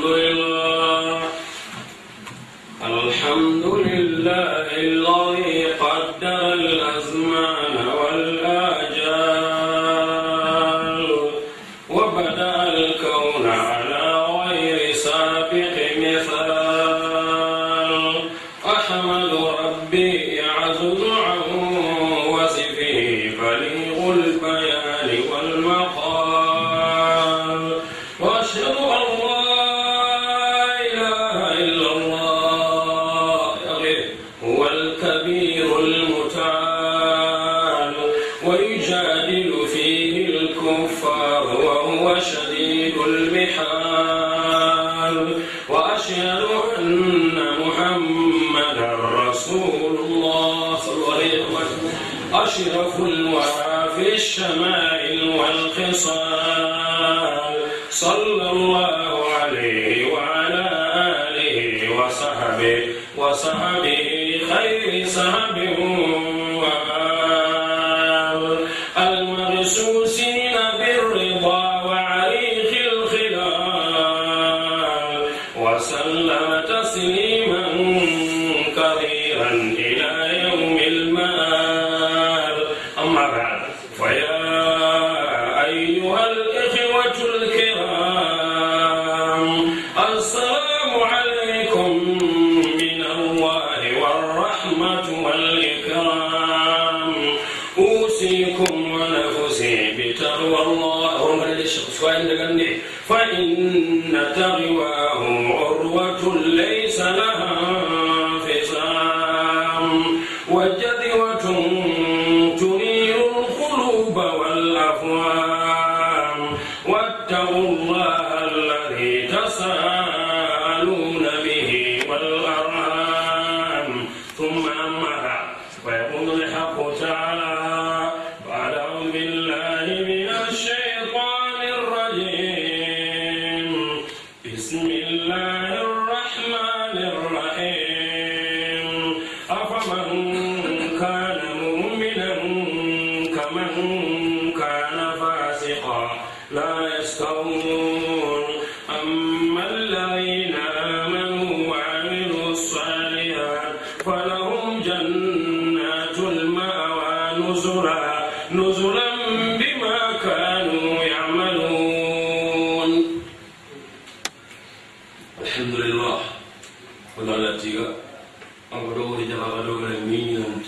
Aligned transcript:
Hallelujah. 0.00 0.57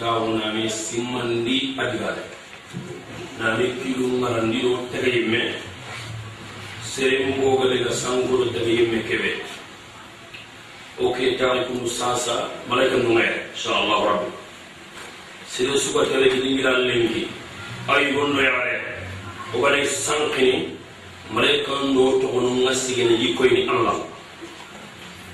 taw 0.00 0.24
nami 0.32 0.64
Simandi 0.64 1.76
adigale 1.76 2.24
nami 3.36 3.76
kilu 3.84 4.16
ngarandiro 4.16 4.88
tege 4.88 5.12
yimme 5.12 5.60
serem 6.80 7.36
bogale 7.36 7.84
ga 7.84 7.92
sangoro 7.92 8.48
tege 8.48 8.72
yimme 8.80 9.04
kebe 9.04 9.44
o 10.96 11.12
ke 11.12 11.36
tawi 11.36 11.68
kunu 11.68 11.84
sasa 11.84 12.48
malaika 12.64 12.96
nungaye 12.96 13.44
inshallah 13.52 14.00
rabbi 14.08 14.32
sere 15.44 15.76
suka 15.76 16.08
tele 16.08 16.32
kidingira 16.32 16.80
lengi 16.80 17.28
ay 17.84 18.16
gonno 18.16 18.40
yare 18.40 18.80
o 19.52 19.60
gale 19.60 19.84
sankini 19.84 20.80
malaika 21.28 21.76
ndo 21.92 22.16
to 22.24 22.26
gono 22.32 22.50
ngasigene 22.64 23.20
jikoyni 23.20 23.68
allah. 23.68 24.00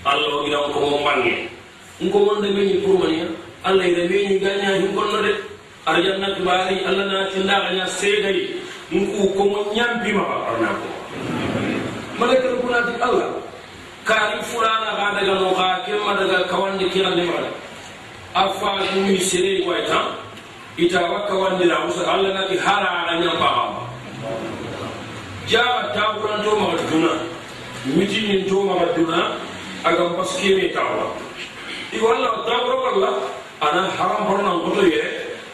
Allah 0.06 0.38
o 0.38 0.42
gidan 0.42 0.74
ko 0.74 0.78
mo 0.82 0.98
bangi 1.06 1.50
ngo 2.02 2.18
mon 2.18 2.42
de 2.42 2.50
meni 2.50 2.82
pour 2.82 2.98
mania? 2.98 3.45
allah 3.68 3.84
ida 3.90 4.04
leñi 4.10 4.38
gaña 4.44 4.70
hin 4.78 4.94
gonno 4.94 5.18
de 5.26 5.32
aɗa 5.86 6.00
jannat 6.06 6.36
mbaari 6.42 6.76
allah 6.88 7.04
naati 7.12 7.38
ndaxaña 7.44 7.86
seeday 7.98 8.38
nku 8.92 9.22
komo 9.36 9.58
ñambima 9.76 10.22
ba 10.30 10.36
arna 10.50 10.68
ko 10.80 10.86
malakal 12.18 12.54
kunati 12.62 12.92
allah 13.06 13.28
kaari 14.08 14.38
fulana 14.50 14.90
xa 14.98 15.06
daga 15.18 15.34
no 15.40 15.48
xa 15.58 15.66
kema 15.86 16.12
daga 16.20 16.38
kawande 16.50 16.84
kirande 16.92 17.22
maɗa 17.30 17.50
a 18.34 18.42
faatumi 18.58 19.18
serei 19.20 19.66
way 19.66 19.82
tan 19.90 20.06
ita 20.76 21.00
wa 21.10 21.26
kawandira 21.28 21.76
musa 21.86 22.02
allah 22.12 22.30
nati 22.36 22.56
haraana 22.66 23.12
ñampaxama 23.22 23.82
jaxa 25.50 25.90
taxuranto 25.94 26.50
maxa 26.62 26.84
duna 26.90 27.12
mitinin 27.96 28.46
to 28.48 28.56
maxa 28.68 28.86
duna 28.96 29.20
agam 29.84 30.10
baskeme 30.18 30.68
taxwa 30.76 31.06
i 31.92 31.98
walla 32.04 32.30
taxuro 32.46 32.76
walla 32.86 33.10
anan 33.60 33.88
haramhorunan 33.96 34.60
koto 34.64 34.82
yɛrɛ 34.84 35.08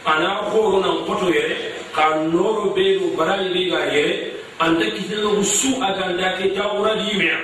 ana 0.05 0.29
horonan 0.51 1.05
koto 1.07 1.27
yɛrɛ 1.31 1.55
ka 1.95 2.03
noro 2.31 2.73
benu 2.75 3.15
barali 3.15 3.49
be 3.53 3.69
ga 3.71 3.79
yɛrɛ 3.87 4.13
anta 4.59 4.85
kitinagu 4.91 5.43
su 5.43 5.79
a 5.81 5.93
gandake 5.97 6.51
tawuradi 6.55 7.03
yimeya 7.11 7.39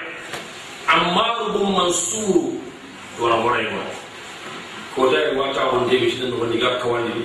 ammaru 0.88 1.54
bu 1.54 1.64
mansuru 1.66 2.60
waramoraima 3.20 3.84
kotaye 4.96 5.32
wata 5.40 5.66
wonde 5.72 5.96
misinanogondiga 6.00 6.80
kawandini 6.84 7.24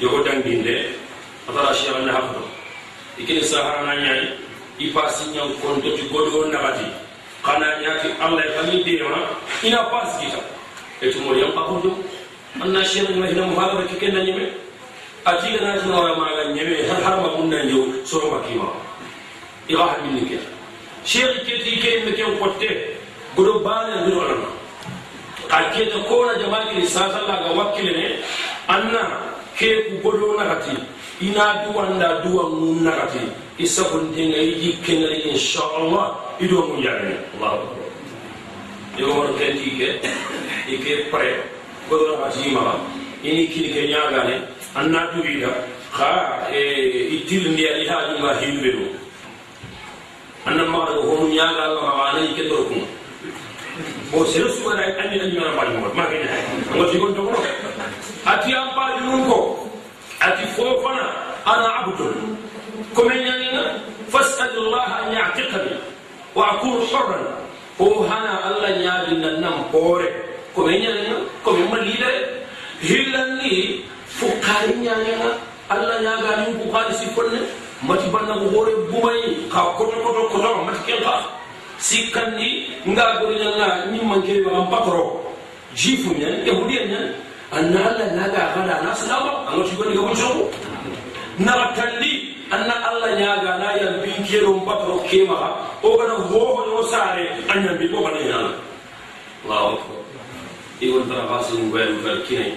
yogo 0.00 0.22
danginde 0.22 0.94
atara 1.48 1.74
shekhane 1.74 2.10
hakno 2.12 2.42
ikini 3.18 3.42
saharana 3.42 3.94
ñayi 3.96 4.28
i 4.78 4.86
pasiñan 4.94 5.50
kontoti 5.62 6.02
godogo 6.12 6.46
nagati 6.46 6.86
kana 7.42 7.66
ñaki 7.82 8.08
allah 8.22 8.44
e 8.44 8.50
kami 8.54 8.84
deema 8.84 9.18
ina 9.66 9.82
pas 9.90 10.14
kita 10.20 10.38
etumoriyan 11.02 11.52
pakoto 11.52 11.90
yam 12.54 12.62
pakudu 12.62 12.62
anna 12.62 12.84
shena 12.84 13.10
ngina 13.10 13.26
hina 13.26 13.46
muhaga 13.46 13.86
ke 13.88 13.98
kenna 14.00 14.20
nyime 14.24 14.48
atiga 15.24 15.60
na 15.60 15.80
tuna 15.82 15.96
wala 16.00 16.16
maga 16.16 16.52
nyeme 16.54 16.86
har 16.88 17.02
har 17.02 17.20
ma 17.20 17.28
bunda 17.36 17.62
njo 17.64 18.04
soro 18.04 18.30
makima 18.30 18.68
iga 19.68 19.82
habini 19.82 20.22
ke 20.28 20.38
sheri 21.04 21.40
ke 21.44 21.64
ti 21.64 21.76
ke 21.82 22.04
me 22.04 22.12
ke 22.12 22.22
kotte 22.38 22.70
godo 23.36 23.58
bana 23.64 24.06
ngiro 24.06 24.20
alama 24.22 24.48
ka 25.48 25.70
ke 25.74 25.90
ta 25.90 25.98
kona 26.08 26.38
jama'a 26.38 26.70
ke 26.70 26.86
sa 26.86 27.10
sallah 27.10 27.42
ga 27.42 27.50
wakile 27.58 27.92
ne 27.92 28.06
anna 28.68 29.02
ke 29.58 29.90
ku 29.90 29.98
godo 30.02 30.36
na 30.38 30.44
kati 30.54 30.76
ina 31.20 31.66
duwanda 31.66 32.22
duwan 32.22 32.50
mun 32.54 32.84
na 32.84 32.90
kati 32.92 33.26
isa 33.58 33.82
kun 33.90 34.12
dinga 34.14 34.38
yi 34.38 34.78
kenari 34.84 35.26
insha 35.34 35.60
Allah 35.74 36.14
ido 36.40 36.62
mun 36.70 36.82
yare 36.82 37.18
Allahu 37.34 37.66
akbar 37.66 37.90
yo 38.98 39.06
wor 39.10 39.28
ken 39.38 39.58
ke 39.58 39.98
ike 40.70 41.10
pare 41.10 41.55
godona 41.88 42.24
hatimama 42.26 42.74
ini 43.22 43.46
kili 43.48 43.68
ke 43.74 43.80
ñagane 43.92 44.36
anna 44.74 45.00
duɓida 45.14 45.50
xa 45.96 46.10
e, 46.52 46.60
ittirndi 47.16 47.62
ali 47.68 47.86
haajunga 47.88 48.30
himɓe 48.40 48.68
ɗum 48.76 48.88
annan 50.46 50.68
maxaɗo 50.72 51.00
homu 51.08 51.26
ñagaga 51.34 51.80
maxanayi 51.82 52.34
ke 52.36 52.42
dor 52.48 52.64
kuma. 52.68 52.86
Bon 54.12 54.24
c'est 54.24 54.38
le 54.38 54.48
souvent 54.48 54.70
ay 54.78 54.94
ani 55.02 55.20
ani 55.20 55.38
mana 55.38 55.52
mbaji 55.52 55.76
mo 55.78 55.88
ma 55.94 56.04
ke 56.06 56.16
ne 56.22 56.28
ngo 56.76 56.84
ti 56.90 56.98
gon 56.98 57.12
to 57.14 57.22
ko 57.22 57.36
ati 58.24 58.54
am 58.54 58.68
baaji 58.76 59.00
mun 59.04 59.26
ko 59.28 59.68
ati 60.20 60.44
fofana 60.56 61.04
ana 61.44 61.68
abdul 61.82 62.14
ko 62.94 63.02
men 63.04 63.18
ñanina 63.26 63.62
fas'alullah 64.08 64.86
an 65.02 65.12
ya'tiqani 65.12 65.74
wa 66.34 66.44
akunu 66.54 66.80
hurran 66.86 67.24
o 67.78 68.06
hana 68.08 68.32
allah 68.48 68.70
ñaadinnan 68.80 69.40
nam 69.42 69.56
hoore 69.72 70.08
ko 70.56 70.64
ɓe 70.66 70.72
ñanana 70.82 71.16
ko 71.44 71.50
ɓe 71.56 71.62
ma 71.70 71.78
liidere 71.84 72.20
hillandi 72.88 73.84
fukkari 74.16 74.72
ñañana 74.84 75.28
allah 75.68 75.96
ñaganin 76.00 76.56
bukari 76.58 76.94
sipponne 76.96 77.40
mati 77.84 78.08
bannago 78.08 78.48
hoore 78.56 78.72
bumayi 78.90 79.44
ka 79.52 79.60
koto 79.76 79.96
koto 80.00 80.22
kotoma 80.32 80.62
mati 80.72 80.80
ken 80.88 81.00
ka 81.04 81.14
sikkandi 81.78 82.48
nga 82.88 83.20
goriñanga 83.20 83.68
ñimmankeewaam 83.92 84.66
pakoro 84.72 85.20
jifu 85.76 86.16
ñan 86.16 86.40
yahudiya 86.48 86.82
ñan 86.88 87.06
anna 87.52 87.78
allah 87.92 88.08
na 88.16 88.24
ga 88.32 88.42
gada 88.56 88.74
ana 88.80 88.94
silama 88.96 89.44
anga 89.52 89.64
tigoniga 89.68 90.00
wucoko 90.08 90.48
naratandi 91.38 92.12
anna 92.48 92.74
allah 92.88 93.10
ñaga 93.20 93.52
na 93.60 93.68
yambinkeeɗon 93.76 94.64
pakoro 94.64 94.96
kemaha 95.04 95.48
o 95.84 95.88
gana 96.00 96.14
hohoño 96.32 96.80
saare 96.90 97.24
a 97.44 97.54
ñambi 97.60 97.84
ɗo 97.92 97.98
gana 98.04 98.20
ñana 98.30 98.50
allahu 99.44 99.76
akbar. 99.76 100.05
ఇవంతా 100.82 101.18
రాసిన 101.30 101.58
ముప్పై 101.62 101.84
రూపాయలు 101.84 102.20
కినాయి 102.20 102.52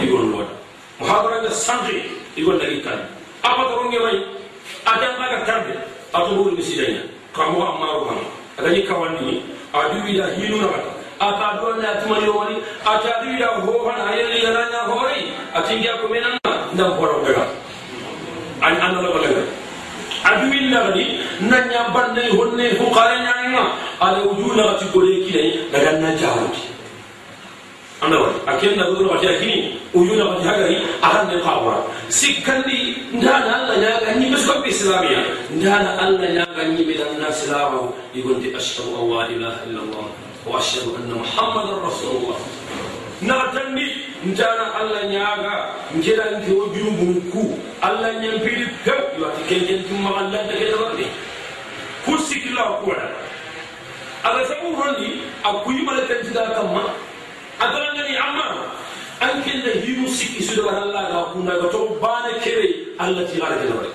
ఇవ్వండి 0.00 0.32
వాడు 0.36 0.54
మహాపరంగా 1.00 1.52
సండ్రి 1.60 1.96
ఇవ్వండి 2.38 2.60
తగ్గి 2.64 2.80
కాదు 2.80 3.04
అపతరంగ్యమై 3.44 4.16
అదంతగా 4.88 5.38
తండ్రి 5.46 5.76
అతనూరు 6.16 6.52
మెసేజ్ 6.56 6.82
అయినా 6.84 7.02
ప్రభు 7.36 7.64
అమ్మారు 7.64 8.02
మనం 8.04 8.26
రైక 8.66 8.90
వాణ్ణి 8.92 9.34
అడివిడ 9.74 10.20
హీను 10.36 10.58
ఆ 11.22 11.28
తాత్వాన్ని 11.32 11.86
అతిమయో 11.86 12.32
అని 12.40 12.56
ఆ 12.88 12.94
చదివిడ 12.96 13.44
హోహన్ 13.58 14.02
అయ్యని 14.08 14.38
ఎలా 14.44 14.82
హోరై 14.88 15.20
అతిజ్ఞాపమేనన్న 15.56 16.52
ఇందా 16.70 16.88
పోడగా 16.92 17.44
అని 18.62 18.78
అన్నల 18.80 19.08
వల్ల 19.08 19.36
అడివిన్నవని 20.26 21.04
నన్ను 21.42 21.74
అబ్బండి 21.78 22.24
హున్నే 22.30 22.68
హుకారే 22.78 23.18
నాయన 23.18 23.58
అది 24.02 24.20
ఉజూ 24.28 24.48
నచ్చి 24.52 24.86
కొడేకి 24.92 25.44
నగన్న 25.74 26.14
జాగ్రత్త 26.16 26.75
anda 28.02 28.16
wari 28.20 28.34
akenna 28.46 28.84
ɗoɗo 28.92 29.08
wati 29.10 29.26
akini 29.28 29.56
uyuna 29.94 30.24
wati 30.24 30.42
hagari 30.48 30.76
aran 31.02 31.26
ne 31.32 31.40
qawra 31.40 31.76
sikkandi 32.08 32.78
ndana 33.12 33.50
allah 33.56 33.76
ñaga 33.82 34.08
ñimɓe 34.20 34.36
sukaɓe 34.36 34.68
islamia 34.68 35.20
ndana 35.56 35.90
allah 36.04 36.28
ñaga 36.36 36.62
ñimɓe 36.76 36.92
danna 37.00 37.32
silama 37.32 37.80
igonti 38.14 38.52
ashhadu 38.56 38.92
an 39.00 39.08
la 39.10 39.22
ilaha 39.34 39.58
illa 39.66 39.80
llah 39.90 40.06
wa 40.46 40.58
ashhadu 40.60 40.90
anna 40.98 41.14
muhammadan 41.22 41.78
rasulullah 41.88 42.38
natandi 43.22 43.86
ndana 44.28 44.64
allah 44.80 45.02
ñaga 45.08 45.52
jeɗanti 46.04 46.50
o 46.52 46.68
jumbum 46.76 47.16
ku 47.32 47.56
allah 47.80 48.12
ñampiɗi 48.22 48.64
pew 48.84 49.00
iwati 49.16 49.40
kenkentimmaallanta 49.48 50.52
ketawarɗi 50.60 51.06
ku 52.04 52.12
sikkilla 52.28 52.62
o 52.76 52.84
kuwaɗa 52.84 53.08
aga 54.28 54.40
sabu 54.48 54.76
rondi 54.76 55.08
a 55.44 55.48
kuyimala 55.64 56.02
kantida 56.04 56.42
kamma 56.54 56.82
a 57.60 57.64
darangani 57.72 58.14
amma 58.16 58.46
an 59.20 59.42
kenda 59.44 59.72
himu 59.84 60.08
sikki 60.08 60.42
sude 60.42 60.62
war 60.66 60.74
allah 60.82 61.02
ga 61.12 61.20
kundaga 61.32 61.68
to 61.72 61.80
bane 62.02 62.32
kere 62.44 62.66
allah 62.98 63.24
tigara 63.30 63.56
kena 63.60 63.74
wari. 63.80 63.92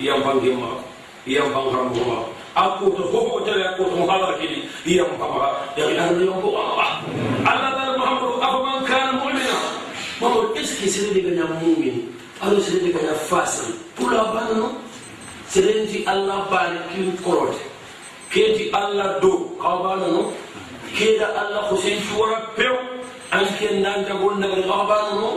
Iyam 0.00 0.20
bange 0.22 0.50
ma 0.60 0.70
iyam 1.26 1.48
bang 1.54 1.68
rambo 1.74 2.00
ma 2.08 2.18
akkoto 2.62 3.02
fofo 3.12 3.40
tawi 3.46 3.62
akkoto 3.64 4.06
halar 4.10 4.34
kedi 4.40 4.58
iyam 4.86 5.10
bamaha 5.18 5.50
yai 5.76 5.96
arno 5.98 6.22
yam 6.28 6.38
bo 6.42 6.50
aa 6.54 7.00
allah 7.50 7.70
dara 7.76 7.92
mouhamadou 7.98 8.38
afaman 8.46 8.84
kana 8.84 9.12
mumina? 9.20 9.56
Mamadou 10.20 10.50
est 10.58 10.64
ce 10.66 10.74
que 10.82 10.88
sene 10.90 11.14
digaña 11.14 11.46
mumin? 11.62 11.96
Alo 12.42 12.60
sene 12.60 12.80
digaña 12.90 13.14
fasiri 13.30 13.72
pula 13.96 14.24
banno 14.34 14.68
senenti 15.48 16.04
allah 16.06 16.44
bane 16.52 16.78
kin 16.92 17.10
korote 17.24 17.62
keti 18.30 18.68
allah 18.76 19.16
dow 19.22 19.56
kawa 19.56 19.96
banono 19.96 20.30
keeda 20.96 21.26
allah 21.40 21.68
ko 21.68 21.76
sen 21.76 21.98
cuwora 22.08 22.38
pew 22.56 22.74
an 23.32 23.44
ken 23.58 23.82
nantagol 23.82 24.34
nagari 24.40 24.62
xaxabano 24.62 25.12
no 25.20 25.30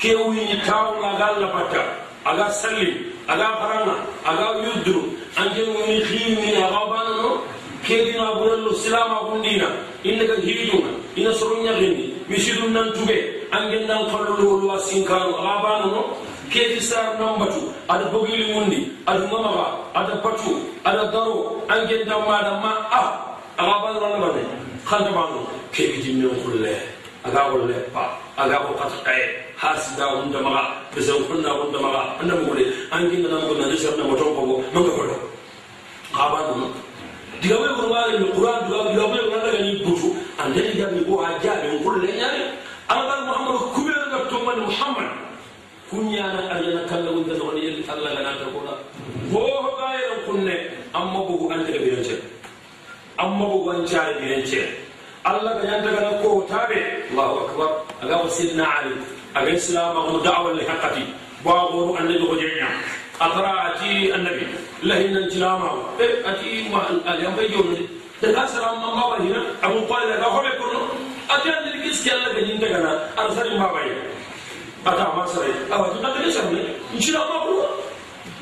ke 0.00 0.10
wiñi 0.14 0.60
tawla 0.66 1.08
aga 1.14 1.28
labatta 1.40 1.82
aga 2.24 2.46
sallim 2.50 2.94
aga 3.28 3.48
baranga 3.60 3.96
aga 4.30 4.46
yudduru 4.64 5.02
anke 5.40 5.62
wini 5.74 5.96
xiimini 6.08 6.56
a 6.62 6.68
xaxabano 6.70 7.12
no 7.22 7.30
kedina 7.86 8.34
bunallo 8.38 8.72
silama 8.82 9.18
gundina 9.28 9.68
innaka 10.04 10.34
hiijunga 10.44 10.90
ina 11.16 11.30
soro 11.34 11.56
ñaxindi 11.64 12.04
misidum 12.28 12.72
nan 12.72 12.88
tuge 12.96 13.16
angen 13.52 13.84
nan 13.86 14.02
xalluluwoluwa 14.10 14.78
sinkanu 14.88 15.34
axa 15.36 15.54
banono 15.64 16.02
keti 16.52 16.80
sar 16.80 17.18
nambatu 17.20 17.60
aɗa 17.88 18.04
bogili 18.12 18.46
mundi 18.54 18.78
aɗa 19.06 19.24
mamaxa 19.32 19.66
aɗa 19.98 20.14
batu 20.24 20.50
aɗa 20.88 21.02
daro 21.12 21.34
angen 21.68 22.02
dan 22.08 22.20
maɗa 22.28 22.52
ma 22.62 22.72
ah, 22.90 23.08
a 23.58 23.62
axa 23.62 23.76
banonanabane 23.84 24.42
한다방 24.84 25.46
개비진명 25.72 26.42
굴래. 26.42 26.80
아가골래. 27.22 27.90
바 27.92 28.18
아가고 28.36 28.76
가스타에. 28.76 29.44
하스다 29.56 30.12
운다마가 30.14 30.82
그래서 30.92 31.16
혼나 31.18 31.52
운다마가 31.54 32.16
안나 32.20 32.34
먹으래. 32.34 32.70
안긴다 32.90 33.28
남고 33.28 33.54
나도. 33.54 33.76
시험나 33.76 34.04
못 34.04 34.20
오고 34.20 34.62
뭔가 34.72 34.92
걸려 34.96 35.12
가봐도 36.12 36.72
diga 37.44 37.58
bai 37.60 37.74
kurwa 37.76 38.00
ne 38.08 38.26
kuran 38.32 38.58
duwa 38.68 38.82
diga 38.88 39.04
bai 39.12 39.20
kurwa 39.20 39.38
daga 39.44 39.58
ni 39.60 39.72
butu 39.84 40.08
an 40.40 40.48
da 40.56 40.60
diga 40.64 40.86
bai 40.88 41.04
ko 41.04 41.14
hajja 41.20 41.52
ne 41.60 41.68
kullun 41.84 42.16
ya 42.16 42.28
ne 42.32 42.42
an 42.88 43.00
ga 43.08 43.14
muhammadu 43.28 43.58
kuma 43.76 43.96
ga 44.12 44.18
to 44.32 44.36
man 44.46 44.58
muhammad 44.64 45.08
kunya 45.92 46.24
na 46.32 46.40
aljana 46.56 46.82
kallahu 46.88 47.20
da 47.28 47.34
wani 47.44 47.60
yalla 47.68 47.92
Allah 47.92 48.10
ga 48.16 48.22
na 48.24 48.32
ta 48.40 48.46
kula 48.54 48.74
ko 49.28 49.42
ga 49.76 49.88
yaran 49.92 50.20
kunne 50.24 50.56
amma 50.96 51.20
bugu 51.28 51.46
an 51.52 51.60
da 51.68 51.72
bai 51.76 51.90
ya 51.92 52.00
ce 52.08 52.14
amma 53.18 53.44
bu 53.46 53.58
wan 53.66 53.86
jare 53.86 54.14
biren 54.20 54.44
ce 54.46 54.62
Allah 55.24 55.56
ga 55.62 55.64
yanda 55.70 55.90
ga 55.96 56.20
ko 56.22 56.44
tabe 56.50 56.78
Allahu 57.12 57.34
akbar 57.48 57.70
aga 58.02 58.16
wa 58.22 58.28
sidna 58.28 58.64
ali 58.78 58.94
aga 59.34 59.50
islam 59.50 59.94
ga 59.96 60.18
da'wa 60.30 60.52
li 60.58 60.64
haqqati 60.68 61.04
wa 61.44 61.68
guru 61.72 61.96
annabi 61.96 62.18
ko 62.20 62.34
jenya 62.36 62.68
atara 63.20 63.52
ati 63.72 64.12
annabi 64.12 64.44
lahin 64.82 65.16
jilama 65.32 65.70
e 66.02 66.06
ati 66.28 66.68
ma 66.68 66.84
al 67.08 67.18
yam 67.22 67.32
bay 67.36 67.48
jom 67.48 67.72
da 68.20 68.28
ka 68.36 68.42
salam 68.52 68.80
ma 68.84 69.14
ba 69.14 69.16
hina 69.22 69.40
abu 69.62 69.80
qala 69.88 70.16
ga 70.20 70.28
hobe 70.34 70.50
ko 70.60 70.66
ati 71.30 71.48
annabi 71.48 71.78
kiski 71.88 72.10
Allah 72.10 72.30
ga 72.36 72.40
yinda 72.44 72.66
ga 72.68 72.92
arsali 73.22 73.54
ma 73.56 73.68
bay 73.72 73.88
ata 74.84 75.04
ma 75.16 75.24
sare 75.30 75.52
awa 75.72 75.88
to 75.94 75.98
da 76.04 76.10
ga 76.12 76.28
shamne 76.36 76.60
insha 76.92 77.16
Allah 77.22 77.38
ko 77.48 77.52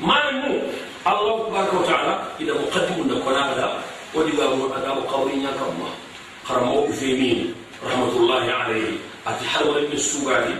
malamu 0.03 0.59
Allah 1.07 1.35
tabaraka 1.47 1.75
wa 1.79 1.85
ta'ala 1.87 2.13
ida 2.39 2.53
muqaddimun 2.59 3.07
da 3.11 3.15
kona 3.23 3.43
da 3.59 3.67
ودي 4.15 4.31
أداب 4.77 4.97
قولي 5.11 5.33
كما 5.57 5.89
قرمو 6.49 6.85
إثيمين 6.89 7.55
رحمة 7.85 8.11
الله 8.17 8.53
عليه 8.53 8.91
أتي 9.27 9.45
حلوة 9.47 9.77
ابن 9.77 9.91
السوغادي 9.91 10.55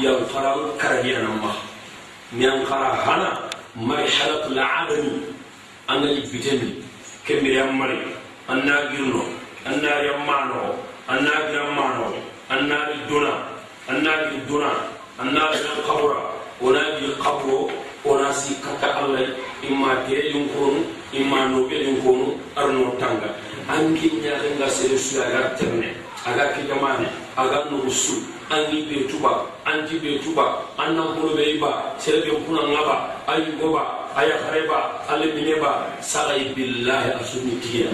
ينقرا 0.00 0.72
كرهي 0.80 1.16
أنما 1.16 1.52
ينقرا 2.32 2.88
هنا 3.06 3.40
مرحلة 3.76 4.46
العدم 4.46 5.08
أنا 5.90 6.10
يبتني 6.10 6.74
كم 7.28 7.46
يمري 7.46 8.02
أنا 8.50 8.84
جنو 8.92 9.22
أنا 9.66 10.02
يمانو 10.02 10.62
أنا 11.10 11.34
يمانو 11.56 12.04
أنا 12.50 12.78
الدنا 12.94 13.34
أنا 13.90 14.28
الدنا 14.32 14.72
أنا 15.20 15.54
القبر 15.54 16.30
ونا 16.60 16.98
القبر 16.98 17.70
ونا 18.04 18.32
سكتا 18.32 19.00
الله 19.04 19.28
إما 19.70 20.04
تي 20.06 20.32
ينكرون 21.13 21.13
imma 21.13 21.45
no 21.53 21.67
be 21.69 21.77
din 21.77 22.01
kono 22.01 22.33
arno 22.57 22.97
tanga 22.99 23.29
an 23.69 23.93
kinya 23.95 24.33
nga 24.57 24.67
sere 24.69 24.97
su 24.97 25.21
aga 25.21 25.53
terne 25.57 25.93
aga 26.25 26.53
ki 26.57 26.65
jamane 26.67 27.05
aga 27.37 27.69
no 27.69 27.77
rusu 27.85 28.17
an 28.49 28.65
ni 28.73 28.81
be 28.89 29.05
tuba 29.07 29.45
an 29.65 29.85
ti 29.87 29.99
be 30.01 30.17
tuba 30.23 30.57
an 30.77 30.95
nan 30.97 31.13
ko 31.21 31.29
be 31.37 31.57
ba 31.61 31.93
sere 32.01 32.21
be 32.25 32.31
kuna 32.45 32.61
ngaba 32.65 32.95
ayi 33.29 33.53
goba 33.61 33.83
aya 34.17 34.35
hareba 34.45 35.05
ale 35.09 35.25
mineba 35.37 35.85
sagai 36.01 36.53
billahi 36.57 37.09
asuni 37.21 37.57
tiya 37.61 37.89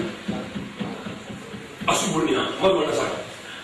asubunia 1.88 2.44
mal 2.60 2.72
wala 2.76 2.92
saka 2.92 3.18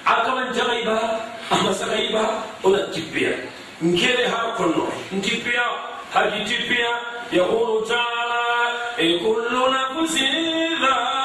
akaman 0.04 0.52
jagaiba 0.56 1.20
ama 1.52 1.70
sagaiba 1.72 2.24
ona 2.64 2.80
tipiya 2.92 3.32
ngere 3.84 4.24
ha 4.32 4.52
konno 4.56 4.88
ntipiya 5.12 5.64
haji 6.12 6.40
tipiya 6.48 6.92
yaqulu 7.32 7.84
ta'ala 7.84 8.49
كل 9.01 9.57
نفس 9.73 10.15
ذائقة 10.81 11.20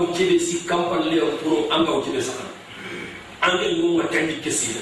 u 0.00 0.06
cebe 0.14 0.38
si 0.38 0.64
kampalle 0.64 1.20
o 1.22 1.30
pour 1.42 1.66
an 1.72 1.84
ka 1.86 1.92
o 1.92 2.02
cebe 2.02 2.20
sagana 2.22 2.52
an 3.42 3.58
ke 3.58 3.66
ninnu 3.72 3.98
ka 4.02 4.06
kandi 4.08 4.34
kesira 4.44 4.80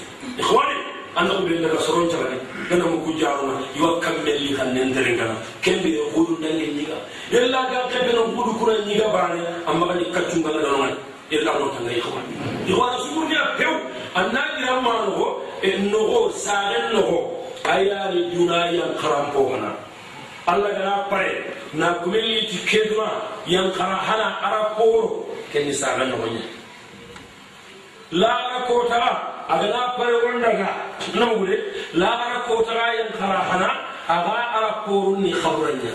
ಸಾಗಣ್ಣವನ್ನೇ 25.77 26.45
ಲಾರಕೋಟರ 28.15 29.05
ಅದನ್ನ 29.51 29.79
ಪರಿಗೊಂಡಗ 29.99 30.63
ನೌರಿ 31.15 31.57
ಲಾರಕೋಟರ 31.97 32.81
ಎಂಥರ 32.97 33.35
ಹಣ 33.51 33.65
ಅಗ 34.09 34.29
ಅರಪ್ಪೋರು 34.57 35.13
ನೀ 35.17 35.31
ಖಬರಣ್ಯ 35.43 35.91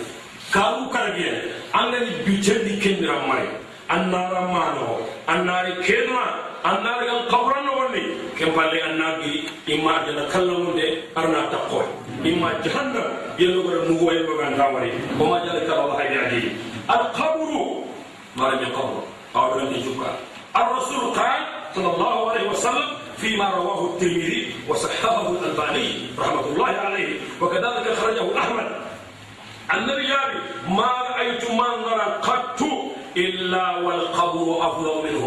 ಕಾವು 0.53 0.83
ಕರಗೆ 0.93 1.29
ಅಂಗನಿ 1.75 2.11
ಬಿಜೆಪಿ 2.25 2.73
ಕೇಂದ್ರಮ್ಮಾಯಿ 2.81 3.49
ಅನ್ನಾರಮ್ಮನೋ 3.89 4.87
ಅನ್ನಾರಿ 5.29 5.73
ಕೇಂದ್ರ 5.83 6.17
ಅನ್ನಾರಿಗೆ 6.65 7.13
ಖಬರನ್ನು 7.29 7.71
ಬನ್ನಿ 7.77 8.03
ಕೆಂಪಲ್ಲಿ 8.37 8.79
ಅನ್ನಾಗಿ 8.81 9.31
ಇಮ್ಮ 9.73 9.89
ಜನ 10.07 10.19
ಕಲ್ಲ 10.33 10.51
ಮುಂದೆ 10.57 10.87
ಅರ್ಣ 11.17 11.37
ತಕ್ಕೋ 11.45 11.79
ಇಮ್ಮ 12.25 12.51
ಜಹನ್ನ 12.63 12.97
ಎಲ್ಲುಗರ 13.39 13.77
ಮುಗುವ 13.89 14.11
ಎಂಬ 14.11 14.33
ಗಂಟಾವರಿ 14.41 14.91
ಒಮ್ಮ 15.19 15.33
ಜನ 15.37 15.57
ಕರವ 15.69 15.89
ಹಾಗೆ 15.91 16.41
ಅದು 16.89 17.05
ಖಬರು 17.17 17.61
ಮರಗೆ 18.37 18.69
ಖಬರು 18.69 19.01
aw 19.35 19.55
dan 19.57 19.73
juka 19.79 20.11
الرسول 20.51 21.15
قال 21.15 21.41
صلى 21.75 21.89
الله 21.95 22.31
عليه 22.31 22.45
وسلم 22.51 22.87
فيما 23.17 23.49
رواه 23.55 23.85
الترمذي 23.85 24.67
وصححه 24.67 25.31
الألباني 25.31 25.87
رحمة 26.19 26.45
الله 26.51 26.67
عليه 26.67 27.11
وكذلك 27.41 27.87
أخرجه 27.87 28.27
أحمد. 28.37 28.67
النبي 29.73 30.03
جابر 30.11 30.41
ما 30.75 30.91
رأيت 31.15 31.51
منظرا 31.51 32.07
قط 32.19 32.59
إلا 33.17 33.65
والقبر 33.77 34.47
أفضل 34.67 34.95
منه. 35.07 35.23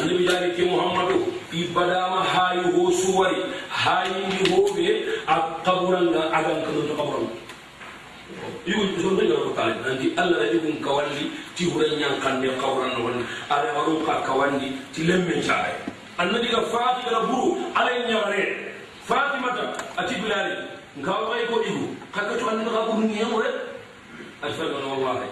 النبي 0.00 0.24
جابر 0.26 0.56
محمد 0.64 1.10
إبدام 1.52 2.12
هاي 2.12 2.58
هو 2.72 2.90
سوري 2.90 3.36
هاي 3.84 4.10
هو 4.48 4.64
في 4.72 5.04
القبر 5.28 5.92
كنت 6.00 7.43
yugo 8.66 8.84
jonno 9.02 9.22
ñono 9.22 9.50
kale 9.56 9.74
nanti 9.84 10.12
allah 10.16 10.38
na 10.40 10.46
yugum 10.52 10.76
kawandi 10.84 11.30
ti 11.56 11.64
huran 11.70 11.92
ñankande 12.00 12.48
kawran 12.60 12.92
noon 12.98 13.24
ala 13.50 13.72
warum 13.76 14.04
ka 14.06 14.22
kawandi 14.26 14.72
ti 14.92 15.04
lemmen 15.04 15.42
caaye. 15.42 15.74
Annabi 16.18 16.48
ga 16.48 16.60
faati 16.72 17.04
gara 17.10 17.26
buru 17.26 17.58
ala 17.74 17.90
ñagare 18.08 18.42
fatimata 19.04 19.74
ati 19.96 20.14
bilali 20.22 20.54
ngaway 20.98 21.42
ko 21.50 21.56
igu. 21.66 21.86
Kakkatu 22.14 22.44
annabi 22.50 22.70
ga 22.70 22.82
buru 22.88 23.02
ñemo 23.08 23.38
rek 23.42 23.56
ay 24.44 24.52
fagano 24.52 24.88
wallahi 24.92 25.28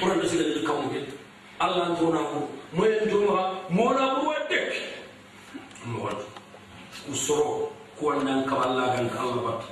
ɓuranda 0.00 0.24
sigani 0.28 0.62
kawmu 0.66 0.88
hen 0.94 1.04
allah 1.60 1.88
ntona 1.92 2.18
ko 2.32 2.48
moyen 2.72 3.08
jomaha 3.10 3.44
mona 3.70 4.14
ɓuru 4.14 4.28
wa 4.28 4.38
dek 4.48 4.72
mo 5.84 6.04
wat 6.04 6.20
u 7.10 7.14
soro 7.14 7.68
ko 7.98 8.06
wannan 8.06 8.46
kam 8.48 8.58
allah 8.62 8.96
gan 8.96 9.10
ka 9.10 9.18
allah 9.20 9.42
batta 9.44 9.68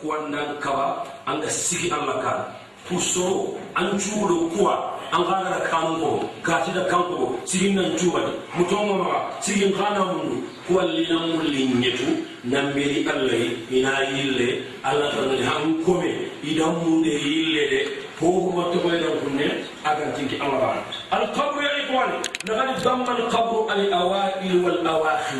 kuwandan 0.00 0.58
kaba 0.60 1.04
an 1.26 1.40
ga 1.40 1.48
sigi 1.50 1.90
allah 1.90 2.22
kan 2.22 2.40
kusoro 2.88 3.56
an 3.74 3.98
cuuɗo 3.98 4.50
kuwa 4.56 4.74
an 5.12 5.22
gagara 5.24 5.60
kanun 5.70 6.00
ko 6.00 6.10
gatida 6.44 6.84
kanko 6.90 7.14
ko 7.16 7.26
sigin 7.44 7.74
nan 7.74 7.96
cuubadi 7.96 8.32
mutongo 8.56 8.94
maga 9.02 9.18
sigin 9.40 9.72
kana 9.72 10.04
mundu 10.04 10.42
kuwallina 10.66 11.18
mulli 11.26 11.62
ñetu 11.80 12.06
namberi 12.44 13.06
allah 13.08 13.34
ye 13.34 13.48
ina 13.78 13.92
yille 14.14 14.62
allah 14.84 15.10
tanani 15.14 15.42
han 15.42 15.82
kome 15.84 16.10
idan 16.44 16.74
munde 16.84 17.10
yille 17.10 17.64
de 17.70 17.80
فوهما 18.16 18.72
تبين 18.72 19.04
كنا 19.20 19.48
أجل 19.86 20.08
تنك 20.16 20.32
الله 20.40 20.74
القبر 21.12 21.62
يا 21.62 21.72
إخواني 21.84 22.16
نغني 22.48 22.72
ضم 22.84 23.02
القبر 23.02 23.72
الأوائل 23.76 24.64
والأواخر 24.64 25.36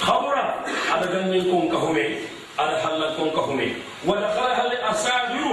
خبر 0.00 0.34
هذا 0.90 1.06
جنينكم 1.12 1.68
كهمي 1.74 2.06
على 2.59 2.81
حلقكم 2.81 3.29
كهمي 3.29 3.73
ودخلها 4.07 4.65
الأساجر 4.65 5.45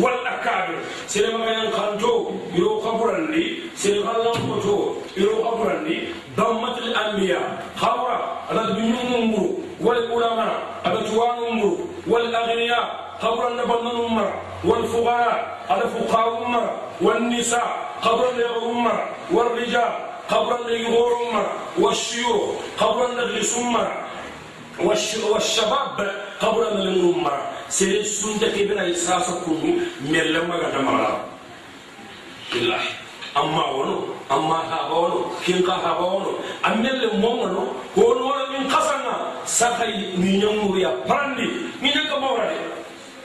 والأكابر. 0.00 0.78
سيما 1.06 1.44
كان 1.46 1.70
خانتو 1.72 2.30
يرو 2.54 2.80
قبرا 2.80 3.18
لي 3.32 3.58
سيما 3.76 4.12
لنقوتو 4.20 4.94
يرو 5.16 5.48
قبرا 5.48 5.76
لي 5.88 6.08
ضمت 6.36 6.78
الأنبياء. 6.78 7.64
خبر 7.76 8.08
على 8.50 8.60
الدنيا 8.60 9.56
والعلماء 9.80 10.54
على 10.84 11.00
توان 11.08 11.76
والأغنياء 12.06 13.16
قبر 13.22 13.48
النبل 13.48 14.04
أمر 14.04 14.28
والفقراء 14.64 15.58
على 15.70 15.84
فقهاء 15.88 16.46
أمر 16.46 16.64
والنساء 17.00 17.68
قبر 18.02 18.28
أمر 18.62 19.08
والرجال 19.32 19.92
قبر 20.30 20.70
يغور 20.70 21.12
أمر 21.30 21.46
والشيوخ 21.78 22.42
قبر 22.78 23.06
النغلس 23.10 23.58
أمر 23.58 23.88
والشباب 24.80 25.96
kabura 26.40 26.70
mele 26.74 26.90
munu 26.96 27.20
mara. 27.20 27.42
Sere 27.68 28.02
sunjake 28.04 28.66
bena 28.68 28.82
ye 28.84 28.94
sasa 28.94 29.32
kunu 29.44 29.80
melle 30.10 30.40
maga 30.48 30.70
damara 30.72 31.20
billahi 32.50 32.88
amma 33.36 33.62
wono 33.76 33.96
amma 34.30 34.58
haba 34.70 34.94
wono 34.94 35.20
kinka 35.44 35.72
haba 35.84 36.02
wono. 36.02 36.32
Ammelle 36.64 37.06
momono 37.22 37.62
hono 37.94 38.22
wona 38.26 38.44
min 38.52 38.68
kasanga. 38.68 39.14
Sakay 39.44 40.16
ni 40.16 40.38
ñamuriya 40.40 40.90
parandi. 41.06 41.46
Ni 41.82 41.88
ñanga 41.94 42.16
mawrade 42.20 42.58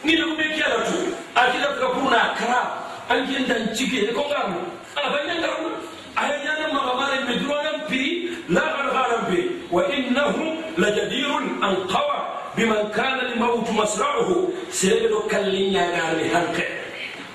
ni 0.05 0.15
ɗum 0.15 0.38
ɓe 0.38 0.43
kelatu 0.55 0.98
akidata 1.36 1.79
ka 1.81 1.88
purna 1.89 2.22
kara 2.38 2.62
ankintan 3.10 3.74
cike 3.75 4.13
ko 4.13 4.22
ngarno 4.29 4.60
ala 4.95 5.07
fa 5.13 5.19
ñangarno 5.27 5.69
aya 6.15 6.36
ñana 6.45 6.67
maga 6.74 6.93
mare 7.00 7.17
me 7.27 7.34
dronan 7.41 7.77
pri 7.88 8.29
la 8.50 8.62
gan 8.62 8.88
ganan 8.93 9.22
pri 9.27 9.39
wa 9.72 9.81
innahum 9.98 10.62
la 10.77 10.88
jadirun 10.95 11.45
an 11.65 11.75
qawa. 11.89 12.35
biman 12.55 12.89
kana 12.95 13.21
al 13.29 13.35
mawt 13.39 13.67
masra'uhu 13.75 14.51
sere 14.71 15.07
do 15.12 15.19
kallinya 15.27 15.83
garni 15.95 16.27
hanke 16.31 16.65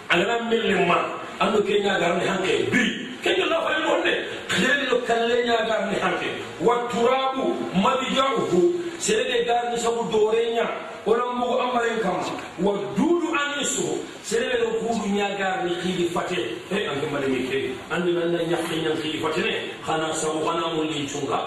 alaram 0.08 0.48
millimma 0.48 0.98
ando 1.40 1.60
kenya 1.62 2.00
garni 2.00 2.24
hanke 2.24 2.68
biri 2.72 3.08
kenya 3.22 3.46
la 3.52 3.58
fa 3.64 3.72
non 3.84 4.00
ne 4.04 4.14
sere 4.48 4.84
do 4.90 4.96
kallinya 5.08 5.56
garni 5.68 5.96
hanke 6.00 6.28
wa 6.60 6.76
turabu 6.92 7.52
madja'uhu 7.84 8.60
sere 8.98 9.24
de 9.28 9.38
garni 9.44 9.76
sabu 9.78 10.08
dorenya 10.12 10.66
wala 11.06 11.32
mugo 11.36 11.56
amaren 11.68 12.00
kam 12.04 12.16
wa 12.64 12.72
dudu 12.96 13.28
anisu 13.32 14.00
serede 14.29 14.57
no 14.63 14.69
kuudu 14.79 15.05
ñagarni 15.17 15.71
xiidi 15.81 16.05
fate 16.13 16.38
e 16.71 16.88
anke 16.91 17.07
mademi 17.13 17.41
ke 17.50 17.57
andi 17.93 18.12
nanna 18.17 18.39
ñakkiñan 18.51 18.97
xiidi 19.01 19.17
fatene 19.24 19.53
xana 19.85 20.13
sabu 20.13 20.39
xana 20.47 20.65
mo 20.75 20.81
lincunga 20.83 21.39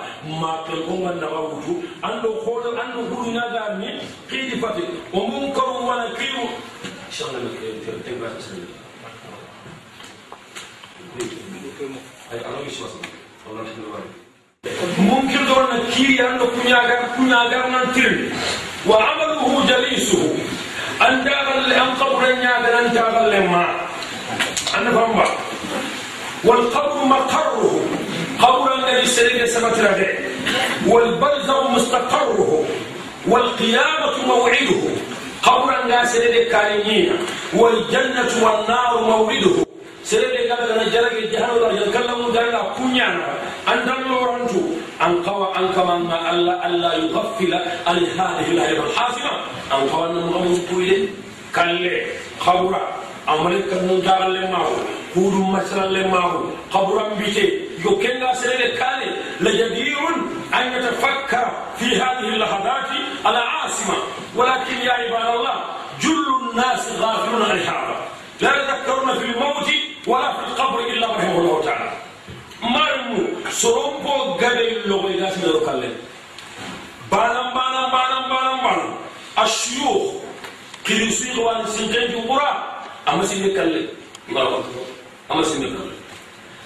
makel 0.43 0.81
ko 0.87 0.93
gannaxa 1.05 1.41
wutu 1.51 1.73
ando 2.09 2.29
xoolo 2.45 2.71
ando 2.83 2.99
kuudu 3.11 3.31
ñagarni 3.37 3.89
xiidi 4.31 4.57
fate 4.63 4.83
o 5.13 5.19
mun 5.29 5.53
karu 5.57 5.87
wala 5.89 6.07
kiiru 6.19 6.45
cheikhname 7.11 7.51
ke 7.59 7.91
tegba 8.05 8.29
ممكن 14.99 15.47
دون 15.47 15.67
كيري 15.97 16.29
أنه 16.29 16.45
كنياغر 16.63 16.99
كنياغر 17.17 17.67
نانتير 17.69 18.33
وعمله 18.87 19.67
جليسه 19.69 20.35
أن 21.08 21.24
داغل 21.24 21.74
أن 22.80 22.94
داغل 22.94 23.50
ما. 23.50 23.66
أنا 24.78 24.92
فهم 24.92 25.24
والقبر 26.44 27.06
مقره. 27.06 27.82
قبر 28.42 28.76
الذي 28.76 29.08
سرق 29.08 29.46
سبتره 29.46 30.08
والبرزخ 30.88 31.70
مستقره. 31.70 32.66
والقيامة 33.28 34.26
موعده. 34.28 34.84
قبر 35.44 35.86
الذي 35.86 36.06
سرق 36.08 36.48
كارينينا 36.52 37.16
والجنة 37.54 38.32
والنار 38.42 39.02
مورده 39.02 39.63
سيدي 40.04 40.52
قبل 40.52 40.70
أن 40.72 40.92
جرق 40.92 41.12
الجهنم 41.12 41.56
الله 41.58 41.72
يتكلم 41.74 42.32
جانا 42.34 42.62
كنيا 42.78 43.10
أن 43.72 43.78
تنور 43.86 44.36
أنتو 44.36 44.62
أن 45.02 45.24
قوى 45.24 45.48
أن 45.58 45.68
كما 45.76 45.96
أن 45.96 46.12
الله 46.36 46.68
ألا 46.68 46.94
يغفل 46.94 47.54
عن 47.88 47.98
هذه 48.20 48.48
الأيام 48.52 48.84
الحاسمة. 48.86 49.32
أن 49.72 49.90
قوى 49.90 50.06
أن 50.10 50.16
مغم 50.16 50.56
سكويل 50.56 51.10
كالي 51.56 52.06
خبرا 52.40 52.84
أمريكا 53.30 53.82
نجار 53.82 54.28
لماهو 54.28 54.76
كود 55.14 55.34
مسرا 55.34 55.86
لماهو 55.86 56.40
خبرا 56.72 57.04
بيتي. 57.20 57.48
يوكينا 57.86 58.34
سيدي 58.34 58.68
كالي. 58.80 59.10
لجدير 59.40 60.00
أن 60.54 60.66
يتفكر 60.74 61.48
في 61.80 61.96
هذه 61.96 62.28
اللحظات 62.36 62.90
على 63.26 63.38
عاصمة. 63.38 63.98
ولكن 64.36 64.78
يا 64.84 64.94
عباد 64.94 65.36
الله 65.36 65.56
جل 66.02 66.28
الناس 66.52 66.84
غافلون 67.00 67.42
عن 67.42 67.58
الحرب 67.58 67.96
لا 68.42 68.52
يتذكرون 68.64 69.20
في 69.20 69.26
الموت 69.26 69.70
ولا 70.07 70.33
في 70.33 70.41
القبر 70.49 70.79
الا 70.81 71.07
رحمه 71.17 71.39
الله 71.39 71.63
تعالى 71.65 71.91
marmu 72.63 73.39
sorompo 73.55 74.35
gabe 74.41 74.83
logo 74.91 75.09
ina 75.15 75.31
sina 75.31 75.47
kalle 75.67 75.91
banam 77.11 77.55
banam 77.55 77.87
banam 77.95 78.25
banam 78.33 78.57
banam 78.67 78.91
ashuyukh 79.39 80.19
kilisi 80.83 81.31
wan 81.39 81.63
sinjeji 81.71 82.19
qura 82.27 82.51
ama 83.07 83.23
sinne 83.27 83.55
kalle 83.55 83.83
ngalo 84.33 84.59
ama 85.31 85.43
sinne 85.47 85.69
kalle 85.71 85.95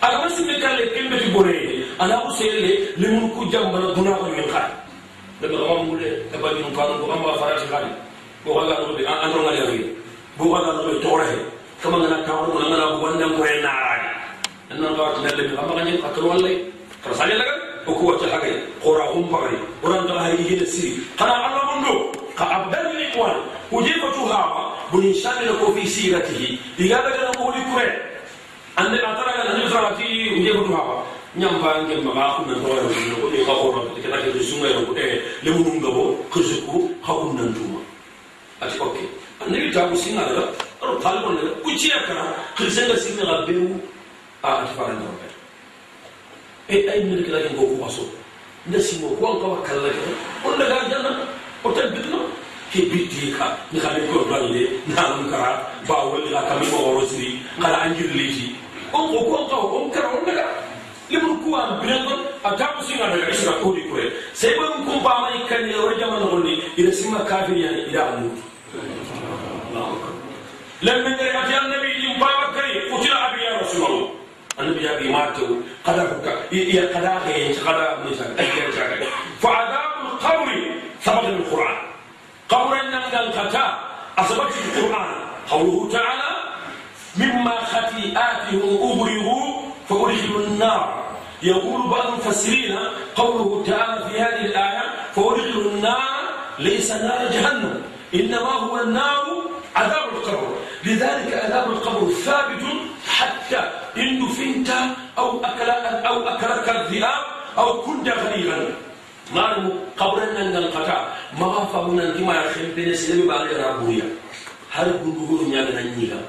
aga 0.01 0.29
sinne 0.33 0.55
kalle 0.65 0.83
kembe 0.97 1.17
ti 1.21 1.29
bore 1.35 1.55
ana 2.01 2.17
ko 2.25 2.31
sele 2.41 2.73
limun 2.97 3.29
ku 3.37 3.45
jambala 3.53 3.93
duna 3.95 4.17
ko 4.17 4.25
min 4.33 4.49
khay 4.49 4.71
daga 5.45 5.57
mamam 5.61 5.93
mule 5.93 6.09
tabani 6.33 6.63
ko 6.65 6.71
ko 6.73 7.13
amba 7.13 7.37
farati 7.39 7.67
khali 7.69 7.91
bogaga 8.45 8.75
no 8.83 8.97
be 8.97 9.05
an 9.05 9.31
ro 9.35 9.41
ngari 9.45 9.61
ari 9.67 9.81
bogaga 10.39 10.71
no 10.73 10.83
be 10.89 10.95
tore 11.05 11.29
kama 11.82 11.98
ngana 12.02 12.18
kawru 12.26 12.50
ngana 12.58 12.68
ngana 12.70 12.86
wannan 13.02 13.32
ko 13.38 13.42
yana 13.46 13.70
arani 13.70 14.10
annan 14.74 14.92
ga 14.98 15.02
wata 15.04 15.20
lalle 15.26 15.44
amma 15.58 15.74
kan 15.78 15.88
yin 15.88 16.02
katul 16.02 16.26
wallahi 16.26 16.56
to 17.04 17.14
sai 17.14 17.34
laga 17.38 17.54
ko 17.86 17.92
ko 17.94 18.18
ta 18.18 18.26
hagai 18.34 18.54
qura 18.84 19.06
hum 19.14 19.30
bari 19.32 19.58
quran 19.82 20.08
da 20.10 20.14
hari 20.20 20.42
hida 20.44 20.66
siri 20.66 21.00
kana 21.20 21.34
allah 21.48 21.64
mundo 21.72 21.94
ka 22.36 22.46
abdal 22.58 22.86
ni 22.98 23.06
kwan 23.16 23.38
kuje 23.70 23.94
ko 24.02 24.08
tu 24.18 24.24
hawa 24.26 24.74
bunin 24.92 25.14
shamil 25.14 25.54
ko 25.62 25.72
fi 25.78 25.84
siratihi 25.86 26.50
diga 26.78 26.98
daga 27.06 27.30
na 27.30 27.32
muli 27.40 27.62
kure 27.72 27.88
ande 28.82 28.98
na 28.98 29.14
tara 29.16 29.32
na 29.46 29.54
ni 29.62 29.70
sara 29.70 29.94
ti 29.96 30.06
kuje 30.36 30.52
ko 30.58 30.62
tu 30.68 30.74
hawa 30.74 30.98
ñamba 31.38 31.86
ngel 31.86 32.02
ma 32.02 32.12
baaxu 32.18 32.42
na 32.50 32.54
do 32.58 32.66
waro 32.66 32.90
ni 32.90 33.14
ko 33.22 33.26
e 33.30 33.40
ko 33.46 33.54
ko 33.54 33.80
ti 33.94 34.02
ka 34.02 34.18
ke 34.18 34.42
su 34.42 34.58
ngai 34.58 34.74
ko 34.82 34.92
e 34.98 35.06
le 35.46 35.50
mu 35.54 35.62
ngabo 35.78 36.04
ko 36.34 36.40
ko 36.66 36.78
hakun 37.06 37.38
nan 37.38 37.54
tuma 37.54 37.80
ati 38.66 38.76
okay 38.82 39.06
annabi 39.46 39.70
tabu 39.70 39.94
singa 39.96 40.26
da 40.34 40.44
la 40.88 40.94
aro 40.94 41.00
talbo 41.04 41.30
ne 41.36 41.42
kuciya 41.64 42.00
kana 42.08 42.34
kirsenga 42.56 42.96
singa 42.98 43.24
la 43.24 43.46
bewu 43.46 43.80
a 44.44 44.50
ati 44.64 44.74
fara 44.76 44.94
no 44.94 45.06
be 45.20 45.28
e 46.76 46.88
ay 46.90 47.04
min 47.04 47.24
kala 47.24 47.40
ko 47.50 47.64
ko 47.68 47.86
aso 47.86 48.04
nda 48.68 48.80
simo 48.80 49.10
ko 49.20 49.28
ko 49.42 49.48
kala 49.68 49.90
ke 49.90 50.12
on 50.48 50.58
daga 50.60 50.88
janna 50.90 51.12
o 51.64 51.72
tan 51.76 51.92
bitno 51.94 52.20
ke 52.72 52.80
bitti 52.92 53.32
ka 53.38 53.58
ni 53.72 53.80
kala 53.80 54.00
ko 54.12 54.24
dalle 54.32 54.64
na 54.88 55.04
mun 55.18 55.30
kara 55.32 55.52
ba 55.88 55.96
wali 56.08 56.30
la 56.32 56.42
kami 56.48 56.66
ko 56.72 56.78
woro 56.78 57.04
siri 57.08 57.40
kala 57.62 57.78
anjir 57.84 58.08
liti 58.16 58.56
on 58.94 59.12
ko 59.12 59.20
ko 59.28 59.38
ko 59.52 59.58
on 59.84 59.92
kara 59.92 60.08
on 60.16 60.24
daga 60.26 60.46
limun 61.10 61.40
kuwa 61.44 61.80
binan 61.84 62.08
a 62.44 62.56
tabu 62.56 62.84
singa 62.88 63.12
daga 63.12 63.28
isra 63.32 63.60
ko 63.60 63.72
di 63.76 63.82
kure 63.92 64.08
sai 64.34 64.56
ban 64.60 64.84
kun 64.88 65.04
ba 65.04 65.20
mai 65.24 65.40
kan 65.52 65.68
ne 65.68 65.76
wajen 65.76 66.08
mana 66.12 66.40
ne 66.44 66.54
ila 66.80 66.92
singa 66.92 67.20
kafir 67.28 67.56
yani 67.60 67.82
ila 67.92 68.02
amutu 68.16 68.44
لما 70.82 71.16
أتى 71.16 71.58
النبي 71.58 72.20
بابا 72.20 72.48
كريم 72.56 72.98
قتل 72.98 73.12
أبي 73.12 73.42
يا 73.42 73.58
رسول 73.62 73.86
الله. 73.86 74.10
النبي 74.60 74.90
أبي 74.96 75.10
ماتوا 75.10 75.56
قدرك. 75.86 76.48
يا 76.52 76.84
قداك 76.96 77.26
قدر. 77.66 79.08
فعذاب 79.42 79.92
القبر 80.06 80.72
ثبت 81.02 81.26
القرآن. 81.26 81.78
قبر 82.50 82.80
أن 82.80 82.94
القتاء 82.94 83.80
أثبت 84.18 84.52
في 84.52 84.80
القرآن. 84.80 85.16
قوله 85.50 85.90
تعالى 85.92 86.30
مما 87.18 87.56
خطيئاتهم 87.66 88.62
أبرغوا 88.92 89.62
فأدخلوا 89.90 90.42
النار. 90.48 91.08
يقول 91.44 91.88
بعض 91.90 92.08
المفسرين 92.08 92.80
قوله 93.16 93.64
تعالى 93.68 94.10
في 94.10 94.22
هذه 94.22 94.46
الآية 94.46 94.84
فأدخلوا 95.16 95.72
النار 95.72 96.10
ليس 96.60 96.92
نار 96.92 97.28
جهنم. 97.32 97.97
إنما 98.14 98.54
هو 98.66 98.80
النار 98.80 99.26
عذاب 99.76 100.10
القبر. 100.16 100.56
لذلك 100.86 101.34
عذاب 101.44 101.72
القبر 101.72 102.12
ثابت 102.12 102.64
حتى 103.08 103.62
إن 103.98 104.20
دفنت 104.20 104.70
أو 105.18 105.40
أكل 105.46 105.70
أو 106.08 106.28
أكلك 106.28 106.70
الذئاب 106.70 107.24
أو 107.58 107.82
كنت 107.82 108.08
غريبا 108.10 108.74
نار 109.36 109.72
قبرنا 109.98 110.42
أن 110.42 110.56
القطع 110.56 111.08
ما 111.40 111.66
فهمنا 111.66 112.14
كما 112.14 112.34
يخل 112.46 112.72
بين 112.72 112.96
سلم 112.96 113.28
بعد 113.28 113.48
رابويا 113.48 114.08
هل 114.72 114.92
كنتم 115.04 115.50
نيانا 115.50 115.82
نيلا 115.82 116.20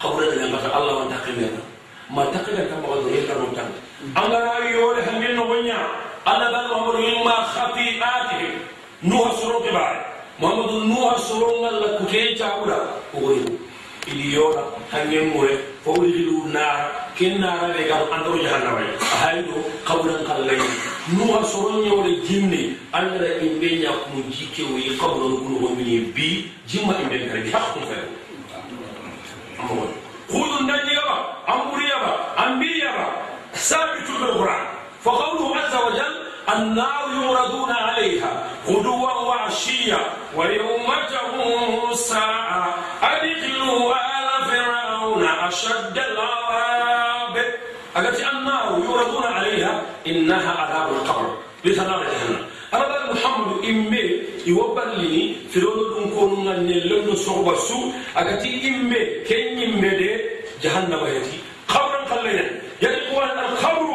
قبرنا 0.00 0.32
أن 0.32 0.54
القطع 0.54 0.78
الله 0.78 0.94
وانت 0.94 1.12
قمنا 1.12 1.48
ما 2.10 2.24
تقدر 2.24 2.64
كما 2.70 2.86
قد 2.88 3.06
يلقى 3.06 3.34
نمتان 3.40 3.70
أنا 4.16 4.38
همين 5.10 5.36
نبنيا 5.36 5.86
أنا 6.26 6.50
بل 6.50 6.74
أمر 6.74 6.96
مما 6.96 7.36
خطيئاتهم. 7.54 8.54
نوح 9.02 9.32
سرق 9.40 9.72
بعد 9.72 9.96
mamadu 10.40 10.84
nuha 10.84 11.18
sorongal 11.18 11.80
la 11.82 11.88
kute 11.98 12.34
jagura 12.38 12.78
ogoyi 13.16 13.44
ili 14.06 14.34
yoda 14.34 14.62
hangen 14.90 15.28
mure 15.34 15.58
fo 15.84 15.92
wirilu 15.92 16.44
nara 16.52 16.90
ken 17.18 17.40
nara 17.40 17.68
be 17.74 17.84
gar 17.88 18.02
andaro 18.14 18.38
jahannama 18.38 18.80
ya 18.80 18.94
haydo 19.22 19.58
qawlan 19.84 20.22
qallayi 20.28 20.68
nuha 21.16 21.44
soronye 21.44 21.90
wala 21.90 22.10
jinne 22.28 22.76
andara 22.92 23.28
imbe 23.46 23.70
nya 23.82 23.90
kunu 23.92 24.22
jike 24.30 24.62
wi 24.74 24.96
qawlan 25.00 25.36
kunu 25.42 25.58
gomini 25.58 25.98
bi 26.14 26.46
jimma 26.66 26.94
imbe 27.02 27.18
kare 27.28 27.40
bi 27.42 27.50
hakkun 27.50 27.82
fa 27.90 27.96
amon 29.62 29.90
khudun 30.30 30.66
nanyi 30.66 30.94
gaba 30.94 31.16
amburiya 31.52 31.96
ba 32.04 32.10
ambiya 32.46 32.90
ba 32.98 33.06
sabitu 33.52 34.12
bil 34.22 34.34
qur'an 34.38 34.64
fa 35.04 35.10
qawluhu 35.10 35.54
azza 35.58 35.78
wa 35.84 35.90
jalla 35.98 36.27
النار 36.56 37.08
يعرضون 37.22 37.70
عليها 37.70 38.44
غدوا 38.66 39.12
وعشيا 39.12 39.98
ويوم 40.36 40.86
تقوم 41.10 41.90
الساعة 41.92 42.74
أدخلوا 43.02 43.94
آل 43.94 44.44
فرعون 44.50 45.24
أشد 45.24 45.98
العذاب؟ 45.98 47.54
التي 47.96 48.30
النار 48.30 48.82
يعرضون 48.88 49.24
عليها 49.24 49.82
إنها 50.06 50.52
عذاب 50.52 50.92
القبر. 50.92 51.36
لثنار 51.64 52.04
جهنم. 52.04 52.46
أنا 52.74 53.12
محمد 53.12 53.64
إمي 53.64 54.22
يوبلني 54.46 55.36
في 55.50 55.60
لون 55.60 56.10
كون 56.10 56.44
نلون 56.44 57.16
صعب 57.16 57.48
السوء 57.48 57.92
أكتي 58.16 58.68
إمي 58.68 59.04
كن 59.28 59.62
إمي 59.62 60.20
جهنم 60.62 61.06
يتي. 61.06 61.38
قبرا 61.68 62.04
قلنا 62.04 62.50
إخوان 62.82 63.38
القبر 63.38 63.88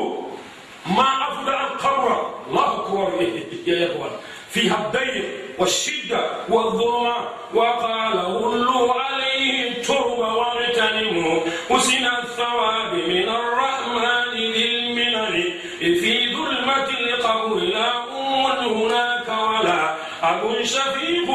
ما 0.86 1.28
أفضل 1.28 1.54
القبر 1.54 2.34
الله 2.50 2.74
أكبر. 2.76 3.22
يا 3.68 3.86
إخوان. 3.86 4.12
فيها 4.50 4.78
الضيق 4.86 5.26
والشدة 5.60 6.20
والظلمة. 6.50 7.16
وقال 7.54 8.18
غلوا 8.20 8.94
عليه 8.94 9.68
الترب 9.68 10.20
واغتنموا. 10.20 11.42
حسن 11.70 12.06
الثواب 12.06 12.94
من 12.94 13.30
الرحمن 13.30 14.34
ذي 14.34 14.66
المنن. 14.66 15.44
في 15.80 16.36
ظلمة 16.36 16.90
القبر 17.00 17.56
لا 17.56 18.04
أم 18.04 18.46
هناك 18.46 19.28
ولا 19.28 19.96
أب 20.24 20.64
شفيق 20.64 21.30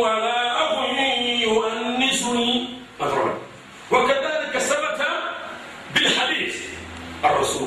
ولا 0.00 0.52
أخ 0.64 0.88
يؤنسني. 1.40 2.68
وكذلك 3.90 4.58
ثبت 4.58 5.06
بالحديث. 5.94 6.56
الرسول 7.24 7.63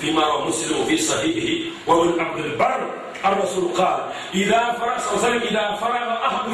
فيما 0.00 0.22
روى 0.22 0.48
مسلم 0.48 0.84
في 0.84 0.98
صحيحه 0.98 1.70
وابن 1.86 2.20
عبد 2.20 2.44
البر 2.44 2.90
الرسول 3.24 3.72
قال 3.76 4.00
إذا 4.34 4.76
فرغ 4.80 4.98
صلى 4.98 5.10
الله 5.10 5.24
عليه 5.24 5.36
وسلم 5.36 5.42
إذا 5.42 5.76
فرغ 5.80 6.26
أحدكم 6.26 6.52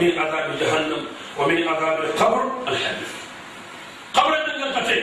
من 0.00 0.18
عذاب 0.18 0.58
جهنم 0.60 1.06
ومن 1.38 1.68
عذاب 1.68 1.98
القبر 2.04 2.52
الحديث. 2.68 3.12
قبل 4.14 4.34
أن 4.34 4.60
ننقطع 4.60 4.98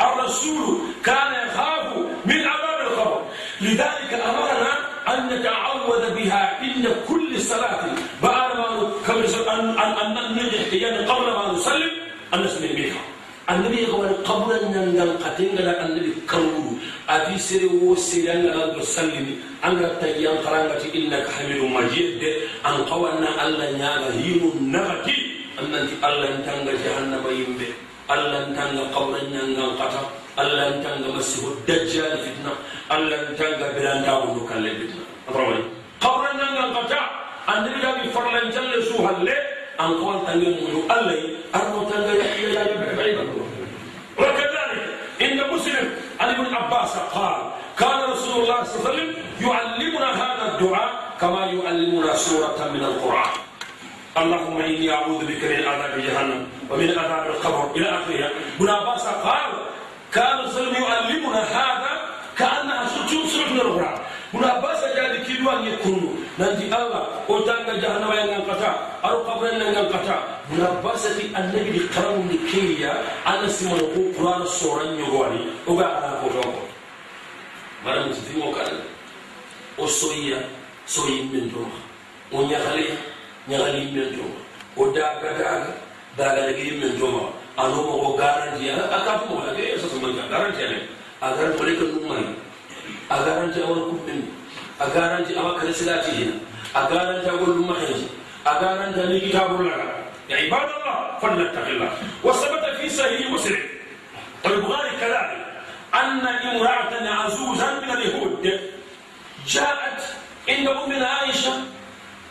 الرسول 0.00 0.78
كان 1.04 1.32
يخاف 1.46 1.96
من 2.24 2.40
عذاب 2.46 2.78
القبر. 2.86 3.22
لذلك 3.60 4.12
أمرنا 4.12 4.72
أن 5.08 5.28
نتعوذ 5.28 6.14
بها. 6.14 6.58
عند 6.60 6.96
كل 7.08 7.40
صلاة 7.40 7.84
بعد 8.22 8.56
ما 8.56 8.92
أن 9.50 9.78
أن 9.98 10.36
ننجح 10.36 10.72
يعني 10.72 11.06
قبل 11.06 11.26
ما 11.26 11.52
نسلم 11.52 11.90
أن 12.34 12.42
نسلم 12.42 12.76
بها 12.76 13.00
النبي 13.50 13.84
قبل 13.86 14.08
قبل 14.24 14.52
أن 14.52 14.72
ينقل 14.74 15.10
قتيل 15.24 15.58
على 15.58 15.86
النبي 15.86 16.12
كرم 16.30 16.78
أبي 17.08 17.38
سر 17.38 17.62
وسر 17.82 18.32
أن 18.32 18.40
لا 18.46 18.78
تسلم. 18.78 19.26
أن 19.64 19.74
تيان 20.00 20.36
قرانك 20.46 20.82
إنك 20.94 21.26
حمل 21.34 21.60
مجيد. 21.76 22.22
أن 22.66 22.76
قوانا 22.90 23.28
الله 23.46 23.68
نعلم 23.82 24.12
هيم 24.22 24.42
نعتي 24.74 25.18
أن 25.58 25.74
أنت 25.74 25.92
الله 26.04 26.28
أن 26.34 26.38
تنجى 26.46 26.72
جهنم 26.84 27.24
يمبي 27.40 27.70
الله 28.12 28.38
أن 28.46 28.50
تنجى 28.56 28.84
قبل 28.94 29.14
أن 29.18 29.28
ينقل 29.34 29.74
قتيل 29.80 30.06
الله 30.38 30.68
أن 30.68 30.76
تنجى 30.84 31.10
مسيح 31.18 31.44
الدجال 31.54 32.12
فينا 32.24 32.52
الله 32.94 33.16
أن 33.28 33.36
تنجى 33.38 33.66
بلان 33.76 33.98
داون 34.06 34.46
كله 34.48 34.72
فينا 34.78 35.04
أتروني 35.28 35.62
قبل 36.00 36.24
أن 36.32 36.38
ينقل 36.56 36.70
قتيل 36.78 37.02
أن 37.50 37.54
النبي 37.66 37.80
قبل 37.86 38.04
فرلا 38.14 38.40
جل 38.54 38.72
سوهل. 38.88 39.28
أن 39.80 39.90
قوانا 40.00 40.20
تنجى 40.28 40.48
مجيد 40.60 40.84
الله 40.96 41.18
أن 41.56 41.66
تنجى 41.90 42.12
يحيى 42.20 42.52
عن 46.30 46.44
ابن 46.44 46.54
عباس 46.54 46.96
قال 47.14 47.36
كان 47.78 48.10
رسول 48.10 48.42
الله 48.42 48.64
صلى 48.64 48.76
الله 48.78 48.90
عليه 48.90 49.02
وسلم 49.02 49.14
يعلمنا 49.40 50.08
هذا 50.22 50.44
الدعاء 50.52 50.90
كما 51.20 51.46
يعلمنا 51.46 52.14
سورة 52.14 52.70
من 52.74 52.84
القرآن. 52.84 53.34
اللهم 54.18 54.58
إني 54.60 54.94
أعوذ 54.94 55.26
بك 55.26 55.42
من 55.44 55.66
عذاب 55.68 55.94
جهنم 55.98 56.46
ومن 56.70 56.88
عذاب 56.98 57.26
القبر. 57.26 57.70
إلى 57.76 57.88
آخره. 57.88 58.30
ابن 58.60 58.68
عباس 58.70 59.06
قال 59.06 59.50
كان 60.14 60.38
رسول 60.38 60.74
يعلمنا 60.74 61.42
هذا 61.42 61.92
كأنها 62.38 62.86
سورة 62.86 63.50
من 63.50 63.60
القرآن. 63.60 63.98
unapasa 64.32 64.86
jadi 64.94 65.18
kilwa 65.26 65.62
nyekundu 65.62 66.14
nanti 66.38 66.70
allah 66.70 67.02
otanga 67.26 67.74
jahanama 67.82 68.14
yang 68.14 68.30
engkau 68.38 68.54
kabura 68.54 68.78
aru 69.02 69.26
unapasa 70.54 71.10
ti 71.18 71.34
annabi 71.34 71.70
di 71.74 71.82
karamu 71.90 72.30
di 72.30 72.38
keya 72.46 72.94
di 73.26 73.50
simona 73.50 73.82
ko 73.90 73.98
qur'ana 74.14 74.46
ada 74.46 74.94
nyogwani 74.94 75.40
oga 75.66 75.86
ala 75.98 76.22
ko 76.22 76.26
tonko 76.30 76.62
ada 77.82 78.06
mutimo 78.06 78.54
kan? 78.54 78.70
O 79.80 79.88
soyiya 79.88 80.38
soyi 80.86 81.26
men 81.32 81.50
to 81.50 81.66
o 82.30 82.46
nyakale 82.46 82.94
nyakali 83.50 83.90
men 83.90 84.14
to 84.14 84.26
o 84.78 84.94
daga 84.94 85.26
daga 85.34 85.74
daga 86.14 86.54
daga 86.54 86.64
men 86.78 86.94
anu 87.58 87.82
mau 87.82 87.98
mo 87.98 88.10
garantiya 88.14 88.78
akatu 88.94 89.26
mo 89.26 89.42
daga 89.42 89.58
eso 89.58 89.90
so 89.90 89.98
man 89.98 90.14
garantiya 90.14 90.70
ne 90.70 90.78
agar 91.18 91.50
ko 91.58 91.66
le 91.66 91.74
hina 96.16 96.34
a 96.74 96.86
garanti 96.86 97.28
awal 97.28 97.46
dum 97.46 97.66
mahiji 97.66 98.06
a 98.46 98.52
garanti 98.62 99.02
ni 99.08 99.20
kitabul 99.20 99.66
la 99.66 100.00
يا 100.30 100.36
عباد 100.36 100.68
الله 100.78 101.18
فلنتق 101.22 101.66
الله. 101.66 101.90
وثبت 102.24 102.64
في 102.80 102.86
صحيح 102.90 103.30
مسلم 103.30 103.58
والبخاري 104.44 104.90
كذلك 105.00 105.46
أن 105.94 106.22
امرأة 106.26 106.94
عزوزا 107.10 107.80
من 107.82 107.90
اليهود 107.90 108.60
جاءت 109.46 110.00
عند 110.48 110.68
أمنا 110.68 111.06
عائشة 111.08 111.52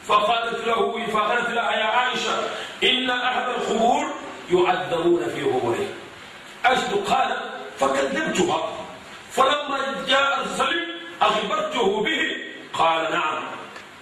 فقالت 0.08 0.68
له 0.68 1.06
فقالت 1.12 1.50
لها 1.50 1.72
يا 1.72 1.84
عائشة 1.86 2.36
إن 2.84 3.10
أهل 3.10 3.46
القبور 3.52 4.06
يعذبون 4.52 5.22
في 5.36 5.42
قبورهم. 5.44 5.92
أجد 6.66 6.94
قال 7.08 7.30
فكذبتها. 7.80 8.79
فلما 9.40 9.80
جاء 10.08 10.44
السلم 10.46 10.88
أخبرته 11.22 12.04
به 12.04 12.22
قال 12.74 13.12
نعم 13.12 13.44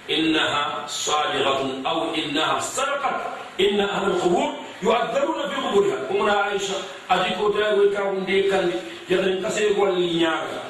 إنها 0.10 0.88
صادقة 0.88 1.82
أو 1.88 2.16
إنها 2.16 2.60
سرقت 2.60 3.22
إن 3.60 3.80
أهل 3.80 4.08
القبور 4.08 4.54
يعذبون 4.84 5.50
في 5.50 5.56
قبورها. 5.56 5.98
أمنا 6.12 6.34
عائشة 6.34 6.76
أديكو 7.12 7.50
تاوي 7.50 7.90
كاون 7.96 8.26
دي 8.26 8.42
كان 8.50 8.72
يغن 9.10 9.46
كسي 9.46 9.66
واللي 9.78 10.14
نياغا 10.14 10.64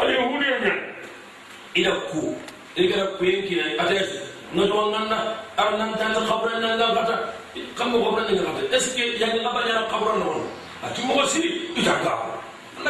اليهود 0.00 0.42
يعني 0.42 0.96
إلى 1.76 1.92
كو 2.12 2.32
إلى 2.78 3.16
كوين 3.18 3.48
كنا 3.48 3.84
أتاس 3.84 4.08
نجوا 4.54 4.98
ننا 4.98 5.34
أرنا 5.58 5.92
تان 5.96 6.14
قبر 6.14 6.58
ننا 6.58 6.84
غتا 6.84 7.34
كم 7.78 8.04
قبر 8.04 8.20
ننا 8.20 8.40
غتا 8.40 8.76
إسكي 8.76 9.00
يعني 9.00 9.40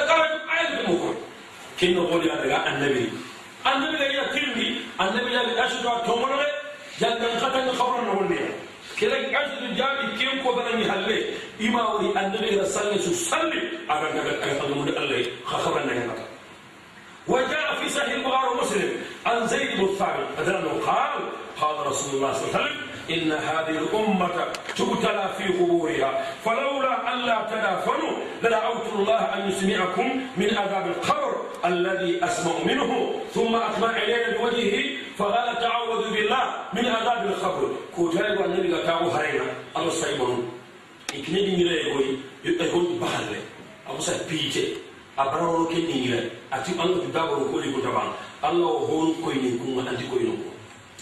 قبر 0.00 0.26
ننا 0.26 0.26
قبر 0.26 0.28
ننا 0.28 0.56
أتي 0.60 0.86
موسي 0.86 0.86
إتاكا 0.86 0.86
نكارك 0.86 0.86
آية 0.86 0.88
مكو 0.88 1.10
كنا 1.80 2.00
قولي 2.00 2.32
أدغا 2.32 2.58
النبي. 2.68 3.06
النبي 3.66 3.96
لا 3.96 4.06
يتلمي 4.22 4.68
النبي 5.00 5.30
لا 5.34 5.66
أشهد 5.66 5.86
أتومنا 5.86 6.46
جنن 7.00 7.24
قتل 7.42 7.68
قبر 7.78 8.00
ننا 8.00 8.66
kela 8.96 9.16
ajdu 9.40 9.66
jaabi 9.76 10.16
ken 10.18 10.40
ko 10.42 10.56
bana 10.56 10.72
ni 10.76 10.84
halle 10.88 11.18
ima 11.60 11.82
wari 11.94 12.08
annabi 12.16 12.56
ra 12.56 12.64
salli 12.64 12.98
su 13.04 13.12
salli 13.12 13.60
aga 13.92 14.08
daga 14.16 14.32
xamu 14.58 14.84
de 14.88 14.92
allah 14.96 15.20
xaban 15.64 15.84
na 15.86 15.94
ngata 15.94 16.24
وجاء 17.26 17.74
في 17.82 17.88
صحيح 17.90 18.12
البخاري 18.22 18.48
ومسلم 18.48 18.90
عن 19.26 19.46
زيد 19.46 19.70
بن 19.82 19.86
ثابت. 19.98 20.26
قال 20.86 21.12
قال 21.60 21.86
رسول 21.86 22.14
الله 22.14 22.32
صلى 22.32 22.44
الله 22.46 22.54
عليه 22.54 22.58
وسلم 22.58 22.76
إن 23.10 23.32
هذه 23.32 23.76
الأمة 23.84 24.36
تبتلى 24.76 25.26
في 25.38 25.44
قبورها. 25.58 26.10
فلولا 26.44 27.14
أن 27.14 27.18
لا 27.18 27.38
تدافنوا 27.50 28.14
لدعوت 28.42 28.86
الله 28.94 29.20
أن 29.34 29.50
يسمعكم 29.50 30.20
من 30.36 30.50
عذاب 30.58 30.86
القبر 30.86 31.32
الذي 31.64 32.24
أسمع 32.24 32.52
منه. 32.66 32.90
ثم 33.34 33.54
أقبل 33.54 33.90
علينا 33.90 34.38
بوجهه 34.38 34.84
فقال 35.18 35.48
تعوذوا 35.60 36.02
بالله 36.14 36.44
من 36.72 36.84
عذاب 36.86 37.26
القبر. 37.26 37.62
كوتاي 37.96 38.36
والنبي 38.36 38.82
كاو 38.82 39.08
هرينا 39.08 39.46
الله 39.76 39.90
سايبون 39.90 40.50
إكني 41.14 41.40
نيلا 41.46 41.72
يقول 42.44 42.86
بحر 43.00 43.24
أبو 43.88 44.00
سا 44.00 44.12
بيجي. 44.30 44.64
أبرارو 45.18 45.68
كني 45.68 45.94
نيلا 46.02 46.20
أتي 46.52 46.72
الله 46.72 47.08
تدابر 47.08 47.38
كولي 47.52 47.72
كتبان 47.72 48.08
الله 48.44 48.72
هون 48.90 49.14
كويني 49.24 49.58
كون 49.58 49.88
أنتي 49.88 50.04
كوينو 50.10 50.36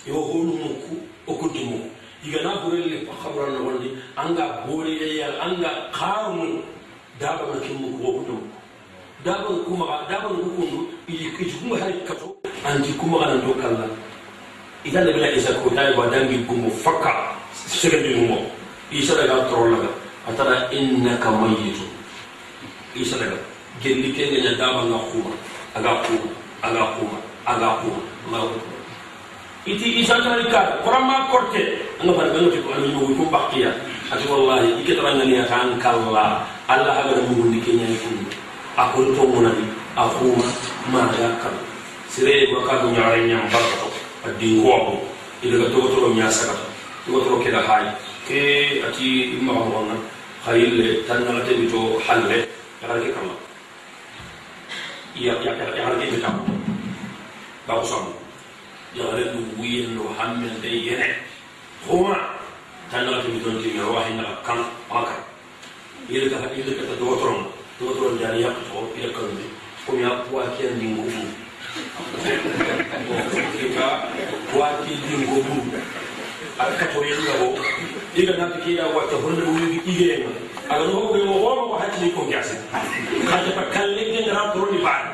yo 0.04 0.20
honu 0.20 0.52
muku 0.52 1.00
okunti 1.26 1.64
muku 1.64 1.64
igana 1.64 1.72
burelle 1.72 1.72
khabran 1.72 1.88
no 1.88 1.93
iga 2.24 2.40
igana 2.40 2.56
gurelle 2.64 3.04
pakabran 3.04 3.52
nogondi 3.52 3.88
anga 4.16 4.64
bolileya 4.66 5.28
anga 5.44 5.70
kharmu 5.92 6.40
karumu 6.40 6.62
dabanga 7.20 7.60
kimmu 7.60 7.88
kuwokutum 8.00 8.40
dabanga 9.24 9.64
kumaga 9.68 9.96
dabanga 10.08 10.40
kukundu 10.40 10.78
itikuma 11.08 11.76
hay 11.78 11.92
kato 12.08 12.36
anti 12.64 12.92
kumaga 12.96 13.26
nanto 13.36 13.52
ida 13.52 13.88
ita 14.84 15.00
nabila 15.04 15.28
isa 15.36 15.52
ko 15.60 15.68
kotaye 15.68 15.92
wa 15.96 16.06
dangi 16.08 16.38
gumo 16.48 16.70
fakka 16.70 17.12
segendi 17.52 18.24
mo 18.28 18.40
isa 18.92 19.12
daga 19.16 19.44
torollaga 19.48 19.88
atara 20.28 20.68
innaka 20.72 21.28
mayitu 21.30 21.84
isa 22.96 23.16
daga 23.20 23.36
gelli 23.84 24.12
kengenya 24.16 24.56
dabanga 24.56 24.96
kuma 25.12 25.32
aga 25.76 25.92
kuma 26.08 26.28
aga 26.64 26.84
kuma 26.96 27.18
aga 27.44 27.68
kuma 27.84 28.00
allahu 28.28 28.56
iti 29.64 30.04
isantani 30.04 30.44
ka 30.52 30.76
korama 30.84 31.24
korte 31.32 31.80
anga 31.96 32.12
bar 32.12 32.28
ngati 32.28 32.60
ko 32.60 32.68
anu 32.76 32.86
nyoy 32.92 33.16
ko 33.16 33.24
bakiya 33.32 33.72
ati 34.12 34.28
wallahi 34.28 34.76
ike 34.84 34.92
ni 35.24 35.40
kan 35.48 35.72
kala 35.80 36.44
allah 36.68 36.92
haga 37.00 37.16
mu 37.32 37.48
ni 37.48 37.64
kenya 37.64 37.88
ni 37.88 37.96
kun 38.04 38.20
akon 38.76 39.08
to 39.16 39.24
monani 39.24 39.64
akuma 39.96 40.44
ma 40.92 41.08
ya 41.16 41.32
kan 41.40 41.56
sire 42.12 42.44
ko 42.52 42.60
ka 42.68 42.84
do 42.84 42.92
nyaare 42.92 43.24
nyam 43.24 43.48
barka 43.48 43.76
to 43.80 43.88
adi 44.28 44.60
ko 44.60 45.00
ida 45.40 45.56
ga 45.56 45.68
to 45.72 45.80
to 45.96 46.12
nya 46.12 46.28
saka 46.28 46.52
to 47.08 47.16
to 47.24 47.32
ke 47.40 47.48
da 47.48 47.64
hay 47.64 47.88
ke 48.28 48.40
ati 48.84 49.40
ma 49.40 49.56
ko 49.64 49.80
wona 49.80 49.96
khayille 50.44 51.08
tan 51.08 51.24
na 51.24 51.40
te 51.40 51.56
to 51.72 51.96
halle 52.04 52.38
ya 52.84 52.86
ga 52.92 53.00
ke 53.00 53.08
kama 53.16 53.32
ya 55.16 55.32
ya 55.40 55.56
ya 55.56 55.88
ga 55.88 55.96
ke 56.04 56.20
kama 56.20 56.44
ba 57.64 57.80
ko 57.80 58.23
يغرقوا 58.96 59.40
بويل 59.56 59.98
وحمل 59.98 60.60
دي 60.62 60.92
ينع 60.92 61.06
خوما 61.88 62.16
تلغت 62.92 63.26
بدون 63.26 63.62
تيمي 63.62 63.80
رواحي 63.80 64.12
نغكان 64.12 64.64
أكر 64.90 65.18
إلك 66.10 66.32
إلك 66.32 66.78
تدوترون 66.90 67.46
تدوترون 67.80 68.18
جاني 68.18 68.40
يقطعوا 68.40 68.88
إلى 68.96 69.08
كندي 69.12 69.46
قم 69.88 70.00
يقوى 70.00 70.44
كيان 70.58 70.78
دينكم 70.78 71.32
كيفا 73.58 73.88
قوى 74.52 74.68
كيان 74.86 75.00
دينكم 75.08 75.70
أكتو 76.60 77.02
يغلقوا 77.02 77.56
إلا 78.16 78.44
نبكي 78.44 78.82
أو 78.82 79.00
تهرن 79.00 79.34
بويل 79.34 79.80
إيجينا 79.86 80.26
أنا 80.70 80.84
هو 80.84 81.12
بيوم 81.12 81.32
غور 81.32 81.68
ما 81.68 81.80
حد 81.82 82.02
يكون 82.02 82.30
جاسم. 82.30 82.58
هذا 83.28 83.50
بكلم 83.60 84.16
جنرال 84.16 84.52
دروني 84.54 84.82
بعد. 84.82 85.04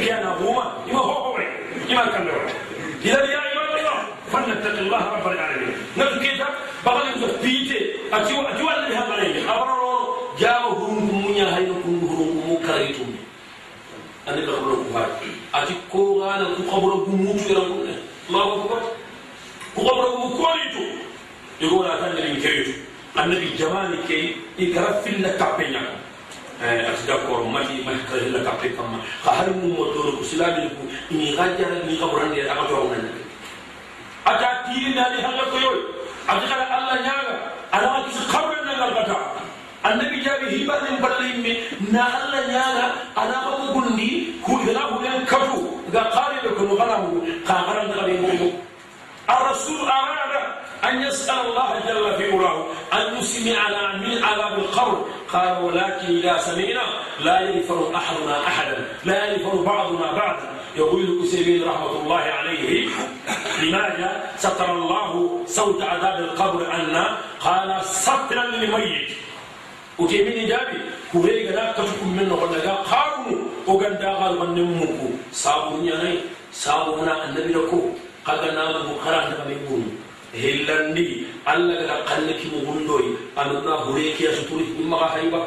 كيان 0.00 0.26
أبوما 0.26 0.84
يبغى 0.88 1.00
هو 1.00 1.38
إيمان 1.92 2.08
كان 2.08 2.24
له. 2.26 2.34
إذا 3.04 3.24
يا 3.32 3.38
عباد 3.38 3.78
الله 3.78 3.98
فلنتق 4.32 4.78
الله 4.78 5.02
رب 5.14 5.26
العالمين. 5.32 5.76
نفس 5.96 6.14
كيتا 6.18 6.48
بغل 6.86 7.06
يوسف 7.08 7.42
بيتي 7.42 7.78
أتيو 8.12 8.40
أتيو 8.42 8.70
اللي 8.70 8.96
هذا 8.96 9.16
لي 9.20 9.44
أبرر 9.44 9.82
جاو 10.40 10.68
هرون 10.68 11.24
منيا 11.26 11.56
هاي 11.56 11.62
نكون 11.66 12.00
هرون 12.10 12.32
مكريتم 12.50 13.08
أنا 14.28 14.40
بقول 14.46 14.72
لكم 14.72 14.96
هاي. 14.96 15.08
أتي 15.54 15.74
كوغانا 15.92 16.48
كقبر 16.58 16.94
بموت 16.94 17.50
يرون 17.50 17.96
الله 18.28 18.54
أكبر. 18.54 18.80
كقبر 19.76 20.04
بمكوليتو 20.14 20.84
يقول 21.60 21.86
أتاني 21.86 22.32
من 22.32 22.40
كيتو 22.40 22.72
النبي 23.18 23.48
جمالي 23.58 23.98
كي 24.08 24.36
يكرف 24.58 25.04
في 25.04 25.10
اللي 26.61 26.87
ati 26.89 27.05
d'accord 27.07 27.45
mati 27.53 27.83
mati 27.85 28.01
kala 28.09 28.21
hilla 28.23 28.39
kappe 28.43 28.67
kamma 28.75 28.97
ka 29.23 29.31
har 29.31 29.47
mu 29.53 29.67
mo 29.77 29.83
doro 29.93 30.11
ko 30.17 30.23
silami 30.25 30.65
ko 30.73 30.81
ni 31.13 31.35
gajjara 31.37 31.85
ni 31.85 31.93
kabran 32.01 32.31
ni 32.33 32.41
aka 32.41 32.63
to 32.69 32.77
nan 32.89 33.05
ata 34.25 34.49
tiri 34.65 34.95
na 34.97 35.05
ni 35.13 35.21
halla 35.21 35.43
ko 35.53 35.57
yoy 35.61 35.77
ati 36.31 36.45
kala 36.49 36.65
allah 36.77 36.95
nyaaga 37.05 37.35
ala 37.75 37.87
ma 37.93 37.99
kisi 38.09 38.23
kabran 38.33 38.61
na 38.65 38.73
galgata 38.81 39.17
annabi 39.85 40.17
jabi 40.25 40.45
hibanin 40.53 40.97
ballimme 41.03 41.53
na 41.93 42.03
allah 42.17 42.41
nyaaga 42.49 42.85
ala 43.21 43.35
ma 43.45 43.49
ko 43.61 43.65
gundi 43.77 44.09
ku 44.41 44.51
igana 44.65 44.89
ku 44.89 44.97
yan 45.05 45.21
katu 45.29 45.61
ga 45.93 46.03
qari 46.15 46.37
ko 46.57 46.61
no 46.65 46.73
gana 46.73 46.95
mu 47.05 47.21
ka 47.45 47.55
garan 47.69 47.93
da 47.93 48.01
mu 48.01 48.49
الرسول 49.30 49.88
أراد 49.88 50.34
أن 50.84 51.02
يسأل 51.02 51.46
الله 51.46 51.80
جل 51.88 52.16
في 52.16 52.36
علاه. 52.36 52.66
أن 52.92 53.16
يسمع 53.18 53.58
على 53.58 53.98
من 53.98 54.24
عذاب 54.24 54.58
القبر؟ 54.58 55.04
قال 55.32 55.64
ولكن 55.64 56.06
إذا 56.06 56.38
سمعنا 56.38 56.82
لا 57.20 57.40
يغفر 57.40 57.96
أحدنا 57.96 58.48
بعضنا 59.62 60.12
بعض 60.12 60.36
يقول 60.76 61.00
الأسيمين 61.00 61.68
رحمة 61.68 61.90
الله 62.02 62.20
عليه 62.20 62.88
لماذا 63.62 64.30
ستر 64.36 64.72
الله 64.72 65.42
صوت 65.46 65.82
عذاب 65.82 66.18
القبر 66.20 66.74
أن 66.74 67.04
قال 67.40 67.84
سترا 67.84 68.44
للميت. 68.44 69.08
وتيمين 69.98 70.48
جابي 70.48 70.78
كوري 71.12 71.48
غدا 71.48 71.72
كتكم 71.72 72.08
من 72.08 72.32
قارن 72.90 73.46
وغن 73.66 73.98
داغال 73.98 74.38
من 74.40 74.50
نمكو 74.54 75.08
سابو 75.32 75.76
نياني 75.76 76.18
سابو 76.52 77.04
نا 77.04 77.24
النبي 77.24 77.52
لكو. 77.52 77.80
kaganamugu 78.26 78.94
karantaɓe 79.04 79.54
ɓuru 79.66 79.88
hellandi 80.32 81.04
allah 81.44 81.76
gaga 81.80 81.96
kannakimo 82.08 82.58
wundoyi 82.66 83.10
anona 83.36 83.72
hurekiya 83.84 84.30
suturi 84.36 84.64
immaga 84.80 85.06
hayba. 85.14 85.40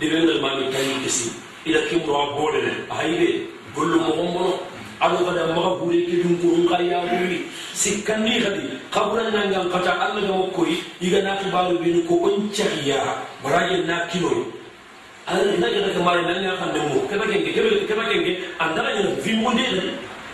Deɓegemami 0.00 0.72
tawi 0.74 0.94
kesi. 1.04 1.30
Ila 1.66 1.80
kimroa 1.88 2.34
boɗene 2.36 2.72
a 2.90 2.94
hayɓe 2.98 3.26
gollu 3.74 3.98
mogombono 4.00 4.58
aɗo 5.00 5.16
kada 5.26 5.46
maga 5.54 5.70
hureke 5.80 6.14
ɗum 6.22 6.34
kurun 6.40 6.64
ka 6.68 6.76
yaɓuri 6.82 7.38
sikkanni 7.74 8.40
kadi 8.42 8.62
kaɓuranangan 8.94 9.66
kata 9.72 9.90
allah 10.04 10.22
ga 10.22 10.32
mokkoyi 10.32 10.76
igana 11.00 11.36
kibaru 11.42 11.78
ɓeni 11.82 12.00
ko 12.08 12.14
on 12.26 12.48
cahiya 12.56 12.98
baraje 13.42 13.82
na 13.86 14.06
kinoyi 14.10 14.44
alaɗaƴatake 15.26 16.00
mari 16.04 16.22
nanga 16.22 16.56
kande 16.60 16.78
mo 16.88 17.00
keɓakenge 17.10 17.50
keɓakenge 17.88 18.32
andarañana 18.58 19.10
vimundena 19.24 19.82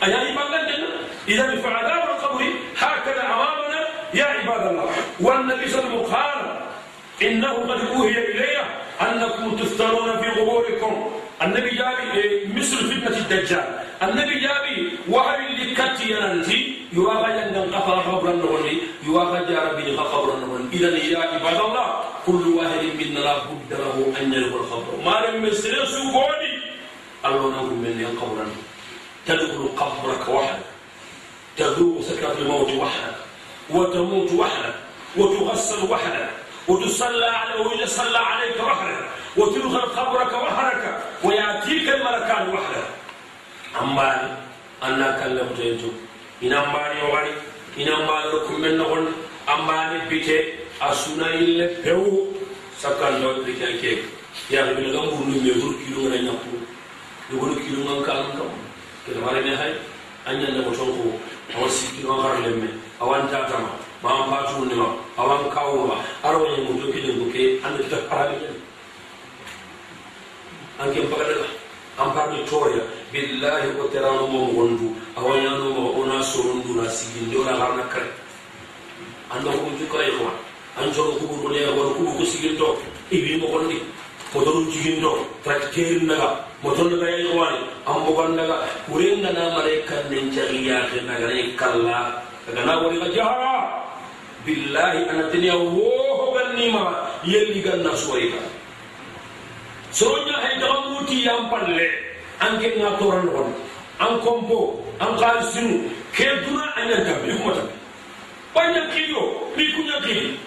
a 0.01 0.07
yayi 0.11 0.31
ɓangantena 0.37 0.87
idan 1.27 1.59
fa 1.63 1.69
adab 1.81 2.05
al 2.13 2.19
qabri 2.25 2.49
hakada 2.77 3.23
amamana 3.29 3.81
ya 4.13 4.29
ibadallah 4.43 4.89
wan 5.21 5.47
nabi 5.51 5.67
sallallahu 5.69 6.05
alaihi 6.05 6.15
wasallam 6.15 6.59
إنه 7.21 7.53
قد 7.53 7.81
أوهي 7.93 8.17
إلي 8.33 8.57
أنكم 8.97 9.57
تفترون 9.61 10.09
في 10.25 10.29
قبوركم. 10.41 10.95
النبي 11.43 11.71
جابي 11.77 12.49
مثل 12.57 12.77
فتنة 12.89 13.13
الدجال. 13.13 13.69
النبي 14.03 14.35
جابي 14.41 14.77
وهل 15.05 15.39
اللي 15.47 15.77
كتي 15.77 16.17
ينتي 16.17 16.89
يواغا 16.97 17.29
يندن 17.29 17.69
قفر 17.77 17.99
قبر 18.09 18.31
النوني 18.31 19.05
يواغا 19.05 19.41
جاربي 19.45 19.97
قبر 20.01 20.29
النوني. 20.35 20.73
إذا 20.73 20.97
يا 20.97 21.21
عباد 21.21 21.61
الله 21.61 21.89
كل 22.25 22.45
واحد 22.57 22.83
منا 22.97 23.21
لا 23.21 23.37
بد 23.53 23.69
له 23.69 23.97
أن 24.17 24.33
يلقى 24.33 24.57
القبر. 24.65 24.93
ما 25.05 25.17
لم 25.29 25.45
يسر 25.45 25.85
سوغوني 25.85 26.53
الله 27.29 27.65
من 27.85 28.01
القبر 28.01 28.49
تدخل 29.29 29.69
قبرك 29.77 30.25
وحدك 30.29 30.80
تذوق 31.61 32.01
سكرة 32.03 32.37
الموت 32.39 32.71
وحدك 32.71 33.15
وتموت 33.71 34.33
وحدك 34.33 34.75
وتغسل 35.17 35.91
وحدك 35.93 36.31
وتصلى 36.69 37.27
عليه 37.27 37.61
ويصلى 37.67 38.19
عليك 38.19 38.61
وحدك 38.65 39.05
وتدخل 39.37 39.81
قبرك 39.81 40.33
وحدك 40.33 40.99
ويأتيك 41.25 41.89
الملكان 41.89 42.49
وحدك 42.55 42.89
أما 43.81 44.37
أنا 44.83 45.21
كلمت 45.23 45.59
ينتو 45.59 45.91
إن 46.43 46.53
أمباني 46.53 47.03
وغني 47.03 47.33
إن 47.81 47.89
أمباني 47.89 48.27
لكم 48.33 48.61
من 48.61 48.77
نغن 48.79 49.07
أمباني 49.49 50.09
بيتي 50.09 50.39
أسونا 50.83 51.27
إلا 51.35 51.83
بيو. 51.85 52.27
سكان 52.81 53.21
دو 53.23 53.45
بيتي 53.45 54.03
يا 54.51 54.61
ربي 54.65 54.83
لغم 54.83 55.09
بنو 55.21 55.41
ميغور 55.45 55.75
كيلو 55.85 56.01
غنا 56.09 56.21
نيكو 56.21 56.57
يقول 57.33 57.53
كيلو 57.65 57.83
غنا 57.89 58.07
كالم 58.07 58.31
كم؟ 58.39 58.51
كده 59.07 59.21
مالي 59.21 59.51
نهاي 59.51 59.75
أنيا 60.29 60.51
نبوتونكو 60.51 61.03
أوسي 61.03 61.20
awa 61.57 61.69
sikkiɗon 61.69 62.21
harlen 62.23 62.57
men 62.61 62.73
awan 63.01 63.29
tatama 63.31 63.73
mawan 64.03 64.31
patundema 64.31 64.87
awan 65.17 65.51
kawoma 65.51 65.97
aroñen 66.23 66.65
mo 66.65 66.73
jogiɗen 66.81 67.19
ko 67.21 67.25
ke 67.33 67.43
anda 67.65 67.79
kita 67.83 67.97
paraɓe 68.09 68.35
ƴen 68.43 68.57
anken 70.81 71.05
bagaɗaga 71.11 71.49
billahi 73.13 73.75
ko 73.75 73.91
teranoma 73.91 74.55
gondu 74.55 74.95
awañanoma 75.19 75.99
ona 75.99 76.23
soronduna 76.23 76.87
sigginde 76.89 77.37
ona 77.43 77.59
harna 77.59 77.83
kare. 77.91 78.07
Anda 79.31 79.51
komo 79.51 79.75
jukka 79.79 79.99
e 79.99 80.11
koma 80.15 80.33
an 80.79 80.95
coro 80.95 81.13
kuɓuɗo 81.19 81.51
leya 81.51 81.75
gono 81.75 81.91
kuɓu 81.99 82.11
ko 82.19 82.25
siginto 82.25 82.79
iwimo 83.11 83.47
podorujigindɔ 84.33 85.13
tatikerindaga 85.45 86.29
motondabayayogwani 86.63 87.61
ambogandaga 87.87 88.57
urengana 88.87 89.59
malaikan 89.59 90.07
nagare 90.07 91.03
naganai 91.03 91.57
kalla 91.59 92.23
agana 92.47 92.79
wariga 92.83 93.09
jaha 93.11 93.55
billahi 94.47 95.09
anateniya 95.11 95.57
wohogannima 95.59 97.11
yelliganna 97.27 97.91
suwariga 97.97 98.39
soronya 99.91 100.39
haydagambuti 100.39 101.27
yampalle 101.27 101.87
anke 102.39 102.79
nga 102.79 102.95
toranogon 103.03 103.51
an 103.99 104.21
kompo 104.23 104.79
an 105.03 105.19
kaalisinu 105.19 105.91
kentuna 106.15 106.71
anyantambe 106.79 107.35
kumatabe 107.35 107.75
banyankiyo 108.55 109.23
mikunyakili 109.57 110.39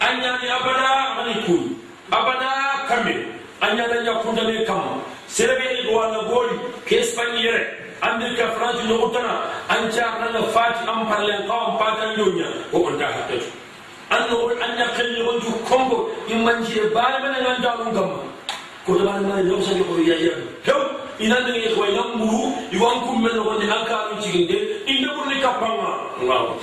anyani 0.00 0.46
abada 0.46 1.18
ani 1.18 1.34
kuyi 1.42 1.70
abada 2.12 2.50
kambe 2.88 3.14
anyana 3.60 3.96
yakundane 4.08 4.64
kam 4.66 5.00
serebe 5.26 5.64
edwana 5.80 6.18
goli 6.28 6.54
ke 6.86 7.00
espagne 7.00 7.40
yere. 7.42 7.82
Amerika 8.02 8.50
france 8.58 8.82
no 8.88 9.06
utana 9.06 9.46
an 9.70 9.88
carnanga 9.94 10.42
fati 10.52 10.82
am 10.90 11.06
parlen 11.06 11.46
kawam 11.46 11.78
patan 11.78 12.16
doña 12.18 12.48
o 12.72 12.82
on 12.86 12.98
da 12.98 13.06
hattatu 13.06 13.46
anno 14.10 14.48
an 14.58 14.72
yakkelle 14.80 15.22
wonju 15.26 15.52
kombo 15.68 16.10
immanjire 16.28 16.90
baale 16.94 17.22
mene 17.22 17.38
gandaɗum 17.46 17.92
gamma 17.94 18.18
ko 18.86 18.98
dabane 18.98 19.26
mane 19.28 19.46
yawsani 19.50 19.84
koto 19.86 20.02
yayyan 20.02 20.42
hew 20.66 20.80
inandege 21.20 21.68
koye 21.76 21.92
nan 21.94 22.10
mburu 22.18 22.42
iwankummen 22.74 23.36
nogonde 23.36 23.66
hankarum 23.70 24.18
ciginde 24.22 24.58
inde 24.90 25.06
ɓurni 25.16 25.36
kappanga 25.44 25.90
ngawa 26.26 26.56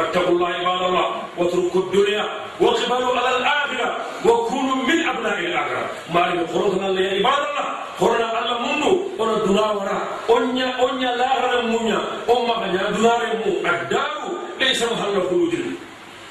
فاتقوا 0.00 0.34
الله 0.34 0.48
عباد 0.48 0.82
الله 0.88 1.06
واتركوا 1.38 1.80
الدنيا 1.80 2.24
واقبلوا 2.60 3.18
على 3.18 3.36
الآخرة 3.36 3.96
وكونوا 4.26 4.76
من 4.76 5.08
أبناء 5.08 5.38
الآخرة. 5.38 5.84
ما 6.14 6.20
لم 6.20 6.46
خرجنا 6.54 7.00
يا 7.00 7.10
عباد 7.18 7.42
الله 7.48 7.66
خرجنا 8.00 8.38
الله 8.48 8.96
ولا 9.18 9.38
دنا 9.44 9.70
ورا 9.70 9.98
اونيا 10.30 10.68
اونيا 10.80 11.16
لا 11.16 11.28
غير 11.44 11.62
منيا 11.62 12.00
امما 12.30 12.54
كان 12.54 12.94
دنا 12.96 13.16
مو 13.44 13.52
الدار 13.70 14.10
ليس 14.60 14.82
محل 14.82 15.16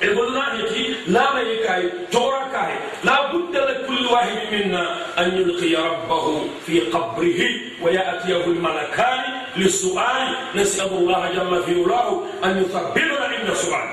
البلدان 0.04 0.64
لا 1.08 1.34
ميكاي 1.36 1.90
تورا 2.12 2.48
كاي 2.54 2.74
لا 3.04 3.32
بد 3.32 3.56
لكل 3.58 4.06
واحد 4.06 4.38
منا 4.52 4.84
أن 5.20 5.38
يلقي 5.38 5.76
ربه 5.76 6.26
في 6.66 6.80
قبره 6.80 7.42
ويأتيه 7.82 8.46
الملكان 8.46 9.22
للسؤال. 9.58 10.28
نسأل 10.56 10.88
الله 10.88 11.32
جل 11.36 11.64
في 11.64 11.84
علاه 11.84 12.24
أن 12.44 12.62
يثبتنا 12.62 13.26
عند 13.26 13.50
السؤال 13.50 13.90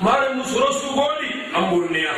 ما 0.00 0.14
لم 0.22 0.40
نسرس 0.40 0.84
قولي 0.84 1.30
أمرنيا 1.56 2.12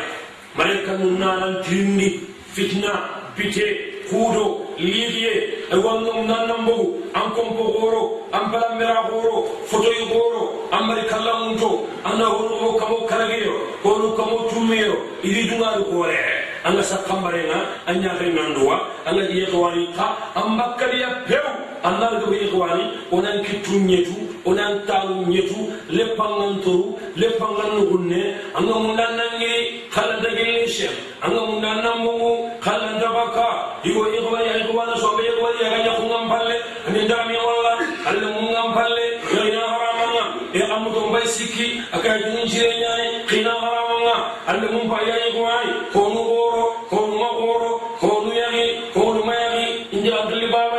ملكا 0.59 0.97
نانا 0.97 1.63
ترني 1.63 2.21
فتنة 2.55 2.93
بيتي. 3.37 3.93
kuudo 4.13 4.45
liidiye 4.79 5.33
e 5.73 5.77
wannum 5.85 6.27
nannam 6.29 6.69
an 7.17 7.27
kompo 7.37 7.65
gooro 7.77 8.03
an 8.33 8.45
balammira 8.53 9.09
gooro 9.09 9.37
fotoyi 9.71 10.05
gooro 10.13 10.43
an 10.73 10.87
bari 10.89 11.05
kalla 11.09 11.33
mum 11.41 11.57
to 11.57 11.71
anna 12.05 12.25
honumo 12.35 12.77
kamo 12.81 12.97
karageyo 13.11 13.53
honu 13.85 14.09
kamo 14.17 14.37
tummeyo 14.53 14.95
idi 15.25 15.43
duŋaari 15.51 15.85
koore 15.91 16.19
an 16.65 16.77
ga 16.77 16.83
sakkambarenga 16.83 17.59
an 17.89 17.97
ñaafe 18.03 18.27
nanduwa 18.37 18.77
an 19.07 19.17
ga 19.17 19.25
ƴeetowani 19.33 19.85
ka 19.97 20.07
an 20.37 20.57
bakkariya 20.59 21.09
pew 21.27 21.72
allah 21.89 22.09
gabo 22.21 22.33
e 22.35 22.45
ihwani 22.47 22.85
onan 23.17 23.39
kittu 23.47 23.73
ñetu 23.89 24.15
onan 24.47 24.75
taanu 24.89 25.27
ñetu 25.33 25.59
leppangan 25.97 26.55
toru 26.65 26.99
leppangan 27.21 27.71
nugunne 27.77 28.23
anga 28.59 28.75
mundannangi 28.83 29.55
kala 29.95 30.15
dagille 30.23 30.65
cheikh 30.75 30.95
anga 31.25 31.43
mundannambogu 31.49 32.31
kala 32.65 32.89
dabaka 33.03 33.47
igo 33.89 34.03
ihwani 34.19 34.49
ihwana 34.63 34.95
soɓe 35.03 35.23
ihwani 35.31 35.59
yagañakungan 35.65 36.25
palle 36.31 36.57
ani 36.89 37.01
ndami 37.07 37.35
walla 37.47 37.73
alla 38.09 38.27
mungan 38.37 38.69
palle 38.77 39.05
yagina 39.35 39.61
haramanga 39.73 40.25
e 40.55 40.61
ammuto 40.75 41.01
mbay 41.11 41.27
sikki 41.35 41.67
akaytunin 41.95 42.47
e 42.47 42.49
jire 42.51 42.73
ñani 42.83 43.09
qina 43.29 43.53
haramanga. 43.63 44.17
Alla 44.47 44.67
mum 44.73 44.89
paya 44.91 45.15
ihwani 45.31 45.73
konu 45.93 46.21
ɓoro 46.31 46.65
konu 46.91 47.15
ma 47.21 47.29
ɓoro 47.39 47.71
konu 48.01 48.31
yagi 48.41 48.67
konu 48.95 49.21
ma 49.27 49.35
yagi 49.43 49.67
indi 49.95 50.11
abdullibar 50.19 50.72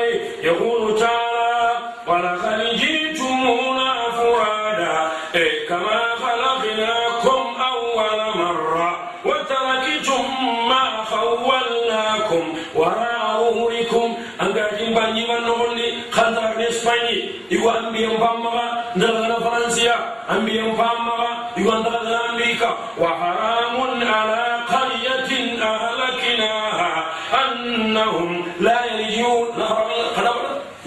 أنبياء 20.31 20.75
فامغا 20.79 21.51
يقول 21.57 21.81
ندغنا 21.81 22.31
أمريكا 22.31 22.79
وحرام 22.99 23.77
على 24.09 24.59
قرية 24.69 25.62
أهلكناها 25.62 27.07
أنهم 27.45 28.45
لا 28.61 28.79
يرجون 28.85 29.49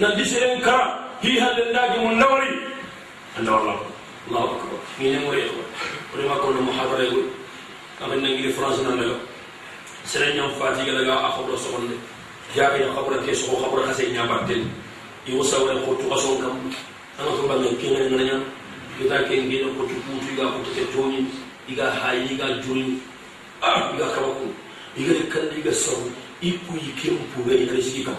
nan 0.02 0.18
diseren 0.18 0.58
kara 0.66 0.98
hi 1.22 1.38
halle 1.38 1.62
ndaji 1.70 1.98
mun 2.02 2.18
nawari 2.18 2.50
anda 3.38 3.50
wallah 3.54 3.78
allahu 4.26 4.50
akbar 4.58 4.78
ni 4.98 5.14
ne 5.14 5.18
moye 5.22 5.44
ko 5.46 5.62
ko 6.10 6.14
ma 6.26 6.34
ko 6.42 6.46
no 6.50 6.60
muhadara 6.66 7.06
ko 7.12 7.20
amen 8.02 8.18
nangi 8.24 8.50
france 8.56 8.82
nan 8.82 8.98
daga 8.98 9.14
sere 10.10 10.34
nyam 10.34 10.50
fati 10.58 10.82
ga 10.88 10.92
daga 10.98 11.14
a 11.26 11.28
khobro 11.38 11.54
so 11.54 11.70
gonde 11.76 11.94
jaabe 12.56 12.82
ya 12.82 12.88
khabra 12.98 13.22
ke 13.22 13.30
so 13.30 13.54
khabra 13.62 13.86
khase 13.86 14.10
nyabaten 19.03 19.51
i 19.51 19.63
wasawre 19.63 19.77
ko 19.77 19.77
to 19.77 19.77
ason 19.77 19.77
kam 19.77 19.77
ana 19.77 19.77
ko 19.77 19.77
bangal 19.77 19.77
kenga 19.77 19.77
ngana 19.77 19.77
ita 19.77 19.77
ke 19.77 19.77
ngena 19.77 19.77
ko 19.77 19.81
tukutu 19.85 20.27
iga 20.33 20.45
ko 20.49 20.59
ke 20.73 20.83
toni 20.93 21.21
iga 21.69 21.85
hayi 22.01 22.33
iga 22.33 22.47
juri 22.65 22.97
ah 23.61 23.93
iga 23.93 24.07
kaba 24.15 24.27
ko 24.33 24.45
iga 24.97 25.13
kan 25.29 25.45
iga 25.53 25.73
sawu 25.73 26.09
iku 26.41 26.73
yike 26.81 27.11
mpuga 27.13 27.53
iga 27.53 27.77
sika 27.81 28.13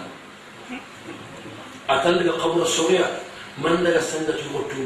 atan 1.87 2.15
daga 2.19 2.31
qabra 2.39 2.65
sawya 2.65 3.03
man 3.59 3.83
daga 3.83 3.99
sanda 4.01 4.31
tu 4.39 4.45
ko 4.55 4.59
tu 4.71 4.81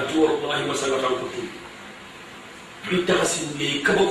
atu 0.00 0.14
wallahi 0.24 0.64
masala 0.68 0.96
tan 1.04 1.12
ko 1.20 1.26
tu 1.34 1.42
ita 2.96 3.12
kasin 3.20 3.48
le 3.60 3.80
kaba 3.84 4.04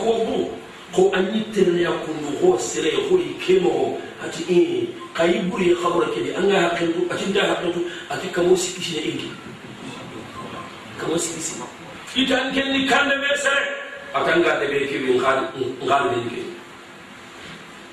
ko 0.94 1.10
anyi 1.18 1.42
terne 1.50 1.82
ya 1.82 1.90
kunu 2.06 2.38
ko 2.38 2.54
sere 2.62 2.94
ko 3.10 3.18
ikemo 3.18 3.98
ati 4.22 4.42
eh 4.46 4.86
kayi 5.18 5.42
buri 5.50 5.74
khabra 5.74 6.06
kedi 6.14 6.38
anga 6.38 6.70
hakintu 6.70 7.10
ati 7.10 7.34
da 7.34 7.50
hakintu 7.58 7.82
ati 8.14 8.30
kamo 8.30 8.54
sikisi 8.54 8.94
ne 8.98 9.02
ingi 9.10 9.30
kamo 11.04 11.18
sigi 11.20 11.60
itan 12.16 12.54
kendi 12.56 12.88
kande 12.88 13.16
be 13.20 13.32
sere 13.44 13.66
atan 14.16 14.40
gade 14.46 14.66
be 14.72 14.80
ke 14.88 14.98
bin 15.04 15.20
khal 15.20 15.40
ngal 15.84 16.04
be 16.14 16.20
ke 16.32 16.42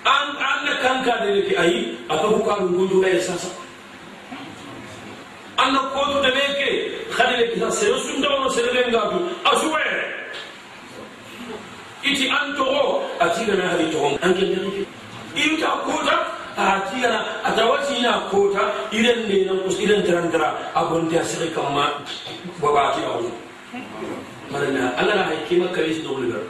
an 0.07 0.27
an 0.39 0.61
kan 0.83 0.99
ka 1.05 1.15
de 1.25 1.43
ke 1.49 1.55
ayi 1.63 1.79
aka 2.09 2.27
ko 2.31 2.41
ka 2.47 2.55
ngudu 2.63 3.03
ay 3.05 3.19
sasa 3.21 3.49
an 5.59 5.75
ko 5.95 6.01
to 6.13 6.19
de 6.27 6.31
be 6.37 6.45
ke 6.61 6.69
khadile 7.17 7.45
ke 7.51 7.57
sere 7.81 7.97
sun 8.07 8.21
da 8.23 8.29
wono 8.35 8.49
sere 8.55 8.71
le 8.77 8.83
ngadu 8.93 9.19
asuwe 9.51 9.85
iti 12.05 12.29
an 12.29 12.55
to 12.57 12.67
ati 13.21 13.43
na 13.51 13.67
hali 13.75 13.91
to 13.91 13.99
an 14.23 14.31
ke 14.39 14.45
de 14.53 14.59
ke 14.77 14.83
iu 15.43 15.57
ta 15.65 15.71
ko 15.89 15.97
ta 16.07 16.40
a 16.57 16.81
tiyana 16.91 17.19
a 17.45 17.49
atiyana 17.49 17.49
atawatina 17.49 18.13
kota 18.31 18.63
iren 18.93 19.29
ne 19.29 19.45
nan 19.47 19.59
kus 19.65 19.79
iren 19.81 20.03
tirantara 20.03 20.49
abun 20.75 21.09
da 21.11 21.23
sai 21.25 21.49
kan 21.55 21.73
ma 21.75 21.85
babati 22.61 23.01
a 23.07 23.11
wuri 23.17 23.33
marina 24.51 24.95
Allah 24.99 25.15
na 25.15 25.25
haike 25.31 25.55
maka 25.63 25.81
yi 25.83 26.03
da 26.03 26.11
wulgar. 26.11 26.43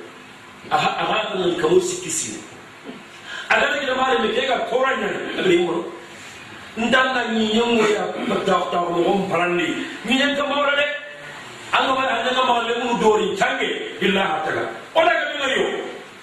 A 0.70 0.76
haɗin 0.76 1.42
alkawar 1.42 1.80
su 1.82 2.00
kisi 2.02 2.38
a 3.50 3.54
sikisi 3.60 3.90
Allah 3.90 3.96
ma 3.96 4.14
da 4.14 4.18
mai 4.18 4.32
kai 4.34 4.46
ga 4.46 4.58
koran 4.70 5.00
nan 5.00 5.14
abin 5.38 5.68
ndanga 6.76 7.22
ñiñam 7.34 7.70
moya 7.76 8.04
dax 8.46 8.62
tax 8.70 8.84
mo 8.90 9.02
gom 9.04 9.28
parandi 9.30 9.66
ñiñam 10.06 10.36
ka 10.36 10.44
mawra 10.46 10.72
an 11.76 11.86
gaba 11.86 12.02
da 12.08 12.14
anda 12.20 12.30
ka 12.34 12.42
mawra 12.46 12.74
mu 12.84 12.98
dori 13.02 13.36
tangi 13.36 13.68
illa 14.00 14.40
taala 14.46 14.62
o 14.94 15.00
daga 15.02 15.24
mi 15.30 15.36
ngayo 15.40 15.66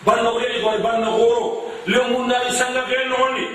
ban 0.06 0.24
na 0.24 0.30
wuri 0.32 0.62
ko 0.64 0.70
ban 0.84 1.02
na 1.02 1.10
goro. 1.12 1.68
Le 1.88 2.00
na 2.04 2.28
na 2.28 2.52
sanga 2.52 2.84
gel 2.90 3.08
noni 3.08 3.46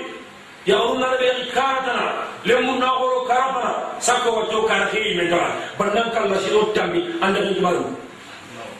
yawrunana 0.65 1.17
ɓe 1.19 1.27
karatana 1.53 2.05
lembunna 2.45 2.87
horo 2.87 3.19
karatana 3.27 3.71
sakko 3.99 4.29
watto 4.37 4.63
kara 4.67 4.85
heewi 4.93 5.15
men 5.17 5.29
tara 5.29 5.49
bandan 5.79 6.11
kalla 6.13 6.37
si 6.43 6.49
ɗon 6.49 6.73
tambi 6.75 6.99
andata 7.21 7.53
jumaru 7.55 7.83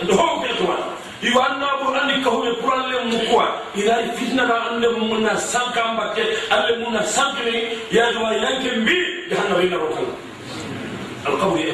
nde 0.04 0.13
howo 0.13 0.39
kene 0.41 0.54
tuman 0.58 0.82
yo 1.22 1.39
annaɓur 1.48 1.96
andi 2.00 2.24
kahuɓe 2.24 2.50
pour 2.62 2.74
alle 2.74 2.98
mum 3.06 3.19
kuwa 3.30 3.46
inari 3.76 4.10
fitnata 4.17 4.56
alle 4.72 4.88
mumna 4.98 5.38
sanka 5.38 5.82
mbatte 5.93 6.24
alle 6.52 6.78
mumna 6.80 7.04
sankini 7.04 7.56
yaade 7.91 8.17
wa 8.24 8.34
yanke 8.34 8.69
mbi 8.82 8.96
jahannaba 9.30 9.62
inaro 9.63 9.88
tan 9.96 10.08
alkabri 11.26 11.62
e 11.69 11.74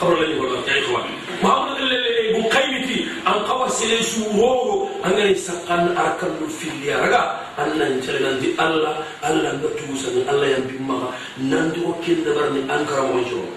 jahanna 0.00 0.24
ina 0.24 0.24
rokal 0.24 0.24
القول 0.24 0.24
يا 0.24 0.24
اخوان 0.24 0.24
قبل 0.24 0.24
الذي 0.24 0.40
والله 0.40 0.60
يا 0.68 0.82
اخوان 0.84 1.04
ما 1.42 1.48
هو 1.50 1.76
اللي 1.76 2.32
بقيمتي 2.32 3.06
ان 3.26 3.32
قوى 3.32 3.68
سلي 3.68 4.02
سورو 4.02 4.88
ان 5.06 5.18
يسقن 5.18 5.96
اركن 5.96 6.48
في 6.48 6.68
اليرغا 6.68 7.40
ان 7.58 7.96
نجلنا 7.98 8.32
دي 8.40 8.48
الله 8.60 9.04
الله 9.24 9.52
نتوسن 9.52 10.28
الله 10.30 10.46
ينبي 10.46 10.78
ما 10.78 11.10
نندي 11.38 11.80
وكيل 11.80 12.24
دبرني 12.24 12.60
انكر 12.74 13.00
وجهه 13.16 13.48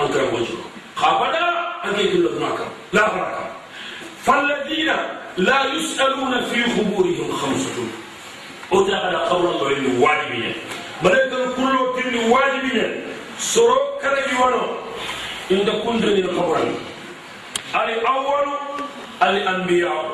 انكر 0.00 0.22
وجهه 0.34 0.62
خابدا 0.96 1.44
ان 1.84 1.94
يقول 2.00 2.24
لك 2.42 2.60
لا 2.92 3.04
بركه 3.14 3.46
فالذين 4.24 4.90
لا 5.36 5.64
يسالون 5.74 6.32
في 6.50 6.62
خبورهم 6.74 7.32
خمسه 7.32 7.76
وتعالى 8.72 9.16
قول 9.16 9.46
الله 9.46 9.68
الواجبين 9.76 10.54
ملائكة 11.02 11.44
كل 11.56 11.76
كل 12.02 12.16
واجبين 12.16 13.09
soro 13.40 13.76
karaji 14.02 14.34
wono 14.42 14.62
inde 15.50 15.72
kundunil 15.84 16.28
koɓoran 16.36 16.68
ali 17.74 17.94
awalu 18.06 18.52
ali 19.20 19.40
anbiyau 19.46 20.04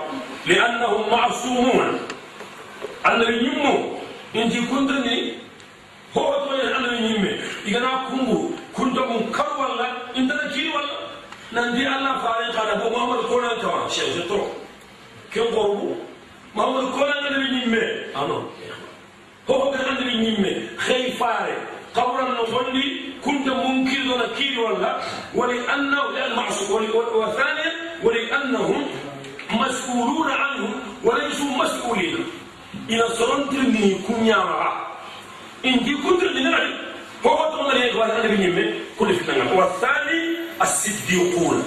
li 0.46 0.54
annahum 0.58 1.02
masumuna 1.10 1.86
annabi 3.04 3.34
ñimmo 3.44 3.72
in 4.34 4.50
ji 4.50 4.60
kunduni 4.70 5.34
hootoñen 6.14 6.72
annabi 6.76 6.98
ñimme 7.06 7.30
igana 7.66 7.88
kungu 8.08 8.54
kuntogum 8.72 9.30
kar 9.32 9.50
walla 9.58 9.86
indana 10.14 10.48
kiri 10.52 10.70
walla 10.74 10.96
nandi 11.52 11.84
allah 11.86 12.14
faren 12.22 12.52
kana 12.54 12.74
bo 12.82 12.90
mahamadou 12.90 13.26
konan 13.28 13.58
kawa 13.60 13.88
chef 13.90 14.14
de 14.16 14.22
trop 14.28 14.48
ken 15.32 15.44
korbu 15.54 15.96
mahamadou 16.54 16.90
konan 16.94 17.18
annabi 17.26 17.46
ñimme 17.54 17.82
ano 18.14 18.36
hoko 19.48 19.70
kan 19.72 19.82
annabi 19.90 20.14
ñimme 20.22 20.50
xey 20.86 21.10
faare 21.18 21.54
قولا 21.96 22.42
نظني 22.42 22.86
كنت 23.24 23.48
ممكن 23.48 24.08
نكير 24.08 24.60
ولا 24.60 25.00
ولأنه 25.34 26.02
وثانيا 27.14 27.72
ولأنهم 28.02 28.86
مسؤولون 29.50 30.30
عنه 30.30 30.68
وليسوا 31.04 31.56
مسؤولين. 31.62 32.24
إن 32.90 33.02
صرنتني 33.18 33.98
كن 34.08 34.26
يارا 34.26 34.86
إن 35.64 35.84
دي 35.84 35.94
كنت 35.94 36.22
لنعي 36.22 36.70
هو 37.26 37.36
تقول 37.36 37.74
لي 37.74 37.90
إخوان 37.90 38.10
أنا 38.10 38.28
بنيمة 38.28 38.74
كل 38.98 39.14
فتنة. 39.14 39.58
والثاني 39.58 40.36
الصديقون. 40.62 41.64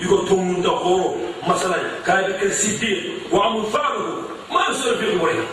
يقول 0.00 0.28
توم 0.28 0.62
دقورو 0.62 1.16
مثلا 1.48 1.76
كايبك 2.06 2.42
الصديق 2.42 3.02
وأمثاله 3.32 4.22
ما 4.52 4.60
يصير 4.70 4.94
في 4.94 5.04
الغريب 5.04 5.44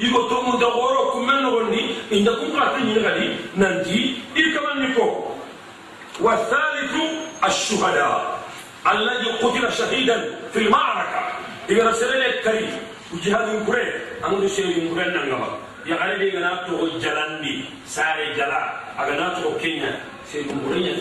igo 0.00 0.26
to 0.28 0.42
mun 0.42 0.58
da 0.58 0.66
woro 0.66 1.10
ku 1.12 1.18
men 1.22 1.44
wonni 1.46 1.94
inda 2.10 2.32
kun 2.34 2.50
ka 2.58 2.74
tin 2.74 2.88
yin 2.90 3.02
gadi 3.02 3.26
nanti 3.54 4.18
i 4.34 4.42
kaman 4.54 4.82
ni 4.82 4.88
ko 4.94 5.06
wa 6.20 6.34
thalithu 6.50 7.02
ash-shuhada 7.42 8.38
alladhi 8.84 9.30
qutila 9.38 9.70
shahidan 9.70 10.22
fi 10.50 10.66
al-ma'raka 10.66 11.20
iga 11.70 11.82
rasulele 11.86 12.42
kari 12.42 12.66
jihad 13.22 13.46
kure 13.64 13.84
do 14.40 14.48
sey 14.48 14.66
kure 14.90 15.04
nan 15.14 15.28
ngaba 15.30 15.48
ya 15.86 15.94
ale 16.02 16.18
de 16.18 16.30
gana 16.34 16.66
to 16.66 16.74
jalandi 16.98 17.62
sare 17.86 18.34
jala 18.34 18.74
aga 18.98 19.14
na 19.14 19.26
to 19.38 19.54
kenya 19.62 19.94
sey 20.26 20.42
kure 20.42 20.74
nya 20.80 20.94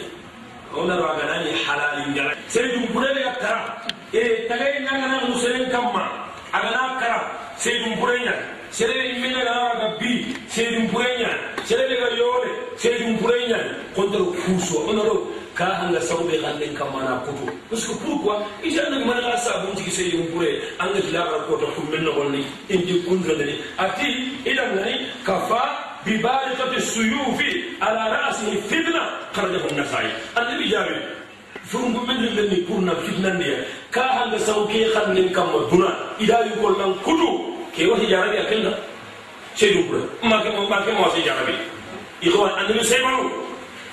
ona 0.75 0.95
ro 1.01 1.17
aga 1.17 1.25
nani 1.33 1.51
halalin 1.65 2.13
jala 2.13 2.31
sey 2.47 2.69
kure 2.93 3.09
ya 3.17 3.33
kara 3.41 3.73
e 4.13 4.45
tagay 4.45 4.85
nanga 4.85 5.07
na 5.09 5.17
musulin 5.25 5.65
kamma 5.73 6.05
aga 6.53 6.69
na 6.69 6.81
kara 7.01 7.19
sey 7.57 7.81
kure 7.97 8.19
nya 8.21 8.35
serele 8.73 9.03
imena 9.13 9.41
naara 9.47 9.87
bi 9.99 10.11
seedin 10.49 10.89
pureña 10.89 11.29
serele 11.69 11.95
ga 12.01 12.09
yoole 12.19 12.49
seedin 12.81 13.13
pureña 13.21 13.57
kontoro 13.95 14.25
kuuso 14.41 14.77
onoro 14.89 15.15
ka 15.53 15.65
hanga 15.79 16.01
sawbe 16.01 16.33
ganden 16.41 16.73
kamana 16.73 17.21
koto 17.25 17.45
parce 17.69 17.85
que 17.87 17.93
pourquoi 18.01 18.37
ijanag 18.65 19.05
mana 19.05 19.21
ga 19.21 19.37
sabun 19.45 19.75
tigi 19.77 19.91
seedin 19.97 20.25
pure 20.33 20.49
anga 20.81 20.99
tilaara 21.05 21.39
kota 21.47 21.67
kummen 21.77 22.01
nogonni 22.03 22.41
indi 22.73 22.93
kundrendeni 23.05 23.55
ati 23.77 24.07
ilangani 24.49 24.95
kafa 25.25 25.61
ببارقة 26.05 26.65
دونا 35.71 35.91
kewa 37.75 37.97
si 37.99 38.05
jarabi 38.07 38.37
akil 38.37 38.61
na 38.63 38.71
se 39.55 39.65
dubra 39.73 39.99
ma 40.23 40.41
ke 40.43 40.49
ma 40.69 40.77
ke 40.85 40.91
ma 40.93 41.09
si 41.15 41.21
jarabi 41.25 41.55
iko 42.21 42.45
an 42.45 42.69
ni 42.69 42.83
se 42.83 42.97
manu 43.01 43.29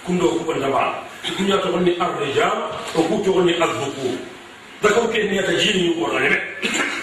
kundo 0.06 0.28
ko 0.36 0.38
ko 0.48 0.52
ndaba 0.54 1.00
ko 1.36 1.40
nyato 1.44 1.68
ko 1.72 1.78
ni 1.80 1.92
ar 2.00 2.12
rija 2.20 2.46
ko 2.94 3.00
ko 3.08 3.14
to 3.24 3.30
ko 3.32 3.40
ni 3.44 3.54
ar 3.60 3.68
buku 3.80 4.10
da 4.82 4.88
ko 4.96 5.08
ke 5.08 5.24
ni 5.28 5.38
ata 5.40 5.52
jini 5.56 5.94
ko 5.96 6.06
ra 6.12 6.20
ne 6.20 6.38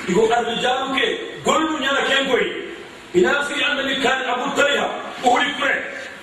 iko 0.10 0.24
ar 0.30 0.44
rija 0.50 0.72
ko 0.82 0.86
ke 0.98 1.06
golu 1.46 1.78
nyana 1.82 2.02
ken 2.10 2.26
koy 2.30 2.46
ina 3.14 3.42
fi 3.50 3.58
an 3.64 3.82
ni 3.86 3.96
kan 4.02 4.22
abu 4.34 4.46
tayha 4.58 4.86
ko 5.22 5.38
ri 5.38 5.50
pre 5.60 5.74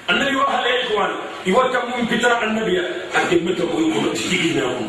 an 0.09 0.19
ni 0.23 0.35
wa 0.39 0.47
hale 0.51 0.73
ko 0.91 0.95
an 1.03 1.13
i 1.47 1.51
wa 1.53 1.67
ta 1.73 1.83
mun 1.91 2.07
pitara 2.07 2.39
an 2.47 2.55
nabiya 2.59 2.83
ak 3.15 3.27
ke 3.31 3.37
meto 3.43 3.67
ko 3.67 3.77
ko 3.91 3.99
ti 4.15 4.39
gi 4.39 4.51
na 4.59 4.67
ko 4.71 4.85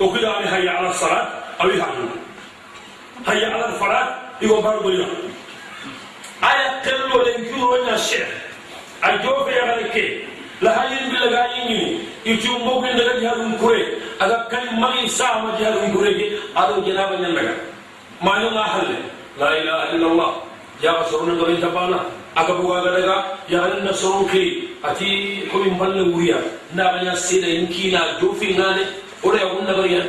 o 0.00 0.04
kida 0.12 0.28
ali 0.38 0.46
hayya 0.48 0.72
ala 0.78 0.92
salat 0.92 1.26
awi 1.58 1.80
hadu 1.80 2.04
hayya 3.26 3.48
ala 3.54 3.68
falat 3.78 4.08
igo 4.40 4.62
bar 4.62 4.76
bolina 4.82 5.06
aya 6.42 6.66
kello 6.84 7.22
len 7.26 7.38
kiuro 7.48 7.76
nya 7.86 7.96
sheikh 7.98 8.30
a 9.02 9.18
jofe 9.22 9.50
ya 9.54 9.64
hada 9.66 9.86
ke 9.94 10.04
lahayindi 10.62 11.16
laga 11.22 11.40
yiñini 11.54 12.00
itu 12.24 12.50
mbogni 12.58 12.90
daga 12.98 13.14
jihadum 13.20 13.54
kure 13.62 13.78
aga 14.18 14.36
kali 14.50 14.70
mali 14.80 15.06
sama 15.08 15.54
jihadum 15.58 15.92
kure 15.94 16.10
ge 16.18 16.26
ado 16.54 16.82
janaba 16.86 17.14
nyandaga 17.16 17.54
manu 18.22 18.50
ma 18.50 18.62
halle 18.66 18.98
la 19.38 19.48
ilaha 19.54 19.84
illallah 19.94 20.30
ya 20.82 20.92
rasulna 20.98 21.34
gari 21.38 21.56
tabana 21.62 22.00
aga 22.34 22.52
buga 22.58 22.82
daga 22.90 23.16
ya 23.48 23.62
hanna 23.62 23.94
soruki 23.94 24.66
ati 24.82 25.46
ko 25.50 25.62
min 25.62 25.78
balle 25.78 26.02
wuriya 26.10 26.38
na 26.74 26.90
banya 26.90 27.14
sida 27.14 27.46
inki 27.46 27.94
na 27.94 28.18
jofi 28.18 28.54
ngane 28.58 28.82
ore 29.22 29.38
gunna 29.38 29.72
gari 29.78 29.94
ya 29.94 30.02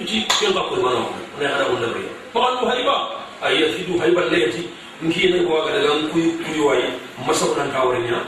uti 0.00 0.28
kelba 0.36 0.68
ko 0.68 0.76
mano 0.84 1.08
ne 1.40 1.48
hada 1.48 1.64
gunna 1.72 1.88
gari 1.96 2.04
ma 2.36 2.40
alu 2.52 2.68
haiba 2.68 2.96
ayasidu 3.40 3.96
haiba 3.96 4.20
lati 4.28 4.68
inki 5.00 5.32
ne 5.32 5.40
buga 5.48 5.72
daga 5.72 5.92
kuyu 6.12 6.36
kuyu 6.44 6.62
wayi 6.68 6.84
masabran 7.24 7.72
kawrenya 7.72 8.20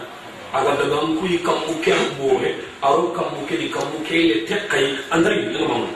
aga 0.54 0.72
daga 0.80 0.98
kuy 1.18 1.34
kammu 1.46 1.74
ke 1.84 1.94
bohe 2.18 2.50
aro 2.82 3.10
kammu 3.16 3.42
ke 3.48 3.54
di 3.58 3.68
kammu 3.74 3.98
ke 4.06 4.14
le 4.28 4.36
tekkai 4.48 4.86
andari 5.10 5.44
ne 5.52 5.58
mamu 5.66 5.88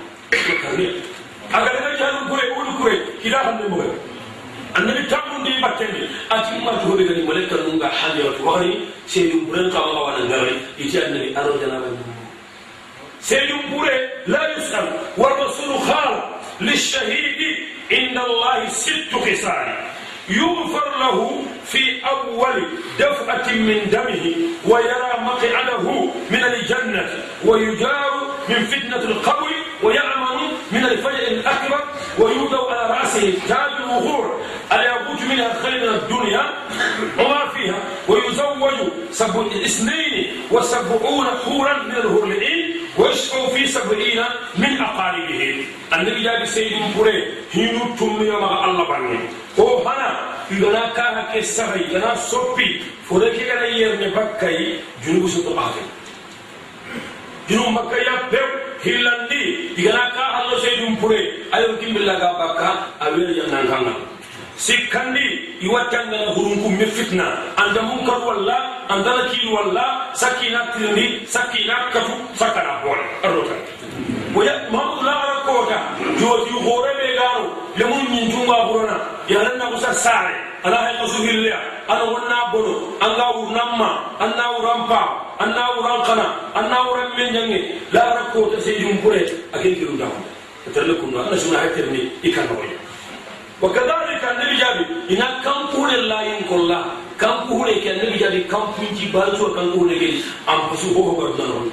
karni 0.63 0.87
aga 1.55 1.69
daga 1.77 1.91
jalu 2.01 2.19
kure 2.29 2.45
ulu 2.59 2.73
kure 2.79 2.97
kila 3.23 3.39
hande 3.47 3.65
mo 3.71 3.79
annabi 4.79 5.03
tamun 5.13 5.47
di 5.47 5.53
battende 5.63 6.03
ati 6.31 6.59
ma 6.65 6.73
to 6.83 6.97
be 6.97 7.05
gani 7.09 7.23
malaika 7.29 7.57
nunga 7.65 7.89
hande 8.01 8.21
wa 8.27 8.33
wari 8.53 8.73
seydum 9.07 9.47
buren 9.47 9.71
kama 9.71 9.93
wa 9.97 10.03
wana 10.11 10.27
ngari 10.29 10.55
iti 10.79 10.99
annabi 10.99 11.31
aro 11.39 11.55
janaba 11.63 11.89
bure 13.71 13.95
la 14.27 14.43
yusal 14.57 14.87
wa 15.17 15.29
rasulu 15.39 15.79
khal 15.87 16.39
للشهيد 16.61 17.57
إن 17.93 18.19
الله 18.19 18.69
ست 18.69 19.15
خصال 19.15 19.69
يغفر 20.31 20.99
له 21.01 21.43
في 21.67 22.07
أول 22.07 22.63
دفعة 22.99 23.53
من 23.53 23.91
دمه 23.93 24.35
ويرى 24.67 25.13
مقعده 25.21 26.11
من 26.31 26.45
الجنة 26.45 27.09
ويجار 27.45 28.11
من 28.49 28.65
فتنة 28.65 29.03
القبر 29.03 29.49
ويأمن 29.83 30.39
من 30.73 30.85
الفجر 30.85 31.27
الأكبر 31.29 31.85
ويوضع 32.19 32.71
على 32.71 32.95
رأسه 33.01 33.33
تاج 33.49 33.71
الوغور. 33.85 34.41
الياقوت 34.73 35.23
منها 35.23 35.63
خير 35.63 35.91
من 35.91 35.95
الدنيا 35.95 36.43
وما 37.19 37.49
فيها؟ 37.55 37.79
ويزوج 38.09 38.75
سبع 39.11 39.47
اثنين 39.65 40.27
وسبعون 40.51 41.27
حورا 41.45 41.83
من 41.83 41.93
الهور 41.93 42.25
العين 42.25 42.77
ويشفع 42.99 43.47
في 43.47 43.67
سبعين 43.67 44.25
من 44.57 44.68
أقاربه 46.08 46.08
النبي 46.10 46.24
جاب 46.24 46.46
سيد 46.46 46.74
بوري 46.96 47.24
هينو 47.52 47.96
تمي 48.00 48.30
مع 48.30 48.66
الله 48.66 48.84
بني 48.90 49.20
هو 49.60 49.88
هنا 49.88 50.10
يغنا 50.52 50.90
كاها 50.96 51.36
كسري 51.36 51.82
يغنا 51.92 52.16
سوبي 52.16 52.82
فورك 53.10 53.36
يغنا 53.40 53.66
يرني 53.66 54.08
بكاي 54.16 54.80
جنوب 55.06 55.28
سوتو 55.30 55.54
باكي 55.56 55.84
جنوب 57.50 57.68
مكة 57.70 57.98
يا 57.98 58.16
بيو 58.32 58.48
هيلاندي 58.84 59.44
يغنا 59.78 60.10
كاها 60.16 60.38
الله 60.46 60.58
سيد 60.60 61.00
بوري 61.02 61.22
أيوة 61.54 61.76
كم 61.82 61.94
بالله 61.94 62.14
بكا 62.16 62.70
أويل 63.02 63.30
يغنا 63.38 63.62
كانا 63.70 63.94
sikkandi 64.58 65.26
iwattangana 65.66 66.30
hurunku 66.36 66.70
me 66.70 66.86
fitna 66.86 67.26
anda 67.58 67.82
munkar 67.82 68.22
walla 68.22 68.58
andana 68.90 69.24
kiilu 69.30 69.50
walla 69.58 69.86
sakkina 70.14 70.60
tirindi 70.74 71.26
sakkina 71.26 71.90
katu 71.94 72.14
sakkana 72.38 72.74
boole 72.86 73.02
arrota 73.26 73.56
oya 74.36 74.54
mamadou 74.72 75.04
lagara 75.08 75.38
koota 75.48 75.78
jooti 76.20 76.54
hoorebe 76.66 77.08
gaaro 77.20 77.46
lemun 77.78 78.04
ñintunga 78.14 78.58
burona 78.68 78.96
yaranna 79.30 79.66
kusa 79.74 79.94
saare 79.94 80.36
ala 80.64 80.78
hay 80.86 80.96
kasu 81.02 81.20
hilleya 81.28 81.60
ana 81.88 82.04
wonna 82.12 82.38
bono 82.52 82.74
anga 83.06 83.26
wurnamma 83.38 83.90
anna 84.24 84.46
wuran 84.58 84.82
pa 84.90 85.02
anna 85.44 85.64
wuran 85.78 86.00
kana 86.08 86.26
anna 86.60 86.78
wuran 86.88 87.10
men 87.18 87.30
jange 87.36 87.60
lagara 87.94 88.24
koota 88.34 88.58
seydum 88.66 88.98
pure 89.04 89.22
aken 89.56 89.74
kirundako 89.80 90.20
terle 90.74 90.94
kunno 91.02 91.18
ana 91.28 91.38
suna 91.38 91.58
hayterni 91.64 92.02
ikannawoya 92.24 92.78
وكذلك 93.64 94.24
النبي 94.32 94.56
جابي 94.60 94.86
إن 95.16 95.24
كم 95.46 95.60
كون 95.72 95.90
الله 95.90 96.22
ينقل 96.22 96.72
كم 97.22 97.36
كون 97.50 97.68
كي 97.80 97.92
النبي 97.96 98.18
جابي 98.20 98.40
كم 98.52 98.64
كون 98.76 98.88
جي 98.92 99.06
بالسو 99.08 99.56
كم 99.56 99.72
كون 99.72 99.90
كي 100.00 100.20
أم 100.52 100.60
بسوا 100.74 100.92
هو 101.00 101.12
بردنا 101.16 101.72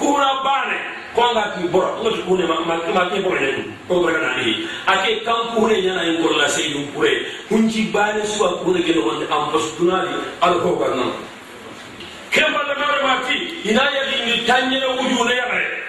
كون 0.00 0.20
بانه 0.44 0.80
كون 1.16 1.24
غاتي 1.24 1.66
برا 1.72 1.90
نقول 1.96 2.14
كون 2.28 2.40
ما 2.46 2.60
ما 2.60 2.76
ما 2.94 3.08
كي 3.10 3.18
برا 3.22 3.40
يلو 3.40 3.62
كون 3.88 3.98
برا 4.02 4.18
ناني 4.18 4.54
أكيد 4.88 5.18
كم 5.26 5.54
كون 5.54 5.70
ينا 5.70 6.02
ينقل 6.02 6.30
الله 6.30 6.46
سيدم 6.48 6.86
بره 6.96 7.16
كون 7.48 7.68
جي 7.68 7.82
بالسو 7.94 8.38
سوا 8.38 8.62
كون 8.64 8.82
كي 8.82 8.92
نقول 8.92 9.24
أم 9.32 9.52
بسوا 9.52 9.78
دنالي 9.80 10.14
على 10.42 10.56
هو 10.62 10.74
بردنا 10.74 11.06
كم 12.32 12.50
بالله 12.54 12.74
نارماتي 12.78 13.38
إن 13.70 13.78
يلي 13.96 14.42
نتانينا 14.42 14.86
وجونا 14.86 15.32
يا 15.32 15.80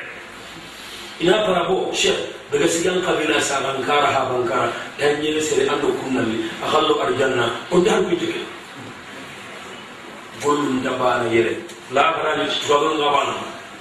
ina 1.22 1.46
parabo 1.46 1.94
cheikh 1.94 2.18
daga 2.50 2.66
sigan 2.66 2.98
kabila 3.06 3.38
sagan 3.38 3.78
kara 3.86 4.10
ha 4.10 4.26
bankara 4.26 4.74
dan 4.98 5.22
yele 5.22 5.38
sere 5.38 5.70
ando 5.70 5.94
kunnalli 6.02 6.50
akhallo 6.66 6.98
arjanna 6.98 7.46
o 7.70 7.78
dal 7.86 8.02
ko 8.10 8.14
jike 8.18 8.42
gollum 10.42 10.82
dabana 10.82 11.30
yele 11.30 11.62
la 11.94 12.10
barani 12.18 12.50
jogon 12.66 12.98
ngabana 12.98 13.34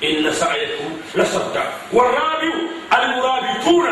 إن 0.03 0.33
سعيكم 0.33 0.89
لشتى 1.15 1.63
والرابي 1.93 2.53
المرابطون. 2.93 3.87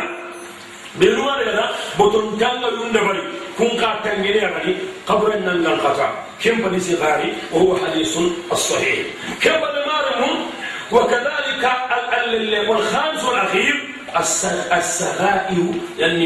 بلوا 0.96 1.36
رضا 1.36 1.70
بطن 2.00 2.38
تانغ 2.40 2.86
يندبري 2.86 3.24
كون 3.58 3.70
كاتنجري 3.82 4.38
يعني 4.38 4.76
قبر 5.08 5.34
النعنق 5.34 5.82
قطع. 5.86 6.10
كم 6.44 6.62
بديس 6.62 6.92
غاري 7.02 7.34
وهو 7.52 7.78
حديث 7.78 8.18
الصحيح. 8.52 9.00
كم 9.42 9.58
بدمارهم 9.64 10.36
وكذلك 10.92 11.64
والخامس 12.70 13.24
والأخير. 13.24 13.76
السغائر 14.78 15.66
يعني 16.00 16.24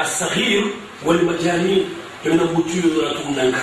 الصغير 0.00 0.64
والمجانين. 1.04 1.84
من 2.24 2.36
بطيو 2.36 2.82
ذرة 2.94 3.20
النعنق 3.28 3.60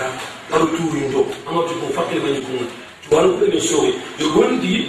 أرتو 0.53 0.85
يندو 0.97 1.25
أما 1.49 1.61
تكون 1.61 1.89
فقير 1.95 2.19
من 2.21 2.33
يكون. 2.35 2.67
تقولون 3.09 3.49
من 3.53 3.59
سوي 3.59 3.93
يقولون 4.19 4.59
دي 4.59 4.85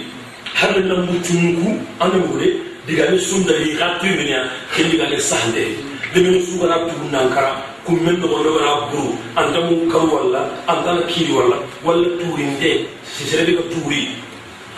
harilla 0.53 0.95
mutungu 1.07 1.81
anemure 1.99 2.47
digani 2.87 3.19
sunda 3.19 3.53
li 3.63 3.73
gatu 3.79 4.05
menya 4.05 4.39
kendi 4.75 4.97
gale 4.97 5.19
sahnde 5.19 5.63
demin 6.13 6.37
sugara 6.45 6.77
tugu 6.87 7.07
nankara 7.11 7.51
kummen 7.85 8.15
nogondo 8.21 8.51
gana 8.57 8.73
buru 8.91 9.11
anta 9.35 9.59
mu 9.67 9.75
karwala 9.91 10.41
antana 10.67 11.01
kiri 11.11 11.33
wala 11.33 11.57
wala 11.83 12.07
turinde 12.19 12.85
siserebe 13.15 13.53
ka 13.59 13.63
turi 13.73 14.01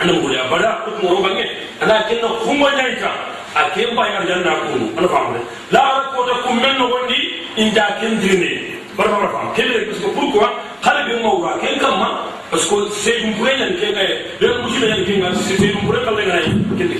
anemure 0.00 0.36
abada 0.44 0.70
kumoro 0.84 1.22
bange 1.22 1.44
ana 1.82 2.02
kenna 2.08 2.28
kuma 2.44 2.68
nyaita 2.76 3.10
ake 3.54 3.86
mbayar 3.92 4.22
janna 4.28 4.52
kunu 4.64 4.86
ana 4.98 5.08
famre 5.08 5.40
la 5.72 5.82
ko 6.14 6.24
ta 6.28 6.34
ku 6.44 6.52
men 6.54 6.74
no 6.78 6.86
wondi 6.92 7.18
inda 7.56 7.84
kendi 8.00 8.30
ne 8.42 8.50
barba 8.96 9.16
rafa 9.24 9.52
kelle 9.56 9.86
parce 9.86 10.00
que 10.00 10.08
pourquoi 10.16 10.48
qalbi 10.84 11.14
mawra 11.22 11.58
ken 11.60 11.78
kamma 11.78 12.08
parce 12.50 12.66
que 12.68 12.76
seydumpurenga 13.02 13.66
nkengaye 13.66 14.14
lero 14.40 14.54
muchinaya 14.62 14.96
nkenga 15.02 15.28
seydumpuren 15.46 16.04
kalengaye 16.04 16.48
kende 16.78 16.96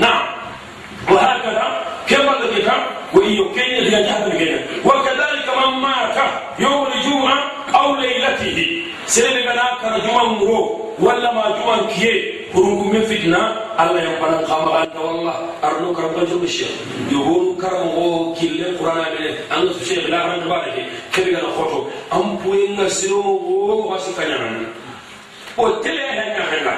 na 0.00 0.10
wahakada 1.14 1.64
kembagakeka 2.06 2.74
weiyo 3.14 3.44
kenya 3.54 3.80
liyajahadakenya 3.80 4.58
wakadhalika 4.84 5.52
man 5.60 5.80
mata 5.80 6.24
yo 6.58 6.83
أو 8.23 8.23
ليلته 8.23 8.83
سيدنا 9.07 9.41
كنا 9.41 9.77
كان 9.81 10.01
جمعة 10.07 10.23
مرو 10.25 10.85
ولا 10.99 11.33
ما 11.33 11.43
جمعة 11.59 11.87
كيه 11.87 12.33
كرنكم 12.53 12.89
من 12.95 13.01
فتنة 13.01 13.41
الله 13.79 14.01
يقبل 14.01 14.45
قام 14.45 14.67
أنت 14.81 14.95
والله 14.95 15.35
أرنو 15.63 15.93
كرم 15.93 16.13
رجل 16.15 16.43
الشيخ 16.43 16.67
يقول 17.11 17.61
كرم 17.61 17.87
هو 17.97 18.33
كل 18.33 18.61
القرآن 18.65 18.97
من 19.19 19.25
أن 19.51 19.67
الشيخ 19.67 20.05
لا 20.09 20.25
رد 20.25 20.43
بالك 20.49 20.85
كيف 21.13 21.25
كان 21.27 21.47
خطو 21.57 21.87
أم 22.13 22.37
بوين 22.37 22.81
نسلو 22.81 23.21
هو 23.21 23.91
واسي 23.91 24.11
كنيان 24.17 24.65
وتلي 25.57 26.01
هنا 26.09 26.43
هنا 26.53 26.75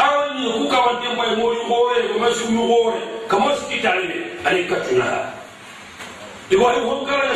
أرني 0.00 0.52
كوكا 0.52 0.78
wante 0.86 1.08
mbay 1.14 1.30
mori 1.40 1.58
gore 1.68 1.98
ko 2.12 2.18
masu 2.22 2.44
mu 2.54 2.62
gore 2.70 2.98
kama 3.30 3.50
ski 3.56 3.76
talbe 3.82 4.16
ani 4.46 4.62
katuna 4.70 5.08
igo 6.50 6.64
ay 6.70 6.78
hon 6.86 7.00
kala 7.08 7.34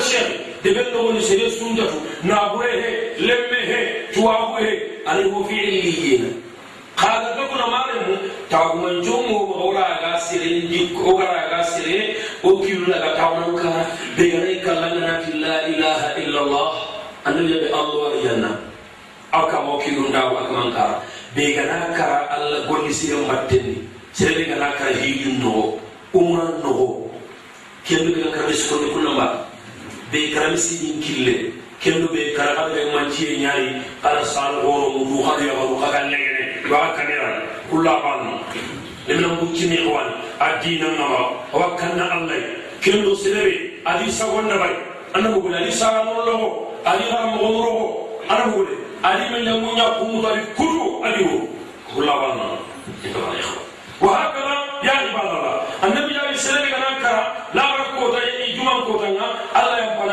e 0.68 0.74
ɓen 0.76 0.88
ɗo 0.94 1.00
woni 1.06 1.22
sere 1.28 1.48
suntatu 1.58 1.98
naabure 2.28 2.68
he 2.82 2.92
lemme 3.28 3.60
he 3.70 3.80
tuwaku 4.14 4.54
he 4.64 4.72
alan 5.10 5.28
wo 5.34 5.40
fi 5.48 5.56
illiyina 5.68 6.28
kaga 7.00 7.30
gaguna 7.38 7.66
mane 7.74 7.94
mu 8.08 8.14
taguman 8.52 8.96
jongomo 9.06 9.56
oraga 9.70 10.12
seren 10.28 10.68
dikko 10.72 11.02
ogaraga 11.16 11.60
sere 11.72 12.00
o 12.44 12.50
kilunaga 12.64 13.10
tawnan 13.18 13.56
kara 13.62 13.84
ɓe 14.18 14.24
ganay 14.32 14.58
kallaganati 14.66 15.32
la 15.44 15.54
ilaha 15.72 16.08
illa 16.24 16.42
llah 16.52 16.72
annabi 17.26 17.52
yaɓe 17.54 17.70
allah 17.80 18.02
ariyanna 18.12 18.52
akamo 19.40 19.74
kilundago 19.84 20.36
akaman 20.42 20.70
kara 20.76 20.96
ɓe 21.36 21.44
gana 21.56 21.78
kara 21.98 22.18
allah 22.36 22.60
golli 22.68 22.92
sere 22.94 23.16
mbattenni 23.26 23.76
sere 24.12 24.34
ɓe 24.36 24.44
gana 24.52 24.68
kara 24.78 24.92
hiɗin 25.02 25.40
nogo 25.44 25.80
umran 26.14 26.54
nogo. 26.64 27.08
Kenduɓe 27.88 28.20
gan 28.24 28.32
kara 28.36 28.48
ɓe 28.52 28.54
sukonde 28.54 28.88
kullamba 28.94 29.47
be 30.12 30.20
karamisiñin 30.34 31.02
kille 31.04 31.36
kendu 31.84 32.08
be 32.14 32.34
karaxadere 32.38 32.92
manciye 32.96 33.38
ñaayi 33.44 33.70
ala 34.04 34.24
sal 34.26 34.56
oro 34.66 34.88
mu 34.96 35.02
duxadu 35.10 35.44
yaxaru 35.50 35.76
xaga 35.82 36.00
negene 36.10 36.44
waxa 36.72 36.92
kanera 36.98 37.30
kulla 37.70 37.94
xanu 38.04 38.32
lemina 39.08 39.28
mucini 39.40 39.78
xwan 39.86 40.08
a 40.40 40.48
dina 40.64 40.88
ngama 40.96 41.20
awa 41.54 41.68
kanna 41.80 42.06
allay 42.16 42.44
kendu 42.84 43.16
sinebe 43.16 43.54
adi 43.86 44.12
sagonnabay 44.12 44.74
ana 45.16 45.28
bugule 45.34 45.56
adi 45.62 45.72
saganoloxo 45.72 46.50
adi 46.86 47.04
xa 47.12 47.18
moxonoroxo 47.32 47.88
ana 48.32 48.44
bugule 48.52 48.74
adi 49.04 49.24
menlemu 49.32 49.68
ñakumutu 49.78 50.28
adi 50.32 50.42
kudu 50.58 50.82
adi 51.08 51.22
wo 51.30 51.38
kulla 51.94 52.14
xanu 52.22 52.46
wahakala 54.02 54.56
yaani 54.88 55.10
balala 55.16 55.52
annabi 55.82 56.14
yaani 56.18 56.38
sinebe 56.38 56.68
gana 56.74 56.90
kara 57.02 57.22
labar 57.54 57.82
kota 57.98 58.20
yini 58.28 58.54
juman 58.58 58.80
kota 58.88 59.08
nga 59.16 59.28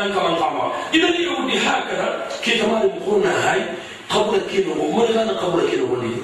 كما 0.09 0.35
قام 0.41 0.71
إذا 0.93 1.07
اليهود 1.07 1.51
هكذا 1.51 2.27
كي 2.43 2.59
تمام 2.59 2.81
يقولون 2.85 3.25
هاي 3.25 3.61
قبر 4.09 4.37
كيلو 4.51 4.71
ومن 4.83 5.07
كان 5.13 5.29
قبر 5.29 5.69
كيلو 5.69 5.85
ولي 5.93 6.15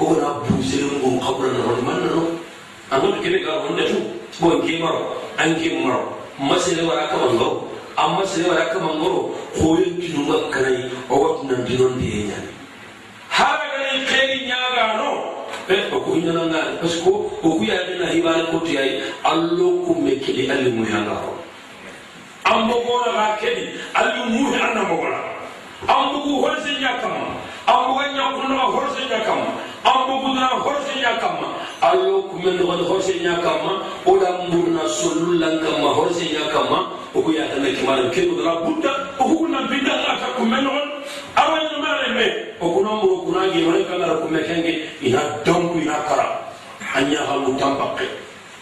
وقال 0.00 0.24
أبو 0.24 0.62
سلم 0.62 0.90
قوم 1.02 1.20
قبر 1.20 1.44
نرد 1.46 1.80
من 1.86 1.96
نرد 2.04 2.38
أقول 2.92 3.14
كده 3.24 3.38
قال 3.50 3.60
هنا 3.72 3.86
شو 3.88 3.98
بون 4.40 4.62
كيمر 4.66 4.94
أن 5.40 5.54
كيمر 5.54 6.08
مسألة 6.38 6.88
ولا 6.88 7.06
كمان 7.06 7.36
غو 7.38 7.62
أما 7.98 8.20
مسألة 8.22 8.48
ولا 8.50 8.64
كمان 8.74 8.96
غو 9.02 9.30
خوي 9.58 9.84
كيلو 9.84 10.50
كناي 10.54 10.90
أوقات 11.10 11.44
نندينون 11.44 11.92
بيني 11.98 12.30
هذا 13.30 13.64
كان 13.72 14.06
خير 14.06 14.30
نياغانو 14.46 15.34
okuhinananga 15.68 16.76
parce 16.80 16.96
que 17.00 17.10
okuyaadena 17.42 18.12
hibaale 18.12 18.44
kotiyayi 18.52 19.00
allo 19.24 19.70
kummekili 19.86 20.50
ali 20.50 20.70
muyangaro 20.70 21.32
an 22.44 22.68
bogola 22.68 23.10
ga 23.12 23.26
kedi 23.40 23.64
allu 23.94 24.22
muhe 24.30 24.56
anna 24.60 24.84
bogola 24.90 25.20
an 25.88 26.02
bugu 26.12 26.40
horse 26.44 26.72
nya 26.80 26.92
kama 27.00 27.36
an 27.66 27.78
buga 27.88 28.04
nya 28.12 28.24
kuno 28.36 28.56
horse 28.72 29.02
nya 29.08 29.20
kama 29.24 29.48
an 29.84 29.98
bugu 30.08 30.28
na 30.34 30.48
horse 30.64 30.94
nya 31.00 31.12
kama 31.20 31.48
allo 31.84 32.22
kumen 32.32 32.56
no 32.56 32.84
horse 32.88 33.12
nya 33.20 33.36
kama 33.44 33.84
oda 34.08 34.30
murna 34.48 34.88
sullulan 34.88 35.60
kama 35.60 35.88
horse 35.92 36.24
nya 36.32 36.44
kama 36.48 36.78
ogu 37.14 37.32
ya 37.36 37.44
tan 37.52 37.64
kimal 37.76 38.08
kedo 38.08 38.40
na 38.40 38.64
budda 38.64 38.92
ogu 39.20 39.44
na 39.52 39.68
bidda 39.68 39.94
ka 40.20 40.28
kumen 40.40 40.64
no 40.64 40.72
awan 41.36 41.62
no 41.68 41.76
mare 41.84 42.08
me 42.16 42.26
ogu 42.60 42.80
no 42.80 42.90
muro 43.04 43.16
kunagi 43.28 43.60
wala 43.68 43.84
kala 43.84 44.16
kumen 44.24 44.42
kenge 44.48 44.72
ina 45.04 45.20
dongu 45.44 45.76
ina 45.76 45.96
kara 46.08 46.26
anya 46.96 47.20
halu 47.28 47.52
tampakke 47.60 48.08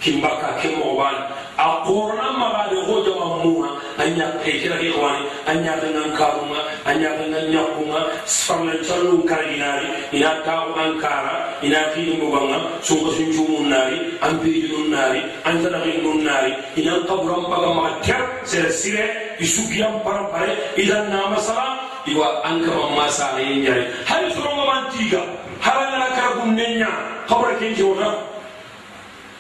kimbaka 0.03 0.59
kemoxoban 0.61 1.17
a 1.57 1.67
qorna 1.87 2.29
maxade 2.41 2.77
xo 2.87 2.95
jama 3.07 3.27
munga 3.43 3.71
a 3.99 4.05
ñakexirake 4.19 4.89
xowani 4.95 5.23
a 5.47 5.53
ñagangan 5.65 6.11
karunga 6.19 6.61
a 6.85 6.91
ñagangan 7.01 7.45
ñakunga 7.55 8.01
farlancallun 8.27 9.23
karaginari 9.29 9.87
ina 10.17 10.31
taxu 10.47 10.73
an 10.83 10.93
kara 11.03 11.35
ina 11.63 11.81
kiɗimoganga 11.95 12.59
sunka 12.87 13.11
suncumun 13.17 13.65
nari 13.73 13.99
an 14.25 14.33
pejinun 14.43 14.87
nari 14.95 15.21
an 15.47 15.55
sadaxinnun 15.63 16.21
nari 16.27 16.51
inan 16.81 17.01
kaburan 17.09 17.45
paga 17.51 17.71
maxa 17.79 18.01
ter 18.03 18.23
sere 18.51 18.71
sire 18.81 19.05
i 19.39 19.47
sugiyan 19.55 19.95
parampare 20.05 20.51
idan 20.83 21.07
namasala 21.15 21.67
iwa 22.11 22.29
an 22.49 22.59
kama 22.67 22.87
masanayen 22.99 23.63
ñari 23.65 23.85
hay 24.11 24.25
sorongaman 24.35 24.83
tiga 24.91 25.23
harangana 25.63 26.09
karagun 26.17 26.51
nenya 26.59 26.91
xabra 27.31 27.55
kenke 27.61 27.83
wota 27.87 28.32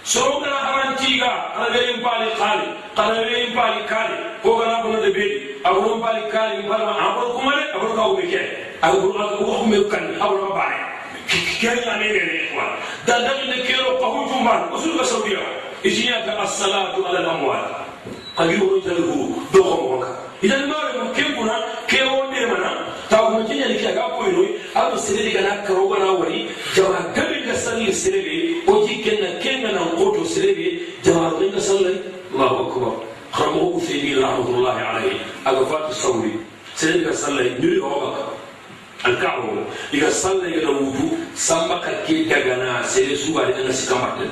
soro 0.05 0.41
gana 0.43 0.59
aman 0.69 0.97
tiga 0.99 1.31
ala 1.55 1.71
be 1.71 1.81
en 1.95 1.99
pali 2.03 2.29
kali 2.35 2.67
ala 2.99 3.23
be 3.23 3.35
en 3.47 3.53
pali 3.55 3.81
kali 3.87 4.17
ko 4.43 4.59
gana 4.59 4.83
ko 4.83 4.89
de 4.99 5.11
be 5.15 5.27
awu 5.65 5.95
en 5.95 6.01
pali 6.03 6.23
kali 6.33 6.53
mi 6.63 6.69
parma 6.69 6.93
awu 7.07 7.33
ko 7.39 7.41
mare 7.47 7.65
awu 7.75 7.87
ko 7.95 8.01
awu 8.03 8.17
ke 8.19 8.43
awu 8.83 8.99
ko 9.15 9.23
ko 9.39 9.45
ko 9.47 9.65
mi 9.71 9.79
kan 9.87 10.05
awu 10.19 10.35
ko 10.43 10.49
bare 10.59 10.79
kiken 11.31 11.79
na 11.87 11.95
me 12.03 12.09
ne 12.11 12.51
kwa 12.51 12.67
da 13.07 13.15
da 13.23 13.31
ne 13.47 13.57
kero 13.63 13.95
ko 14.03 14.07
hu 14.15 14.21
ju 14.31 14.39
man 14.43 14.67
ko 14.71 14.77
su 14.83 14.91
ko 14.99 15.05
so 15.07 15.23
biya 15.23 15.39
isi 15.87 16.11
ya 16.11 16.19
ta 16.27 16.35
assalatu 16.43 17.07
ala 17.07 17.19
al 17.23 17.29
amwal 17.39 17.63
qadi 18.35 18.59
wa 18.59 18.67
rutalu 18.75 19.39
do 19.55 19.61
ko 19.63 19.75
ko 19.87 19.97
ka 20.03 20.11
idan 20.43 20.67
mare 20.67 20.91
ko 20.99 21.05
ke 21.15 21.25
ko 21.39 21.43
na 21.47 21.55
ke 21.87 22.03
wonde 22.11 22.43
mana 22.51 22.71
abu 24.75 24.97
sirri 24.99 25.31
ga 25.33 25.41
na 25.41 25.55
karo 25.67 25.89
ga 25.89 25.99
na 25.99 26.13
wari 26.19 26.49
jama 26.75 27.01
gabi 27.15 27.45
da 27.47 27.55
salli 27.55 27.93
sirri 27.93 28.63
o 28.67 28.87
ji 28.87 29.03
kenna 29.05 29.39
kenna 29.43 29.73
na 29.73 29.83
qoto 29.97 30.25
sirri 30.25 30.81
jama 31.05 31.31
ga 31.39 31.61
salli 31.61 31.95
Allahu 32.33 32.57
akbar. 32.73 32.95
خرمه 33.33 33.81
أثيمين 33.81 34.19
رحمة 34.25 34.49
الله 34.49 34.73
عليه 34.81 35.17
أقفات 35.47 35.91
الصوري 35.91 36.35
سيدك 36.77 37.13
صلى 37.15 37.49
نري 37.61 37.81
هوبك 37.81 38.17
الكعبة 39.07 39.65
إذا 39.95 40.11
صلى 40.11 40.49
إلى 40.49 40.67
وضوء 40.67 41.19
سمك 41.35 42.05
كي 42.07 42.25
دغنا 42.25 42.83
سيدي 42.83 43.17
سوبا 43.17 43.41
لأنا 43.41 43.73
سكامات 43.73 44.29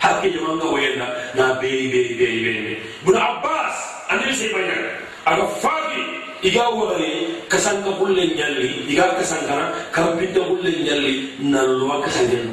حتى 0.00 0.30
جمان 0.30 0.60
وينا 0.68 1.32
نا 1.34 1.52
بي 1.60 1.88
بي 1.88 2.02
بي 2.14 2.28
بي 2.44 2.76
بن 3.06 3.16
عباس 3.16 3.74
أنا 4.10 4.32
سيبايا 4.32 5.00
أقفاتي 5.26 6.04
iga 6.42 6.64
wari 6.72 7.28
kasanka 7.52 7.90
bulle 8.00 8.24
nyalli 8.32 8.88
iga 8.88 9.12
kasankana 9.18 9.68
kambinda 9.92 10.40
bulle 10.40 10.72
nyalli 10.84 11.14
nalwa 11.40 12.00
kasangen 12.00 12.48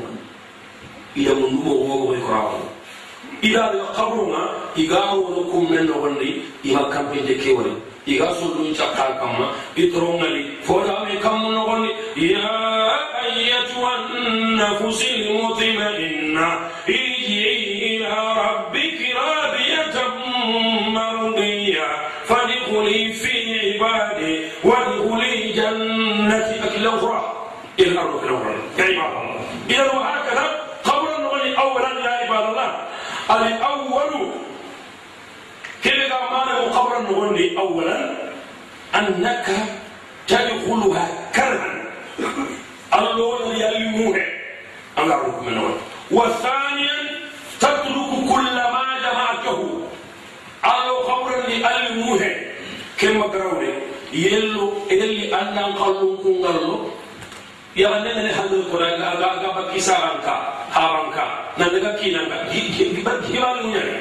ida 1.16 1.34
mundu 1.34 1.58
mo 1.64 1.74
go 1.88 1.96
go 2.12 2.16
ko 2.28 2.60
ida 3.42 3.72
da 3.74 3.86
kabrunga 3.96 4.44
iga 4.76 5.00
wono 5.16 5.42
kummen 5.50 5.86
no 5.88 5.94
gondi 6.04 6.42
iga 6.68 6.84
kambinde 6.92 7.34
ke 7.40 7.56
wari 7.56 7.72
iga 8.06 8.28
sulu 8.36 8.76
chakka 8.76 9.16
kama 9.20 9.56
itrongali 9.80 10.44
foda 10.68 11.06
me 11.08 11.16
kam 11.24 11.42
no 11.48 11.64
gondi 11.66 11.90
ya 12.20 12.44
ayyatuha 13.24 13.92
an-nafsil 14.14 15.22
mutma'inna 15.40 16.48
alawwalu 33.28 34.32
kebe 35.84 36.04
ga 36.10 36.20
mana 36.32 36.54
mu 36.64 36.68
qabran 36.76 37.02
no 37.08 37.14
wonde 37.20 37.44
awwalan 37.60 38.04
annaka 38.96 39.58
tadkhuluha 40.28 41.04
karhan 41.36 41.76
allah 42.96 43.14
wonani 43.20 43.60
yalli 43.62 43.86
muhe 43.96 44.24
anga 44.96 45.16
rukumena 45.28 45.62
won 45.62 45.76
wa 46.12 46.26
thaniyan 46.44 47.04
tatruku 47.62 48.18
kulla 48.32 48.64
ma 48.74 48.84
jama'atahu 49.04 49.66
allah 50.64 50.96
qabranni 51.10 51.56
alli 51.68 51.92
muhe 52.04 52.30
kemma 52.98 53.28
garawne 53.34 53.70
yello 54.16 54.66
yelli 54.90 55.30
annan 55.36 55.76
qallun 55.78 56.16
kungallo 56.24 56.76
yaxa 57.78 57.98
nengene 58.04 58.32
xanno 58.38 58.58
koraga 58.74 59.10
ga 59.22 59.50
bakki 59.58 59.80
saranka 59.88 60.36
xaranka 60.74 61.26
nandaga 61.58 61.92
kinanga 62.02 62.38
gibanuñane 62.52 63.96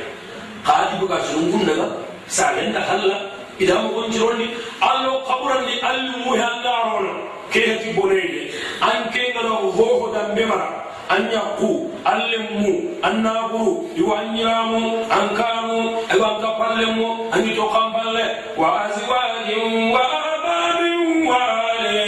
xaadibuga 0.66 1.16
sunungunnaga 1.28 1.86
salenda 2.26 2.80
halla 2.88 3.16
ida 3.62 3.74
mogontironni 3.84 4.46
allo 4.80 5.12
xaɓurandi 5.28 5.74
allumuhe 5.88 6.40
andarono 6.52 7.12
ke 7.52 7.60
heti 7.66 7.88
boneyde 7.96 8.40
an 8.82 9.08
ke 9.12 9.22
ngana 9.32 9.52
hoho 9.62 9.84
uhuh 9.84 10.12
dambe 10.14 10.42
mara 10.50 10.68
an 11.08 11.22
ñakku 11.32 11.70
an 12.04 12.18
lemmu 12.30 12.72
an 13.06 13.14
naɓuru 13.22 13.74
iwa 14.00 14.14
an 14.20 14.26
ñiramu 14.34 14.82
an 15.16 15.24
kanu 15.38 15.78
iwa 16.14 16.26
an 16.34 16.36
kappallemu 16.42 17.06
angi 17.34 17.52
to 17.56 17.64
kampalle 17.74 18.24
wa 18.60 18.68
asiwajin 18.84 19.92
wa 19.94 20.02
ababin 20.02 21.00
wale 21.30 22.00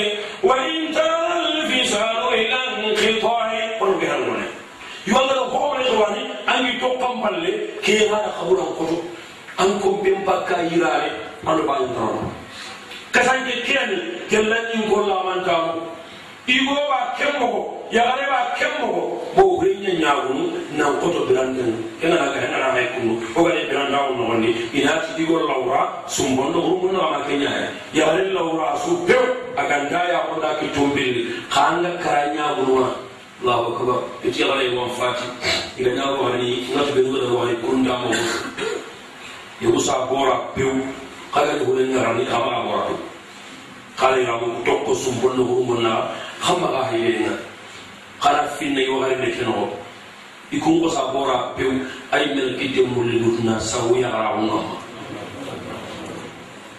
wa 0.43 0.55
malle 7.23 7.53
ke 7.85 8.09
hara 8.11 8.31
kaburan 8.39 8.71
koto 8.79 8.97
an 9.59 9.71
kumpen 9.83 10.25
bakka 10.27 10.57
yirare 10.71 11.11
anu 11.47 11.63
bayin 11.69 11.91
tarano 11.97 12.31
kasanke 13.13 13.55
kiyani 13.67 13.99
kellanyin 14.31 14.85
kolla 14.91 15.17
mantamu 15.27 15.83
igo 16.47 16.77
ba 16.89 17.13
kemmogo 17.19 17.61
yagare 17.93 18.25
ba 18.33 18.41
kemmogo 18.59 19.03
bo 19.37 19.61
renya 19.61 19.93
nyagunu 20.01 20.45
nan 20.77 20.97
koto 21.01 21.27
biranden 21.29 21.73
kenana 22.01 22.33
ka 22.33 22.39
henana 22.41 22.73
hay 22.77 22.87
kunu 22.97 23.21
o 23.37 23.45
gade 23.45 23.69
biranda 23.69 23.99
on 24.09 24.17
nogondi 24.17 24.51
inati 24.73 25.21
igo 25.23 25.41
lawra 25.45 25.83
sumbondo 26.09 26.61
hurumu 26.61 26.89
na 26.97 27.01
ma 27.13 27.19
kenya 27.29 27.49
hay 27.53 27.67
yagare 27.93 28.33
lawra 28.33 28.77
su 28.81 28.97
pew 29.07 29.21
aganda 29.57 30.01
ya 30.13 30.21
koda 30.33 30.57
ki 30.61 30.67
tumbili 30.73 31.23
kanga 31.53 31.93
karanya 32.01 32.55
gununa 32.57 32.89
Wani 36.39 36.67
ngatu 36.75 36.91
be 36.95 37.01
ngada 37.07 37.29
wani 37.35 37.55
kunda 37.63 37.95
mo 38.03 38.11
yusa 39.63 40.07
bora 40.11 40.35
pew 40.55 40.71
kaga 41.35 41.59
ko 41.63 41.75
ngara 41.75 42.15
ni 42.19 42.25
ama 42.31 42.63
bora 42.67 42.91
kala 43.99 44.19
ya 44.23 44.35
mu 44.39 44.63
tokko 44.67 44.95
sumbondo 44.95 45.43
rumun 45.43 45.83
na 45.83 46.07
xama 46.43 46.67
ga 46.71 46.83
hayenga 46.91 47.35
xana 48.23 48.43
finna 48.59 48.81
yo 48.83 48.99
xare 49.03 49.17
ne 49.19 49.29
keno 49.35 49.71
ikun 50.55 50.79
ko 50.83 50.87
sa 50.91 51.11
bora 51.11 51.55
pew 51.59 51.71
ay 52.15 52.35
mel 52.35 52.55
kite 52.59 52.87
mulli 52.87 53.19
dutna 53.19 53.59
sawu 53.59 53.99
ya 53.99 54.11
ra 54.11 54.35
wonga 54.39 54.63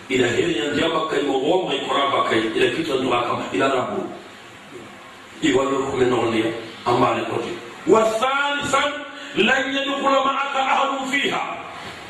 ila 0.09 0.27
hele 0.31 0.51
yan 0.55 0.71
dia 0.75 0.87
bakay 0.91 1.19
mo 1.27 1.35
wo 1.39 1.67
may 1.67 1.79
kora 1.87 2.07
bakay 2.15 2.39
ila 2.55 2.67
kito 2.75 2.95
ndo 2.99 3.11
akam 3.11 3.43
ila 3.55 3.67
rabu 3.67 3.99
ahadun 10.59 11.03
fiha 11.11 11.41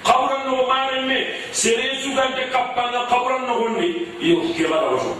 qabran 0.03 0.41
no 0.47 0.67
mare 0.67 1.05
me 1.07 1.17
sere 1.51 1.95
su 2.01 2.09
gante 2.17 2.43
kapanga 2.53 3.05
qabran 3.11 3.45
no 3.47 3.53
wonni 3.61 3.89
yo 4.21 4.37
kila 4.55 4.77
da 4.81 4.87
waso 4.95 5.13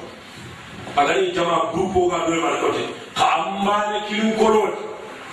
agani 0.98 1.32
jama 1.36 1.70
grupo 1.74 2.10
ga 2.10 2.26
do 2.26 2.34
mara 2.42 2.58
kote 2.64 2.84
ka 3.18 3.26
amane 3.46 4.00
kilin 4.10 4.34
kolot 4.40 4.74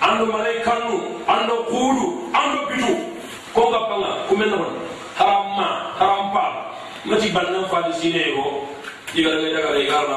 ando 0.03 0.27
mare 0.33 0.53
kanu 0.67 0.97
ando 1.29 1.57
kudu 1.71 2.07
ando 2.35 2.61
bitu 2.71 2.93
ko 3.55 3.71
ga 3.73 3.81
panga 3.89 4.11
kumen 4.29 4.51
non 4.51 4.67
haramma 5.19 5.69
harampa 5.99 6.45
mati 7.05 7.29
bannan 7.33 7.65
fadi 7.73 7.93
sine 8.01 8.23
go 8.37 8.47
iga 9.15 9.31
daga 9.33 9.49
daga 9.57 9.71
iga 9.81 9.99
na 10.11 10.17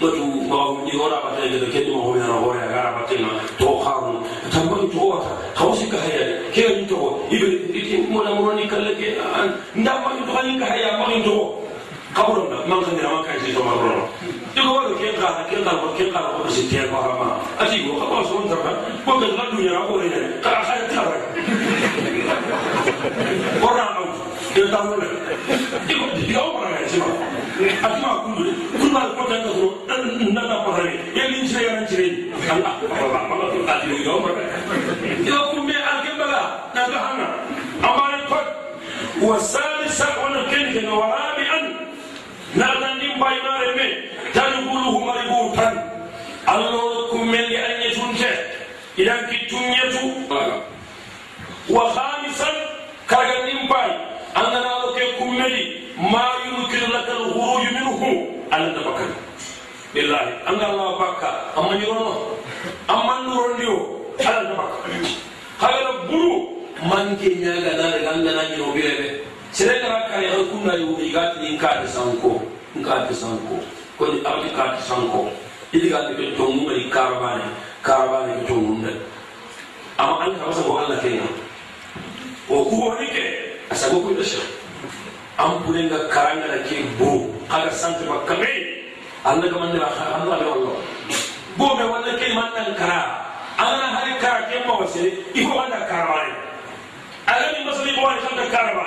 matu 0.00 0.24
ma 0.48 0.60
ni 0.84 0.92
ora 0.96 1.20
bata 1.24 1.44
ga 1.44 1.68
ke 1.72 1.80
mo 1.92 2.00
ho 2.04 2.10
yana 2.16 2.36
hore 2.40 2.60
ga 2.72 2.84
bata 2.96 3.14
na 3.20 3.28
to 3.60 3.68
kharu 3.84 4.12
tambo 4.52 4.76
to 4.92 5.00
wata 5.12 5.32
hausi 5.60 5.86
ka 5.92 5.98
haya 6.04 6.24
ke 6.56 6.64
ni 6.80 6.86
to 6.88 6.96
ibe 7.28 8.08
mo 8.08 8.22
na 8.24 8.32
mo 8.34 8.52
ni 8.56 8.64
kalle 8.66 8.92
ke 8.96 9.12
ndamma 9.76 10.16
to 10.16 10.22
ka 10.32 10.66
haya 10.72 10.96
ma 10.98 11.06
ni 11.12 11.20
to 11.22 11.36
kaburo 12.16 12.48
na 12.48 12.64
man 12.66 12.80
kan 12.84 12.96
dira 12.96 13.12
man 13.12 13.22
kan 13.28 13.36
si 13.44 13.52
to 13.52 13.60
ma 13.62 13.76
ro 13.76 14.08
igo 14.56 14.70
wa 14.72 14.88
ke 14.96 15.08
ka 15.20 15.28
ke 15.52 15.56
ka 15.68 15.72
ko 15.84 15.86
ke 16.00 16.04
ka 16.16 16.20
ko 16.32 16.48
si 16.48 16.64
te 16.72 16.80
ko 16.88 16.96
ha 16.96 17.12
ma 17.20 17.28
ati 17.60 17.84
go 17.84 18.00
ka 18.00 18.24
so 18.24 18.40
on 18.40 18.48
tarba 18.48 18.72
ko 19.04 19.20
ga 19.20 19.28
la 19.36 19.44
dunya 19.52 19.76
ko 19.84 20.00
والثالثة 39.22 40.22
وأنا 40.24 40.42
كنت 40.50 40.84
ورابعا 40.84 41.60
نادن 42.56 42.98
دين 43.00 43.18
بايمار 43.20 43.74
مي 43.76 43.90
تنقله 43.90 44.09
alanta 58.60 58.80
bakari 58.84 59.16
billahi 59.96 60.30
an 60.44 60.54
ga 60.60 60.66
Allah 60.68 60.88
bakka 61.00 61.30
amma 61.56 61.72
ni 61.80 61.84
rono 61.88 62.36
amma 62.88 63.14
ni 63.24 63.32
rondi 63.32 63.66
o 63.72 63.76
alanta 64.20 64.52
bakka 64.52 64.78
haga 65.64 65.92
buru 66.04 66.60
man 66.84 67.16
ke 67.16 67.28
nyaga 67.40 67.72
na 67.80 67.86
daga 67.96 68.08
an 68.14 68.20
na 68.24 68.42
ni 68.52 68.60
obire 68.60 68.92
be 69.00 69.08
sere 69.52 69.80
ga 69.80 70.08
kare 70.12 70.28
an 70.36 70.44
kunna 70.52 70.76
yu 70.76 70.92
igati 71.08 71.40
ni 71.40 71.56
ka 71.58 71.80
da 71.80 71.88
sanko 71.88 72.36
ka 72.84 73.08
da 73.08 73.12
sanko 73.16 73.56
ko 73.98 74.02
ni 74.12 74.20
abdi 74.24 74.52
ka 74.56 74.76
da 74.76 74.80
sanko 74.84 75.32
idi 75.72 75.88
ga 75.88 76.04
ni 76.12 76.36
to 76.36 76.44
mu 76.52 76.68
mai 76.68 76.84
karabane 76.92 77.48
karabane 77.82 78.44
to 78.46 78.54
mu 78.60 78.76
ne 78.84 78.92
amma 79.96 80.28
an 80.28 80.36
ka 80.38 80.44
masa 80.52 80.62
ko 80.68 80.76
Allah 80.84 81.00
kenan 81.00 81.32
o 82.52 82.64
ku 82.68 82.76
wani 82.88 83.08
ke 83.08 83.24
asago 83.72 84.04
ku 84.04 84.12
da 84.14 84.24
shi 84.24 84.40
an 85.40 85.62
pure 85.64 85.80
nga 85.88 85.98
karanga 86.14 86.46
da 86.52 86.58
ke 86.68 86.76
bo 86.98 87.10
kaga 87.48 87.70
sante 87.72 88.04
ba 88.08 88.20
kame 88.28 88.52
Allah 89.24 89.46
ga 89.52 89.58
man 89.60 89.72
da 89.76 89.88
Allah 89.88 90.36
da 90.40 90.46
Allah 90.56 90.76
bo 91.56 91.66
me 91.76 91.84
wala 91.92 92.12
ke 92.20 92.28
man 92.36 92.48
nan 92.56 92.74
kara 92.80 93.00
ana 93.56 93.86
hari 93.96 94.12
kara 94.20 94.42
ke 94.52 94.60
ma 94.66 94.80
wasere 94.80 95.10
iko 95.34 95.52
wanda 95.56 95.80
karabane 95.90 96.32
alani 97.26 97.58
masali 97.68 97.92
ko 97.96 98.00
wani 98.06 98.20
kanta 98.26 98.44
karaba 98.54 98.86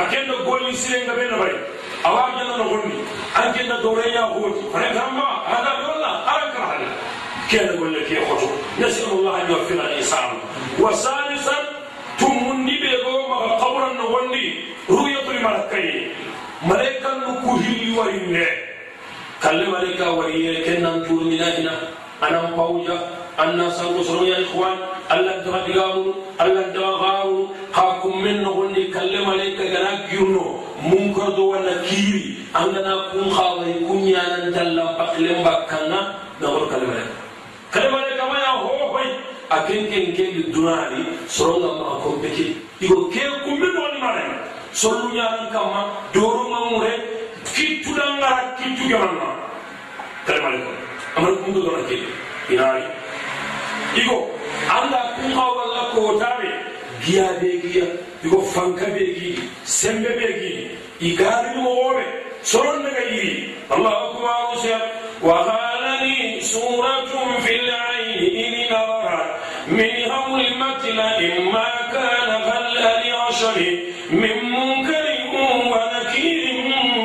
akenda 0.00 0.34
golli 0.48 0.72
sirenga 0.76 1.12
bena 1.18 1.36
bari 1.40 1.56
awa 2.04 2.22
janna 2.36 2.56
no 2.60 2.64
gondi 2.72 2.96
ankenda 3.40 3.76
doreya 3.84 4.22
hoti 4.32 4.64
fare 4.72 4.88
kamba 4.96 5.26
hada 5.50 5.72
yolla 5.84 6.10
aranka 6.32 6.62
hada 6.70 6.88
kenda 7.50 7.72
golle 7.80 8.00
ke 8.08 8.16
khoto 8.28 8.48
nasallu 8.80 9.14
allah 9.20 9.34
an 9.40 9.44
yuwaffina 9.50 9.82
al-insan 9.88 10.30
wa 10.82 10.90
salisan 11.04 11.64
ತುಮ್ಮುನ್ನಿದೆಗೋ 12.20 13.14
ಮಗ 13.30 13.44
ಕವರನ್ನು 13.60 14.06
ಹೊಂದಿ 14.12 14.44
ಹೃದಯ 14.88 15.16
ತುರಿ 15.26 15.40
ಮಾಡ 15.42 15.58
ಕೈ 15.72 15.84
ಮಲೆಕನ್ನು 16.68 17.32
ಕುಹಿಯುವ 17.42 18.02
ಹಿಂದೆ 18.10 18.46
ಕಲ್ಲು 19.42 19.66
ಮಲಿಕ 19.72 20.00
ಒಡೆಯಲಿಕ್ಕೆ 20.14 20.74
ನಮ್ಮ 20.78 21.00
ತೂರಿನ 21.06 21.44
ದಿನ 21.56 21.70
ಅನಂ 22.26 22.46
ಪೌಜ 22.56 22.88
ಅನ್ನ 23.38 23.62
ಸರ್ವ 23.68 23.96
ಸರ್ವಯಲ್ಕುವಾನ್ 24.02 24.78
ಅಲ್ಲದ್ದ 25.10 25.48
ಮತಿಗಾವು 25.54 26.04
ಅಲ್ಲದ್ದ 26.40 26.78
ಹಾವು 27.02 27.36
ಹಾ 27.76 27.84
ಕುಮ್ಮೆನ್ನು 28.02 28.50
ಹೊಂದಿ 28.52 28.84
ಕಲ್ಲು 28.92 29.20
ಮಲಿಕ 29.24 29.60
ಗನಗ್ಯುನ್ನು 29.74 30.44
ಮುಂಕ್ರದುವನ್ನ 30.86 31.70
ಕೀರಿ 31.84 32.22
ಅಂಗನ 32.56 32.90
ಕುಂಹಾವೈ 33.10 33.74
ಕುಂಜಾನಂತಲ್ಲ 33.86 34.80
ಪಕ್ಲೆಂಬ 34.98 35.48
ಕನ್ನ 35.70 35.92
ನವರು 36.42 36.66
ಕಲ್ಲು 36.66 36.88
ಮಲಿಕ 36.88 37.12
ಕಲ್ಲು 37.74 37.90
ಮಲಿಕ 37.96 38.20
ಮಯ 38.32 38.46
ಹೋ 38.56 38.72
ಹೋಯ್ 38.92 39.12
a 39.50 39.56
kenken 39.66 40.06
keɗi 40.16 40.40
dunaaɗi 40.52 41.00
sorongal 41.36 41.74
ma 41.80 41.86
a 41.94 42.00
compétit 42.04 42.52
iko 42.84 42.96
ke 43.12 43.20
kumɓe 43.44 43.66
ɗoni 43.76 43.98
maren 44.04 44.32
solluñaɗum 44.80 45.46
kamma 45.54 45.80
dorumamure 46.14 46.92
kittuɗal 47.54 48.10
ngara 48.18 48.42
kittugemanma 48.58 49.28
kalmaleykum 50.26 50.76
amani 51.16 51.36
kumdugona 51.42 51.80
keɗi 51.88 52.08
inaari 52.52 52.82
iko 54.00 54.16
anda 54.76 54.98
kunka 55.16 55.44
walla 55.56 55.82
kootaaɓe 55.94 56.48
giya 57.04 57.26
be 57.40 57.48
giya 57.62 57.86
iko 58.24 58.38
fanka 58.54 58.86
be 58.94 59.02
giiɗi 59.16 59.42
sembe 59.78 60.10
be 60.18 60.26
giiɗi 60.40 60.64
i 61.00 61.08
gaariɗumowoɓe 61.18 62.04
soron 62.50 62.82
daga 62.84 63.02
yiri 63.12 63.54
allahu 63.74 64.02
akbaru 64.06 64.54
sef 64.62 64.82
wa 65.26 65.36
halani 65.48 66.40
suratun 66.50 67.30
fil 67.44 67.68
aini 67.70 68.26
ini 68.44 68.62
ara 68.70 69.05
من 69.68 70.10
أمر 70.10 70.40
المتلى 70.40 71.38
إما 71.38 71.66
كان 71.92 72.42
غل 72.42 72.74
لعشر 72.74 73.78
من 74.10 74.50
منكر 74.50 75.06
ونكير 75.72 76.52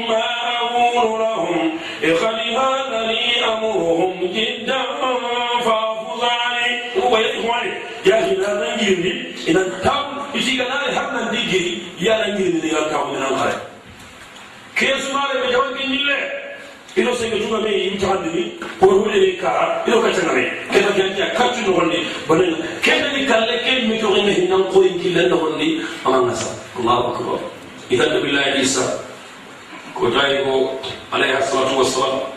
ما 0.09 0.23
أقول 0.61 1.19
لهم. 1.19 1.79
إخلي 2.03 2.57
هذا 2.57 3.01
لي 3.07 3.45
أمرهم 3.45 4.31
جدا 4.33 4.81
فأفوز 5.65 6.23
عليه 6.23 6.91
فأفض 6.93 7.49
علي 7.49 7.69
يا 7.69 7.79
جاهل 8.05 8.39
رجل 8.61 9.25
إذا 9.47 9.63
تم 9.83 10.39
يسيقنا 10.39 10.99
حبنا 10.99 11.19
الدجري 11.19 11.81
يا 11.99 12.21
رجل 12.21 12.59
إذا 12.63 12.79
كان 12.89 13.07
من 13.07 13.23
الخير 13.31 13.59
كيف 14.75 15.03
سمعنا 15.03 15.33
بجوانك 15.47 15.81
النيلة 15.81 16.40
sai 16.95 17.29
ga 17.31 17.37
juga 17.39 17.57
me 17.63 17.71
yi 17.71 17.97
ta 17.97 18.07
handini 18.07 18.51
ko 18.79 18.85
hule 18.87 19.15
ne 19.19 19.31
ka 19.39 19.83
ino 19.87 20.01
ka 20.03 20.09
tana 20.11 20.33
ne 20.35 20.43
ke 20.71 20.79
ta 20.83 20.91
ga 20.91 21.03
ya 21.15 21.27
ka 21.37 21.47
tu 21.55 21.61
no 21.67 21.77
wonni 21.77 21.99
bana 22.27 22.43
ke 22.83 22.91
da 22.99 23.07
ni 23.15 23.25
kalle 23.25 23.55
ke 23.63 23.71
mi 23.87 23.99
to 23.99 24.09
ne 24.11 24.33
hinan 24.33 24.63
ko 24.71 24.81
in 24.83 24.99
killan 24.99 25.29
no 25.29 25.37
wonni 25.37 25.79
amma 26.05 26.27
nasa 26.27 26.51
Allahu 26.79 27.15
akbar 27.15 27.39
idan 27.89 28.09
da 28.11 28.19
billahi 28.19 28.59
isa 28.61 28.83
ko 29.95 30.09
dai 30.11 30.43
ko 30.43 30.75
alaihi 31.15 31.39
salatu 31.47 31.79
wassalam 31.79 32.27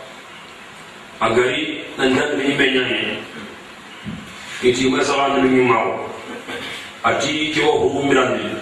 a 1.20 1.26
gari 1.34 1.82
nan 1.98 2.14
da 2.14 2.24
ni 2.38 2.54
be 2.54 2.66
nyane 2.70 3.18
iti 4.62 4.86
masala 4.88 5.34
ni 5.42 5.66
mawo 5.66 6.06
ati 7.02 7.50
ke 7.50 7.60
wa 7.66 7.74
hu 7.82 8.06
mirandi 8.06 8.54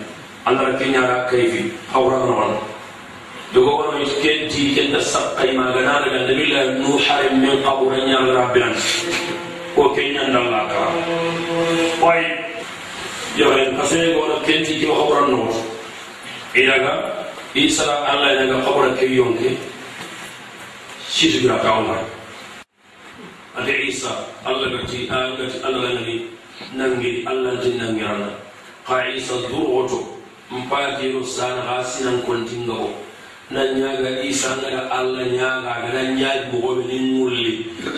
andara 0.48 0.72
kenya 0.80 1.00
ga 1.04 1.16
kayfi 1.28 1.68
hawra 1.92 2.16
non 2.24 2.28
dogo 2.32 2.71
wono 3.60 4.00
kenti 4.24 4.72
kenta 4.72 5.00
sakkay 5.04 5.52
magana 5.52 6.00
daga 6.00 6.24
nabila 6.24 6.60
nuh 6.80 6.96
harim 7.04 7.40
min 7.44 7.60
qabra 7.60 8.00
nya 8.08 8.18
rabbilan 8.24 8.72
ko 9.76 9.92
kenya 9.92 10.24
ndalla 10.32 10.68
ka 10.72 10.82
way 12.00 12.24
yore 13.36 13.68
kase 13.76 14.16
gono 14.16 14.40
kenti 14.44 14.80
ke 14.80 14.88
hawra 14.88 15.28
non 15.28 15.52
ilaga 16.56 16.92
isara 17.52 18.08
allah 18.08 18.32
daga 18.40 18.56
qabra 18.64 18.88
ke 18.96 19.04
yonke 19.12 19.56
sisigira 21.12 21.60
kawma 21.60 22.00
ate 23.60 23.72
isa 23.84 24.12
allah 24.48 24.68
gati 24.80 25.08
gati 25.12 25.56
allah 25.60 25.92
ngani 25.92 26.16
nangi 26.72 27.20
allah 27.28 27.60
tin 27.60 27.76
nangirana 27.76 28.32
ka 28.88 29.04
isa 29.12 29.44
duroto 29.52 30.16
mpakiro 30.48 31.20
sana 31.20 31.60
ha 31.68 31.84
sinan 31.84 32.24
kontingabo 32.24 32.92
nan 33.52 33.68
ñaaga 33.80 34.10
isa 34.30 34.50
ngara 34.58 34.82
allah 34.98 35.24
ñaaga 35.36 35.70
agana 35.76 36.02
ñaagi 36.18 36.44
mogoɓe 36.52 36.82
nin 36.90 37.04
ŋulli 37.20 37.52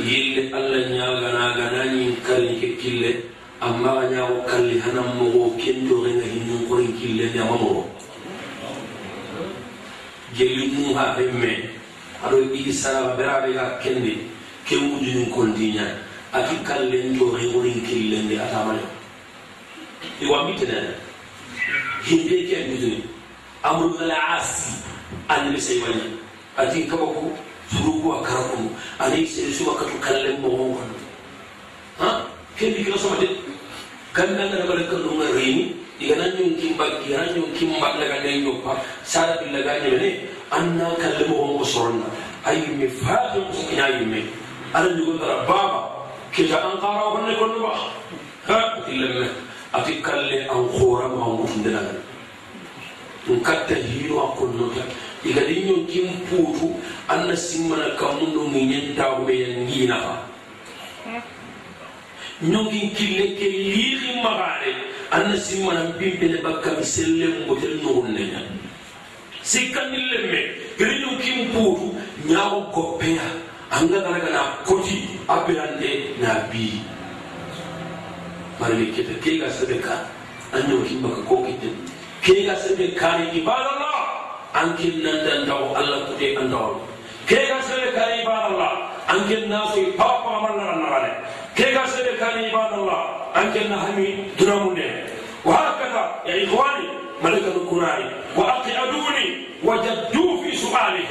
yille 0.08 0.42
allah 0.56 0.80
ñaaganaga 0.94 1.64
nañin 1.74 2.12
kalli 2.26 2.54
ke 2.60 2.68
kille. 2.80 3.12
Amma 3.64 3.90
a 4.02 4.04
ñaago 4.12 4.36
kalli 4.50 4.76
hanan 4.84 5.08
mogo 5.18 5.56
kentoxenga 5.60 6.26
hinnun 6.32 6.62
korin 6.68 6.92
kille 6.98 7.24
ñama 7.34 7.56
mogo 7.62 7.82
gelli 10.36 10.66
mum 10.74 10.94
ha 10.98 11.14
hemme 11.16 11.52
aɗo 12.24 12.36
isaraga 12.70 13.10
beraɓe 13.18 13.48
ga 13.56 13.64
kende 13.82 14.12
ke 14.66 14.74
wujunin 14.76 15.30
kontiña 15.34 15.84
ati 16.36 16.54
kallen 16.66 17.18
toxe 17.18 17.46
wonin 17.54 17.80
killende 17.86 18.34
atamale 18.44 18.82
iwa 20.24 20.38
mbitenene 20.44 20.92
himbe 22.06 22.36
ke 22.48 22.56
mbitini 22.66 22.98
amrubal 23.62 24.10
asi 24.36 24.72
annabi 25.28 25.60
sai 25.60 25.78
wani 25.84 26.18
ati 26.56 26.86
kaba 26.90 27.06
ku 27.16 27.32
surugu 27.72 28.08
a 28.14 28.18
karakum 28.26 28.68
ani 29.00 29.26
sai 29.26 29.50
su 29.52 29.64
maka 29.64 29.84
to 29.90 29.96
kallen 30.04 30.36
mo 30.40 30.48
won 30.76 30.90
ha 31.98 32.26
ke 32.56 32.70
bi 32.74 32.84
kila 32.84 32.98
sama 32.98 33.16
de 33.22 33.28
kan 34.12 34.30
nan 34.36 34.50
da 34.52 34.66
bala 34.68 34.82
kan 34.90 35.00
dunga 35.02 35.26
reni 35.34 35.74
diga 35.98 36.14
nan 36.20 36.30
yun 36.38 36.54
kin 36.60 36.76
ba 36.78 36.86
diga 37.02 37.18
nan 37.26 37.34
yun 37.36 37.50
kin 37.58 37.70
ba 37.80 37.88
daga 37.98 38.18
nan 38.24 38.44
yo 38.44 38.52
pa 38.64 38.76
sara 39.02 39.34
bi 39.42 39.50
laga 39.54 39.74
ne 39.82 39.90
ne 40.02 40.10
anna 40.50 40.88
kallen 41.02 41.26
mo 41.30 41.36
won 41.58 41.64
soronna 41.64 42.08
ay 42.46 42.58
mi 42.78 42.86
faatu 42.88 43.40
muskina 43.48 43.88
yimme 43.96 44.22
ala 44.74 44.88
nyugo 44.94 45.18
dara 45.18 45.42
baba 45.48 45.80
kita 46.34 46.56
an 46.60 46.76
qara 46.82 47.02
wonne 47.14 47.32
ko 47.38 47.44
ba 47.64 47.72
ha 48.48 48.58
illa 48.92 49.26
ati 49.74 49.98
kalle 50.04 50.38
an 50.54 50.62
khora 50.76 51.08
ma 51.10 51.26
mutunde 51.38 51.70
laga 51.74 51.94
nkatta 53.28 53.74
hiino 53.74 54.16
a 54.20 54.26
konnota 54.36 54.82
igadi 55.24 55.54
ñonkin 55.66 56.08
puutu 56.28 56.66
anna 57.08 57.36
simmana 57.36 57.86
kammu 57.98 58.26
ɗo 58.34 58.40
ŋiñentaaɓe 58.52 59.32
yandiinaha 59.42 60.14
ñonkin 62.50 62.90
kille 62.96 63.26
ke 63.38 63.46
liixi 63.48 64.10
maxaare 64.22 64.70
anna 65.10 65.36
simmana 65.46 65.82
pimpele 65.98 66.38
bakkami 66.44 66.84
sellen 66.84 67.34
botel 67.48 67.74
nuxunneña 67.82 68.40
sikkanil 69.42 70.04
lemme 70.12 70.40
gedi 70.78 70.94
ñonkin 71.02 71.38
puutu 71.52 71.86
ñaaxo 72.28 72.58
goppeya 72.74 73.24
anga 73.70 73.98
garagana 74.04 74.42
koti 74.66 74.96
a 75.28 75.34
birante 75.46 75.90
na 76.20 76.30
bii 76.52 76.80
marili 78.60 78.92
kete 78.92 79.14
ke 79.22 79.38
ga 79.40 79.48
sebe 79.50 79.80
ka 79.80 79.94
an 80.52 80.62
ñonkin 80.68 81.00
baka 81.02 81.20
ko 81.28 81.34
kitten 81.46 81.74
كيغا 82.24 82.54
سبي 82.54 82.86
كاري 83.00 83.24
عباد 83.36 83.66
الله 83.74 83.98
أنكن 84.62 84.92
نندن 85.04 85.40
دو 85.48 85.76
الله 85.80 85.98
تجي 86.08 86.38
أندو 86.40 86.76
كيلا 87.28 87.60
سبي 87.68 87.90
كاري 87.96 88.22
إبار 88.22 88.46
الله 88.52 88.72
أنكن 89.12 89.48
ناسي 89.48 89.82
باب 89.98 90.20
عمرنا 90.34 90.64
رنغالي 90.70 91.12
كيغا 91.56 91.86
سبي 91.86 92.12
كاري 92.20 92.40
عباد 92.50 92.72
الله 92.78 93.00
أنكن 93.36 93.64
نهمي 93.70 94.08
درموني 94.40 94.88
وهكذا 95.44 96.02
يا 96.26 96.34
إخواني 96.44 96.86
ملكة 97.24 97.48
القرآن 97.60 98.02
وأطي 98.36 98.72
أدوني 98.82 99.26
وجدوا 99.64 100.42
في 100.42 100.56
سؤاله 100.56 101.10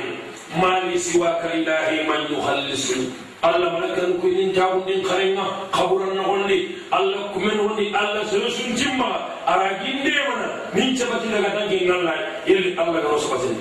ما 0.61 0.79
لي 0.85 0.97
سواك 0.97 1.41
إلهي 1.53 1.97
من 2.09 2.21
يخلصني 2.37 3.07
allah 3.43 3.75
malakan 3.75 4.15
ko 4.23 4.25
inin 4.31 4.55
jawundin 4.55 5.03
karenga 5.03 5.43
kaburan 5.75 6.15
nogondi 6.15 6.79
allah 6.95 7.27
kumen 7.35 7.59
gondi 7.59 7.91
allah 7.91 8.23
sorosun 8.31 8.71
timmaga 8.71 9.19
aragindemana 9.43 10.47
min 10.71 10.95
sabatinaga 10.95 11.51
tanke 11.51 11.83
ngallay 11.83 12.19
illi 12.47 12.71
allah 12.79 13.03
gano 13.03 13.19
sabatin 13.19 13.55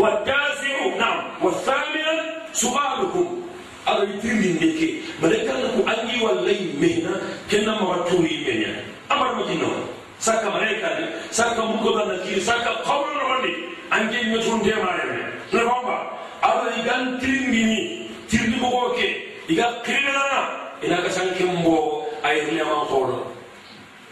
wattasiu 0.00 0.96
nam 0.96 1.28
wathaminan 1.44 2.20
sualukum 2.56 3.44
ala 3.84 4.08
yitirinde 4.08 4.68
ke 4.80 4.88
malakanna 5.20 5.68
ko 5.76 5.80
angi 5.84 6.16
wallay 6.24 6.58
mehna 6.80 7.12
kenna 7.52 7.76
maga 7.76 8.00
turi 8.08 8.48
menya 8.48 8.72
amar 9.12 9.36
majinno 9.36 9.68
saka 10.16 10.48
malaikani 10.48 11.04
saka 11.28 11.60
mukodana 11.68 12.16
kiri 12.24 12.40
saka 12.40 12.80
kaburan 12.80 13.12
nogondi 13.20 13.52
ange 13.92 14.18
ñotundemare 14.32 15.04
me 15.12 15.20
nafamba 15.52 15.96
ala 16.40 16.72
yigan 16.80 17.20
tirindini 17.20 18.08
tirni 18.28 18.56
mogo 18.60 18.94
ke 18.98 19.06
iga 19.48 19.66
kirinana 19.84 20.40
ina 20.82 21.02
ka 21.02 21.10
sanke 21.10 21.44
mbo 21.44 22.02
ay 22.26 22.42
riyaman 22.50 22.86
kono 22.90 23.18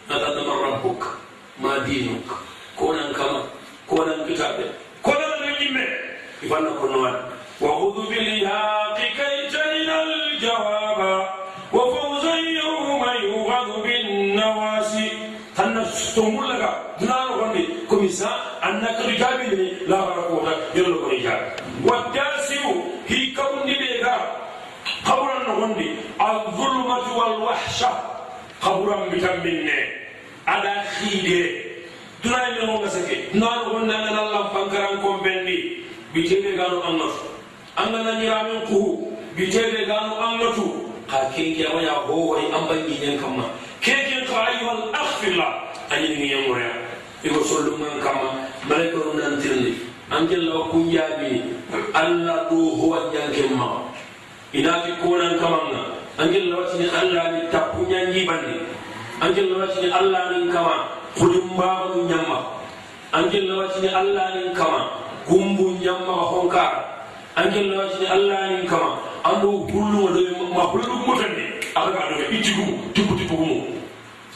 nata 0.08 0.28
dama 0.38 0.54
rabbuk 0.62 1.02
ma 1.58 1.78
dinuk 1.86 2.28
konan 2.78 3.10
kama 3.12 3.42
konan 3.90 4.22
kitabe 4.28 4.64
konan 5.02 5.32
na 5.42 5.48
yimme 5.58 5.84
ifanna 6.42 6.70
kono 6.80 6.96
wan 7.02 7.16
wa 7.60 7.70
khudhu 7.78 8.02
bil 8.10 8.28
ihaqi 8.38 9.06
kay 9.18 9.36
al 9.90 10.12
jawaba 10.42 11.12
wa 11.74 11.82
fawzan 11.94 12.42
yawma 12.54 13.10
yughadu 13.26 13.82
bin 13.82 14.36
nawasi 14.38 15.10
tanna 15.58 15.82
stomulaga 15.90 16.70
dunano 17.02 17.32
gondi 17.38 17.62
komisa 17.90 18.30
annaka 18.62 19.02
rijabi 19.10 19.46
ni 19.56 19.66
la 19.90 20.13
fahsha 27.74 27.90
kaburan 28.62 29.10
bitan 29.10 29.42
minne. 29.42 29.78
Ada 30.46 30.84
khide 30.94 31.42
duna 32.22 32.38
ni 32.54 32.66
no 32.66 32.78
ngasake 32.80 33.34
na 33.34 33.64
no 33.64 33.74
wonna 33.74 33.96
na 33.96 34.10
Allah 34.22 34.42
pankaran 34.54 35.00
kombendi 35.02 35.82
bitebe 36.14 36.54
gano 36.56 36.80
angatu 36.84 37.26
angana 37.76 38.20
nyiramen 38.20 38.62
kuhu. 38.70 39.10
Bitebe 39.34 39.86
gano 39.88 40.14
angatu 40.20 40.86
ka 41.10 41.32
keke 41.34 41.66
waya 41.74 42.06
howai 42.06 42.46
an 42.52 42.68
bangi 42.70 42.94
nyen 43.00 43.18
kamma. 43.18 43.50
Keke 43.80 44.24
ka 44.28 44.36
ayyuhal 44.52 44.92
akhfillah 44.94 45.52
anyi 45.90 46.08
ni 46.16 46.26
yamoya 46.32 46.70
iko 47.24 47.40
solluman 47.42 47.98
kamma. 48.04 48.46
Malaikatu 48.68 49.16
nan 49.16 49.40
tirni 49.40 49.74
angella 50.12 50.68
kunjabi 50.70 51.40
alla 51.96 52.46
do 52.52 52.76
huwa 52.78 53.10
nyanke 53.12 53.48
ma 53.56 53.88
inati 54.52 54.92
konan 55.02 55.40
kamanga 55.40 55.93
angilla 56.18 56.56
wattini 56.56 56.86
allah 57.00 57.24
ni 57.32 57.40
tappu 57.50 57.82
ñanjiɓande 57.90 58.54
angilla 59.20 59.54
wattini 59.58 59.88
allah 59.92 60.22
nin 60.30 60.52
kama 60.52 60.74
huɗin 61.18 61.44
mbawanu 61.54 62.06
ñamma. 62.10 62.38
Angilla 63.12 63.54
wattini 63.56 63.88
allah 63.88 64.26
nin 64.34 64.54
kama 64.54 64.80
gumbu 65.28 65.64
ñamma 65.82 66.14
honkara 66.30 66.84
angilla 67.36 67.78
wattini 67.82 68.06
allah 68.06 68.40
nin 68.50 68.66
kama 68.66 68.90
andu 69.24 69.66
hullugo 69.72 70.08
ɗo 70.14 70.44
ma 70.54 70.62
hulɗum 70.70 70.98
mutande 71.06 71.44
aɗaga 71.74 71.98
aɗoga 72.06 72.24
itti 72.34 72.50
gumu 72.54 72.74
tibbu 72.94 73.12
tibbugu 73.18 73.44
mum 73.44 73.62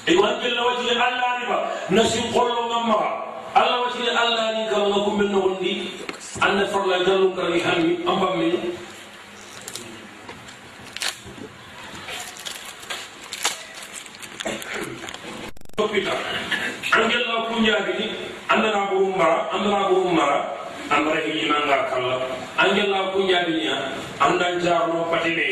e 0.07 0.13
angilla 0.19 0.61
wattini 0.67 0.95
allah 0.99 1.31
ni 1.39 1.45
ba 1.51 1.59
nasin 1.95 2.25
qollo 2.35 2.61
ngammaa 2.67 3.07
allah 3.55 3.77
wattini 3.87 4.11
allah 4.23 4.45
nin 4.55 4.67
kama 4.71 4.87
ga 4.95 4.99
kumɓenno 5.07 5.39
wondi. 5.45 5.73
Anne 6.41 6.67
forla 6.71 6.99
jallum 7.05 7.35
kara 7.35 7.51
mi 7.51 7.59
hammi 7.61 7.99
an 8.07 8.15
bammin 8.21 8.55
hôpital 15.89 16.21
an 16.93 17.09
gella 17.09 17.49
kunjaadini 17.49 18.07
andana 18.53 18.93
burum 18.93 19.17
mara 19.17 19.49
andana 19.57 19.89
burum 19.89 20.13
mara 20.13 20.39
andara 20.93 21.21
hijinanga 21.25 21.79
kalla 21.89 22.17
an 22.61 22.69
gella 22.77 23.01
kunjaadiniya 23.17 23.77
andan 24.21 24.61
jaarno 24.61 25.09
patene 25.09 25.49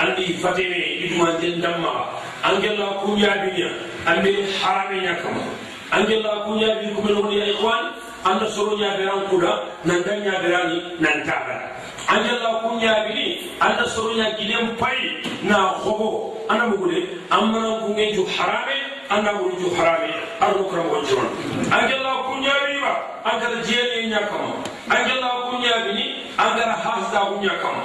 andi 0.00 0.24
fatene 0.42 0.80
idumanten 1.04 1.60
dammaa 1.60 2.08
an 2.48 2.56
gella 2.64 2.88
kunjaadiniya 3.04 3.68
andi 4.08 4.32
harameña 4.60 5.14
kama 5.22 5.44
an 5.92 6.02
gella 6.08 6.32
kunjaadini 6.48 6.92
kumenoxoni 6.96 7.36
ya 7.40 7.46
ihwan 7.52 7.84
anda 8.24 8.48
soro 8.56 8.72
berang 8.80 9.28
kuda 9.30 9.52
nanta 9.84 10.12
ñaaberani 10.24 10.76
nantaagara 11.04 11.77
anjalla 12.08 12.50
kunyagiri 12.64 13.52
anda 13.60 13.84
soronya 13.88 14.32
gilem 14.40 14.76
pai 14.80 15.20
na 15.44 15.76
hobo. 15.84 16.34
Ana 16.48 16.64
mugule 16.66 17.04
amana 17.30 17.84
kunge 17.84 18.12
ju 18.16 18.24
harame 18.24 18.76
anda 19.10 19.32
wuri 19.36 19.56
ju 19.60 19.68
harame 19.76 20.08
arno 20.40 20.64
kram 20.70 20.88
wonjon 20.88 21.28
anjalla 21.68 22.12
kunyagiri 22.24 22.80
ba 22.80 22.92
angara 23.24 23.60
jiyene 23.68 24.08
nyakama 24.08 24.56
anjalla 24.88 25.28
kunyagiri 25.52 26.04
angara 26.40 26.72
hasda 26.72 27.20
kunyakama 27.28 27.84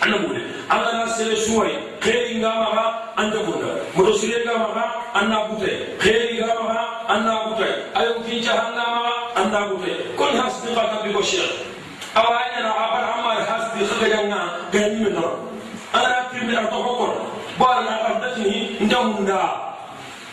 ana 0.00 0.16
mugule 0.16 0.40
angara 0.72 1.08
sele 1.12 1.36
suwai 1.36 1.76
kheri 2.00 2.40
ngama 2.40 3.12
anda 3.16 3.38
bunda 3.44 3.68
moto 3.94 4.16
sire 4.16 4.44
ngama 4.48 4.84
anna 5.14 5.44
butai 5.52 5.76
kheri 6.00 6.40
ngama 6.40 7.04
anna 7.08 7.34
butai 7.52 7.74
ayo 8.00 8.14
kincha 8.24 8.52
hangama 8.56 9.12
anna 9.36 9.68
butai 9.68 9.92
kon 10.16 10.32
hasdi 10.40 10.72
ka 10.74 11.04
bi 11.04 11.12
ko 11.12 11.20
shekh 11.20 11.52
awa 12.14 12.38
ñana 12.52 12.70
a 12.74 12.84
bara 12.92 13.08
amma 13.18 13.32
hasdi 13.50 13.80
xagajanga 13.90 14.40
gañime 14.72 15.10
noro 15.14 15.32
angana 15.94 16.18
pirmi 16.30 16.54
ar 16.56 16.66
toxo 16.72 16.92
kon 16.98 17.12
bo 17.58 17.64
arna 17.74 17.94
ardatini 18.08 18.58
ndamunda 18.84 19.38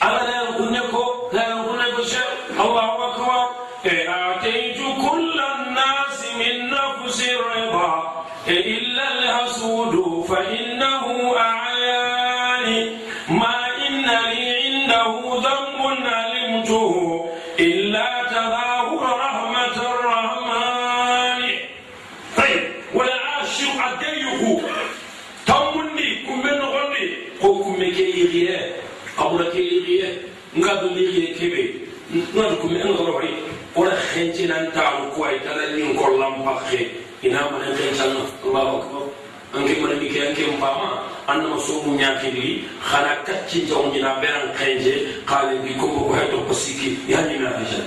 angana 0.06 0.38
kunne 0.58 0.82
ko 0.92 1.04
layan 1.36 1.60
kunne 1.66 1.86
ko 1.96 2.02
cheikh 2.12 2.60
allahu 2.64 2.98
akbar 3.10 3.46
آتيت 3.88 4.78
كل 4.78 5.40
الناس 5.56 6.20
من 6.40 6.70
نفس 6.70 7.30
الرضا 7.30 8.26
إلا 8.48 9.04
الحسود 9.20 10.26
فإنه 10.30 10.67
أعياني 10.67 10.67
نقدر 32.17 32.55
كم 32.55 32.69
من 32.75 32.83
غني 32.97 33.33
wala 33.73 33.97
xencenan 34.13 34.69
taamu 34.77 35.09
ko 35.17 35.25
ay 35.25 35.41
tala 35.41 35.65
nin 35.73 35.97
ko 35.97 36.13
lampaxe 36.21 36.93
ina 37.25 37.49
mana 37.49 37.73
xencanna 37.73 38.21
allahu 38.45 38.85
akbar 38.85 39.05
anke 39.57 39.81
mana 39.81 39.97
mi 39.97 40.13
ke 40.13 40.21
anke 40.29 40.45
mpama 40.61 41.09
anna 41.25 41.49
ma 41.49 41.57
somu 41.57 41.97
nyakiri 41.97 42.69
khana 42.85 43.17
kacci 43.25 43.65
jaw 43.65 43.89
nyina 43.89 44.21
beran 44.21 44.53
xenje 44.61 44.93
xale 45.25 45.57
bi 45.65 45.73
ko 45.81 45.89
ko 45.89 46.13
hayto 46.13 46.37
ko 46.45 46.53
siki 46.53 47.01
ya 47.09 47.25
ni 47.25 47.41
na 47.41 47.49
deja 47.57 47.81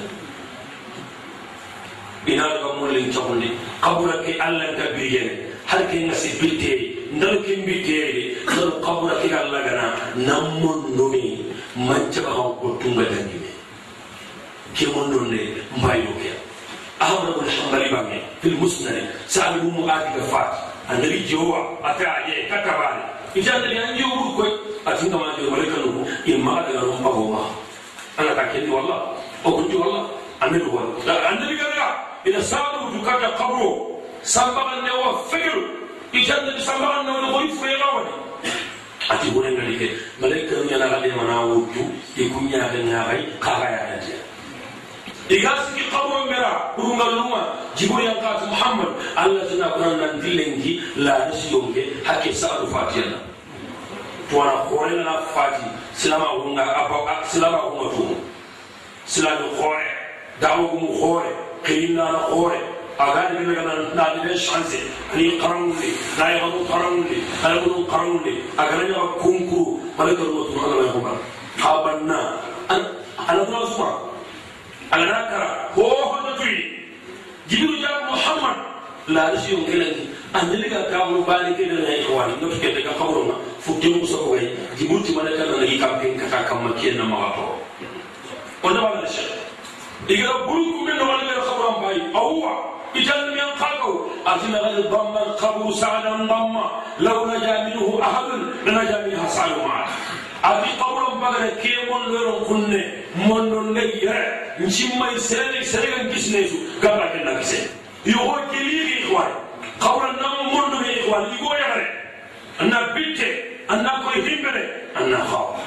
ina 2.34 2.50
ga 2.50 2.70
mo 2.82 2.90
len 2.90 3.06
tawni 3.14 3.54
qabura 3.78 4.26
ke 4.26 4.42
allah 4.42 4.74
ka 4.74 4.90
biyene 4.98 5.54
har 5.70 5.86
ke 5.86 6.02
ngasi 6.02 6.30
bitte 6.42 6.72
ndal 7.14 7.46
ke 7.46 7.62
bitte 7.62 8.02
ndal 8.50 8.74
qabura 8.82 9.22
ke 9.22 9.30
allah 9.30 9.62
gana 9.62 9.88
namon 10.18 10.98
nomi 10.98 11.46
manca 11.78 12.26
ba 12.26 12.34
ko 12.58 12.74
tunga 12.82 13.06
dangine 13.06 13.49
كمن 14.79 15.13
مبايو 15.77 16.13
كيا 16.23 16.35
أحمد 17.03 17.27
بن 17.41 17.51
حنبل 17.51 17.89
بامي 17.91 18.23
في 18.43 18.49
المسند. 18.49 19.11
سأل 19.29 19.61
أم 19.61 19.91
آدي 19.91 20.21
كفات 20.21 20.53
النبي 20.91 21.27
جوا 21.29 21.59
أتى 21.91 22.05
كتبالي 22.51 23.05
إذا 23.37 23.57
النبي 23.57 23.85
أن 23.85 23.97
يقول 23.97 24.37
كوي 24.37 24.53
أتينا 24.87 25.17
ما 25.17 25.33
جوا 25.39 25.51
ملك 25.51 25.73
نبو 25.79 26.05
إما 26.35 26.69
أدى 26.69 26.79
نبو 26.79 26.93
بابوما 27.05 27.51
أنا 28.19 28.35
تكلم 28.35 28.75
والله. 28.75 29.17
أو 29.47 29.57
كنت 29.57 29.75
والله. 29.75 30.09
النبي 30.43 30.65
والله 30.65 31.29
النبي 31.31 31.61
قال 31.61 31.95
إذا 32.27 32.41
سألوا 32.41 32.91
دكاتة 32.97 33.27
قبره 33.27 34.01
سبق 34.23 34.73
النوى 34.73 35.19
فجر 35.31 35.63
إذا 36.15 36.43
النبي 36.43 36.61
سبق 36.61 36.95
النوى 37.01 37.21
نقول 37.23 37.49
فيغاوني 37.51 38.11
ati 39.11 39.27
wona 39.35 39.51
ngali 39.51 39.75
ke 39.75 39.89
malaika 40.23 40.55
nu 40.63 40.71
yana 40.71 40.87
gade 40.87 41.11
mana 41.19 41.43
wutu 41.43 41.83
e 42.15 42.31
kunya 42.31 42.63
ga 45.39 45.53
ngai 45.55 45.55
kaga 45.55 45.55
ya 45.55 45.55
hadiya 45.55 45.55
iga 45.55 45.55
sigi 45.63 45.85
kaburo 45.91 46.27
mera 46.27 46.75
urungal 46.75 47.11
luma 47.15 47.43
jiburi 47.79 48.05
yang 48.11 48.19
kat 48.19 48.43
muhammad 48.51 48.91
allah 49.15 49.47
tana 49.47 49.71
kuran 49.79 49.95
nan 50.03 50.19
dilengi 50.19 50.83
la 50.99 51.31
nasi 51.31 51.55
yonge 51.55 51.87
hakke 52.03 52.35
sa'adu 52.35 52.67
fatiyana 52.67 53.15
tuwana 54.27 54.67
khore 54.67 54.91
na 54.99 55.23
fati 55.31 55.63
silama 55.95 56.35
wunga 56.43 56.67
silama 57.31 57.63
wunga 57.71 57.87
tu 57.95 58.05
silama 59.07 59.47
khore 59.55 59.87
dawo 60.43 60.67
gumu 60.75 60.91
khore 60.99 61.31
qiyina 61.63 62.11
na 62.11 62.21
khore 62.27 62.59
agani 62.99 63.47
bi 63.47 63.55
daga 63.55 63.75
na 63.95 64.05
di 64.15 64.19
ben 64.27 64.35
chance 64.35 64.83
ni 65.15 65.39
qarangundi 65.39 65.95
na 66.19 66.27
ya 66.35 66.43
mu 66.51 66.67
qarangundi 66.67 67.19
ala 67.47 67.63
mu 67.71 67.87
qarangundi 67.87 68.35
agani 68.59 68.91
ya 68.91 69.03
kunkuru 69.23 69.79
malaka 69.95 70.23
mu 70.27 70.43
tu 70.51 70.59
ala 70.59 70.75
ya 70.83 70.91
kuma 70.91 71.13
habanna 71.63 72.19
an 72.67 72.83
ala 73.31 73.47
kuma 73.47 74.10
sura 74.91 75.07
ala 75.07 75.19
kara 75.31 75.49
ho 75.75 75.83
hono 75.83 76.33
tuyi 76.37 76.65
jibiru 77.49 77.77
ja 77.83 77.89
muhammad 78.11 78.57
la 79.09 79.31
rasi 79.31 79.53
yon 79.53 79.65
kelenki 79.65 80.09
andeli 80.35 80.69
ga 80.71 80.83
kawo 80.91 81.23
bani 81.23 81.55
ke 81.55 81.67
na 81.67 81.95
ikhwani 81.95 82.35
no 82.41 82.49
ke 82.59 82.75
daga 82.75 82.93
kawro 82.99 83.25
ma 83.27 83.35
fu 83.61 83.75
temu 83.81 84.07
so 84.07 84.19
ko 84.19 84.31
way 84.35 84.51
jibiru 84.79 85.03
ti 85.05 85.13
malaka 85.15 85.45
na 85.47 85.65
yi 85.65 85.79
kampen 85.79 86.19
kata 86.19 86.45
kamma 86.49 86.73
kiyen 86.75 86.97
na 86.99 87.05
mawato 87.05 87.59
on 88.63 88.75
da 88.75 88.81
wala 88.83 89.07
shi 89.07 89.23
igra 90.09 90.35
buru 90.47 90.65
ku 90.75 90.85
men 90.85 90.99
wala 90.99 91.23
le 91.23 91.35
khabram 91.47 91.77
bay 91.83 91.99
awwa 92.15 92.53
ijan 92.95 93.31
min 93.35 93.47
qaqaw 93.59 93.95
atina 94.27 94.59
gal 94.59 94.83
damma 94.91 95.23
qabru 95.41 95.71
sa'dan 95.75 96.27
damma 96.27 96.65
law 96.99 97.27
naja 97.27 97.71
minhu 97.71 97.99
ahad 98.03 98.27
naja 98.67 99.07
minha 99.07 99.27
sa'u 99.31 99.63
ma'a 99.63 99.87
ati 100.43 100.71
qawron 100.79 101.21
bagare 101.23 101.51
ke 101.63 101.73
mon 101.87 102.11
lero 102.11 102.43
kunne 102.49 103.00
mandon 103.17 103.75
na 103.75 103.81
yere 103.83 104.57
nchimma 104.61 105.13
isere 105.17 105.59
isere 105.61 105.87
kan 105.91 106.09
kisnesu 106.13 106.57
kaba 106.83 107.09
ke 107.13 107.25
na 107.25 107.35
kisen 107.41 107.67
yogo 108.05 108.39
keliri 108.51 109.03
ikhwan 109.03 109.31
qawra 109.83 110.13
nam 110.21 110.37
mondo 110.53 110.79
be 110.79 110.91
ikhwan 111.03 111.25
ligo 111.33 111.53
yare 111.63 111.85
anna 112.61 112.79
bitte 112.95 113.29
anna 113.69 113.91
ko 114.05 114.09
himbere 114.15 114.63
anna 114.95 115.19
khaw 115.31 115.59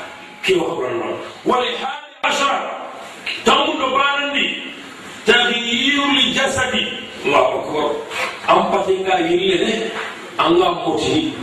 ke 0.45 0.55
wa 0.55 0.65
qawra 0.71 0.89
nam 0.99 1.13
wal 1.45 1.65
hal 1.81 1.97
ashara 2.23 2.71
tamundo 3.43 3.91
barandi 3.91 4.45
taghyiru 5.27 6.05
li 6.15 6.33
jasadi 6.33 6.83
allah 7.27 7.59
akbar 7.59 7.89
am 8.47 8.61
patinga 8.71 9.19
yille 9.27 9.57
ne 9.67 9.73
anga 10.39 10.69
moti 10.87 11.33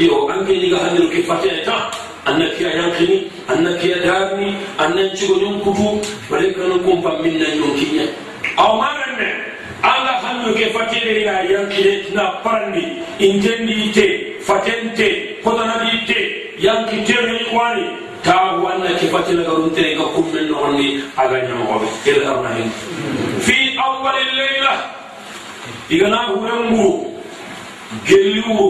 yo 0.00 0.24
anke 0.32 0.56
diga 0.56 0.78
hanil 0.88 1.04
ke 1.12 1.20
fateta 1.28 1.90
annakiya 2.26 2.70
yankini 2.74 3.30
annakiya 3.48 3.96
daabini 4.04 4.54
annancigo 4.78 5.34
ñonkutu 5.42 6.00
walay 6.30 6.50
kanon 6.54 6.80
kumpa 6.84 7.10
minna 7.22 7.46
ñonkiña 7.58 8.04
aw 8.56 8.76
maranne 8.80 9.28
ala 9.82 10.12
fatere 10.74 11.22
ya 11.24 11.42
yankine 11.52 11.92
tina 12.04 12.24
parandi 12.44 12.84
intendi 13.18 13.90
te 13.94 14.06
fatente 14.46 15.40
kodanadi 15.44 15.90
kotanadi 15.90 16.06
te 16.06 16.18
yanki 16.60 16.96
kwani 17.50 17.84
ta 18.22 18.52
wanna 18.60 18.92
ke 19.00 19.06
fatere 19.08 19.44
ga 19.96 20.04
kummen 20.14 20.44
nogonni 20.48 21.00
aga 21.16 21.38
ñamagoɓe 21.48 21.88
ila 22.10 22.30
arna 22.36 22.50
hin 22.56 22.70
fi 23.40 23.56
awali 23.80 24.24
leyla 24.36 24.72
igana 25.88 26.16
huren 26.28 26.68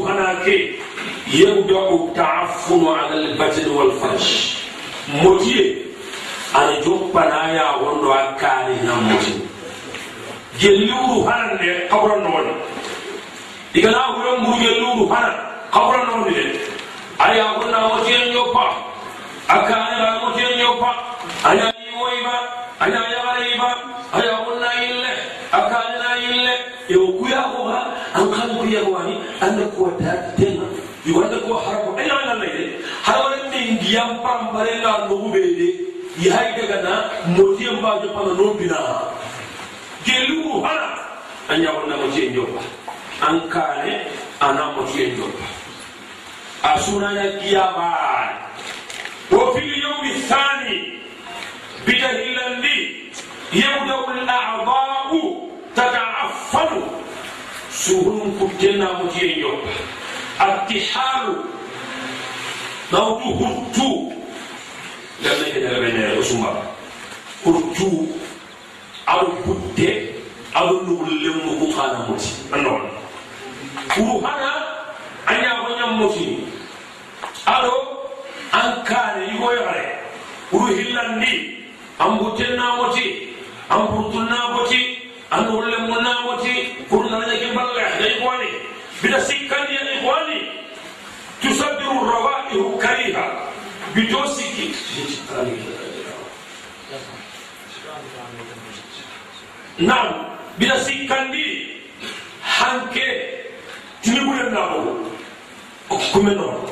kana 0.07 0.41
ke 0.45 0.81
يبدأ 1.33 1.89
التعفن 1.91 2.87
على 2.89 3.15
البطن 3.15 3.71
والفرج 3.71 4.55
موتيه 5.15 5.75
أنا 6.57 6.81
جوب 6.81 7.13
بنايا 7.15 7.71
وندو 7.75 8.13
أكاري 8.13 8.75
نموتي 8.85 9.35
جلورو 10.61 11.29
هرن 11.29 11.59
دي 11.59 11.73
قبر 11.89 12.17
النون 12.17 12.47
إذا 13.77 13.91
لا 13.91 14.07
هو 14.07 14.37
مو 14.37 14.59
جلورو 14.59 15.13
هرن 15.15 15.35
قبر 15.73 16.03
دي. 16.29 16.59
أيا 17.27 17.51
ونا 17.59 17.87
موتين 17.89 18.33
يوبا 18.33 18.67
أكاري 19.51 19.97
لا 20.03 20.25
موتين 20.25 20.59
يوبا 20.59 20.93
أيا 21.47 21.73
يويبا 21.93 22.39
أيا 22.83 23.03
يغريبا 23.17 23.71
أيا 24.15 24.39
ونا 24.49 24.71
إله 24.83 25.00
أكاري 25.00 25.00
لا 25.00 25.00
guyyaa 26.99 27.47
uumaa 27.59 27.85
ammaan 28.15 28.51
guyyaa 28.59 28.89
waanii 28.95 29.19
anna 29.41 29.67
kuwa 29.67 29.91
daatiteenna 30.01 30.63
wanda 31.17 31.37
kuwa 31.37 31.63
haramu 31.63 31.99
aina 31.99 32.15
wanda 32.15 32.35
laide 32.35 32.71
haramu 33.03 33.51
ne 33.51 33.69
indiyan 33.69 34.19
pampare 34.23 34.75
na 34.79 34.99
ana 44.41 44.73
motiyan 44.73 45.17
jo 45.17 45.27
ba 45.35 45.45
asuna 46.73 47.13
ya 47.13 47.27
kiyama 47.39 47.97
thani 50.29 50.77
bijahilandi 51.87 52.77
yawda'u 53.53 54.05
al-a'dha'u 54.15 55.21
tata'affalu 55.75 56.83
suhunum 57.71 58.31
kuttennaamutiyen 58.39 59.41
joppa 59.41 59.71
attihalu 60.39 61.35
nawtu 62.93 63.29
huttu. 63.39 63.89
Gamnaeɗeɗaɓenere 65.23 66.19
o 66.19 66.23
sumaba 66.23 66.63
huttu. 67.45 67.89
Aɗo 69.07 69.27
budde. 69.47 69.89
Aɗo 70.59 70.73
ndugol 70.83 71.15
lemmugu 71.23 71.67
kana 71.77 71.99
moti. 72.09 72.31
Annoon 72.55 72.83
kuru 73.95 74.15
hana 74.25 74.51
a 75.27 75.33
ñagoñam 75.43 75.93
motini 75.99 76.39
aɗo 77.55 77.73
an 78.53 78.83
kaane 78.89 79.23
yigoyare 79.31 79.85
kuru 80.51 80.67
hillandi. 80.77 81.33
An 81.99 82.19
buttenna 82.19 82.77
moti. 82.77 83.05
An 83.71 83.87
burtunna 83.93 84.39
moti. 84.57 84.81
ana 85.31 85.51
ulle 85.51 85.77
munamoti 85.77 86.55
kurunanañake 86.89 87.47
mballa 87.53 87.83
ya 87.83 88.17
ihwani 88.17 88.49
bita 89.03 89.21
sikkandi 89.21 89.75
ya 89.75 89.83
ihwani 89.95 90.39
tusabiru 91.43 92.11
rawaihu 92.11 92.79
kariha. 92.79 93.25
Bito 93.95 94.27
sikki 94.27 94.75
nam 99.79 100.07
bita 100.59 100.77
sikkandi 100.85 101.45
hanke. 102.43 103.07
Tiniɓuren 104.03 104.49
naɓo 104.55 104.79
kume 106.13 106.35
noon 106.35 106.70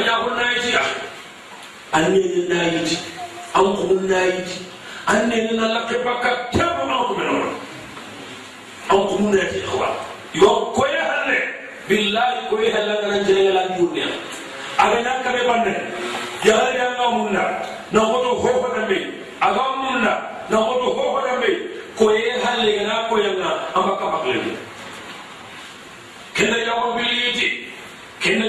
an 0.00 0.06
yakun 0.08 0.34
nayitiya 0.40 0.82
an 1.92 2.04
nene 2.12 2.48
nayiti 2.48 2.96
an 3.54 3.64
kumun 3.76 4.08
nayiti 4.08 4.56
an 5.06 5.28
nene 5.28 5.52
na 5.60 5.66
lakke 5.76 5.96
bakka 6.04 6.30
tebo 6.52 6.88
an 6.88 7.04
kumenoro 7.08 7.52
an 8.90 8.98
kumu 9.08 9.28
nayiti 9.34 9.58
ihwa 9.60 9.88
yo 10.32 10.72
koye 10.72 10.96
halle 10.96 11.38
billahi 11.88 12.48
koye 12.48 12.72
halle 12.72 12.94
ngana 12.96 13.18
jeeyala 13.28 13.62
jurniya 13.76 14.08
agana 14.80 15.20
kame 15.22 15.42
banne. 15.44 15.74
Yahari 16.44 16.80
anga 16.80 17.06
munna 17.12 17.44
na. 17.92 18.00
Hoto 18.00 18.40
hohona 18.40 18.88
aga 19.40 19.64
munna 19.76 20.12
na. 20.48 20.56
Hoto 20.56 20.88
hohona 20.96 21.44
koye 22.00 22.32
halle 22.44 22.72
gana 22.78 23.08
koyanga 23.12 23.50
ambakka 23.76 24.06
bakleni 24.12 24.56
kenna 26.34 26.56
yakon 26.56 26.96
biliyiti 26.96 27.48
kenna 28.22 28.46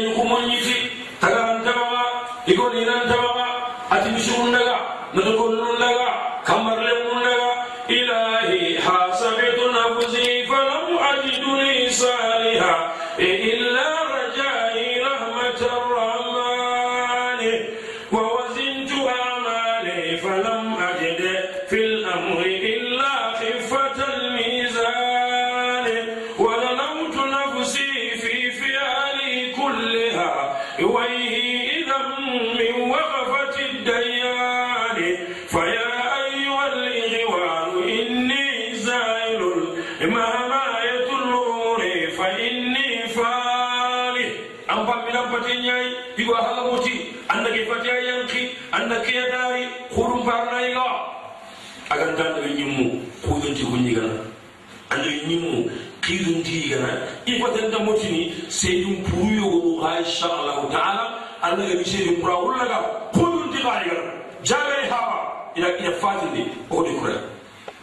sey 58.62 58.84
ɗum 58.86 58.96
ko 59.06 59.12
rumyogo 59.18 59.82
ha 59.82 59.90
inchallahu 60.00 60.70
taala 60.70 61.06
allah 61.42 61.66
ga 61.70 61.76
mise 61.82 61.98
ɗum 62.06 62.16
ɓura 62.22 62.36
wullaga 62.46 62.78
koyuntigaarigal 63.14 64.02
jagari 64.46 64.86
hawa 64.90 65.18
ina 65.58 65.68
ina 65.82 65.92
fatinde 66.02 66.42
oko 66.70 66.84
ɗikkura 66.86 67.16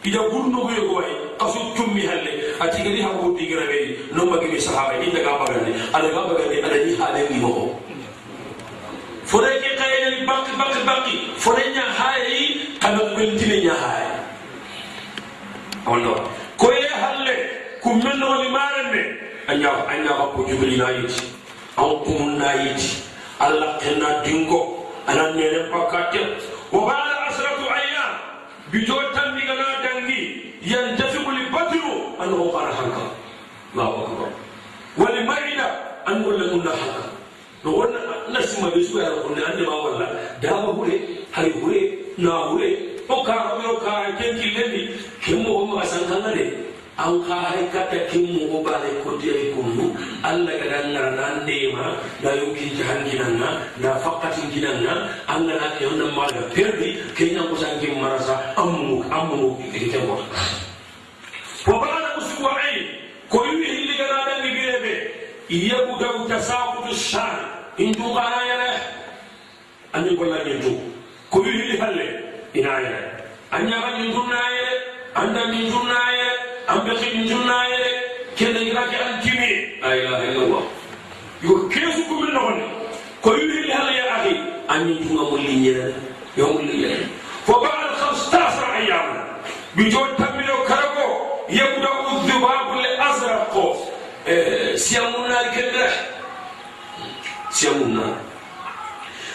ida 0.07 0.19
gurnogoyogo 0.31 0.93
way 0.99 1.11
kaso 1.39 1.59
cummi 1.75 2.07
halle 2.07 2.31
a 2.63 2.67
tigani 2.71 3.01
ha 3.03 3.09
gurdigiraweyi 3.19 3.97
non 4.15 4.29
magimi 4.31 4.55
sahaba 4.61 4.95
indaga 5.03 5.31
magande 5.41 5.71
adaga 5.93 6.19
magande 6.29 6.55
aɗañi 6.65 6.95
haalenɗimogo 6.99 7.63
fore 9.25 9.51
ke 9.63 9.69
kayenen 9.81 10.25
bakki 10.25 10.51
bakki 10.61 10.81
bakki 10.87 11.15
fore 11.43 11.63
ña 11.75 11.83
haayi 11.99 12.39
kana 12.79 13.03
weltine 13.19 13.57
ña 13.67 13.75
haayi 13.83 14.15
wallo 15.85 16.15
koye 16.57 16.87
halle 17.03 17.35
kummennooni 17.83 18.47
maaren 18.55 18.87
me 18.95 19.28
añaga 19.49 20.25
ko 20.35 20.45
jumilina 20.45 20.91
yiti. 20.93 21.25
An 21.77 21.89
kumunna 22.05 22.53
yiti. 22.61 23.03
Allah 23.39 23.79
kenna 23.79 24.21
dingo 24.23 24.85
anan 25.07 25.35
nene 25.35 25.71
pakkatte 25.71 26.19
wo 26.71 26.85
bala 26.85 27.27
asratu 27.29 27.65
ayam 27.65 28.11
bijo 28.71 28.95
tambigana 29.15 29.81
dangi. 29.81 30.21
Yantafiku 30.61 31.31
libatiru 31.31 32.19
an 32.19 32.33
o 32.33 32.51
kara 32.51 32.73
hanka. 32.75 33.03
Allahu 33.73 34.03
akbar. 34.05 34.31
Wali 34.97 35.23
maida 35.23 35.67
an 36.05 36.23
golle 36.23 36.45
munna 36.51 36.71
hanka. 36.71 37.05
No 37.63 37.71
wonna 37.71 37.99
nasima 38.31 38.69
be 38.73 38.83
sugara 38.83 39.23
konne 39.23 39.41
annema 39.41 39.75
walla. 39.83 40.07
Dama 40.41 40.73
hure 40.73 40.99
hay 41.31 41.49
hure 41.49 41.81
na 42.17 42.51
hure. 42.51 42.69
O 43.09 43.23
kara 43.23 43.57
mero 43.57 43.79
kara 43.79 44.11
kenkillendi 44.19 44.99
kemmogo 45.23 45.65
maga 45.65 45.87
sankanga 45.87 46.35
de 46.35 46.45
an 46.99 47.23
kaari 47.23 47.63
kata 47.71 47.97
kimmu 48.11 48.51
o 48.51 48.63
baale 48.63 48.89
kotiyayi 49.03 49.55
kunnu 49.55 49.95
allah 50.23 50.51
gada 50.59 50.77
an 50.83 50.87
ngara 50.91 51.11
nan 51.15 51.33
ndeema 51.43 51.85
na 52.23 52.29
yonkin 52.35 52.75
jahanginanga 52.75 53.49
na 53.79 53.89
fakkatinginanga 54.03 54.93
an 55.31 55.47
ngana 55.47 55.67
keyonan 55.79 56.11
maaga 56.17 56.43
perdi 56.55 56.89
keñan 57.15 57.47
kosankin 57.51 57.95
marasa 58.03 58.35
ammumu 58.59 58.97
ammumu 59.17 59.49
ikitengo 59.71 60.17
wa 61.67 61.75
baada 61.79 62.09
usbuain 62.19 62.83
ko 63.31 63.37
yiwi 63.47 63.65
hilliganaɗangi 63.75 64.49
birebe 64.55 64.93
yabudau 65.49 66.27
tasakutu 66.27 66.91
shari 66.95 67.47
intuukana 67.79 68.39
yene 68.49 68.69
anni 69.95 70.11
gollañintu 70.19 70.71
ko 71.31 71.37
yiwi 71.47 71.57
hilli 71.63 71.77
halle 71.79 72.05
ina 72.59 72.71
yene 72.83 72.99
an 73.55 73.61
ñagañintunna 73.71 74.39
yene 74.55 74.98
ira 78.69 78.83
ke 78.91 78.97
an 79.05 79.13
kimi 79.23 79.51
la 79.81 79.91
ilaha 79.95 80.23
illallah 80.29 80.63
yo 81.43 81.53
kesu 81.69 82.01
ko 82.09 82.13
min 82.21 82.33
non 82.33 82.57
ko 83.21 83.33
yi 83.35 83.45
hilli 83.51 83.71
halle 83.71 83.93
ya 83.97 84.05
akhi 84.17 84.33
an 84.69 84.87
yi 84.89 84.95
dunga 85.03 85.23
mulli 85.31 85.55
nyere 85.63 85.93
yo 86.37 86.45
mulli 86.53 86.77
yare 86.83 87.05
fo 87.45 87.53
ba'da 87.63 87.87
15 87.97 88.77
ayyam 88.77 89.07
bi 89.75 89.89
jo 89.91 90.01
tamilo 90.17 90.55
karago 90.67 91.29
يبدا 91.49 91.89
الذباب 92.13 92.69
الازرق 92.79 93.53
سيمنا 94.75 95.41
الكدح 95.41 95.91
سيمنا 97.49 98.07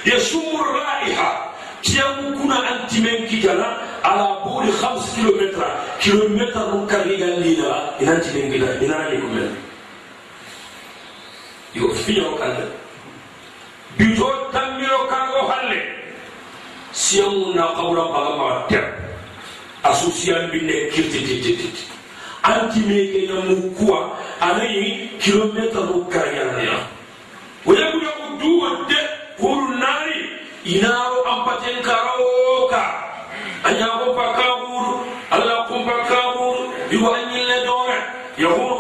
يشم 0.07 0.51
الرائحه 0.61 1.31
كيامكنا 1.83 2.59
انت 2.72 2.93
من 3.03 3.27
كجلا 3.27 3.70
على 4.05 4.38
بول 4.44 4.72
خمس 4.72 5.14
كيلومتر. 5.16 5.64
كيلومتر 6.00 6.74
مكر 6.76 7.02
لي 7.09 7.16
لا 7.57 8.00
إن 8.00 8.09
أنت 8.09 8.26
من 8.36 8.52
قلنا 8.52 8.70
إن 8.76 8.92
أنا 8.92 9.09
يقول 9.09 9.32
لنا 9.32 9.57
يوفي 11.74 12.24
أو 12.24 12.36
كذا 12.36 12.68
بيجو 13.98 14.30
تامي 14.52 14.86
أو 14.92 15.07
كارو 15.09 15.48
هلا 15.48 15.82
سيامو 16.92 17.52
ناقورا 17.52 18.05
بعما 18.12 18.66
تر 18.70 18.84
أسوسيان 19.84 20.50
بين 20.50 20.68
كيل 20.90 21.07
تي 21.12 21.20
تي 21.26 21.40
تي 21.42 21.52
تي 21.57 21.68
أنت 22.46 22.76
من 22.76 23.00
قلنا 23.12 23.40
مكوا 23.50 24.00
أنا 24.42 24.64
يمي 24.64 25.09
كيلومتر 25.22 25.84
مكر 25.96 26.26
يا 26.36 26.44
نيا 26.57 26.78
ويا 27.66 27.80
يقول 27.80 28.38
دو 28.40 28.66
أنت 28.66 28.92
قول 29.40 29.78
ناري. 29.80 30.20
إنارو 30.66 31.18
أمبتين 31.32 31.82
كاروكا. 31.82 32.84
أن 33.66 33.74
يغب 33.74 34.16
كابور 34.36 35.04
ألا 35.32 35.60
قم 35.60 35.84
بكابور 35.84 36.56
يوأني 36.90 37.42
اللي 37.42 37.64
دونه 37.64 38.02
يقول 38.38 38.74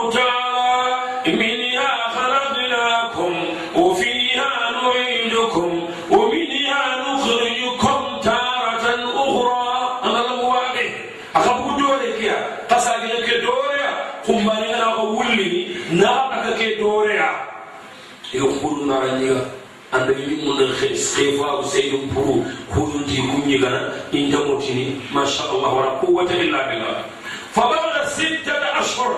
khifa 21.14 21.62
sayyidun 21.62 22.10
puru 22.14 22.44
kuyunti 22.72 23.22
kunyigana 23.22 23.80
inda 24.12 24.38
motini 24.38 25.00
masha 25.14 25.44
Allah 25.50 25.70
wala 25.74 25.90
quwwata 26.02 26.34
illa 26.34 26.60
billah 26.68 27.14
فبلغ 27.54 28.04
ستة 28.18 28.80
أشهر 28.80 29.14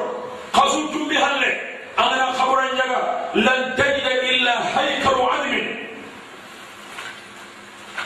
قصدت 0.53 0.95
بها 1.09 1.29
اللي 1.35 1.53
أنا 1.99 2.33
خبر 2.33 2.61
جگا 2.77 3.01
لن 3.35 3.75
تجد 3.77 4.07
إلا 4.31 4.55
هيكل 4.77 5.09
عظم. 5.09 5.55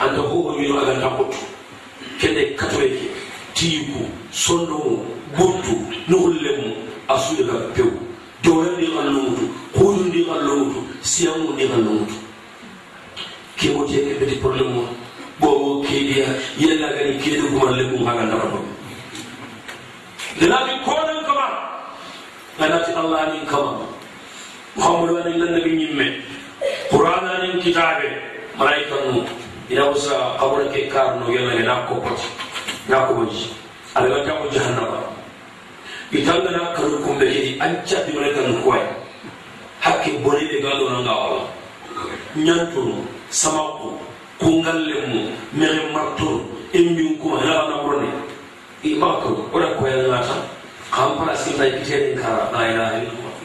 أنت 0.01 0.17
هو 0.19 0.57
من 0.57 0.71
أغن 0.77 1.01
تقوت. 1.01 1.35
كده 2.21 2.43
كتوك 2.43 2.95
تيكو 3.55 4.03
صنو 4.31 5.03
بنتو 5.35 5.75
نغلم 6.09 6.75
أسولك 7.09 7.75
بيو 7.75 7.91
دولا 8.43 8.75
دي 8.79 8.87
غلومتو 8.87 9.45
قول 9.75 10.11
دي 10.11 10.25
kewoteɓe 13.61 14.11
ɓeɗi 14.19 14.35
probléme 14.41 14.77
o 14.81 14.83
ɓowo 15.41 15.69
keeɗiya 15.85 16.27
yellagani 16.61 17.13
keeɗi 17.23 17.43
kumalle 17.53 17.83
ɗum 17.89 18.03
ha 18.07 18.13
gandara 18.17 18.45
ɗo 18.53 18.59
nanaati 20.39 20.73
koɗan 20.85 21.19
kama 21.27 21.45
nanaati 22.59 22.91
allah 22.99 23.19
anin 23.29 23.45
kama. 23.45 23.71
Muhammadu 24.75 25.17
anin 25.21 25.37
lannabi 25.41 25.71
ñimme. 25.79 26.05
Qouran 26.89 27.25
anin 27.35 27.59
kitaɓe 27.61 28.07
malaika 28.57 28.95
nu 29.05 29.23
ina 29.69 29.89
usa 29.91 30.35
kabura 30.39 30.65
ke 30.73 30.87
karno 30.89 31.25
yellage 31.31 31.63
na 31.63 31.85
kokkoti 31.87 32.27
na 32.89 33.05
koboji 33.07 33.53
aɓe 33.95 34.07
wanta 34.11 34.31
ko 34.39 34.45
jahannaba 34.53 34.99
itangana 36.11 36.73
kanu 36.75 36.97
kumɓe 37.05 37.25
heɗi 37.33 37.51
ancaɗi 37.65 38.09
malaika 38.15 38.41
nu 38.47 38.55
koye 38.63 38.83
hakke 39.79 40.11
bone 40.23 40.41
ɓe 40.49 40.57
gaɗonanga 40.63 41.13
wala 41.21 41.41
ñantuno 42.45 42.95
samaku 43.31 43.95
kungalle 44.39 44.95
mu 45.07 45.21
mere 45.55 45.87
martur 45.95 46.43
embin 46.75 47.15
kuma 47.15 47.39
hela 47.39 47.63
na 47.71 47.77
burne 47.83 48.11
i 48.83 48.99
bako 48.99 49.47
ora 49.55 49.71
ko 49.79 49.87
ya 49.87 49.97
ngata 50.03 50.35
kam 50.91 51.15
para 51.15 51.31
sin 51.39 51.55
dai 51.55 51.71
kitere 51.79 52.19
kara 52.19 52.51
la 52.51 52.59
ilaha 52.67 52.93
illallah 52.99 53.35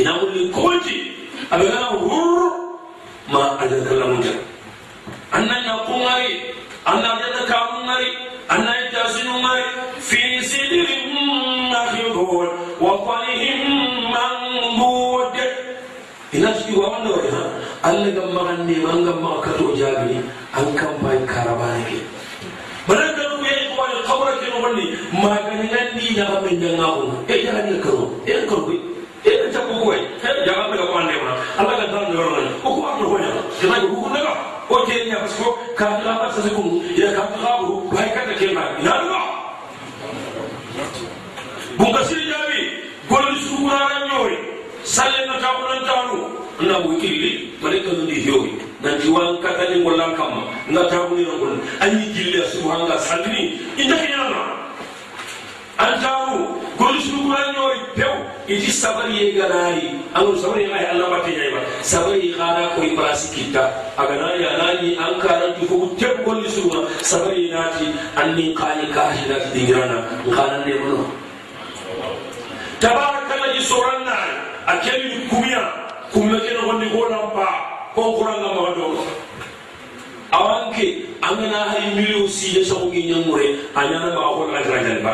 ina 0.00 0.12
wuli 0.24 0.48
koji 0.56 0.96
abana 1.52 1.92
hur 2.00 2.40
ma 3.28 3.60
adal 3.60 3.84
kalamu 3.84 4.24
ja. 4.24 4.32
Anna 5.36 5.56
na 5.66 5.74
kungari 5.84 6.54
anna 6.88 7.10
da 7.20 7.42
kamungari 7.50 8.10
anna 8.48 8.72
tasunungari 8.92 9.68
fi 10.00 10.20
sidrin 10.40 11.12
mahdur 11.68 12.48
wa 12.80 12.92
qalihim 13.04 13.60
mamdud 14.14 15.36
ina 16.32 16.50
shi 16.60 16.72
wa 16.72 16.88
wanda 16.96 17.10
wa 17.12 17.63
alla 17.88 18.08
gammaranne 18.16 18.76
man 18.84 19.04
gammaa 19.06 19.34
akkatoo 19.38 19.72
jaabini 19.80 20.20
an 20.58 20.66
kan 20.80 20.92
baay'ee 21.02 21.26
karabaana 21.32 21.82
kee 21.88 22.02
barakkanu 22.88 23.36
bee 23.44 23.58
wal 23.78 23.94
qabra 24.08 24.32
kinu 24.40 24.56
wanni 24.64 24.84
magani 25.22 25.66
nan 25.74 25.88
ni 25.96 26.06
jaga 26.18 26.36
min 26.44 26.56
janga 26.62 26.86
ko 26.96 27.02
e 27.28 27.34
jaga 27.44 27.60
ni 27.68 27.74
karo 27.84 28.04
e 28.26 28.34
karo 28.48 28.62
ko 28.68 28.72
e 29.24 29.32
na 29.40 29.46
ta 29.56 29.60
ko 29.68 29.74
wai 29.88 30.00
jaga 30.46 30.64
be 30.70 30.76
ko 30.88 30.94
ande 31.00 31.16
ma 31.24 31.32
alla 31.60 31.74
ga 31.80 31.86
tan 31.92 32.08
yoro 32.16 32.30
nan 32.36 32.48
ko 32.62 32.68
ko 32.76 32.80
ko 32.98 33.04
ko 33.12 33.16
ya 33.26 33.30
ke 33.60 33.66
na 33.72 33.76
ko 33.84 34.08
na 34.16 34.20
ko 34.68 34.74
ke 34.88 34.94
ni 35.04 35.12
ba 35.20 35.28
ko 35.36 35.46
ka 35.78 35.86
ta 36.04 36.12
ba 36.22 36.26
sa 36.36 36.40
ko 36.56 36.62
ya 37.02 37.08
ka 37.18 37.22
ta 37.36 37.38
ba 37.44 37.52
ko 37.68 37.74
bai 37.92 38.08
ka 38.16 38.20
ta 38.30 38.34
ke 38.40 38.46
ma 38.56 38.64
na 38.86 38.92
no 39.12 39.20
bunga 41.78 42.00
sir 42.08 42.20
jabi 42.32 42.60
gol 43.12 43.28
sura 43.46 43.80
nyori 44.08 44.53
salle 44.84 45.24
na 45.26 45.40
tabulan 45.40 45.80
talu 45.88 46.20
na 46.60 46.78
wikili 46.78 47.50
malaika 47.62 47.90
ndi 47.92 48.14
hiyo 48.14 48.46
na 48.82 48.92
diwan 49.00 49.38
kata 49.40 49.68
ni 49.72 49.80
jille 52.12 52.44
subhanallah 52.52 52.98
sallini 53.00 53.60
inda 53.76 53.96
kiyama 53.96 54.44
an 55.78 56.00
pew 57.96 58.12
iti 58.46 58.72
sabari 58.72 59.16
ye 59.16 59.32
ganari 59.32 59.88
anu 60.14 60.36
sabari 60.36 60.68
ay 60.68 60.86
Allah 60.92 61.08
bati 61.10 61.32
sabari 61.80 62.34
gara 62.36 62.76
ko 62.76 62.84
ibrasi 62.84 63.32
kita 63.34 63.72
agana 63.96 64.36
ya 64.36 64.52
nani 64.60 64.98
an 65.00 65.16
teb 65.96 66.20
gol 66.28 66.44
su 66.44 66.68
sabari 67.00 67.48
nati 67.48 67.88
anni 68.20 68.52
qani 68.52 68.92
kahina 68.92 69.38
dingrana 69.54 69.98
ngana 70.28 70.60
ne 70.66 70.74
mono 70.76 71.06
akeli 74.66 75.26
kumia 75.28 75.60
kumekene 76.12 76.60
gondi 76.64 76.86
gona 76.90 77.18
pa 77.34 77.46
ko 77.94 78.16
kuranga 78.16 78.48
ma 78.56 78.70
do 78.74 78.86
awanke 80.32 80.86
angana 81.20 81.68
hay 81.70 81.94
miliyo 81.94 82.28
si 82.28 82.52
de 82.54 82.64
so 82.64 82.86
ngi 82.88 83.12
nyamure 83.12 83.46
anyana 83.76 84.14
ma 84.16 84.32
ko 84.34 84.48
na 84.50 84.62
jara 84.64 84.80
jara 84.82 85.00
ba 85.04 85.12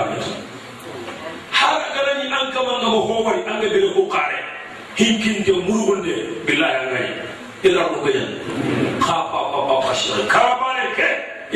har 1.51 1.81
kana 1.95 2.13
ni 2.23 2.27
an 2.31 2.47
kama 2.55 2.73
ngam 2.81 2.95
ho 3.09 3.15
bari 3.27 3.43
an 3.45 3.61
be 3.61 3.69
ko 3.95 4.03
kare 4.07 4.39
hinkin 4.97 5.43
de 5.45 5.53
murugunde 5.67 6.15
billahi 6.47 6.77
angani 6.87 7.13
ila 7.67 7.83
ko 7.91 8.09
yan 8.09 8.31
kha 9.03 9.17
pa 9.35 9.41
pa 9.53 9.59
pa 9.69 9.75
pa 9.83 9.93
shi 9.95 10.15
ka 10.31 10.43
ba 10.63 10.69
ne 10.79 10.87
ke 10.95 11.09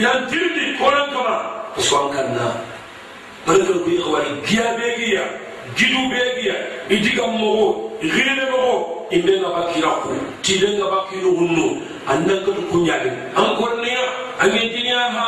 yan 0.03 0.27
tirdi 0.29 0.75
koran 0.83 1.07
kama 1.15 1.37
so 1.79 1.95
an 2.05 2.13
kanna 2.17 2.47
barka 3.47 3.75
bi 3.87 3.97
khawari 4.03 4.35
giya 4.45 4.67
be 4.77 4.89
giya 4.99 5.25
gidu 5.77 6.01
begiya 6.11 6.57
idiga 6.91 7.27
mogo 7.27 7.91
igirene 8.05 8.45
mogo 8.53 9.07
inde 9.11 9.33
nga 9.41 9.49
bakira 9.57 9.91
ko 10.03 10.09
tide 10.45 10.69
nga 10.77 10.87
bakiru 10.93 11.31
hunnu 11.39 11.67
annan 12.09 12.41
ka 12.45 12.53
kunyale 12.71 13.11
an 13.37 13.49
korniya 13.59 14.05
an 14.43 14.49
yedinya 14.53 15.01
ha 15.15 15.27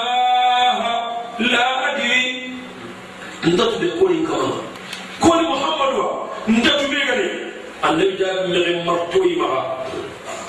ha 0.80 0.92
la 1.40 1.64
adri 1.88 2.52
ndatu 3.48 3.76
be 3.80 3.88
ko 3.98 4.04
inka 4.12 4.36
ko 5.22 5.28
ni 5.40 5.44
muhammadu 5.48 6.04
ndatu 6.48 6.84
be 6.90 6.98
gane 7.08 7.26
annabi 7.82 8.12
jabi 8.20 8.48
me 8.52 8.84
marto 8.84 9.18
imaga 9.24 9.62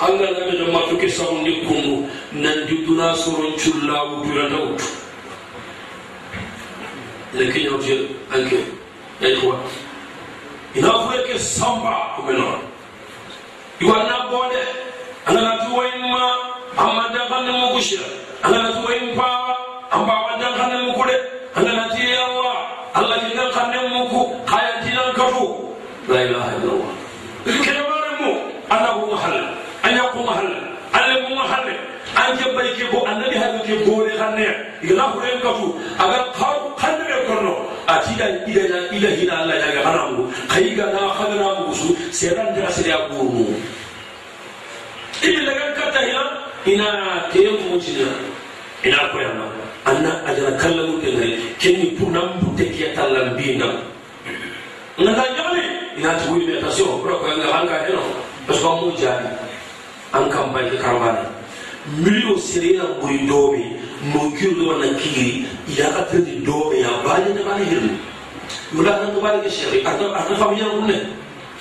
allah 0.00 0.30
na 0.30 0.40
mege 0.46 0.64
matuke 0.72 1.08
sawndi 1.10 1.52
kundu 1.66 2.06
nandi 2.32 2.74
duna 2.86 3.14
soron 3.16 3.52
cullawudurana 3.58 4.58
utu 4.62 4.86
lekiñawte 7.36 7.94
anke 8.34 8.58
yalikuwa 9.20 9.56
inawakuweke 10.74 11.38
samba 11.38 11.90
kumenona 12.16 12.58
iwanabode 13.80 14.58
anganatuwaimma 15.26 16.36
amadankane 16.76 17.50
mugusha 17.52 17.98
anganatuwaimpa 18.42 19.56
amba 19.90 20.14
wadankane 20.20 20.82
mukule 20.82 21.16
anganati 21.56 22.02
allah 22.02 22.56
allah 22.94 23.18
jinankane 23.30 23.88
muku 23.88 24.40
haya 24.46 24.82
jinankafu 24.84 25.74
la 26.08 26.22
ilaha 26.22 26.50
illallah 26.56 26.92
kenemaremu 27.64 28.40
anakumahal 28.70 29.48
anyakumahal 29.82 30.48
ale 30.92 31.14
mo 31.28 31.42
halle 31.42 31.74
an 32.16 32.36
ke 32.38 32.46
bay 32.56 32.68
ke 32.78 32.84
bo 32.92 33.04
annabi 33.06 33.36
halle 33.36 33.60
ke 33.66 33.74
bo 33.84 34.04
ne 34.06 34.12
hanne 34.16 34.46
ila 34.82 35.04
huren 35.12 35.38
kafu 35.44 35.68
aga 35.98 36.18
qaw 36.38 36.56
qalbe 36.80 37.16
korno 37.28 37.54
atida 37.86 38.26
ida 38.46 38.62
ila 38.64 38.78
ila 38.96 39.08
hina 39.18 39.34
alla 39.42 39.54
ya 39.54 39.68
ga 39.76 39.80
haramu 39.88 40.22
khayiga 40.48 40.86
na 40.92 41.02
khadra 41.18 41.48
musu 41.66 41.96
sedan 42.12 42.54
da 42.56 42.70
sele 42.72 42.92
aguru 42.92 43.46
ibi 45.24 45.40
daga 45.46 45.66
kata 45.78 46.00
hina 46.06 46.22
ina 46.66 46.88
ke 47.32 47.40
mujina 47.68 48.08
ina 48.84 48.98
ko 49.12 49.16
yana 49.20 49.44
anna 49.88 50.12
ajana 50.28 50.52
kallamu 50.60 51.00
ke 51.02 51.10
ne 51.16 51.28
kenni 51.58 51.96
punam 51.98 52.28
bute 52.40 52.64
ke 52.76 52.92
tallan 52.96 53.34
bina 53.36 53.68
ngada 55.00 55.24
jali 55.36 55.64
ina 55.98 56.12
tuwi 56.22 56.46
ne 56.46 56.54
tasio 56.62 56.84
ko 57.02 57.08
ko 57.20 57.26
nganga 57.38 57.76
hero 57.86 58.02
ko 58.46 58.70
mo 58.80 58.88
jali 59.00 59.28
an 60.12 60.30
kambanti 60.30 60.76
kambana 60.78 61.24
milio 61.96 62.38
serena 62.38 62.84
boyi 63.00 63.18
domi 63.26 63.64
no 64.12 64.30
kiyo 64.36 64.78
na 64.78 64.88
kiri 64.98 65.46
ya 65.68 65.90
ka 65.92 66.02
tirdi 66.10 66.40
domi 66.44 66.80
ya 66.80 66.88
baje 67.04 67.32
na 67.34 67.42
bani 67.44 67.64
hirni 67.64 67.96
yola 68.74 68.92
nan 69.00 69.14
ko 69.14 69.20
bani 69.20 69.42
ke 69.42 69.50
shari 69.50 69.84
arna 69.84 70.12
arna 70.14 70.36
famiya 70.36 70.68
kunne 70.70 70.98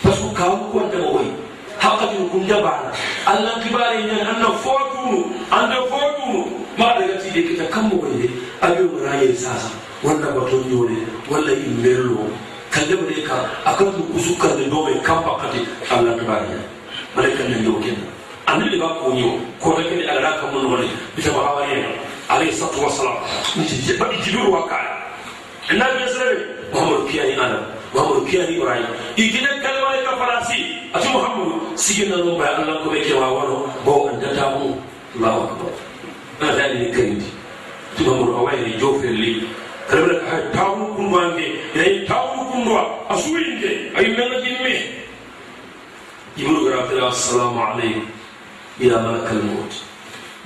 pasu 0.04 0.30
kawu 0.36 0.72
ko 0.72 0.80
anta 0.84 0.98
boyi 1.00 1.32
hakka 1.80 2.06
ju 2.14 2.28
kun 2.32 2.48
jabana 2.48 2.92
allah 3.26 3.56
kibare 3.64 4.04
nyan 4.04 4.28
anna 4.36 4.52
fotu 4.64 5.32
anda 5.52 5.80
fotu 5.92 6.48
ma 6.78 6.94
daga 7.00 7.16
ti 7.24 7.30
de 7.32 7.42
kita 7.52 7.66
kambo 7.72 7.96
boyi 7.98 8.30
abiyo 8.62 8.90
raye 9.04 9.34
sasa. 9.36 9.72
Wanda 10.04 10.30
baton 10.30 10.62
yone 10.70 10.98
walla 11.32 11.52
imberlo 11.58 12.30
kallebre 12.70 13.18
ka 13.26 13.50
akan 13.66 13.98
ku 14.14 14.20
sukar 14.22 14.54
de 14.54 14.70
domi 14.70 14.94
kampa 15.02 15.42
kati 15.42 15.66
allah 15.90 16.14
kibare 16.20 16.54
malaikan 17.18 17.50
nan 17.50 17.66
yokin 17.66 17.98
ken 18.48 18.54
annabi 18.56 18.80
ba 18.80 18.88
ko 19.04 19.12
ñiwo 19.12 19.36
ko 19.60 19.76
da 19.76 19.84
kene 19.84 20.04
ala 20.08 20.40
kam 20.40 20.52
mon 20.56 20.66
woni 20.72 20.88
bita 21.16 21.32
ba 21.36 21.40
hawa 21.44 21.68
yen 21.68 21.86
alayhi 22.32 22.54
salatu 22.56 22.80
wassalam 22.84 23.16
ni 23.56 23.64
je 23.68 23.94
ba 24.00 24.08
jibiru 24.24 24.52
wakala 24.52 24.96
النبي 25.68 26.00
يسرب 26.04 26.40
محمد 26.74 27.12
كياني 27.12 27.36
أنا 27.44 27.60
محمد 27.96 28.24
كياني 28.32 28.56
إبراهيم 28.58 28.88
يجينا 29.20 29.52
كلمه 29.60 30.00
كفراسي 30.08 30.60
اتي 30.96 31.08
محمد 31.12 31.76
سيجنا 31.76 32.24
نوبا 32.24 32.48
الله 32.64 32.84
كو 32.84 32.90
بكي 32.90 33.12
واوانو 33.14 33.68
بو 33.84 34.08
انت 34.08 34.24
تامو 34.24 34.80
الله 35.20 35.36
اكبر 35.44 35.72
أنا 36.42 36.52
ذلك 36.56 36.96
كريمتي 36.96 37.32
محمد 38.00 38.30
اوائل 38.40 38.80
جوفر 38.80 39.12
لي 39.12 39.44
كلمه 39.92 40.24
تامو 40.56 40.96
كندوانجي 40.96 41.48
إلى 41.76 42.08
تامو 42.08 42.48
ila 48.80 48.98
malakal 49.02 49.42
maut. 49.44 49.74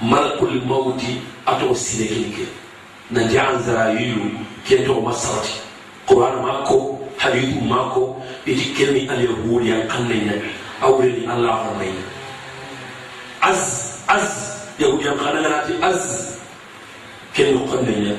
Malakul 0.01 0.61
mauti 0.65 1.21
ato 1.45 1.75
sine 1.75 2.07
kini 2.07 2.29
ke 2.33 2.45
na 3.11 3.23
jaanzara 3.29 3.91
yuyu 3.93 4.33
kento 4.65 5.01
ma 5.01 5.13
sabati 5.13 5.61
qur'an 6.07 6.41
mako 6.41 6.97
hadithu 7.17 7.61
mako 7.61 8.17
iti 8.45 8.73
kelmi 8.73 9.05
al 9.09 9.21
yahudi 9.21 9.69
yan 9.69 9.85
kannayna 9.87 10.33
awreni 10.81 11.27
allah 11.27 11.69
hornayna 11.69 12.03
az 13.41 13.61
az 14.07 14.27
yahudi 14.79 15.05
yan 15.05 15.17
kanaganati 15.17 15.73
az. 15.81 16.01
Kenno 17.33 17.63
kannayna 17.69 18.15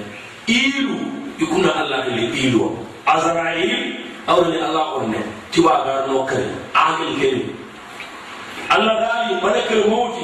ilu 0.46 0.96
ikuna 1.38 1.74
allah 1.74 2.06
ili 2.08 2.30
ilu. 2.46 2.70
Azrail 3.06 3.98
awreni 4.26 4.58
allah 4.62 4.84
horne 4.94 5.18
tiwa 5.50 5.82
garno 5.84 6.24
kare 6.24 6.46
keni 7.20 7.61
عاقل 8.72 8.80
كريم 8.80 8.80
الله 8.80 8.94
داري 9.00 9.34
ملك 9.44 9.72
الموت. 9.72 10.14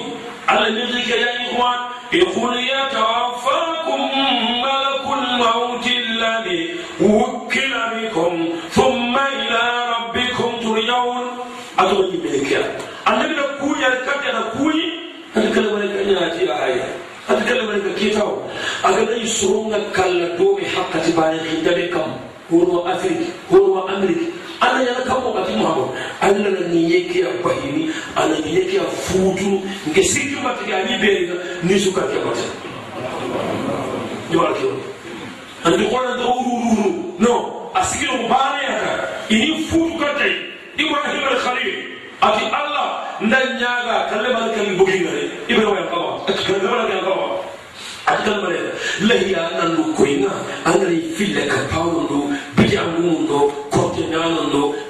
على 0.49 0.71
نزلك 0.71 1.09
يا 1.09 1.31
إخوان 1.37 1.81
يقول 2.13 2.57
يتوفاكم 2.57 4.01
ملك 4.63 5.05
الموت 5.19 5.87
الذي 5.87 6.75
وكل 7.01 7.75
بكم 7.95 8.49
ثم 8.71 9.17
إلى 9.17 9.63
ربكم 9.95 10.51
ترجعون. 10.63 11.27
أتوني 11.79 12.17
ملك 12.25 12.51
النبي 13.09 13.35
نقول 13.41 13.77
كتر 14.07 14.41
نقول 14.41 14.83
أتكلم 15.37 15.79
لك 15.79 15.91
أن 16.01 16.09
يأتي 16.09 16.65
آية 16.65 16.89
أتكلم 17.31 17.71
لك 17.73 17.95
كتاب. 18.01 18.51
أقول 18.85 19.23
يسرون 19.23 19.73
كلا 19.97 20.37
دومي 20.37 20.65
حق 20.65 20.93
تبارك. 21.07 21.41
خدمكم 21.65 22.17
هو 22.53 22.89
أفريقيا 22.93 23.33
هو 23.53 23.89
أمريكا 23.89 24.27
ana 24.61 24.83
yana 24.83 25.03
kan 25.07 25.19
wakati 25.23 25.53
muhammad 25.57 25.89
allah 26.21 26.51
na 26.51 26.63
ni 26.73 26.83
yake 26.95 27.21
ya 27.21 27.31
bahini 27.45 27.91
ana 28.17 28.39
ni 28.45 28.51
yake 28.59 28.77
ya 28.77 28.85
futu 28.85 29.63
nge 29.89 30.03
siju 30.05 30.41
mati 30.41 30.71
ya 30.71 30.83
ni 30.85 30.99
beri 30.99 31.31
ni 31.63 31.79
suka 31.81 32.01
ke 32.11 32.19
mata 32.27 32.43
ni 34.31 34.37
wala 34.37 34.51
ke 34.59 34.67
an 35.65 35.73
di 35.79 35.85
kona 35.87 36.17
da 36.19 36.25
uru 36.27 36.55
uru 36.73 36.89
no 37.19 37.35
asigiro 37.75 38.17
mubare 38.19 38.63
ya 38.67 38.77
ka 38.83 38.93
ini 39.31 39.63
futu 39.71 39.95
katai 39.99 40.35
ibrahim 40.79 41.25
al 41.31 41.39
khalil 41.45 41.75
ati 42.23 42.45
allah 42.51 42.89
ndan 43.23 43.47
nyaga 43.63 43.97
kalle 44.11 44.29
man 44.35 44.51
kan 44.55 44.67
bugi 44.79 44.99
ngare 45.07 45.23
ibrahim 45.47 45.77
ya 45.79 45.85
kawa 45.91 46.11
kalle 46.27 46.67
man 46.67 46.83
kan 46.91 47.01
kawa 47.07 47.27
man 48.43 48.55
lahiya 49.09 49.43
nan 49.59 49.77
lu 49.77 49.85
koinga 49.95 50.33
angari 50.65 50.99
fille 51.17 51.45
ka 51.47 51.59
pawndo 51.71 52.08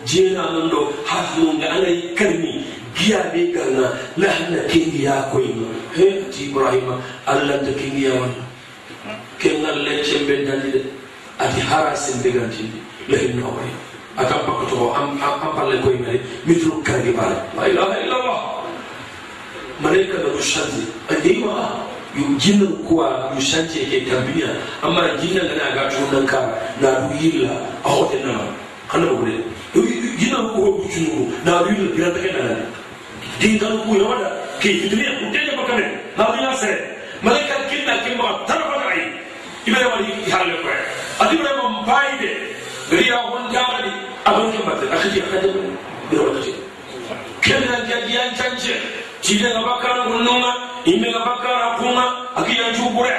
do 0.08 0.14
jeenanon 0.14 0.70
do 0.70 0.80
hasnunde 1.06 1.64
anayi 1.68 2.14
karni 2.16 2.64
giyaɓe 2.96 3.52
ganga 3.54 3.86
lahna 4.16 4.58
kengiya 4.70 5.14
koyno 5.32 5.66
he 5.94 6.04
ati 6.26 6.44
ibrahima 6.50 6.94
allahta 7.26 7.72
kengiya 7.80 8.12
walla 8.20 8.44
kengal 9.38 9.76
leccembe 9.84 10.34
dandi 10.46 10.70
de 10.72 10.80
ati 11.38 11.60
hara 11.60 11.94
sembe 11.96 12.30
gantindi 12.32 12.80
lahinno 13.08 13.46
away 13.46 13.70
atan 14.18 14.40
pakkoto 14.46 14.94
am 14.94 15.18
palle 15.56 15.76
koynare 15.84 16.20
mitro 16.46 16.72
kargi 16.82 17.12
bala 17.12 17.38
la 17.56 17.68
ilaha 17.68 17.94
illallah 18.02 18.40
malaika 19.80 20.18
na 20.18 20.28
du 20.34 20.40
change 20.42 20.82
andima 21.08 21.70
yu 22.16 22.24
jinnan 22.38 22.72
kuwa 22.88 23.30
yu 23.36 23.40
change 23.40 23.78
ke 23.90 24.02
tambiya 24.10 24.48
amma 24.82 25.14
jinnan 25.22 25.46
gana 25.46 25.66
ga 25.76 25.82
tunan 25.92 26.26
ka 26.26 26.40
na 26.82 27.06
du 27.06 27.14
yilla 27.22 27.54
a 27.84 27.88
hotel 27.88 28.26
na 28.26 28.34
kana 28.90 29.06
ba 29.06 29.57
jina 30.18 30.36
huko 30.36 30.72
kuchuru 30.72 31.32
na 31.44 31.54
wajui 31.56 31.88
kinatakana 31.88 32.42
nani 32.44 32.62
dinga 33.40 33.66
huko 33.66 34.02
yawada 34.02 34.30
kifikiria 34.58 35.10
mteja 35.12 35.52
bakane 35.56 35.84
hadina 36.16 36.56
se 36.56 36.78
malaika 37.22 37.54
kinna 37.70 37.98
kimba 37.98 38.24
tarfa 38.46 38.80
kai 38.88 39.02
ibere 39.66 39.84
wali 39.84 40.06
halle 40.30 40.54
kwa 40.54 40.72
adibere 41.26 41.50
mbaide 41.82 42.30
gari 42.90 43.08
ya 43.08 43.16
hon 43.16 43.42
jarani 43.52 43.92
abun 44.24 44.52
kimba 44.52 44.72
akiji 44.98 45.20
akadabu 45.20 45.62
biro 46.10 46.32
akiji 46.32 46.54
kenna 47.40 47.80
jajian 47.88 48.34
chanje 48.38 48.74
jide 49.22 49.48
na 49.54 49.62
bakara 49.62 50.02
gununga 50.04 50.54
ime 50.84 51.10
na 51.10 51.18
bakara 51.18 51.70
kunga 51.78 52.04
akija 52.36 52.64
chubure 52.76 53.14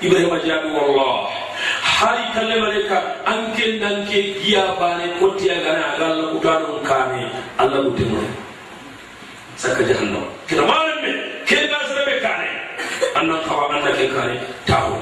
ibere 0.00 0.26
majabu 0.26 0.68
wallahi 0.76 1.26
hari 1.98 2.22
kalle 2.30 2.54
maleka 2.62 2.98
anke 3.26 3.66
nanke 3.82 4.18
giya 4.38 4.78
bane 4.78 5.18
kotti 5.18 5.50
agana 5.50 5.98
agalla 5.98 6.30
utanu 6.30 6.78
kane 6.86 7.26
allah 7.58 7.82
mutemo 7.82 8.22
saka 9.58 9.82
jahannam 9.82 10.22
kina 10.46 10.62
malamme 10.62 11.10
ken 11.42 11.66
ga 11.66 11.80
sebe 11.90 12.14
kane 12.22 12.50
annan 13.18 13.42
kawa 13.50 13.66
annan 13.74 13.90
ke 13.98 14.06
kane 14.14 14.38
tawo 14.62 14.94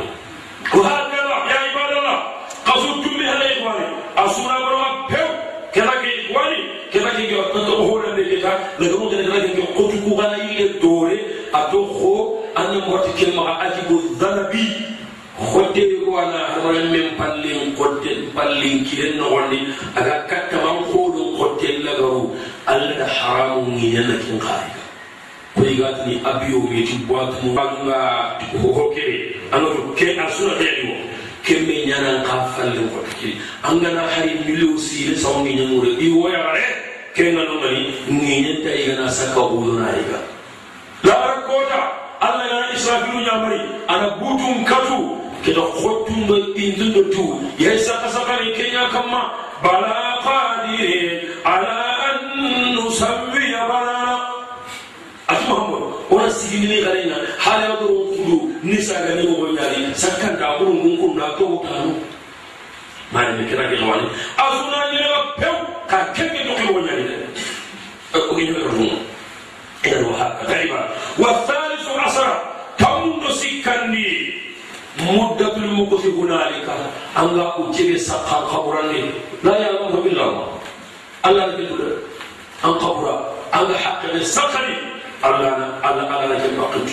ko 0.72 0.80
hakala 0.88 1.36
ya 1.52 1.58
ibadallah 1.68 2.18
qasu 2.64 2.88
tumbi 3.04 3.28
hala 3.28 3.44
ikhwani 3.52 3.86
asura 4.24 4.56
barwa 4.64 4.88
pew 5.12 5.28
kena 5.76 5.92
ke 6.00 6.08
ikhwani 6.24 6.60
kena 6.88 7.12
ke 7.12 7.22
yo 7.28 7.44
to 7.52 7.76
hore 7.84 8.08
ne 8.16 8.24
ke 8.24 8.40
ta 8.40 8.56
daga 8.80 8.96
mun 8.96 9.12
kena 9.12 9.44
ke 9.44 9.68
ko 9.76 9.82
tu 9.92 10.00
ku 10.00 10.16
gana 10.16 10.40
yi 10.48 10.64
dore 10.80 11.20
ato 11.52 11.84
kho 11.92 12.14
anna 12.56 12.80
annan 12.80 12.88
wati 12.88 13.12
kelma 13.20 13.60
ajibu 13.68 14.00
dhanabi 14.16 14.64
hotte 15.52 15.80
ɓe 15.90 15.96
ko 16.04 16.10
ana 16.18 16.40
horen 16.62 16.86
men 16.92 17.08
pallin 17.18 17.74
kotten 17.78 18.18
pallin 18.34 18.84
kiren 18.88 19.16
nogondi 19.20 19.58
aga 19.98 20.14
kattaman 20.30 20.78
koɗum 20.92 21.28
kotten 21.38 21.76
lagaru. 21.86 22.30
Allah 22.66 22.94
da 22.98 23.06
haramu 23.06 23.78
ginenna 23.80 24.16
kin 24.24 24.38
kaariga 24.38 24.82
koyigatini 25.56 26.14
abiyo 26.30 26.58
wiyeti 26.68 26.96
boitunu 27.08 27.54
anga 27.64 28.00
hohokeɓe 28.62 29.16
angato 29.54 29.82
ke 29.98 30.06
a 30.18 30.26
suna 30.36 30.54
ɗeɗi 30.60 30.82
o 30.92 30.96
kembe 31.46 31.74
ñanan 31.88 32.18
ka 32.26 32.34
fallin 32.56 32.88
kotte 32.94 33.12
kiri. 33.20 33.34
Angana 33.62 34.02
hay 34.14 34.28
million 34.46 34.76
sile 34.78 35.14
sawni 35.16 35.54
ñamure 35.58 35.90
ɗi 35.98 36.06
woyagare 36.18 36.64
kenganongani 37.14 37.80
ginenta 38.20 38.70
igana 38.80 39.08
sakka 39.10 39.40
wuyonayiga 39.40 40.18
labara 41.04 41.38
kota 41.48 41.80
allah 42.20 42.44
gana 42.50 42.66
israfilu 42.76 43.20
ñamari 43.26 43.60
ana 43.88 44.08
butun 44.20 44.64
katu. 44.64 44.98
Keda 45.46 45.62
khotun 45.78 46.26
do 46.26 46.36
inzun 46.58 46.90
do 46.94 47.02
tu 47.14 47.24
ya 47.62 47.70
saka 47.78 48.10
saka 48.10 48.34
ni 48.42 48.50
kenya 48.58 48.90
kama 48.90 49.22
bala 49.62 50.18
qadir 50.26 51.22
ala 51.46 51.76
an 52.10 52.18
nusawwi 52.74 53.54
bala 53.70 54.26
ati 55.30 55.44
muhammad 55.46 55.82
ona 56.10 56.26
sigini 56.34 56.66
ni 56.66 56.78
garena 56.82 57.16
hala 57.38 57.78
do 57.78 57.88
kudu 58.10 58.36
ni 58.66 58.82
saga 58.82 59.14
ni 59.14 59.22
mo 59.30 59.46
nyari 59.54 59.86
sakkan 59.94 60.34
da 60.42 60.58
buru 60.58 60.74
ngun 60.82 60.94
kun 60.98 61.12
da 61.14 61.28
to 61.38 61.46
tanu 61.62 61.94
mari 63.14 63.30
ni 63.38 63.46
kira 63.46 63.70
ke 63.70 63.78
wani 63.86 64.06
azuna 64.34 64.80
ni 64.90 64.98
la 65.06 65.20
pew 65.38 65.56
ka 65.86 65.98
kenge 66.10 66.42
to 66.42 66.52
ko 66.74 66.80
nyari 66.82 67.04
ko 68.10 68.32
ni 68.34 68.50
ko 68.50 68.58
dum 68.74 68.82
ina 69.86 69.98
do 70.02 70.10
ha 70.18 70.26
gariba 70.50 70.80
wa 71.22 71.30
thalithu 71.46 71.94
asara 72.06 72.55
allah 81.26 81.46
ne 81.58 81.64
kuda 81.66 81.90
an 82.62 82.72
qabura 82.82 83.14
anga 83.58 83.74
haqqani 83.84 84.22
sakani 84.34 84.76
allah 85.26 85.50
na 85.58 85.66
allah 85.82 86.04
allah 86.14 86.28
na 86.30 86.36
jamba 86.42 86.66
qut 86.74 86.88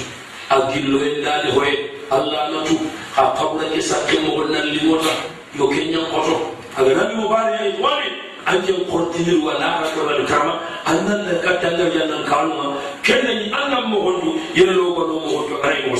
agillo 0.57 0.99
en 1.09 1.15
dali 1.25 1.49
hoye 1.57 1.73
allah 2.17 2.49
na 2.53 2.59
tu 2.67 2.75
ha 3.15 3.23
qabura 3.37 3.69
ke 3.73 3.81
sakke 3.89 4.17
mo 4.25 4.41
nan 4.49 4.65
limota 4.73 5.13
yo 5.59 5.69
kenya 5.73 6.01
koto 6.13 6.35
aga 6.77 6.91
nabi 6.99 7.13
mubarak 7.21 7.61
ay 7.61 7.71
wali 7.85 8.09
anjen 8.49 8.81
kortinir 8.89 9.37
wala 9.45 9.69
rakabal 9.85 10.21
kama 10.31 10.53
annan 10.93 11.19
la 11.29 11.35
katanga 11.45 11.85
yannan 11.97 12.23
kaluma 12.31 12.73
kenna 13.05 13.31
ni 13.39 13.53
annam 13.61 13.85
mo 13.93 13.97
hondu 14.07 14.31
yelo 14.57 14.93
ko 14.97 15.01
no 15.09 15.15
mo 15.25 15.29
hondu 15.37 15.55
ay 15.69 15.77
mo 15.87 15.93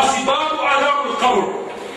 asbabu 0.00 0.58
adabul 0.74 1.14
qabr 1.22 1.44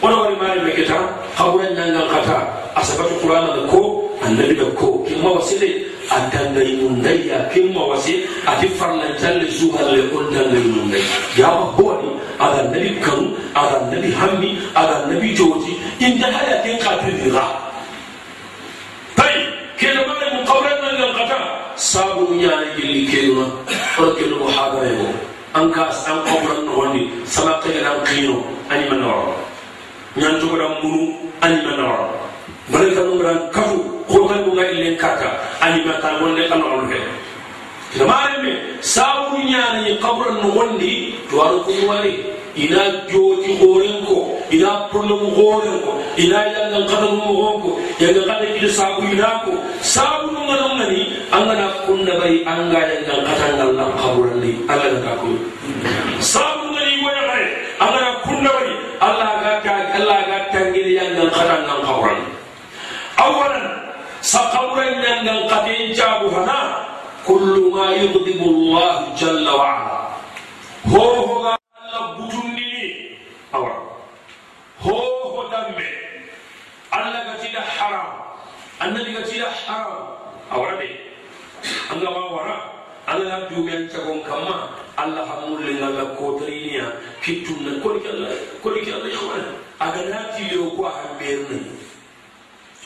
wala 0.05 0.15
wari 0.21 0.35
mari 0.43 0.59
me 0.65 0.71
kita 0.77 0.97
qabran 1.33 1.73
nan 1.73 2.05
kata 2.13 2.37
asabatu 2.79 3.13
القران 3.25 3.65
دكو 3.67 4.03
النبي 4.25 4.53
دكو 4.53 5.03
كيما 5.03 5.29
وسيلي 5.29 5.85
أتان 6.11 6.53
دايمون 6.53 7.01
دايا 7.01 7.49
كيما 7.53 7.85
وسي 7.85 8.25
أتي 8.47 8.67
فرنا 8.69 9.11
تل 9.21 9.47
زوها 9.51 9.83
لأون 9.91 10.25
دان 10.33 10.51
دايمون 10.53 10.91
دايا 10.91 11.09
يا 11.37 11.49
بوالي 11.77 12.11
أذا 12.41 12.59
النبي 12.65 12.89
كم 13.05 13.33
أذا 13.57 13.75
النبي 13.81 14.09
همي 14.21 14.51
أذا 14.77 14.95
النبي 15.03 15.33
جوتي 15.33 15.73
إن 16.01 16.17
جهاية 16.19 16.63
كين 16.63 16.77
قاتل 16.87 17.17
دي 17.23 17.31
غا 17.31 17.45
طيب 19.17 19.47
كيلا 19.79 20.07
ما 20.07 20.13
لي 20.13 20.43
مقابلنا 20.43 20.89
للغتا 20.97 21.39
سابو 21.75 22.33
نياني 22.33 22.69
جلي 22.77 23.05
كيلا 23.11 23.45
أركي 23.99 24.25
لغو 24.25 24.49
أنكاس 25.55 26.09
أن 26.09 26.19
قبرن 26.19 26.65
نغني 26.65 27.09
سلاقي 27.25 27.69
لنا 27.79 28.03
أني 28.71 28.89
من 28.89 28.99
نرى 29.01 29.35
نانتو 30.17 30.47
قدام 30.47 32.24
bare 32.71 32.89
kan 32.97 33.05
ngran 33.13 33.39
kafu 33.53 33.77
ko 34.09 34.25
kan 34.25 34.41
ngai 34.49 34.73
len 34.81 34.95
kaka 34.97 35.29
ani 35.61 35.85
mata 35.85 36.17
wonde 36.17 36.49
kan 36.49 36.61
on 36.65 36.89
he 36.89 36.97
tamare 37.93 38.41
me 38.41 38.53
sabu 38.81 39.37
nyaani 39.45 39.93
qawran 40.01 40.41
no 40.41 40.49
wondi 40.57 41.13
to 41.29 41.37
wari 41.85 42.13
ina 42.57 43.05
joti 43.11 43.51
horen 43.61 44.01
ko 44.07 44.17
ina 44.49 44.89
problème 44.89 45.29
horen 45.37 45.77
ko 45.85 45.91
ina 46.17 46.39
yangal 46.55 46.83
kadam 46.89 47.13
mo 47.21 47.53
ko 47.61 47.69
yangal 48.01 48.23
kada 48.29 48.45
kida 48.55 48.69
sabu 48.73 49.01
ina 49.13 49.29
ko. 49.45 49.51
Sabu 49.85 50.33
no 50.33 50.41
ngana 50.49 50.65
ngani 50.79 51.01
angana 51.37 51.67
kunna 51.85 52.13
bari 52.17 52.41
anga 52.49 52.79
yangal 52.81 53.19
katangal 53.29 53.69
na 53.77 53.85
qawrandi 54.01 54.51
allah 54.71 54.97
ka 55.05 55.13
ko 55.21 55.29
sabu 56.17 56.65
ngani 56.73 56.93
waya 57.05 57.21
bare 57.29 57.47
angana 57.77 58.09
allah 59.05 59.29
ga 59.61 59.73
allah 60.01 60.19
ga 60.29 60.37
tangir 60.49 60.87
yangal 60.97 61.29
katangal 61.29 61.79
qawran 61.85 62.19
awalan 62.25 62.34
saqawran 64.25 64.97
yangal 65.05 65.45
kadin 65.45 65.93
jabu 65.93 66.33
hana 66.33 66.81
kullu 67.29 67.69
ma 67.69 67.93
yughdibu 67.93 68.41
allah 68.49 69.05
jalla 69.13 69.53
wa 69.53 69.65
ala 69.69 69.97
ho 70.89 71.03
ho 71.29 71.35
ga 71.45 71.53
allah 71.77 72.01
butundini 72.17 73.13
awa 73.53 73.69
ho 74.81 74.97
ho 75.29 75.41
dambe 75.53 75.85
allah 76.89 77.21
ga 77.21 77.35
tida 77.37 77.61
haram 77.77 78.09
annabi 78.81 79.13
ga 79.13 79.21
tida 79.29 79.45
haram 79.61 80.17
awara 80.49 80.73
de 80.81 80.89
anga 81.93 82.09
wa 82.09 82.23
wara 82.33 82.57
allah 83.05 83.29
na 83.29 83.37
dumen 83.53 83.85
tagon 83.93 84.25
kamma 84.25 84.73
allah 84.97 85.21
hamulle 85.21 85.69
ngalla 85.77 86.17
ko 86.17 86.41
tariniya 86.41 86.97
kittunna 87.21 87.77
koli 87.85 88.01
kala 88.01 88.33
koli 88.65 88.81
kala 88.81 89.05
ikhwan 89.05 89.45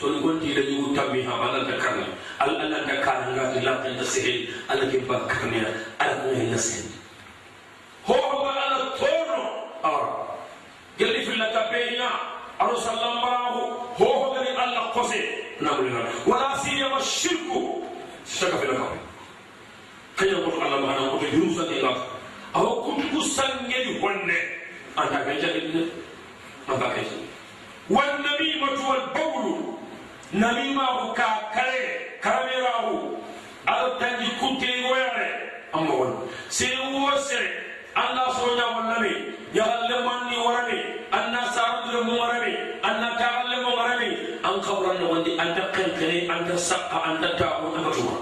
so 0.00 0.08
ni 0.08 0.20
gonti 0.20 0.54
da 0.54 0.60
yugo 0.60 0.94
tammi 0.96 1.22
ha 1.24 1.32
allah 1.36 1.66
ta 1.68 1.76
karna 1.76 2.06
al 2.40 2.56
allah 2.56 2.80
ta 2.88 2.94
karna 3.04 3.36
ngati 3.36 3.60
la 3.64 3.72
ta 3.84 4.04
sehel 4.04 4.48
allah 4.68 4.86
ke 4.88 4.98
bakkarniya 5.04 5.68
allah 6.00 6.16
ko 6.24 6.28
hen 6.34 6.50
nasihel 6.50 6.88
hohoga 8.08 8.50
allah 8.56 8.96
tono 8.96 9.40
awara 9.84 10.12
gelli 10.98 11.20
fillata 11.24 11.68
beña 11.72 12.08
aɗo 12.58 12.76
sallambarahu 12.80 13.60
hohogani 14.00 14.50
allah 14.56 14.88
kose 14.96 15.20
namulina 15.60 16.00
wala 16.26 16.56
siyama 16.64 17.00
shirku 17.04 17.84
saka 18.24 18.56
fila 18.56 18.74
kawe 18.80 18.98
kaña 20.16 20.36
koto 20.44 20.60
allah 20.64 20.80
mana 20.80 21.10
koto 21.12 21.26
jurusani 21.28 21.76
ila 21.78 21.92
awa 22.56 22.72
kunku 22.88 23.20
sangedi 23.20 24.00
honne 24.00 24.36
anta 24.96 25.24
kay 25.28 25.36
jaɗiɗine 25.44 25.84
anta 26.72 26.88
kay 26.96 27.04
wannamimatu 27.90 28.80
walbawlu 28.88 29.79
namimaku 30.32 31.14
ka 31.14 31.50
kale 31.54 31.82
karamiraku 32.22 33.18
ala 33.66 33.98
tanji 33.98 34.30
kutteyigoyare 34.38 35.28
amma 35.74 35.94
won 35.94 36.12
sey 36.48 36.70
wo 36.92 37.10
sere 37.18 37.50
anna 37.96 38.24
soñawonnami 38.38 39.34
yahallemanni 39.54 40.36
warani. 40.46 40.80
Anna 41.10 41.42
saruduremu 41.50 42.14
warani 42.22 42.54
anna 42.86 43.18
taallemu 43.18 43.70
warani 43.74 44.10
an 44.46 44.60
kawrannogondi 44.62 45.34
anta 45.42 45.66
kenkene 45.74 46.30
anta 46.30 46.54
sakka 46.54 47.02
anta 47.02 47.34
taku 47.34 47.74
anta 47.74 47.90
tuma 47.90 48.14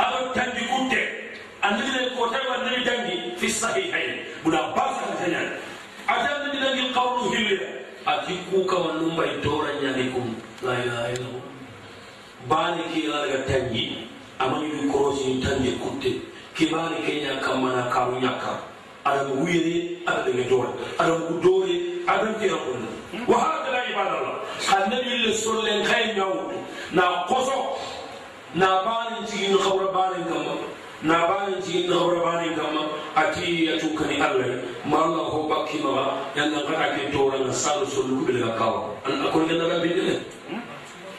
ala 0.00 0.32
tanji 0.32 0.64
kutte 0.72 1.00
annabine 1.60 2.16
kotawa 2.16 2.56
nabi 2.64 2.80
dangi. 2.88 3.16
Fi 3.36 3.48
sahihain. 3.52 4.24
Buda 4.44 4.72
basakatañan 4.72 5.60
atannabi 6.08 6.56
dangi 6.64 6.84
qawlu 6.96 7.28
hillira 7.36 7.68
akikuka 8.06 8.76
wanumba 8.76 9.26
itora 9.26 9.68
ñanikum 9.82 10.34
la 10.62 10.72
ilaha 10.84 11.08
illallah 11.12 11.44
baane 12.48 12.82
kiilaga 12.92 13.38
tanji 13.48 13.98
amañuɗi 14.38 14.90
korosi 14.92 15.40
tanje 15.42 15.70
kutte 15.82 16.10
kibaane 16.56 16.96
keña 17.06 17.36
kammana 17.40 17.82
karu 17.94 18.18
ñakka 18.20 18.52
aɗaga 19.04 19.32
wuyere 19.40 19.74
aɗa 20.06 20.20
ɗaga 20.26 20.44
doore 20.50 20.70
aɗaga 20.98 21.20
ku 21.26 21.34
doore 21.42 21.74
aɗan 22.06 22.34
kira 22.40 22.56
kolla 22.64 22.88
wa 23.28 23.38
hakada 23.38 23.80
ibadallah 23.90 24.36
annabille 24.76 25.32
sollen 25.34 25.82
kay 25.86 26.14
ñawudu 26.16 26.56
na 26.92 27.02
koso 27.28 27.78
na 28.54 28.82
baanen 28.84 29.26
cigino 29.26 29.58
hawra 29.58 29.86
baanen 29.94 30.24
kamma 30.28 30.54
na 31.02 31.26
bani 31.28 31.58
cikin 31.62 31.90
khawra 31.90 32.18
bani 32.26 32.54
kamma 32.54 32.82
ati 33.16 33.66
ya 33.66 33.74
tukani 33.82 34.20
allah 34.22 34.62
ma 34.86 34.98
allah 35.06 35.24
ho 35.34 35.48
bakki 35.50 35.82
ma 35.82 36.22
yalla 36.38 36.62
kada 36.68 36.94
ke 36.96 37.10
tora 37.12 37.38
na 37.42 37.52
salu 37.52 37.86
sulu 37.86 38.22
bil 38.26 38.38
kawa 38.58 38.94
an 39.06 39.18
akon 39.26 39.48
ganda 39.50 39.66
rabbi 39.66 39.88
dele 39.98 40.22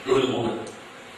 no 0.07 0.15
le 0.17 0.27
mo 0.31 0.39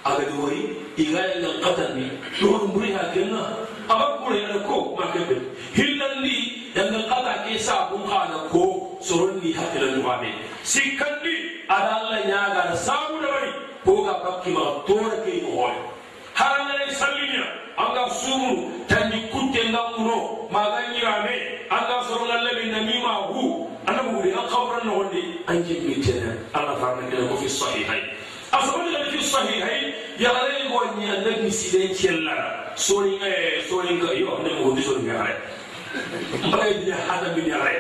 aga 0.05 0.23
di 0.25 0.33
wari 0.41 0.61
igaya 0.97 1.37
yang 1.45 1.61
qatani 1.61 2.09
no 2.41 2.57
mburi 2.69 2.89
ha 2.97 3.05
kenna 3.13 3.41
aba 3.89 4.17
kure 4.21 4.37
yana 4.41 4.59
ko 4.65 4.97
ma 4.97 5.13
kebe 5.13 5.37
hillandi 5.77 6.37
yanga 6.73 7.01
qata 7.11 7.33
ke 7.45 7.57
sa 7.61 7.89
bun 7.93 8.01
khana 8.09 8.49
ko 8.49 8.97
soronni 9.01 9.53
hakila 9.53 9.93
duwabe 9.97 10.29
sikandi 10.65 11.35
ada 11.69 12.01
Allah 12.01 12.21
nyaga 12.29 12.73
sabu 12.77 13.21
da 13.21 13.29
bari 13.29 13.51
ko 13.85 13.93
ga 14.05 14.13
bakki 14.25 14.49
ma 14.57 14.65
tora 14.89 15.21
ke 15.25 15.41
mo 15.45 15.53
hoy 15.69 15.75
haranga 16.33 16.64
wonde 25.56 25.72
anje 25.72 25.80
mitena 25.88 26.34
Allah 26.53 26.76
farna 26.80 27.07
ke 27.10 27.15
ko 27.30 27.36
fi 27.40 27.48
sahihai 27.49 28.02
asabani 28.52 28.91
da 28.91 29.07
fi 29.11 29.19
sahihai 29.23 29.94
ya 30.19 30.30
gare 30.36 30.68
ko 30.69 30.84
nya 30.99 31.23
nabi 31.23 31.48
sidan 31.52 31.95
kella 31.95 32.36
soni 32.76 33.15
eh 33.23 33.64
soni 33.69 33.95
ga 33.99 34.11
yo 34.14 34.40
ne 34.44 34.52
mo 34.60 34.76
di 34.76 34.84
soni 34.84 35.07
ga 35.07 35.15
gare 35.23 35.36
mbay 36.48 36.72
bi 36.84 36.91
hada 36.91 37.32
bin 37.36 37.45
ya 37.48 37.57
gare 37.57 37.80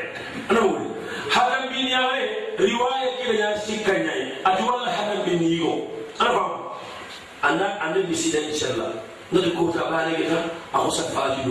ana 0.49 0.59
wuri 0.63 0.87
hada 1.31 1.67
bin 1.71 1.87
ya 1.87 1.99
gare 1.99 2.23
riwaya 2.59 3.09
kila 3.19 3.33
ya 3.35 3.49
sikanya 3.59 4.13
ati 4.47 4.61
wala 4.63 4.87
hada 4.87 5.15
bin 5.27 5.43
yo 5.43 5.83
ana 6.19 6.31
ba 6.31 6.43
anna 7.43 7.67
annabi 7.83 8.15
sidan 8.15 8.47
kella 8.55 8.87
na 9.35 9.39
ko 9.51 9.67
ta 9.75 9.83
bane 9.91 10.15
ga 10.23 10.39
a 10.71 10.77
ko 10.79 10.89
safati 10.91 11.43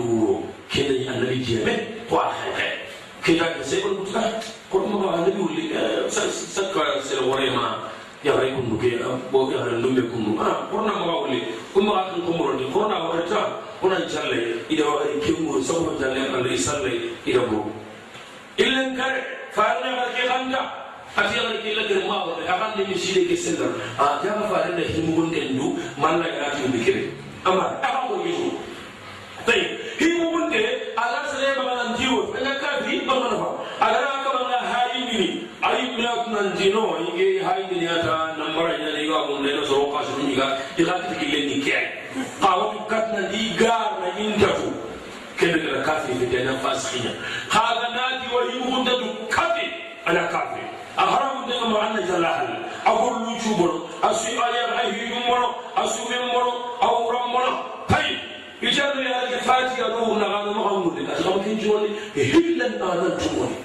kulamada 4.71 5.23
adayuu 5.23 5.49
sadkaasila 6.55 7.21
waraymaa 7.31 7.73
yahay 8.23 8.51
kunnuge 8.57 8.97
bo 9.31 9.51
yahay 9.53 9.77
nume 9.81 10.01
kunnu 10.11 10.31
qurna 10.71 10.91
magawle 10.99 11.37
umaga 11.75 12.03
kan 12.09 12.21
kumurani 12.25 12.65
qurna 12.73 12.95
warata 13.05 13.41
una 13.83 13.97
jalle 14.09 14.65
ida 14.69 14.85
kemu 15.23 15.61
sabu 15.63 15.93
jalle 16.01 16.21
alle 16.33 16.49
isalle 16.53 16.91
ida 17.25 17.41
bo 17.49 17.69
ilan 18.57 18.95
kare 18.97 19.21
faarna 19.53 19.89
garke 19.99 20.23
kanka 20.31 20.61
ati 21.15 21.37
yagare 21.37 21.57
ke 21.63 21.69
lagare 21.77 22.01
ma 22.09 22.17
wale 22.25 22.43
akan 22.49 22.69
ne 22.77 22.83
mi 22.89 22.97
shide 22.97 23.29
ke 23.29 23.35
sendar 23.37 23.69
a 24.01 24.17
jaga 24.25 24.49
faarna 24.51 24.81
himugun 24.93 25.29
dendu 25.31 25.77
malla 26.01 26.25
ya 26.27 26.49
ati 26.49 26.65
bikire 26.73 27.03
amma 27.45 27.77
aka 27.85 28.09
ko 28.09 28.25
yiru 28.25 28.49
tay 29.45 29.61
himugun 30.01 30.49
de 30.49 30.63
ala 30.97 31.21
sare 31.29 31.53
bagalan 31.61 31.93
jiwo 31.99 32.33
anga 32.33 32.53
kafi 32.63 33.05
bagalan 33.05 33.37
fa 33.37 33.49
agara 33.85 34.24
ni 35.71 35.77
ayi 35.77 35.95
mina 35.97 36.11
tunan 36.23 36.53
dino 36.57 36.97
ige 37.09 37.41
hayi 37.43 37.65
ni 37.71 37.87
ata 37.87 38.35
nambara 38.37 38.77
nya 38.77 38.91
ni 38.93 39.07
ga 39.07 39.25
mun 39.27 39.41
ne 39.43 39.65
so 39.65 39.89
ka 39.91 40.03
su 40.05 40.21
ni 40.27 40.35
ga 40.35 40.57
ila 40.77 40.93
ta 41.01 41.13
ki 41.19 41.25
le 41.25 41.39
ni 41.49 41.57
ke 41.65 41.77
ka 42.41 42.51
wa 42.57 42.71
tu 42.73 42.79
kat 42.89 43.13
na 43.13 43.21
di 43.31 43.55
gar 43.57 43.97
na 44.01 44.09
intafu 44.19 44.69
kene 45.37 45.57
da 45.65 45.81
kafi 45.83 46.13
fi 46.19 46.25
da 46.31 46.43
nan 46.43 46.57
fasikinya 46.63 47.11
ka 47.49 47.63
ga 47.81 47.87
na 47.95 48.03
di 48.21 48.27
wa 48.35 48.41
yi 48.51 48.59
mun 48.69 48.83
da 48.85 48.91
du 49.01 49.09
kafi 49.29 49.65
ana 50.05 50.27
kafi 50.27 50.61
a 50.97 51.03
haramu 51.11 51.47
da 51.49 51.55
ma 51.69 51.79
anna 51.89 52.01
jalahal 52.01 52.49
a 52.85 52.91
kullu 53.01 53.33
chubur 53.43 53.71
asu 54.05 54.29
ayar 54.47 54.69
ayi 54.85 55.09
dum 55.09 55.23
mono 55.27 55.49
asu 55.75 56.01
min 56.09 56.23
mono 56.33 56.53
awram 56.81 57.31
mono 57.33 57.53
tay 57.87 58.19
ijaru 58.61 59.01
ya 59.01 59.19
ga 59.33 59.37
fatiha 59.49 59.87
ruhu 59.97 60.19
na 60.19 60.27
ga 60.29 60.51
ma 60.53 60.61
hamu 60.69 60.93
da 60.95 61.13
ka 61.23 61.39
kin 61.43 61.57
joni 61.59 61.89
hillan 62.13 62.77
anan 62.81 63.17
tumoni 63.17 63.64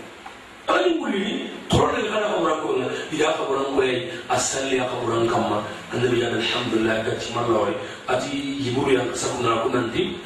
ani 0.76 0.98
wulini 0.98 1.34
torone 1.68 2.02
kana 2.10 2.26
kabura 2.34 2.54
ko 2.62 2.68
na 2.78 2.86
ida 3.12 3.28
kabura 3.38 3.62
ko 3.74 3.78
yayi 3.82 4.08
asalli 4.28 4.76
ya 4.76 4.84
kabura 4.90 5.26
kamma 5.26 5.58
annabi 5.94 6.20
ya 6.20 6.28
alhamdulillah 6.34 6.96
ka 7.06 7.12
timan 7.20 7.46
lawai. 7.52 7.74
Ati 8.08 8.58
jiburu 8.62 8.90
ya 8.94 9.02
sakuna 9.14 9.62
kunanti 9.64 10.16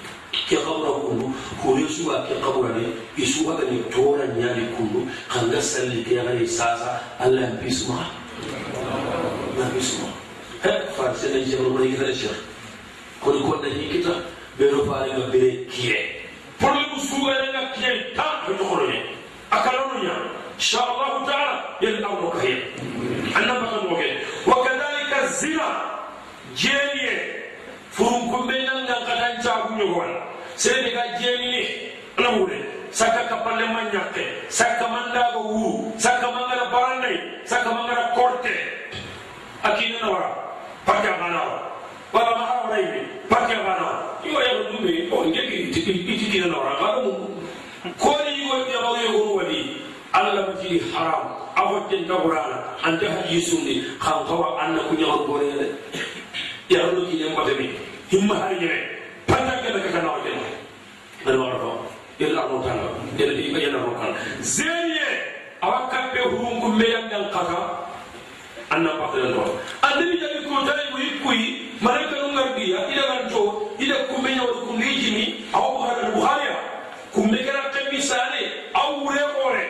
ke 0.48 0.56
kabura 0.60 0.98
kundu 1.00 1.26
ko 1.62 1.78
yesu 1.78 2.08
wa 2.10 2.24
ke 2.26 2.34
kabura 2.42 2.74
ne 2.76 2.90
isu 3.16 3.46
wa 3.46 3.54
ne 3.60 3.78
toran 3.92 4.34
ya 4.40 4.52
ne 4.52 4.66
kundu 4.76 5.06
kan 5.30 5.48
ga 5.50 5.60
salli 5.62 6.02
ke 6.04 6.14
ya 6.18 6.22
ne 6.26 6.44
sasa 6.46 7.00
Allah 7.22 7.48
ya 7.48 7.50
bisma 7.62 8.02
na 9.56 9.64
bisma 9.72 10.08
he 10.64 10.70
farse 10.96 11.30
ne 11.32 11.44
jiburu 11.44 11.78
ne 11.78 11.94
kita 11.96 12.12
shir 12.12 12.36
ko 13.22 13.32
ko 13.32 13.56
da 13.62 13.68
ni 13.72 13.88
kita 13.88 14.12
bero 14.58 14.84
fare 14.84 15.08
ga 15.16 15.24
bere 15.32 15.64
kiye 15.70 15.96
pour 16.58 16.74
le 16.74 16.82
musuga 16.92 17.32
ne 17.40 17.46
ga 17.54 17.62
kiye 17.72 17.92
ta 18.16 18.42
ko 18.44 18.52
ne 18.84 18.98
kan 19.62 19.84
mo 23.88 23.94
ke 24.00 24.08
wa 24.48 24.56
kadhalika 24.64 25.18
zina 25.30 25.68
jeniye 26.56 27.14
furun 27.94 28.30
ko 28.32 28.38
be 28.48 28.56
nan 28.66 28.86
ga 28.88 28.96
katan 29.06 29.34
ta 29.44 29.52
ku 29.68 29.74
nyogon 29.78 30.10
sere 30.56 30.90
ga 30.94 31.04
jeni 31.20 31.46
ni 31.52 31.62
ana 32.18 32.28
wure 32.38 32.58
saka 32.90 33.26
kapalle 33.30 33.66
man 33.74 33.86
nyakke 33.92 34.24
saka 34.48 34.86
manda 34.88 35.30
go 35.34 35.40
wuru 35.50 35.72
saka 35.98 36.26
mangala 36.30 36.64
barande 36.72 37.12
saka 37.44 37.68
mangala 37.70 38.04
korte 38.16 38.54
akina 39.62 39.98
na 40.02 40.08
wara 40.14 40.30
pakya 40.86 41.12
kana 41.20 41.40
wala 42.14 42.30
ma 42.38 42.44
ha 42.50 42.54
wara 42.66 42.76
ibe 42.82 43.00
pakya 43.28 43.58
kana 43.66 43.86
yo 44.24 44.38
ya 44.40 44.52
dume 44.70 44.92
o 45.10 45.16
ngeki 45.28 45.56
iti 45.74 46.26
kina 46.32 46.46
na 46.50 46.56
wara 46.58 46.72
ga 46.80 46.88
mu 47.02 47.12
ma 47.84 47.94
fi 50.64 50.78
haram 50.92 51.24
awo 51.56 51.86
ten 51.90 52.06
da 52.08 52.16
qur'ana 52.16 52.56
anta 52.82 53.06
haji 53.10 53.40
sunni 53.40 53.74
kham 54.00 54.24
kawa 54.26 54.56
anna 54.62 54.80
ku 54.88 54.94
nyaw 54.96 55.26
gore 55.28 55.44
ne 55.60 55.68
ya 56.68 56.80
ru 56.90 57.04
ki 57.08 57.16
ne 57.20 57.28
mbate 57.32 57.52
mi 57.58 57.66
himma 58.10 58.34
har 58.34 58.52
nyene 58.56 58.78
panta 59.26 59.54
ke 59.62 59.68
da 59.72 59.80
kana 59.92 60.08
wadi 60.16 60.30
na 61.24 61.32
wara 61.36 61.56
ko 61.60 61.70
ila 62.18 62.40
arno 62.42 62.58
tanga 62.64 62.88
ila 63.20 63.32
di 63.36 63.44
yana 63.64 63.78
ro 63.84 63.92
kan 64.00 64.12
zeye 64.40 65.08
awaka 65.62 65.98
be 66.12 66.20
hurungu 66.32 66.68
me 66.78 66.84
yangal 66.94 67.24
kata 67.32 67.58
anna 68.70 68.90
patala 69.00 69.28
do 69.36 69.44
andi 69.84 70.16
jabi 70.20 70.38
ko 70.48 70.64
tare 70.66 70.84
ko 70.92 70.96
ikuyi 70.98 71.46
malaika 71.80 72.16
no 72.22 72.28
ngardiya 72.32 72.80
ila 72.92 73.02
ganto 73.12 73.42
ila 73.78 73.96
kumme 74.08 74.30
nyaw 74.36 74.48
ko 74.64 74.72
ngijini 74.80 75.24
aw 75.52 75.74
kumbegeratte 77.14 77.80
misali 77.92 78.42
awure 78.74 79.22
kore 79.38 79.64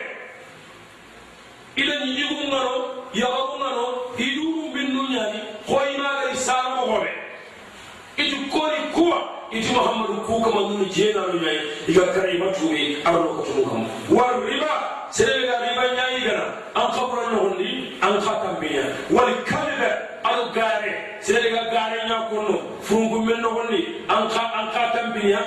ila 1.75 1.95
ñiñigu 2.05 2.37
ngano 2.47 2.75
yaxaru 3.13 3.53
ngano 3.59 3.83
hiduru 4.17 4.61
mbinnu 4.69 5.01
ñani 5.13 5.39
xoyinagari 5.69 6.35
saamo 6.45 6.81
xoɓe 6.89 7.09
itu 8.23 8.37
kori 8.53 8.79
kuwa 8.95 9.17
itu 9.51 9.69
mahamadu 9.73 10.13
ku 10.25 10.41
kama 10.41 10.61
nunu 10.67 10.85
jeenanu 10.95 11.35
ñayi 11.43 11.59
iga 11.87 12.03
karayima 12.13 12.47
tuuɓe 12.55 12.81
arano 13.05 13.29
kotunu 13.37 13.63
kam 13.69 13.83
war 14.15 14.33
riba 14.49 14.71
sereɓega 15.15 15.55
riba 15.63 15.83
ñayi 15.97 16.17
gana 16.25 16.45
an 16.79 16.87
xabura 16.95 17.23
ñoxondi 17.31 17.69
an 18.01 18.13
xa 18.25 18.33
kambeña 18.43 18.83
wal 19.15 19.31
kalibe 19.49 19.89
al 20.23 20.41
gaare 20.55 20.91
sereɓega 21.21 21.61
gaare 21.73 21.97
ñakonno 22.09 22.55
furunkumbe 22.85 23.33
noxondi 23.43 23.79
an 24.13 24.23
xa 24.33 24.43
an 24.59 24.65
xa 24.73 24.83
kambeña 24.95 25.39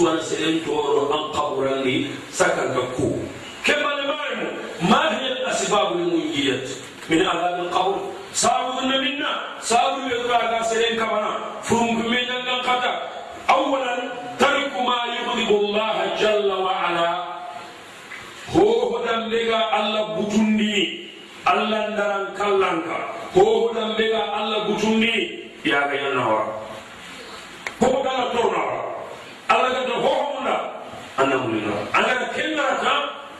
suran 0.00 0.16
seren 0.24 0.64
toro 0.64 1.12
an 1.12 1.28
qaburandi 1.36 2.08
sakan 2.32 2.72
ka 2.72 2.82
ku 2.96 3.20
kema 3.60 4.00
le 4.00 4.04
marimu 4.08 4.48
ma 4.88 5.12
hiya 5.12 5.36
al 5.44 5.52
asbab 5.52 5.92
al 5.92 6.08
munjiyat 6.08 6.64
min 7.12 7.20
adab 7.20 7.68
al 7.68 7.70
qabr 7.76 7.96
sabu 8.32 8.80
minna 8.88 9.60
sabu 9.60 10.08
le 10.08 10.16
ga 10.24 10.64
seren 10.64 10.96
kamana 10.96 11.60
fum 11.60 12.00
gumen 12.00 12.24
nan 12.32 12.64
kata 12.64 12.92
awalan 13.52 14.08
tariku 14.40 14.80
ma 14.88 14.96
yughdibu 15.20 15.68
allah 15.68 15.92
jalla 16.16 16.56
wa 16.64 16.72
ala 16.88 17.08
ho 18.56 18.64
hodam 18.96 19.28
lega 19.28 19.60
alla 19.68 20.16
butundi 20.16 21.12
allah 21.44 21.92
ndaran 21.92 22.24
kallanka 22.40 22.96
hohuɗan 23.36 23.88
ɓega 24.00 24.22
allah 24.32 24.64
butundi 24.64 25.12
yaga 25.64 25.92
yannawa 25.92 26.40
koko 27.80 28.00
gana 28.00 28.24
tornawa 29.70 29.78
allah 29.78 29.86
gada 29.86 29.94
hohomunda 30.02 30.56
annamulina 31.18 31.74
angara 31.94 32.26
kengarata 32.34 32.94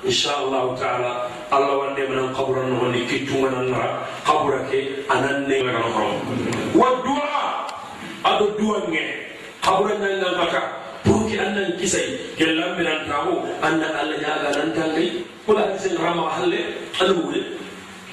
inchallahu 0.06 0.70
taala 0.78 1.10
allah 1.50 1.74
wande 1.82 2.02
manan 2.08 2.30
kabura 2.36 2.62
nohoni 2.70 3.02
kittuganannara 3.10 4.06
kabura 4.24 4.60
ke 4.70 4.78
anannegano 5.10 5.82
hono 5.96 6.18
wa 6.74 6.88
du'a. 7.04 7.42
Aɗo 8.20 8.46
duwange 8.58 9.00
kabura 9.64 9.94
ñangankata 9.96 10.60
pour 11.04 11.24
que 11.28 11.38
annan 11.40 11.72
kisay 11.80 12.20
ke 12.36 12.44
lambinantawo 12.52 13.48
annan 13.64 13.92
allah 13.96 14.16
ñaga 14.20 14.48
nantangay 14.60 15.24
kola 15.48 15.64
hadisen 15.66 15.96
rama 15.96 16.28
halle 16.28 16.60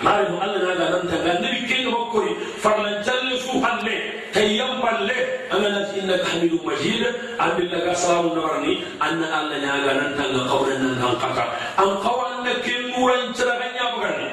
maari 0.04 0.30
mo 0.30 0.38
allah 0.46 0.62
naaga 0.62 0.86
nantanga 0.94 1.34
nabi 1.42 1.60
kenga 1.70 1.90
makkori 1.90 2.32
farlan 2.64 3.02
calle 3.08 3.34
su 3.46 3.54
halle 3.66 3.96
tay 4.34 4.48
yamballe 4.60 5.18
anga 5.54 5.70
nati 5.76 5.94
innaka 6.02 6.28
hamidum 6.32 6.62
majid 6.70 7.02
andillaga 7.46 7.94
salamu 8.04 8.30
nabarni 8.38 8.74
anna 9.08 9.26
allah 9.40 9.58
ñaaga 9.66 9.92
nantanga 10.00 10.42
kawre 10.52 10.74
nan 10.84 10.94
kan 11.02 11.16
kata 11.24 11.44
an 11.82 11.90
kawa 12.06 12.24
anna 12.38 12.54
ken 12.66 12.82
nuran 12.94 13.24
ciraga 13.38 13.68
ñabagandi 13.78 14.28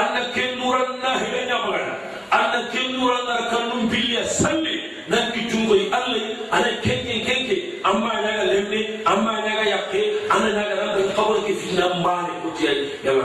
anna 0.00 0.20
ken 0.36 0.50
nuran 0.60 0.90
nahiga 1.04 1.40
ñabagandi 1.48 1.94
anna 2.40 2.60
ken 2.72 2.88
nuran 3.00 3.22
nar 3.30 3.40
kannum 3.52 3.82
billiya 3.92 4.24
salli 4.40 4.76
nan 5.08 5.32
kittungoy 5.32 5.82
allah 5.96 6.20
ana 6.52 6.70
kenke 6.84 7.16
kenke 7.28 7.56
amma 7.88 8.12
ñaga 8.24 8.44
lemne 8.52 8.80
amma 9.12 9.32
ñaga 9.48 9.64
yakke 9.72 10.00
ana 10.34 10.48
ñaga 10.60 10.74
nanta 10.82 11.02
kawre 11.16 11.40
ke 11.48 11.52
fitna 11.60 11.86
mbane 12.04 12.32
kotiyay 12.44 12.78
yalla 13.04 13.24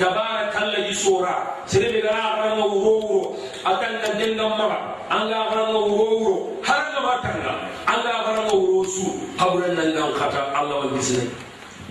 tabara 0.00 0.48
kalla 0.54 0.78
yisora 0.88 1.34
sere 1.68 1.92
be 1.92 2.00
gara 2.00 2.22
gara 2.36 2.56
no 2.56 2.64
wuro 2.72 2.92
wuro 3.04 3.22
atan 3.70 3.94
kan 4.02 4.16
den 4.20 4.32
gam 4.40 4.52
mara 4.60 4.78
an 5.16 5.28
ga 5.28 5.40
gara 5.52 5.64
no 5.72 5.80
wuro 5.92 6.06
wuro 6.20 6.36
har 6.68 6.80
ga 6.94 7.00
matanga 7.06 7.52
an 7.92 7.98
ga 8.06 8.14
gara 8.26 8.42
no 8.48 8.54
wuro 8.62 8.80
su 8.94 9.04
habran 9.42 9.76
nan 9.76 9.92
gan 9.98 10.12
khata 10.20 10.42
Allah 10.60 10.76
wal 10.82 10.92
bisne 10.96 11.28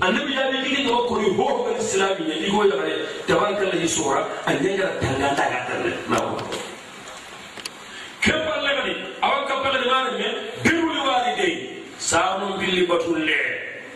annabi 0.08 0.34
ya 0.40 0.50
bi 0.52 0.58
gidi 0.66 0.82
ko 0.90 0.98
kuri 1.12 1.30
ho 1.38 1.48
ko 1.62 1.70
islami 1.78 2.26
ne 2.32 2.36
digo 2.44 2.66
ya 2.72 2.76
bare 2.82 2.96
tabara 3.30 3.54
kalla 3.62 3.76
yisora 3.86 4.22
an 4.50 4.58
den 4.64 4.74
gara 4.82 4.94
tanga 5.06 5.30
daga 5.42 5.60
tan 5.70 5.86
na 6.10 6.18
ko 6.26 6.34
kebal 8.26 8.60
lagani 8.68 8.94
awan 9.22 9.44
kabbal 9.54 9.76
limana 9.86 10.12
me 10.20 10.28
birul 10.66 11.00
walidai 11.08 11.54
samun 12.10 12.58
billi 12.60 12.84
batulle 12.90 13.40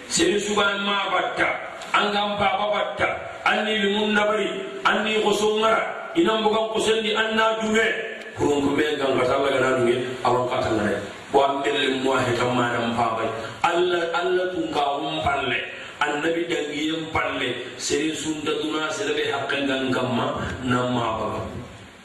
sere 0.08 0.38
sugan 0.46 0.86
ma 0.88 0.98
batta 1.14 1.73
angan 1.94 2.36
baba 2.42 2.66
batta 2.74 3.10
anni 3.46 3.78
limun 3.80 4.18
nabari 4.18 4.50
anni 4.84 5.22
kosongara 5.22 6.12
inan 6.18 6.42
bugan 6.44 6.70
kusendi 6.74 7.14
anna 7.16 7.58
dume. 7.62 7.88
Kurunkume 8.34 8.98
gangatallaga 8.98 9.62
gana 9.62 9.70
duge 9.78 9.96
awan 10.26 10.50
katangare 10.50 10.98
bo 11.30 11.46
an 11.46 11.62
ɓelle 11.62 12.02
moa 12.02 12.18
hetan 12.26 12.50
manan 12.58 12.98
pabay 12.98 13.30
allah 13.62 14.10
allah 14.10 14.50
tunkarum 14.58 15.22
palle 15.22 15.62
annabi 16.02 16.50
dangiyen 16.50 17.14
palle. 17.14 17.54
Sere 17.78 18.10
sunta 18.18 18.50
duna 18.58 18.90
sere 18.90 19.14
ɓe 19.14 19.24
haqqe 19.38 19.58
gan 19.70 19.94
kamma 19.94 20.42
nan 20.66 20.90
ma 20.98 21.14
baga 21.22 21.42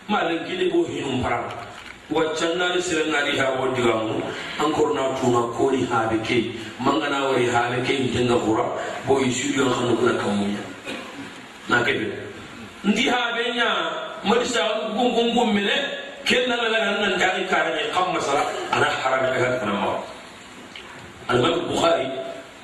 malen 0.08 0.44
kine 0.44 0.68
bo 0.68 0.84
hinum 0.84 1.24
parama 1.24 1.52
waccannani 2.10 2.80
sere 2.82 3.04
ngadi 3.10 3.36
ha 3.38 3.50
wondigamu 3.60 4.22
encore 4.64 4.94
na 4.94 5.12
tuna 5.20 5.42
koni 5.56 5.84
haabe 5.90 6.18
ke 6.24 6.54
mangana 6.80 7.28
wari 7.28 7.46
haabe 7.46 7.84
ke 7.84 7.92
mitenga 8.00 8.36
fura 8.44 8.64
bo 9.06 9.20
i 9.20 9.28
sudion 9.30 9.68
xanu 9.68 9.96
kuna 9.96 10.12
kamunya 10.16 10.62
na 11.68 11.82
kebe 11.84 12.08
ndi 12.84 13.08
haabe 13.12 13.52
nya 13.54 13.68
madisa 14.24 14.64
gum 14.96 15.12
gum 15.34 15.52
mene 15.54 16.08
كنا 16.28 16.54
لنا 16.60 17.06
أن 17.06 17.16
نجعل 17.16 17.46
كان 17.48 17.72
يقام 17.88 18.14
مثلا 18.16 18.42
أنا 18.72 18.84
حرام 18.84 19.24
أجل 19.24 19.44
أنا 19.64 19.72
ما 19.72 19.98
الإمام 21.30 21.52
البخاري 21.52 22.12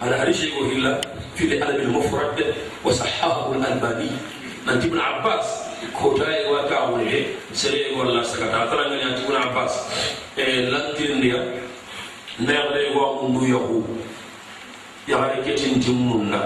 أنا 0.03 0.21
حديث 0.21 0.45
يقول 0.45 0.73
إلا 0.73 1.01
في 1.37 1.45
الأدب 1.45 1.81
المفرد 1.81 2.55
وصححه 2.85 3.53
الألباني 3.53 4.11
أنت 4.69 4.85
ابن 4.85 4.99
عباس 5.01 5.64
kota 5.93 6.25
e 6.25 6.51
wa 6.53 6.65
ka 6.69 6.91
wone 6.91 7.05
he 7.11 7.21
sere 7.53 7.79
e 7.91 7.95
golla 7.95 8.25
sakata 8.25 8.71
tara 8.71 8.89
ngani 8.89 9.03
ati 9.13 9.23
ibn 9.25 9.37
abbas 9.37 9.73
e 10.37 10.45
lantirindiya 10.73 11.39
neexde 12.39 12.79
e 12.81 12.91
wa 12.97 13.21
undu 13.23 13.43
yahu 13.47 13.79
yaxare 15.09 15.43
ketin 15.45 15.81
timmunna 15.81 16.41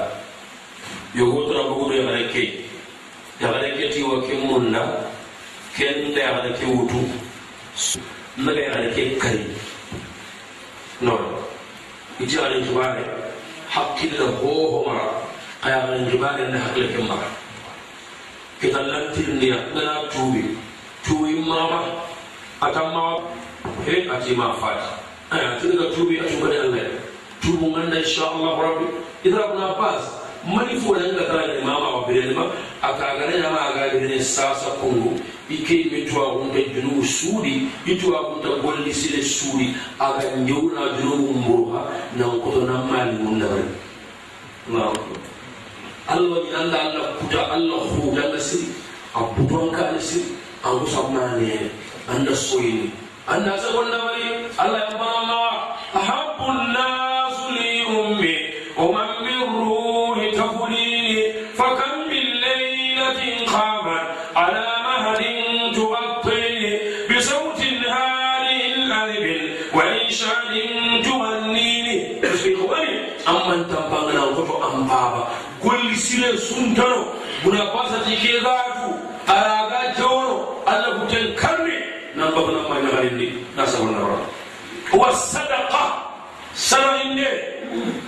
yogo 1.15 1.41
tara 1.53 1.63
buguru 1.71 1.95
yaxare 1.97 2.29
key 2.33 2.49
yaxare 3.41 3.69
keti 3.79 4.03
wa 4.03 4.21
ke 4.27 4.35
munna 4.47 4.83
ken 5.77 5.95
nda 6.11 6.21
yaxare 6.21 6.51
ke 6.59 6.65
wutu 6.67 7.01
naga 8.37 8.61
yaxare 8.61 8.89
ke 8.95 9.03
kari 9.23 9.45
non 11.01 11.23
iti 12.21 12.35
yaxare 12.37 12.59
kibare 12.67 13.05
hakkille 13.71 14.27
hohomara 14.43 15.07
a 15.63 15.67
yaxare 15.71 16.11
kibare 16.11 16.43
nda 16.51 16.59
hakkile 16.59 16.89
ke 16.95 17.01
mara 17.09 17.38
kita 18.61 18.83
lantirndira 18.83 19.59
ngana 19.75 20.09
tuubi 20.11 20.59
tuubi 21.07 21.35
maama 21.41 21.81
atan 22.61 22.91
mawa 22.93 23.23
he 23.87 24.09
atima 24.11 24.55
faati 24.59 24.91
atini 25.31 25.77
ka 25.79 25.85
tuubi 25.95 26.19
atunkani 26.21 26.57
allah 26.57 26.87
tuubu 27.43 27.71
ganna 27.75 27.99
insha 27.99 28.31
allahu 28.31 28.63
rabbi. 28.63 28.87
Ita 29.25 29.35
ibn 29.51 29.59
abbas 29.63 30.05
mani 30.47 30.79
fola 30.81 31.03
nga 31.03 31.25
tara 31.27 31.47
ni 31.51 31.63
mama 31.63 31.89
wa 31.91 32.07
birenema 32.07 32.51
akagana 32.83 33.35
ya 33.35 33.51
ma 33.51 33.61
agagene 33.75 34.23
sasa 34.23 34.71
kungu. 34.79 35.19
Ike 35.51 35.89
mitwa 35.91 36.33
unta 36.39 36.61
junu 36.61 37.03
suri 37.05 37.67
mitwa 37.87 38.37
unta 38.37 38.49
golli 38.63 38.95
sile 38.95 39.23
suri 39.23 39.75
aga 39.99 40.37
nyeuna 40.37 40.99
junu 41.01 41.33
mbuha 41.33 41.83
na 42.17 42.25
koto 42.43 42.61
mali 42.67 43.17
mundare 43.19 43.65
Allahu 44.69 44.99
Allah 46.09 46.41
ni 46.41 46.51
Allah 46.57 46.81
Allah 46.89 47.07
kuda 47.21 47.41
Allah 47.53 47.81
huda 48.01 48.23
Allah 48.33 48.41
siri 48.41 48.73
Abu 49.13 49.45
bangka 49.45 49.93
Allah 49.93 50.01
Abu 50.65 50.89
Samani 50.89 51.69
Anda 52.09 52.33
soini 52.33 52.89
Anda 53.29 53.61
sebenarnya 53.61 54.49
Allah 54.57 54.89
yang 54.89 54.97
maha 54.97 55.45
Ahabullah 55.93 57.08
kuten 76.29 76.39
suntano 76.39 77.05
munafasa 77.45 78.05
tike 78.05 78.41
zatu 78.41 78.93
araga 79.27 79.95
jono 79.99 80.61
alla 80.67 81.01
kuten 81.01 81.33
karne 81.37 81.77
nan 82.17 82.33
babu 82.35 82.53
nan 82.53 82.65
manya 82.69 82.91
garinni 82.93 83.29
na 83.57 83.65
sabon 83.65 83.93
na 83.97 83.99
ron 84.05 84.21
wa 84.93 85.09
sadaqa 85.17 85.85
sana 86.53 87.01
inde 87.05 87.29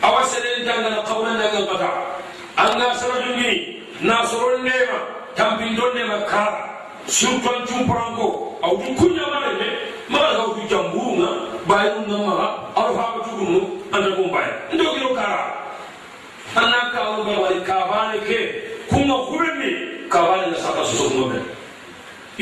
awa 0.04 0.20
selen 0.28 0.64
tanga 0.68 1.00
qawlan 1.08 1.38
daga 1.40 1.60
qada 1.70 1.90
anga 2.60 2.88
sana 3.00 3.16
jungini 3.24 3.80
na 4.04 4.26
soron 4.28 4.60
nema 4.68 4.98
tambin 5.36 5.72
don 5.76 5.92
nema 5.96 6.18
kara 6.28 6.68
suntan 7.08 7.64
jumpranko, 7.66 8.28
aw 8.62 8.76
kunya 9.00 9.24
mare 9.32 9.52
me 9.58 9.68
ma 10.12 10.18
ga 10.36 10.44
ku 10.54 10.60
jambunga 10.68 11.30
bayu 11.68 12.04
na 12.08 12.16
ma 12.28 12.34
arfa 12.76 13.04
ku 13.24 13.30
mu 13.48 13.60
anda 13.96 14.10
ko 14.16 14.22
bay 14.28 14.48
ndo 14.76 15.08
kara 15.16 15.69
anak 16.56 16.92
ka 16.92 17.00
alu 17.06 17.24
be 17.24 17.34
wari 17.38 18.18
ke 18.26 18.38
kunga 18.90 19.16
hubenni 19.30 19.70
kabane 20.10 20.50
na 20.50 20.58
saka 20.58 20.82
susu 20.84 21.10
kunga 21.14 21.38
be 21.38 21.40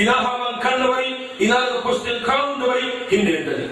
ina 0.03 0.13
haman 0.13 0.57
kan 0.65 0.81
wari 0.89 1.13
ina 1.39 1.55
da 1.69 1.81
kosten 1.85 2.23
kan 2.25 2.57
wari 2.63 2.89
hinde 3.13 3.45
dali 3.45 3.67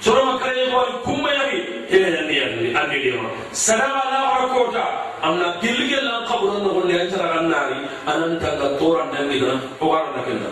soroma 0.00 0.38
kare 0.42 0.58
ya 0.66 0.74
wari 0.76 0.92
kumma 1.06 1.30
yari 1.30 1.58
hele 1.90 2.08
yandi 2.16 2.34
yandi 2.40 2.66
andi 2.74 2.96
lema 3.10 3.28
ya. 3.30 3.42
salama 3.52 4.02
la 4.10 4.20
war 4.30 4.44
kota 4.54 4.84
amna 5.22 5.54
gilge 5.62 5.98
lan 6.02 6.26
qabran 6.26 6.62
no 6.62 6.70
golle 6.74 6.94
antara 6.98 7.38
ya 7.38 7.62
anan 8.10 8.38
tanga 8.42 8.68
toran 8.78 9.08
dangi 9.14 9.38
na 9.42 9.54
o 9.80 9.86
warana 9.92 10.22
kenna 10.26 10.50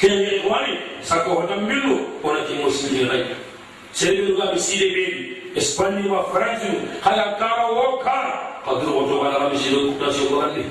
kenye 0.00 0.42
wani 0.50 0.78
sako 1.02 1.30
hotam 1.46 1.62
millu 1.68 1.96
ona 2.26 2.40
ki 2.46 2.54
muslimi 2.62 3.06
rai 3.08 3.22
sey 3.92 4.16
bi 4.26 4.34
ga 4.38 4.50
bi 4.52 4.58
sile 4.58 4.86
bebi 4.94 5.43
espanye 5.55 6.03
ma 6.09 6.23
france 6.31 6.67
hala 7.01 7.35
kara 7.39 7.65
wo 7.75 7.97
kara 8.03 8.33
kadru 8.65 8.91
woto 8.97 9.15
wala 9.23 9.49
mi 9.49 9.57
side 9.57 9.75
ku 9.87 9.93
ta 9.99 10.11
so 10.11 10.23
gorande 10.29 10.63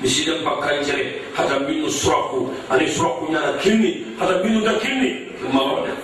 mi 0.00 0.08
side 0.08 0.40
bakkan 0.44 0.84
cere 0.84 1.20
hata 1.36 1.58
minnu 1.66 1.90
suraku 1.90 2.50
ani 2.70 2.86
suraku 2.88 3.32
nyana 3.32 3.52
kinni 3.62 3.92
hata 4.18 4.40
minnu 4.44 4.60
da 4.64 4.72
kinni 4.80 5.10
ma 5.52 5.62
wada 5.62 5.94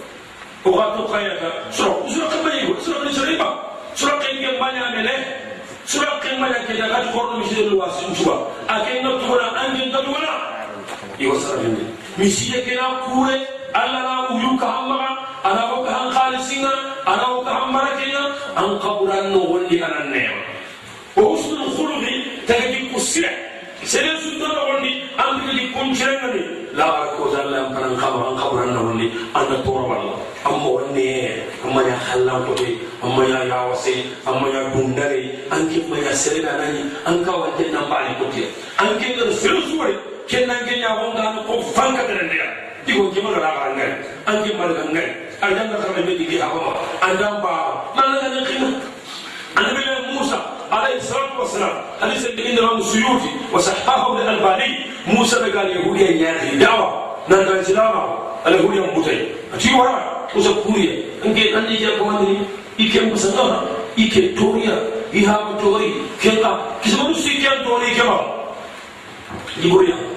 وغاتو 0.64 1.08
قياتا 1.08 1.72
سرق 1.72 2.04
سرق 2.12 2.32
بيو 2.44 2.76
سرق 2.84 3.08
شريبا 3.16 3.48
سرق 3.96 4.20
إنجي 4.28 4.60
مانيا 4.60 4.92
ملي 4.92 5.16
سرق 5.88 6.20
مانيا 6.36 6.68
كذا 6.68 6.84
قد 6.84 7.16
قرن 7.16 7.40
مشي 7.40 7.60
الواس 7.64 7.96
مشوا 8.12 8.36
أكين 8.68 9.00
نتونا 9.08 9.48
أنجي 9.66 9.84
نتونا 9.88 10.32
يوسر 11.16 11.56
مني 11.64 11.84
مشي 12.20 12.60
كنا 12.60 13.08
كورة 13.08 13.40
الله 13.72 14.00
لا 14.04 14.16
ويوك 14.36 14.60
همغا 14.62 15.10
أنا 15.48 15.62
بوك 15.72 15.88
هم 15.88 16.10
خالصينا 16.12 16.72
أنا 17.08 17.24
هم 18.57 18.63
مركينا 18.63 18.73
أن 18.73 18.79
قبران 18.79 19.31
نولي 19.31 19.85
أنا 19.85 20.03
النعم 20.03 20.37
وحسن 21.17 21.55
الخلق 21.61 22.03
تجد 22.47 22.95
كسرة 22.95 23.29
sere 23.85 24.17
sundana 24.17 24.65
wonni 24.65 25.05
an 25.13 25.45
kili 25.45 25.69
kuncirengani 25.69 26.41
la 26.73 27.05
ko 27.13 27.29
dalla 27.29 27.69
am 27.69 27.73
panan 27.75 27.93
kama 28.01 28.33
an 28.33 28.35
kabran 28.41 28.73
na 28.73 28.81
wonni 28.81 29.07
an 29.37 29.45
da 29.45 29.57
tora 29.61 29.83
walla 29.91 30.13
amma 30.41 30.69
wonni 30.73 31.05
amma 31.61 31.81
ya 31.85 31.93
hallan 32.07 32.41
ko 32.49 32.53
be 32.57 32.69
amma 33.05 33.23
ya 33.29 33.39
ya 33.45 33.59
wase 33.69 33.93
amma 34.25 34.47
ya 34.49 34.61
dundare 34.73 35.21
an 35.53 35.69
kin 35.69 35.85
ma 35.89 35.97
ya 36.01 36.13
sere 36.17 36.41
na 36.41 36.57
nani 36.57 36.81
an 37.05 37.21
ka 37.25 37.31
wante 37.41 37.69
nan 37.69 37.85
bali 37.91 38.09
ko 38.17 38.25
te 38.33 38.43
an 38.81 38.97
kin 38.97 39.13
da 39.21 39.29
sere 39.37 39.61
suwari 39.69 39.93
ken 40.27 40.47
nan 40.49 40.65
ken 40.65 40.81
ya 40.81 40.89
wonga 40.97 41.45
ko 41.45 41.61
fanka 41.77 42.01
da 42.09 42.25
ndiya 42.25 42.47
digo 42.89 43.13
ki 43.13 43.21
mala 43.21 43.37
la 43.37 43.69
ngai 43.77 43.91
an 44.25 44.41
kin 44.43 44.57
mala 44.57 44.73
kama 45.41 46.01
be 46.05 46.13
digi 46.17 46.37
hawa 46.39 46.79
an 47.01 47.17
dan 47.17 47.41
ba 47.41 47.83
man 47.95 48.07
na 48.15 48.27
ne 48.29 48.41
kina 48.45 48.69
annabi 49.55 49.95
موسى. 50.15 50.39
عليه 50.71 50.95
الصلاة 50.97 51.39
والسلام. 51.39 51.75
حديث 52.01 52.25
ابن 52.25 52.39
الإمام 52.39 52.77
السيوطي 52.77 53.29
وصححه 53.53 54.17
الألباني 54.21 54.77
موسى 55.07 55.35
قال 55.35 55.67
يهوديا 55.77 56.11
يعني 56.11 56.55
دعوة 56.57 57.15
نان 57.29 57.63
سلامة 57.63 58.17
اليهوديا 58.47 58.81
مبتي 58.81 59.27
أتي 59.53 59.73
ورا 59.73 60.27
موسى 60.35 60.53
كوريا 60.63 60.93
أنك 61.25 61.37
أني 61.37 61.75
جاء 61.77 61.99
كمان 61.99 62.45
إيكي 62.79 62.99
مسنا 63.11 63.61
إيكي 63.97 64.27
توريا 64.39 64.75
إيها 65.13 65.57
توري 65.61 65.93
كيلا 66.21 66.51
كسبنا 66.83 67.13
سيكيان 67.13 67.63
توري 67.65 67.91
جبريا 69.63 69.95
ati 69.95 70.14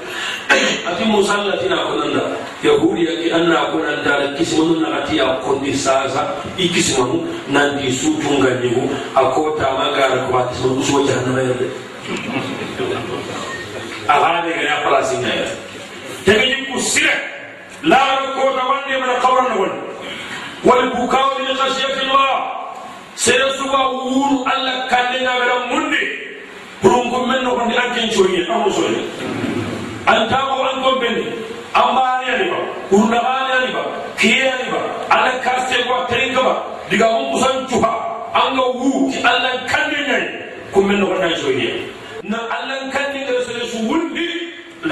atimu 0.91 1.25
salla 1.25 1.57
tina 1.61 1.77
konanda 1.77 2.23
yahudiya 2.65 3.12
ki 3.23 3.29
anna 3.33 3.69
konantala 3.73 4.33
kisimanu 4.37 4.81
nagati 4.81 5.20
a 5.20 5.37
kondi 5.45 5.75
sasa 5.77 6.23
i 6.57 6.69
kisimanu 6.69 7.20
nandi 7.53 7.93
sutunga 7.93 8.49
ñigu 8.62 8.89
a 9.15 9.23
kotamagara 9.35 10.16
koba 10.27 10.49
kisimanu 10.49 10.81
usuwa 10.81 11.03
jahannama 11.07 11.41
yerde 11.41 11.66
axaane 14.09 14.51
gana 14.57 14.77
placinaya 14.85 15.47
tege 16.25 16.45
yimku 16.51 16.81
sire 16.81 17.12
laaru 17.83 18.27
kota 18.37 18.62
wande 18.70 18.95
mana 19.01 19.15
xawarna 19.23 19.55
won 19.61 19.73
walbukaw 20.65 21.29
min 21.39 21.53
khasiyati 21.57 22.05
llah 22.09 22.41
sere 23.15 23.47
suwa 23.59 23.81
wuuru 23.93 24.45
allah 24.49 24.89
kannenga 24.91 25.33
wera 25.41 25.57
munde 25.70 26.01
pour 26.81 26.93
nko 27.05 27.27
men 27.27 27.43
noxondi 27.45 27.75
an 27.77 27.91
kencoñe 27.95 28.41
a 28.49 28.55
musoñe 28.65 29.03
anta 30.12 30.39
ko 30.48 30.56
an 30.70 30.76
ko 30.85 30.90
benni 31.01 31.24
an 31.80 31.89
baane 31.97 32.28
aliba 32.36 32.59
unda 32.98 33.18
baane 33.26 33.52
aliba 33.60 33.82
kiye 34.20 34.44
aliba 34.52 34.80
ala 35.16 35.30
kaste 35.47 35.76
ko 35.89 35.97
tayin 36.10 36.35
kaba 36.36 36.55
diga 36.90 37.06
mun 37.14 37.32
kusan 37.35 37.56
cuha 37.70 37.93
an 38.43 38.56
ga 38.56 38.66
wu 38.80 39.10
ki 39.12 39.20
allah 39.32 39.55
kanne 39.72 40.01
ne 40.10 40.18
ko 40.72 40.80
men 40.82 41.01
no 41.01 41.12
na 41.22 41.28
joyi 41.40 41.68
na 42.24 42.39
allah 42.56 42.78
kanne 42.94 43.20
ne 43.28 43.35
so 43.47 43.52
su 43.72 43.78
wundi 43.89 44.28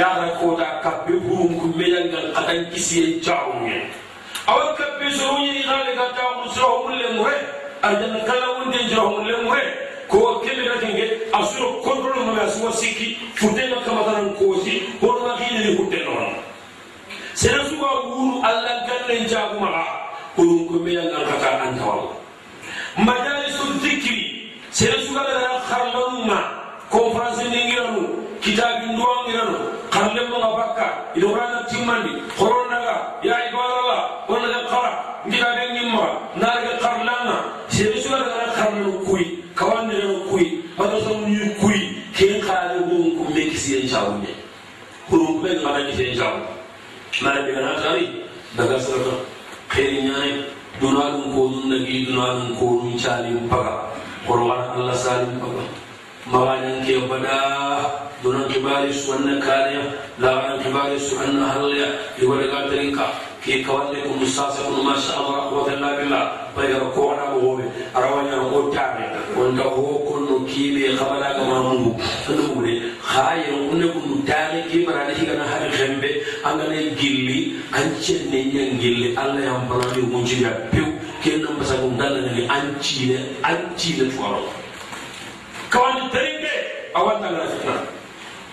la 0.01 0.09
ra 0.21 0.29
ko 0.41 0.53
da 0.61 0.69
kabbe 0.85 1.15
burum 1.25 1.57
ku 1.61 1.67
melan 1.79 2.11
gal 2.13 2.27
kadan 2.37 2.67
kisiye 2.75 3.21
jawunye 3.25 3.81
awa 4.47 4.75
kabbe 4.79 5.09
so 5.19 5.37
yi 5.43 5.63
ga 5.69 5.77
le 5.89 5.93
ga 6.01 6.07
tawu 6.19 6.45
so 6.57 6.71
mulle 6.85 7.09
mure 7.17 7.37
arjanna 7.83 8.21
kala 8.29 8.47
wunde 8.59 8.81
jawunle 8.93 9.35
mure 9.47 9.65
ko 10.09 10.41
kebe 10.45 10.63
na 10.69 10.77
tinge 10.81 11.07
asuro 11.33 11.81
kontrol 11.83 12.25
ma 12.27 12.33
na 12.33 12.51
suwa 12.51 12.73
siki 12.73 13.17
futena 13.35 13.77
kamata 13.85 14.13
nan 14.13 14.35
kosi 14.39 14.83
horna 15.01 15.37
hili 15.37 15.77
futena 15.77 16.11
wa 16.11 16.33
sena 17.35 17.65
suwa 17.69 17.91
wuru 18.07 18.43
alla 18.43 18.87
kanne 18.87 19.27
ja 19.29 19.41
kuma 19.51 19.67
ha 19.67 19.85
kulun 20.37 20.67
kumbe 20.69 20.93
ya 20.95 21.03
nan 21.03 21.25
kata 21.31 21.63
antawal 21.63 22.09
majalisu 22.97 23.65
dhikri 23.83 24.51
sena 24.71 24.97
suwa 25.07 25.23
dara 25.25 25.61
kharlanuma 25.69 26.39
konferansi 26.91 27.45
ningiranu 27.51 28.03
kitabin 28.41 28.97
do 28.97 29.07
ngiranu 29.27 29.59
karlemma 29.91 30.39
ga 30.39 30.51
bakka 30.57 30.87
ido 31.17 31.35
rana 31.35 31.67
timmani 31.69 32.23
horonnaga 32.39 32.97
ya 33.23 33.37
ibadallah 33.51 34.01
wonna 34.29 34.49
ga 34.55 34.61
qara 34.71 34.91
ngira 35.27 35.51
den 35.57 35.71
nimma 35.75 36.05
narga 36.37 36.73
incawu 43.87 44.19
ñe 44.23 44.33
hurum 45.09 45.43
ɓe 45.43 45.49
gaɗa 45.63 45.81
ite 45.91 46.03
incawu 46.13 46.39
mara 47.23 47.39
ɓegana 47.47 47.71
tari 47.83 48.05
daga 48.57 48.77
sarata 48.83 49.15
xeeri 49.73 49.99
ñaane 50.07 50.31
duna 50.81 51.03
ko 51.33 51.41
num 51.51 51.71
nagi 51.71 52.07
duna 52.07 52.25
ɗum 52.35 52.51
ko 52.59 52.65
num 52.83 52.99
caalim 52.99 53.49
paga 53.49 53.73
kono 54.27 54.51
allah 54.53 54.95
salim 54.95 55.39
paga 55.41 55.63
magañanke 56.27 56.95
baɗa 57.11 57.37
dunan 58.23 58.49
kibari 58.51 58.91
su 58.93 59.13
anna 59.15 59.39
kariya 59.41 59.83
lawaran 60.19 60.59
kibari 60.63 60.99
su 60.99 61.15
anna 61.23 61.47
halya 61.55 61.87
iwaɗaga 62.21 62.59
tarinka 62.69 63.07
ke 63.45 63.63
kawalle 63.63 64.03
ko 64.03 64.11
musasa 64.19 64.67
kono 64.67 64.83
masha 64.83 65.15
allah 65.23 65.47
quwatalla 65.51 65.89
billah 66.03 66.25
ɓaygar 66.59 66.85
kowaɗaɓo 66.95 67.37
hoɓe 67.45 67.65
arawañan 67.95 68.43
o 68.51 68.59
taare 68.75 69.07
wonta 69.39 69.63
ho 69.63 69.83
konno 70.09 70.43
kiiɓe 70.51 70.97
xaɓalaga 70.99 71.43
ma 71.49 71.57
mungu 71.63 71.91
andu 72.29 72.43
ha 73.17 73.35
yen 73.41 73.69
kunne 73.71 73.87
kum 73.93 74.23
tani 74.29 74.63
ki 74.71 74.85
bara 74.87 75.09
ni 75.09 75.25
kana 75.27 75.45
hari 75.53 75.71
gembe. 75.77 76.11
Angane 76.45 76.95
gilli 77.01 77.39
anche 77.73 78.15
ne 78.31 78.41
nyen 78.53 78.79
gilli 78.81 79.17
alla 79.17 79.41
yam 79.41 79.69
bala 79.69 79.89
yu 79.97 80.07
mun 80.07 80.25
ci 80.27 80.43
ya 80.45 80.51
pew 80.71 80.87
ken 81.23 81.43
nam 81.43 81.57
basa 81.59 81.75
gum 81.81 81.97
dalla 81.99 82.21
ne 82.21 82.47
anchi 82.49 83.09
ne 83.11 83.19
anchi 83.43 83.97
ne 83.99 84.11
foro 84.11 84.43
kawani 85.71 86.05
terinde 86.15 86.53
awan 86.95 87.19
tala 87.23 87.49
fitna 87.53 87.75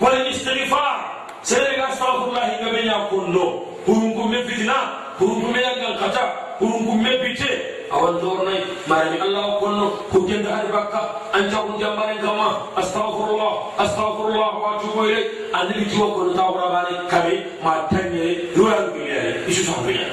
wala 0.00 0.18
istighfar 0.32 0.94
sere 1.42 1.76
astaghfirullah 1.86 2.48
ga 2.62 2.68
be 2.74 2.80
ya 2.86 2.98
kondo 3.10 3.44
hurum 3.86 4.10
kum 4.16 4.30
me 4.32 4.42
fitna 4.48 4.76
hurum 5.18 5.40
kum 5.42 5.52
me 5.52 5.60
yangal 5.62 5.94
kata 6.02 6.22
hurum 6.58 6.82
kum 6.88 7.02
me 7.02 7.12
bite 7.22 7.50
awan 7.94 8.14
dornai 8.22 8.60
marami 8.90 9.18
allah 9.22 9.44
konno 9.62 9.86
ko 10.10 10.18
jenda 10.28 10.50
hari 10.56 10.68
bakka 10.74 11.02
an 11.36 11.46
cakun 11.52 11.78
jambaren 11.78 12.18
kama 12.18 12.48
astaghfirullah 12.82 13.52
astaghfirullah 13.84 14.50
wa 14.62 14.68
atubu 14.78 15.00
ilay 15.06 15.24
annabi 15.54 15.84
jiwa 15.90 16.06
kono 16.14 16.30
tawra 16.34 16.66
bani 16.74 16.94
kame 17.12 17.34
ma 17.62 17.74
tanyere 17.92 18.50
duran 18.54 18.90
bilay 18.94 19.46
isu 19.46 19.62
sahbiya 19.70 20.10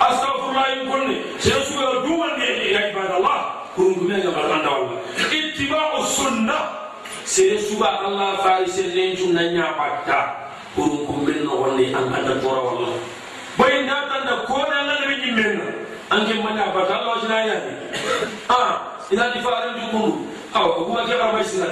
astaghfirullah 0.00 0.66
in 0.74 0.80
konne 0.88 1.16
sai 1.38 1.60
su 1.68 1.76
ga 1.76 1.88
duwan 2.08 2.32
ne 2.40 2.48
ila 2.72 2.80
ibadallah 2.92 3.38
kurun 3.76 3.94
gume 4.00 4.16
ga 4.24 4.30
barkan 4.36 4.60
da 4.64 4.70
wallah 4.72 4.98
ittiba'u 5.38 6.00
sunnah 6.16 6.62
sai 7.28 7.60
su 7.60 7.76
ba 7.78 7.90
allah 8.08 8.40
farisel 8.40 8.88
len 8.96 9.12
tunna 9.16 9.44
nya 9.52 9.76
patta 9.76 10.20
kurun 10.74 11.04
kumben 11.06 11.44
no 11.44 11.60
wonni 11.68 11.92
an 11.92 12.08
anda 12.16 12.40
tora 12.40 12.60
wallah 12.64 12.96
boy 13.60 13.72
nda 13.84 13.96
tanda 14.08 14.34
ko 14.48 14.56
na 14.70 14.78
ngalbi 14.88 15.30
menna 15.36 15.68
ah 18.50 18.90
kunu 19.90 20.26
aw 20.54 20.66
kuma 20.82 21.02
ke 21.06 21.14
arba 21.14 21.42
sina 21.44 21.66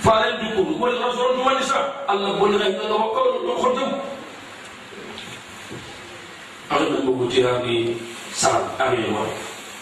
faran 0.00 0.36
du 0.40 0.46
kunu 0.56 0.72
ko 0.80 0.84
rasul 0.88 1.36
du 1.36 1.42
mani 1.44 1.64
sa 1.64 2.04
Allah 2.08 2.36
bol 2.40 2.52
ga 2.56 2.68
ina 2.68 2.84
ko 2.84 3.20
ko 3.44 3.52
khotum 3.60 3.90
ala 6.72 6.84
na 6.88 6.98
bugu 7.04 7.24
tirani 7.28 7.96
salam 8.32 8.64
ari 8.80 9.04
mo 9.12 9.24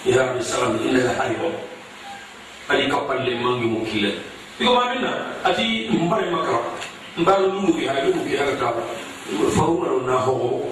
ya 0.07 0.35
bi 0.35 0.43
salam 0.43 0.79
inna 0.83 1.07
la 1.07 1.13
hari 1.19 1.35
mo 1.39 1.51
ali 2.71 2.87
kapalle 2.91 3.33
mangi 3.39 3.67
mo 3.71 3.81
kile 3.87 4.11
iko 4.59 4.71
ma 4.75 4.91
minna 4.95 5.13
ati 5.47 5.91
mbare 5.91 6.27
makara 6.31 6.63
mbalo 7.19 7.47
lu 7.63 7.71
ki 7.75 7.87
ha 7.87 8.03
lu 8.07 8.15
ki 8.27 8.35
ha 8.39 8.47
ta 8.59 8.75
faru 9.55 10.03
na 10.07 10.19
ho 10.19 10.63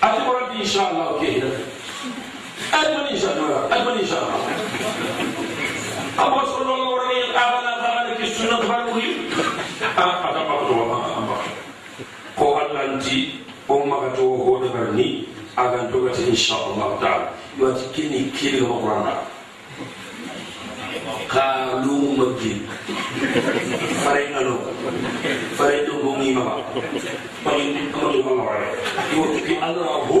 ati 0.00 0.18
ko 0.24 0.30
rabbi 0.36 0.60
inshallah 0.64 1.16
ke 1.20 1.26
hina 1.40 1.48
Albani 2.72 3.10
inşallah. 3.10 3.72
Albani 3.72 4.02
inşallah. 4.02 4.38
Ama 6.18 6.46
sallallahu 6.46 7.00
aleyhi 7.00 7.34
ve 7.34 7.40
ala 7.40 7.80
zâleki 7.82 8.34
sünnet 8.34 8.68
var 8.68 8.84
mı? 8.84 8.90
Adam 9.96 10.48
bakıyor 10.48 10.86
baba. 10.88 11.00
Ko 12.36 12.56
Allah'ınci 12.56 13.30
o 13.68 13.86
mağato 13.86 14.22
o 14.22 14.46
hoda 14.46 14.74
verni 14.74 15.24
agan 15.56 15.92
togati 15.92 16.32
kini 17.92 18.32
kiri 18.32 18.64
o 18.64 18.80
Kur'an'a. 18.80 19.14
kalung 21.30 22.18
magin 22.18 22.66
farin 24.02 24.34
ano 24.34 24.58
farin 25.54 25.86
dugong 25.86 26.18
imama 26.26 26.58
pagin 27.46 27.88
pagin 27.94 28.26
Allah 29.62 30.02
ho 30.10 30.20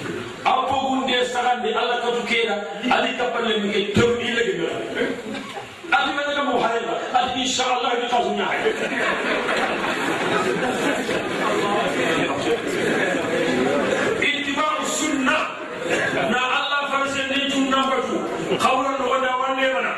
yoro 0.45 0.57
apo 0.57 0.75
gunde 0.89 1.25
sagande 1.25 1.73
alla 1.75 2.01
ka 2.01 2.09
tu 2.11 2.21
keda 2.25 2.55
adi 2.89 3.17
ka 3.17 3.25
palle 3.33 3.57
mi 3.61 3.69
ke 3.73 3.93
to 3.93 4.05
ni 4.17 4.31
le 4.31 4.43
gina 4.45 4.69
adi 5.91 6.11
me 6.15 6.23
ka 6.35 6.43
mo 6.43 6.57
hayra 6.59 6.95
adi 7.13 7.41
insha 7.41 7.63
Allah 7.63 7.91
ni 8.01 8.07
kazu 8.09 8.31
nya 8.33 8.47
ittiba'u 14.21 14.85
sunnah 14.85 15.43
na 16.31 16.39
Allah 16.57 16.81
farse 16.91 17.21
ne 17.29 17.49
tunna 17.49 17.79
batu 17.89 18.17
qawlan 18.57 18.97
wa 19.09 19.17
da 19.21 19.31
wanne 19.41 19.67
mana 19.73 19.91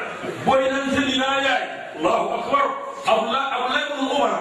boy 0.45 0.61
nan 0.71 0.89
tini 0.95 1.17
na 1.17 1.29
yayi 1.47 1.67
Allahu 1.99 2.27
akbar 2.39 2.65
abdullah 3.07 3.43
abdullah 3.55 3.81
ibn 3.87 3.99
umar 4.11 4.33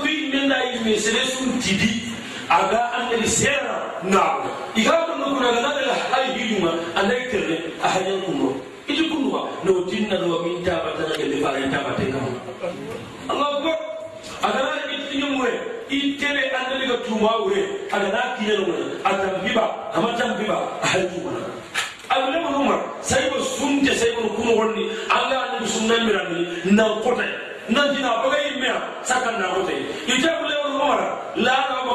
ku 0.00 0.06
yi 0.06 0.28
min 0.32 0.50
yi 0.50 0.78
me 0.84 0.94
sai 0.98 1.24
sun 1.24 1.56
tidi 1.60 2.12
aga 2.52 2.80
annabi 3.00 3.28
sera 3.28 3.76
na 4.04 4.61
no 4.76 5.24
kuna 5.36 5.52
na 5.52 5.60
da 5.60 5.94
hay 6.12 6.32
hiduma 6.38 6.72
annabi 6.96 7.30
tere 7.30 7.56
a 7.84 7.88
hayan 7.88 8.22
kuno 8.22 8.54
iti 8.88 9.04
kunwa 9.10 9.48
no 9.64 9.84
tinna 9.84 10.18
no 10.18 10.42
min 10.42 10.64
ta 10.64 10.80
bata 10.84 11.02
na 11.08 11.14
ke 11.16 11.42
fara 11.42 11.60
ta 11.70 11.78
bata 11.84 12.04
kam 12.08 12.26
Allahu 13.28 13.56
akbar 13.58 13.76
aga 14.42 14.60
na 14.64 14.92
iti 14.96 15.18
nyumwe 15.20 15.48
itere 15.90 16.50
annabi 16.50 16.86
ga 16.88 16.96
tuma 17.06 17.32
wure 17.44 17.62
aga 17.92 18.08
na 18.14 18.20
kiyen 18.38 18.60
no 18.66 18.74
atambiba 19.04 19.64
kama 19.94 20.08
tambiba 20.18 20.56
a 20.82 20.86
hayan 20.86 21.08
kuno 21.12 21.30
abule 22.08 22.38
mun 22.40 22.54
umar 22.64 22.80
sai 23.02 23.28
ba 23.30 23.38
sunte 23.44 23.92
sai 23.94 24.10
ba 24.16 24.28
kuma 24.36 24.52
wonni 24.56 24.88
Allah 25.12 25.38
annabi 25.52 25.66
sunnan 25.68 26.00
mirani 26.06 26.40
nan 26.72 26.96
kota 27.04 27.24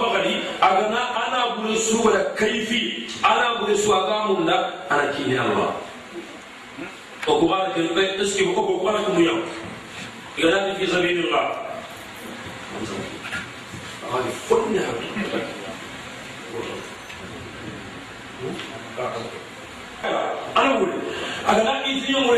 ba 0.02 0.10
gari 0.14 0.34
aga 0.62 0.84
na 0.90 1.02
ana 1.26 1.40
bure 1.58 1.76
su 1.78 1.98
da 2.12 2.24
kaifi 2.36 3.08
ana 3.24 3.60
bure 3.60 3.76
su 3.78 3.92
aga 3.94 4.28
mun 4.28 4.46
da 4.46 4.72
ana 4.90 5.12
kini 5.14 5.38
Allah 5.38 5.74
o 7.28 7.40
ko 7.40 7.46
ba 7.48 7.72
ke 7.76 7.82
be 7.96 8.04
eski 8.24 8.46
ko 8.46 8.54
ko 8.56 8.62
ko 8.80 8.88
ko 8.88 9.12
mu 9.14 9.22
yam 9.22 9.42
igana 10.38 10.76
fi 10.80 10.86
sabilillah 10.88 11.46
hadi 14.12 14.32
fonni 14.48 14.80
ha 14.80 14.92
ana 18.98 19.47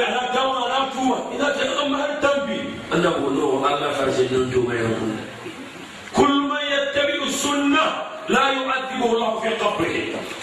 ana 0.07 0.21
tawa 0.33 0.65
ana 0.65 0.89
tuma 0.91 1.17
ina 1.33 1.47
ta 1.57 1.63
an 1.83 1.93
har 1.93 2.11
tambi 2.21 2.59
anna 2.93 3.09
wono 3.19 3.65
Allah 3.65 3.91
farse 3.97 4.23
non 4.31 4.49
to 4.51 4.61
mai 4.67 4.77
kun 4.83 5.17
كل 6.15 6.33
من 6.41 6.63
يتبع 6.73 7.21
السنة 7.29 7.85
لا 8.29 8.45
يعذبه 8.49 9.05
الله 9.13 9.39
في 9.39 9.49
قبره 9.49 9.95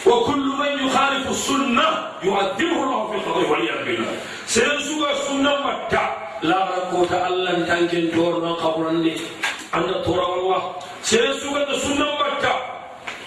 وكل 0.07 0.45
من 0.63 0.87
يخالف 0.87 1.31
السنة 1.31 1.87
يعذبه 2.23 2.79
الله 2.85 3.03
في 3.13 3.17
قبره 3.27 3.51
والعياذ 3.51 3.85
بالله 3.85 4.13
سينسوا 4.47 5.11
السنة 5.11 5.53
متى 5.67 6.05
لا 6.43 6.59
ركوت 6.71 7.13
الله 7.13 7.53
تنكن 7.67 8.11
تورنا 8.15 8.53
قبرني 8.63 9.15
عند 9.75 9.91
تورا 10.07 10.27
والله 10.27 10.63
سينسوا 11.03 11.59
السنة 11.67 12.07
متى 12.15 12.55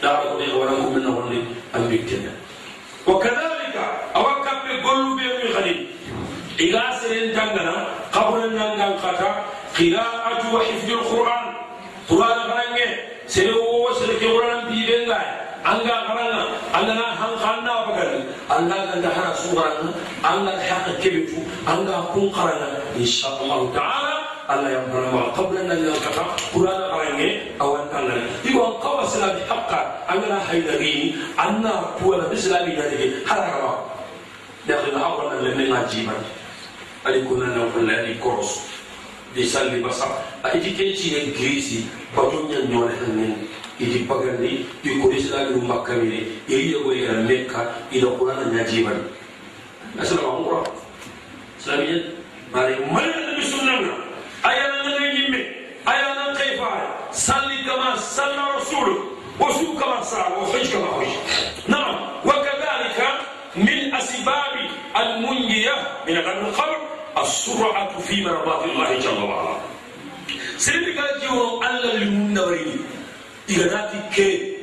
لا 0.04 0.12
ركوت 0.24 0.42
ورنكم 0.56 0.90
من 0.96 1.04
نغني 1.04 1.40
أمريكتنا 1.76 2.32
وكذلك 3.10 3.76
أوكا 4.16 4.54
في 4.64 4.74
قلوب 4.86 5.20
غني 5.56 5.76
إلى 6.60 6.84
سرين 7.02 7.34
تنقنا 7.34 7.88
قبل 8.14 8.40
أن 8.44 8.78
ننقل 8.78 9.16
قراءة 9.78 10.42
وحفظ 10.54 10.90
القرآن. 10.92 11.46
قرآن 12.10 12.38
غرانجة 12.50 12.90
سيو 13.28 13.90
وسلك 13.90 14.22
قرآن 14.24 14.60
في 14.70 14.78
بينها 14.88 15.22
أنجا 15.72 15.96
غرانا 16.08 16.42
أننا 16.76 17.08
هم 17.22 17.34
خاننا 17.44 17.86
بكري 17.86 18.24
أننا 18.58 18.76
عند 18.94 19.06
حرس 19.16 19.54
غرانا 19.54 19.90
أننا 20.30 20.52
الحق 20.58 20.88
كبير 21.04 21.30
أننا 21.68 21.98
كون 22.14 22.30
قرانا 22.30 22.70
إن 22.98 23.06
شاء 23.06 23.44
الله 23.44 23.62
تعالى. 23.76 23.99
الله 24.50 24.70
يغفر 24.70 25.02
له 25.02 25.22
قبل 25.22 25.58
ان 25.58 25.78
يلقى 25.78 26.10
قران 26.54 26.82
قرانه 26.92 27.42
أو 27.62 27.76
ان 27.76 27.88
قال 27.94 28.08
له 28.10 28.18
يبقى 28.52 28.68
قوى 28.82 29.08
سلام 29.08 29.40
حقا 29.50 29.82
أنا 30.10 30.26
لا 30.26 30.40
حي 30.40 30.62
لغي 30.62 31.16
أنا 31.40 31.72
قوى 32.02 32.16
الاسلام 32.16 32.70
لغي 32.70 33.14
هذا 33.30 33.46
كما 33.54 33.78
داخل 34.68 34.90
الأول 34.90 35.44
من 35.44 35.50
لم 35.50 35.76
يجيب 35.86 36.10
ان 37.08 37.14
يكون 37.14 37.44
أنا 37.44 37.70
في 37.70 37.80
الذي 37.80 38.14
كرس 38.24 38.62
بيسال 39.36 39.84
بصر 39.84 40.08
ايدي 40.46 40.70
تيجي 40.72 41.24
انجليزي 41.24 41.82
بطن 42.18 42.50
ينور 42.54 42.90
هنن 42.90 43.38
ايدي 43.82 44.00
بغني 44.10 44.66
في 44.84 45.02
كرس 45.02 45.26
لا 45.32 45.42
يوم 45.50 45.84
كامل 45.88 46.24
ايدي 46.50 46.76
وهي 46.76 47.12
مكه 47.12 47.72
إلى 47.92 48.08
قران 48.18 48.58
نجيب 48.58 48.90
السلام 50.02 50.26
عليكم 50.26 50.64
سلام 51.60 52.02
عليكم 52.56 52.94
مريم 52.94 53.14
بسم 53.40 53.60
الله 53.60 54.09
ayana 54.44 54.78
ngana 54.84 55.06
yimme 55.16 55.42
ayana 55.86 56.34
kayfa 56.38 56.70
salli 57.12 57.64
kama 57.68 57.98
salla 57.98 58.56
rasul 58.56 59.20
وسوء 59.40 59.80
كما 59.80 60.02
صار 60.04 60.36
وحج 60.40 60.68
كما 60.68 60.88
حج 61.00 61.14
نعم 61.68 61.96
وكذلك 62.26 63.00
من 63.56 63.96
أسباب 63.96 64.54
المنجية 65.00 65.76
من 66.08 66.18
القبر 66.18 66.78
السرعة 67.18 68.00
في 68.00 68.24
مرضات 68.24 68.64
الله 68.66 69.00
جل 69.00 69.24
وعلا 69.24 69.56
قال 71.00 71.20
جيو 71.22 71.64
الله 71.64 71.92
اللي 71.92 72.06
من 72.06 72.34
نوريني 72.34 72.76
إذا 73.50 73.66
ناتي 73.76 74.00
كي 74.16 74.54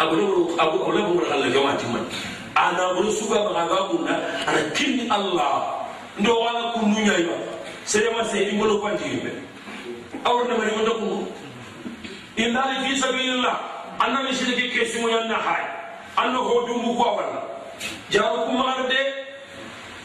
أقول 0.00 0.20
أقول 0.60 0.98
أقول 1.00 1.32
الله 1.32 1.48
جواتي 1.48 1.86
من 1.86 2.04
أنا 2.58 2.82
أقول 2.92 3.12
سوى 3.12 3.38
بغاغاونا 3.38 4.44
أنا 4.48 4.68
كني 4.76 5.08
الله 5.16 5.80
ndo 6.20 6.36
wala 6.40 6.74
ku 6.76 6.84
nunya 6.84 7.16
iba 7.16 7.32
seyama 7.90 8.22
seydi 8.30 8.52
mbolo 8.56 8.78
kwanti 8.78 9.04
yimɓe 9.10 9.30
awrata 10.28 10.54
mari 10.58 10.70
wonta 10.76 10.90
kumu 10.98 11.26
illali 12.42 12.76
fi 12.86 12.92
sabilillah 13.02 13.56
annami 13.98 14.30
sinake 14.38 14.64
kesimoyanna 14.74 15.34
haay 15.46 15.64
anno 16.20 16.38
ho 16.46 16.54
dumbu 16.66 16.90
ko 16.98 17.02
walla 17.18 17.40
jaaru 18.14 18.38
kumaɗo 18.46 18.82
de 18.90 19.00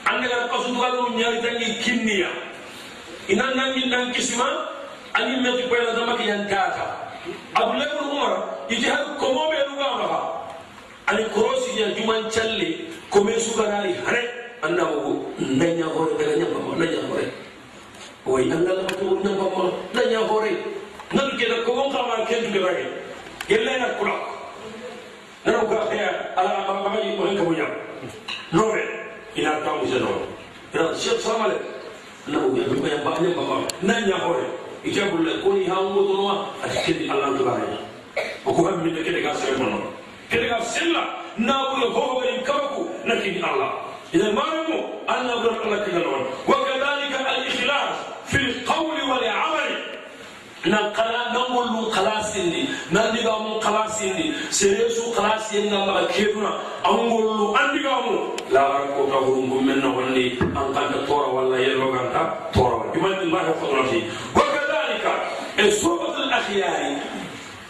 andagal 0.10 0.44
kasutugalu 0.50 1.02
ñaritangi 1.18 1.68
kinniya. 1.84 2.30
Inan 3.28 3.54
nangin 3.58 3.90
ɗan 3.90 4.14
kisima 4.14 4.46
anin 5.14 5.42
meti 5.46 5.64
baynatamake 5.70 6.26
yan 6.26 6.48
tata 6.50 6.86
abdulaibul 7.54 8.10
umara 8.18 8.38
iti 8.70 8.86
hay 8.90 9.06
komoɓe 9.22 9.58
ɗugamaha 9.70 10.20
ani 11.08 11.24
korosiya 11.34 11.88
juman 11.98 12.30
calle 12.34 12.68
kome 13.14 13.34
suganali 13.40 13.94
hare 14.06 14.24
annamo 14.66 15.22
ko 15.94 16.02
daga 16.18 16.34
ñammama 16.42 16.74
naña 16.82 17.45
وي 18.28 18.44
أنا 18.44 18.54
لا 18.54 18.86
أقول 18.90 19.20
أنا 19.26 19.32
بابا 19.44 19.72
لا 19.94 20.04
يا 20.12 20.20
غوري 20.20 20.58
نلقى 21.14 21.46
لك 21.46 21.68
وقع 21.68 22.08
ما 22.08 22.26
كنت 22.26 22.58
بغي 22.58 22.86
قال 23.50 23.62
لنا 23.66 23.98
كل 24.00 24.12
أنا 25.48 25.62
وقع 25.62 25.94
يا 25.94 26.40
أنا 26.42 26.68
بابا 26.68 26.90
غادي 26.96 27.10
يقول 27.10 27.36
لك 27.38 27.48
ويا 27.48 27.68
نور 28.54 28.84
إلى 29.38 29.62
تاو 29.66 29.86
جنور 29.86 30.22
أنا 30.76 30.98
شيخ 30.98 31.20
سلام 31.20 31.42
عليك 31.42 31.62
أنا 32.30 32.38
ويا 32.46 32.98
بابا 33.04 33.28
يا 33.28 33.36
بابا 33.36 33.68
لا 33.84 34.00
يا 34.00 34.16
غوري 34.16 34.48
اجا 34.86 35.06
يقول 35.06 35.26
لك 35.28 35.44
كوني 35.44 35.68
ها 35.68 35.74
هو 35.74 36.14
طنوا 36.14 36.46
اشكي 36.66 36.92
الله 36.92 37.38
تبارك 37.38 37.80
وكم 38.46 38.84
من 38.84 39.04
كده 39.04 39.28
قال 39.28 39.38
سلام 39.38 39.62
الله 39.62 39.92
كده 40.32 40.54
قال 40.54 40.64
سلا 40.66 41.04
ناو 41.38 41.78
يهوه 41.78 42.16
ويمكبكو 42.18 42.86
نكيد 43.06 43.36
الله. 43.38 43.72
إذا 44.14 44.32
ما 44.32 44.42
رموا 44.42 44.84
في 48.28 48.38
القول 48.38 49.02
والعمل. 49.10 49.74
نقلا 50.66 51.34
نقول 51.34 51.72
من 51.72 51.86
قلاسين 51.86 52.68
نندي 52.92 53.24
من 53.24 53.54
قلاسين 53.66 54.34
سيرسو 54.50 55.14
قلاسين 55.14 55.74
نما 55.74 56.10
كيفنا 56.10 56.52
أقول 56.86 57.26
له 57.38 57.54
أندي 57.62 57.88
قام 57.88 58.06
لا 58.52 58.66
رك 58.78 58.98
تقولون 59.10 59.62
من 59.68 59.78
نهني 59.78 60.42
أن 60.42 60.74
كان 60.74 61.06
تورا 61.08 61.28
ولا 61.28 61.58
يلوا 61.58 61.98
كان 61.98 62.34
تورا. 62.54 62.94
يمكن 62.96 63.30
ما 63.30 63.42
يفضل 63.42 63.90
شيء 63.90 64.06
وكذلك 64.36 65.06
الصوبة 65.60 66.18
الأخيار. 66.18 66.98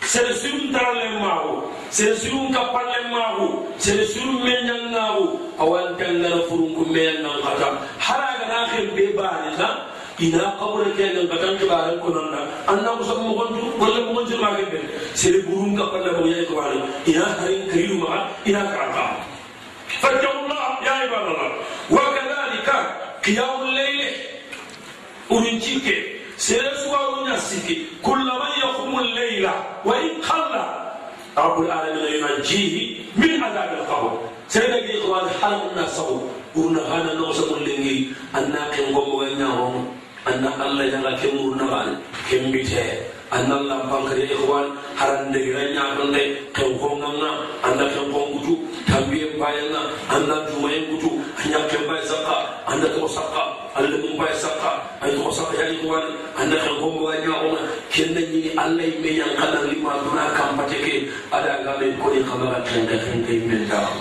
سيرسون 0.05 0.71
ترى 0.73 0.91
لهم 0.93 1.21
ماو 1.21 1.61
سيرسون 1.91 2.53
كبر 2.55 2.83
لهم 2.91 3.11
ماو 3.11 3.63
سيرسون 3.77 4.43
من 4.45 4.61
ينعو 4.71 5.35
أو 5.59 5.77
أن 5.77 5.95
كان 5.99 6.21
نفرون 6.21 6.87
من 6.95 7.23
نعو 7.23 7.43
حتى 7.43 7.69
حرام 7.99 8.39
الآخر 8.47 8.85
بيبان 8.95 9.53
إذا 9.53 9.69
ina 10.19 10.55
kabure 10.59 10.91
ke 10.95 11.05
nan 11.13 11.27
ka 11.27 11.35
tan 11.43 11.57
kibare 11.59 11.99
ko 11.99 12.07
da 12.15 12.39
anna 12.71 12.89
ko 12.97 13.03
sam 13.03 13.19
mo 13.23 13.35
gontu 13.35 13.59
wala 13.79 13.99
mo 14.07 14.11
gontu 14.19 14.37
ma 14.39 14.55
gebe 14.55 14.79
sere 15.13 15.43
burum 15.43 15.75
ka 15.75 15.91
palla 15.91 16.11
mo 16.15 16.23
yayi 16.27 16.45
ko 16.47 16.55
wala 16.55 16.87
ina 17.05 17.25
harin 17.39 17.67
kariru 17.67 17.97
ma 17.99 18.31
ina 18.47 18.61
karaka 18.71 19.05
fattaqullah 19.99 20.79
ya 20.87 20.93
ibadallah 21.07 21.49
wa 21.91 22.03
kadhalika 22.15 22.75
qiyamul 23.27 23.75
layl 23.75 23.99
urinchike 25.29 25.95
sere 26.39 26.71
suwa 26.83 27.19
unya 27.19 27.35
siki 27.39 27.75
kullama 28.01 28.47
yaqumul 28.63 29.07
layla 29.19 29.51
wa 29.83 29.99
in 29.99 30.15
qalla 30.23 30.63
rabbul 31.35 31.67
alamin 31.67 32.23
yunjihi 32.23 33.03
min 33.19 33.43
adab 33.43 33.83
al-qabr 33.83 34.15
sere 34.47 34.79
gi 34.87 34.95
qawal 35.03 35.27
halna 35.43 35.83
sabu 35.91 36.31
urna 36.55 36.79
hana 36.87 37.13
no 37.19 37.33
sabul 37.35 37.59
lengi 37.67 38.15
anna 38.33 38.71
ken 38.71 38.93
gombo 38.95 39.19
ga 39.19 39.27
nyaaro 39.35 39.83
anna 40.25 40.49
allah 40.65 40.83
itanga 40.89 41.11
ke 41.21 41.27
murnaxaane 41.37 41.93
ke 42.27 42.35
mbitee 42.45 42.97
anna 43.31 43.55
lampankade 43.69 44.23
ixwan 44.33 44.67
harande 44.99 45.37
gira 45.45 45.61
ñakonde 45.75 46.21
xen 46.57 46.71
xonganga 46.81 47.29
anna 47.67 47.85
xen 47.93 48.05
xongutu 48.13 48.53
tambiye 48.89 49.27
bayanga 49.39 49.81
anna 50.15 50.35
jumaye 50.49 50.79
ngutu 50.89 51.09
a 51.37 51.43
ñakken 51.51 51.83
bay 51.89 52.01
saqa 52.09 52.37
anna 52.71 52.87
toxo 52.93 53.09
saqa 53.21 53.43
alla 53.77 53.97
mum 54.01 54.17
bay 54.19 54.33
saqa 54.43 54.71
ay 55.05 55.11
toxo 55.17 55.31
saqa 55.45 55.53
ya 55.61 55.65
ixwan 55.77 56.05
anna 56.41 56.55
xen 56.63 56.73
xongowa 56.81 57.13
ñaxonga 57.25 57.59
kenna 57.93 58.21
ñini 58.31 58.49
allah 58.63 58.85
yimme 58.89 59.09
yankananlima 59.21 59.91
duna 60.03 60.25
kampate 60.37 60.77
ke 60.85 60.93
adagame 61.37 61.87
koni 62.01 62.19
xamaxa 62.29 62.59
kenke 62.67 62.95
xenke 63.05 63.31
yimmendaxo 63.37 63.99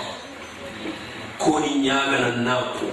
koni 1.43 1.69
ñaganan 1.85 2.37
naqu 2.47 2.87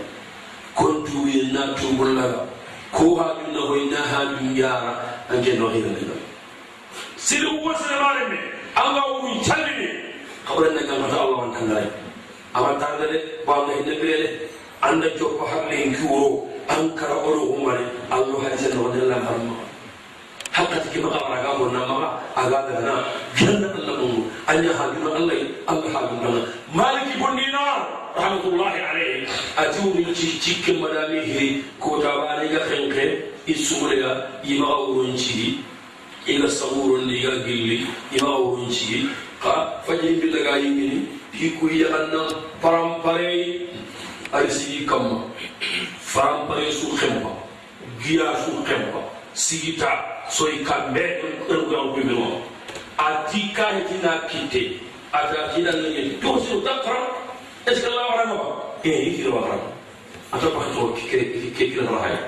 kon 0.76 0.92
duwuyen 1.04 1.52
na 1.52 1.62
tumbulaga 1.76 2.51
ko 2.92 3.04
haɗum 3.16 3.52
na 3.52 3.60
hoyna 3.68 3.96
haɗum 4.12 4.56
yara 4.56 4.92
anke 5.30 5.52
no. 5.58 5.68
Hiraniɗo 5.68 6.14
sili 7.16 7.46
wosinamare 7.64 8.28
me 8.30 8.38
anga 8.76 9.02
wurum 9.10 9.40
callini 9.46 9.88
kaɓurannagangata 10.46 11.16
allah 11.20 11.38
wantangare 11.40 11.88
awantarde 12.54 13.06
de 13.12 13.18
wawna 13.46 13.72
hinne 13.78 13.94
ɓeele 14.00 14.28
anda 14.82 15.08
joppa 15.18 15.44
hagle 15.50 15.74
en 15.84 15.94
kiwuro 15.94 16.48
an 16.68 16.94
kara 16.96 17.14
oro 17.14 17.42
umare. 17.56 17.84
Anno 18.10 18.38
hay 18.42 18.56
sen 18.58 18.76
no 18.76 18.82
wonella 18.88 19.14
harma 19.26 19.54
hatta 20.52 20.76
cikin 20.84 21.02
makawar 21.08 21.40
aga 21.40 21.50
gurna 21.58 21.80
maka 21.88 22.08
aga 22.36 22.58
da 22.68 22.76
na 22.84 22.94
janna 23.36 23.68
Allah 23.72 23.96
mun 24.04 24.28
anya 24.52 24.72
hajuna 24.76 25.10
Allah 25.16 25.38
Allah 25.64 25.88
hajuna 25.96 26.30
maliki 26.76 27.14
bundina 27.16 27.64
rahmatullahi 28.12 28.78
alayhi 28.84 29.24
ajuni 29.56 30.12
ci 30.12 30.36
cikin 30.44 30.76
madami 30.84 31.24
hiri 31.24 31.64
ko 31.80 31.96
ta 32.04 32.12
ba 32.20 32.36
ne 32.44 32.52
ga 32.52 32.60
kanke 32.68 33.04
isumulya 33.48 34.28
ima 34.44 34.68
urun 34.92 35.16
ci 35.16 35.64
ila 36.28 36.44
saburun 36.52 37.08
ni 37.08 37.24
ga 37.24 37.32
gilli 37.48 37.88
ima 38.12 38.36
urun 38.36 38.68
ci 38.68 39.08
ka 39.40 39.80
fajin 39.88 40.20
bi 40.20 40.28
daga 40.36 40.60
yimini 40.60 41.08
ki 41.32 41.56
ku 41.56 41.64
ya 41.72 41.88
anna 41.96 42.28
parampare 42.60 43.64
ay 44.36 44.46
si 44.52 44.84
kam 44.84 45.24
parampare 46.12 46.68
su 46.68 46.92
xemba 47.00 47.32
giya 48.04 48.36
su 48.44 48.52
xemba 48.68 49.00
sigita 49.32 50.11
soy 50.30 50.64
kamɓe 50.68 51.02
ɗon 51.48 51.60
ko 51.68 51.72
yawɓeɓe 51.74 52.12
mo 52.18 52.42
a 52.98 53.06
tikka 53.30 53.64
hetina 53.74 54.12
kitte 54.30 54.62
ata 55.12 55.52
kiɗannañe 55.54 56.02
tosiro 56.22 56.60
dakra 56.60 56.98
est 57.66 57.74
ce 57.74 57.80
que 57.82 57.90
la 57.90 58.02
warano 58.08 58.34
ba 58.36 58.48
e 58.84 58.90
hitira 58.90 59.30
warano 59.30 59.68
ata 60.32 60.46
bahatoo 60.54 60.94
kekirana 61.56 61.98
haya 62.02 62.20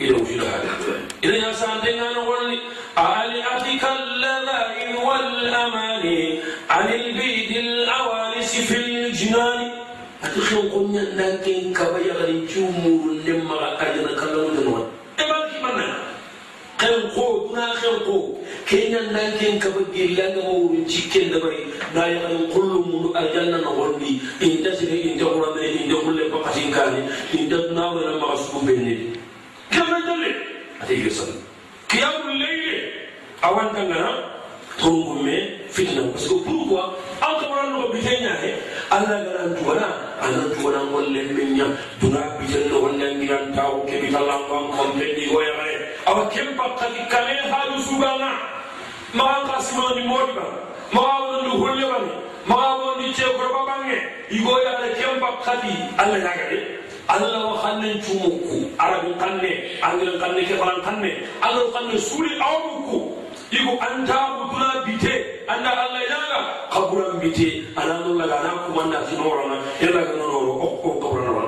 إلى 0.00 0.12
وجود 0.12 0.40
هذا 0.40 0.96
إذا 1.24 1.36
يا 1.36 1.52
سادنا 1.52 2.12
نقول 2.12 2.58
أهل 2.98 3.42
أتك 3.42 3.84
اللذائم 4.00 4.96
والأماني 4.96 6.38
عن 6.70 6.88
البيد 6.92 7.56
الأوارس 7.56 8.54
في 8.56 8.76
الجنان 8.76 9.70
أتخيل 10.24 10.70
قلنا 10.72 11.00
لكن 11.20 11.72
كبير 11.76 12.16
الجمهور 12.28 13.12
لما 13.28 13.82
أجنك 13.82 14.22
الله 14.22 14.79
كنقود 16.80 17.52
نا 17.54 17.74
كنقود 17.82 18.38
كينا 18.68 19.12
نانكين 19.12 19.58
كبكي 19.58 20.06
لانا 20.06 20.48
وولي 20.48 20.84
تيكين 20.84 21.30
دبري. 21.30 21.66
نا 21.94 22.06
يغل 22.06 22.72
من 22.90 23.16
أجلنا 23.16 23.58
نغولي 23.60 24.12
إن 24.42 24.62
تسري 24.64 25.12
إن 25.12 25.18
تغولنا 25.20 25.60
إن 25.60 25.88
تغول 25.90 26.16
لبقاتين 26.16 26.72
كالي 26.72 27.02
إن 27.34 27.48
تدنا 27.50 27.90
ولا 27.90 28.16
مغسكو 28.16 28.58
بيني. 28.58 28.98
كم 29.72 29.82
نتلي؟ 29.82 30.32
اتي 30.82 30.94
يسال 30.94 31.34
كيام 31.88 32.30
الليل 32.30 32.92
اوان 33.44 33.68
تنغنا 33.74 34.39
tongome 34.78 35.36
fitna 35.70 36.02
parce 36.12 36.28
que 36.28 36.34
pourquoi 36.44 36.96
an 37.20 37.34
kamarano 37.40 37.86
ko 37.86 37.92
bite 37.92 38.12
ñahe 38.22 38.50
alla 38.90 39.16
garan 39.24 39.54
tugana 39.58 39.88
ana 40.22 40.42
tugana 40.54 40.80
golle 40.92 41.20
be 41.34 41.42
ñam 41.56 41.72
duna 42.00 42.20
bite 42.38 42.58
no 42.70 42.80
wonna 42.84 43.06
ngiran 43.14 43.52
taw 43.54 43.82
ke 43.86 44.00
bi 44.02 44.08
tala 44.12 44.36
ngam 44.48 44.70
ko 44.76 44.82
be 44.96 45.06
di 45.16 45.26
goya 45.30 45.52
re 45.64 45.74
awa 46.06 46.26
kem 46.30 46.54
pakka 46.56 46.86
ki 46.94 47.02
kale 47.10 47.34
halu 47.52 47.76
subana 47.88 48.30
ma 49.14 49.44
ka 49.48 49.60
sima 49.60 49.94
ni 49.96 50.06
modi 50.06 50.32
ba 50.38 50.44
ma 50.94 51.00
wala 51.02 51.42
lu 51.44 51.52
holle 51.60 51.84
ba 51.90 51.98
ma 52.46 52.56
wala 52.78 52.96
ni 53.02 53.12
ce 53.14 53.24
ko 53.36 53.44
ba 53.52 53.60
bange 53.68 53.98
igo 54.30 54.54
ya 54.64 54.72
re 54.80 54.90
kem 54.98 55.20
pakka 55.20 55.54
di 55.62 55.72
alla 55.98 56.16
ya 56.18 56.32
gare 56.38 56.58
alla 57.10 57.38
wakan 57.52 57.82
ne 57.82 58.00
chumuku 58.00 58.70
arabu 58.78 59.10
kanne 59.18 59.50
angel 59.82 60.14
kanne 60.22 60.40
ke 60.46 60.54
falan 60.56 60.78
kanne 60.86 61.10
angel 61.42 61.66
kanne 61.74 61.94
suri 61.98 62.32
awuku 62.38 63.00
igo 63.50 63.72
anta 63.82 64.18
butuna 64.38 64.68
bite 64.86 65.12
anda 65.50 65.70
allah 65.74 66.02
yaga 66.12 66.38
kaburan 66.72 67.18
bite 67.22 67.48
ananu 67.76 68.14
laga 68.20 68.36
ana 68.40 68.50
kumanda 68.66 68.98
tinorona 69.10 69.56
yalla 69.82 70.00
ga 70.06 70.14
nonoro 70.20 70.52
o 70.86 70.90
kaburan 71.02 71.28
wa 71.34 71.42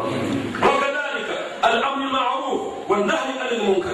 wakadhalika 0.66 1.37
al-amru 1.69 2.07
ma'ruf 2.11 2.61
wan 2.91 3.07
nahy 3.07 3.31
'anil 3.39 3.62
munkar 3.70 3.91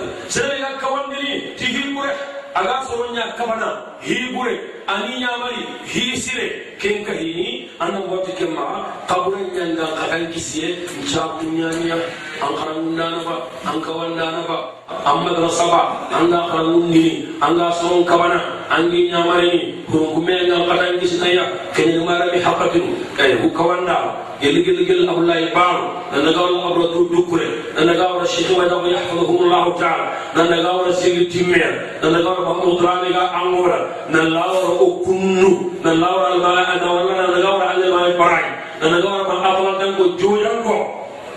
aga 2.54 2.84
soronya 2.88 3.34
kabana 3.36 3.98
hibure 4.00 4.56
ani 4.88 5.20
nyamari 5.20 5.62
hisire 5.84 6.76
ken 6.80 7.04
kahini 7.04 7.68
a 7.80 7.90
nan 7.92 8.08
wati 8.08 8.32
kemma 8.38 8.88
kaburan 9.10 9.50
nyanga 9.52 9.84
kakan 9.98 10.32
kisiye 10.32 10.80
ncha 11.02 11.36
kunyanya 11.36 11.98
an 12.40 12.52
karangundana 12.56 13.18
ba 13.26 13.34
an 13.68 13.76
kawandana 13.84 14.40
ba 14.48 14.58
an 14.88 15.16
madrasa 15.26 15.66
ba 15.68 15.82
an 16.14 16.30
ga 16.32 16.40
karangundini 16.48 17.28
an 17.42 17.58
ga 17.58 17.68
soron 17.76 18.04
kabana 18.08 18.38
an 18.72 18.88
gi 18.90 19.10
nyamarini 19.12 19.60
kurungume 19.90 20.34
nga 20.48 20.58
kakan 20.68 20.96
kisinaya 21.02 21.44
ken 21.76 22.00
marami 22.06 22.38
hakatinu 22.40 22.92
ay 23.20 23.36
ku 23.44 23.48
kawanda 23.52 24.27
gel 24.40 24.56
gel 24.64 24.78
gel 24.86 25.00
abdullahi 25.10 25.50
baro 25.54 25.86
nana 26.12 26.30
gawra 26.32 26.58
abra 26.70 26.86
du 26.94 27.00
dukure 27.10 27.48
nana 27.76 27.92
gawra 27.94 28.24
sheikh 28.26 28.50
wa 28.56 28.64
dawa 28.70 28.86
yahfazuhum 28.88 29.38
allah 29.50 29.64
ta'ala 29.78 30.06
nana 30.38 30.56
gawra 30.62 30.90
sigi 30.94 31.26
timmer 31.32 31.72
nana 32.02 32.18
gawra 32.22 32.42
mahmud 32.48 32.78
rani 32.82 33.10
ga 33.12 33.24
angora 33.40 33.78
nana 34.10 34.28
lawra 34.38 34.70
okunnu 34.86 35.50
nana 35.82 35.98
lawra 36.04 36.26
almala 36.38 36.62
ana 36.74 36.86
wala 36.86 37.12
nana 37.18 37.38
gawra 37.46 37.64
alma 37.74 38.00
barai 38.20 38.46
nana 38.82 38.96
gawra 39.02 39.22
ma 39.26 39.36
abala 39.50 39.72
dan 39.82 39.90
ko 39.98 40.04
joyan 40.20 40.56
ko 40.62 40.76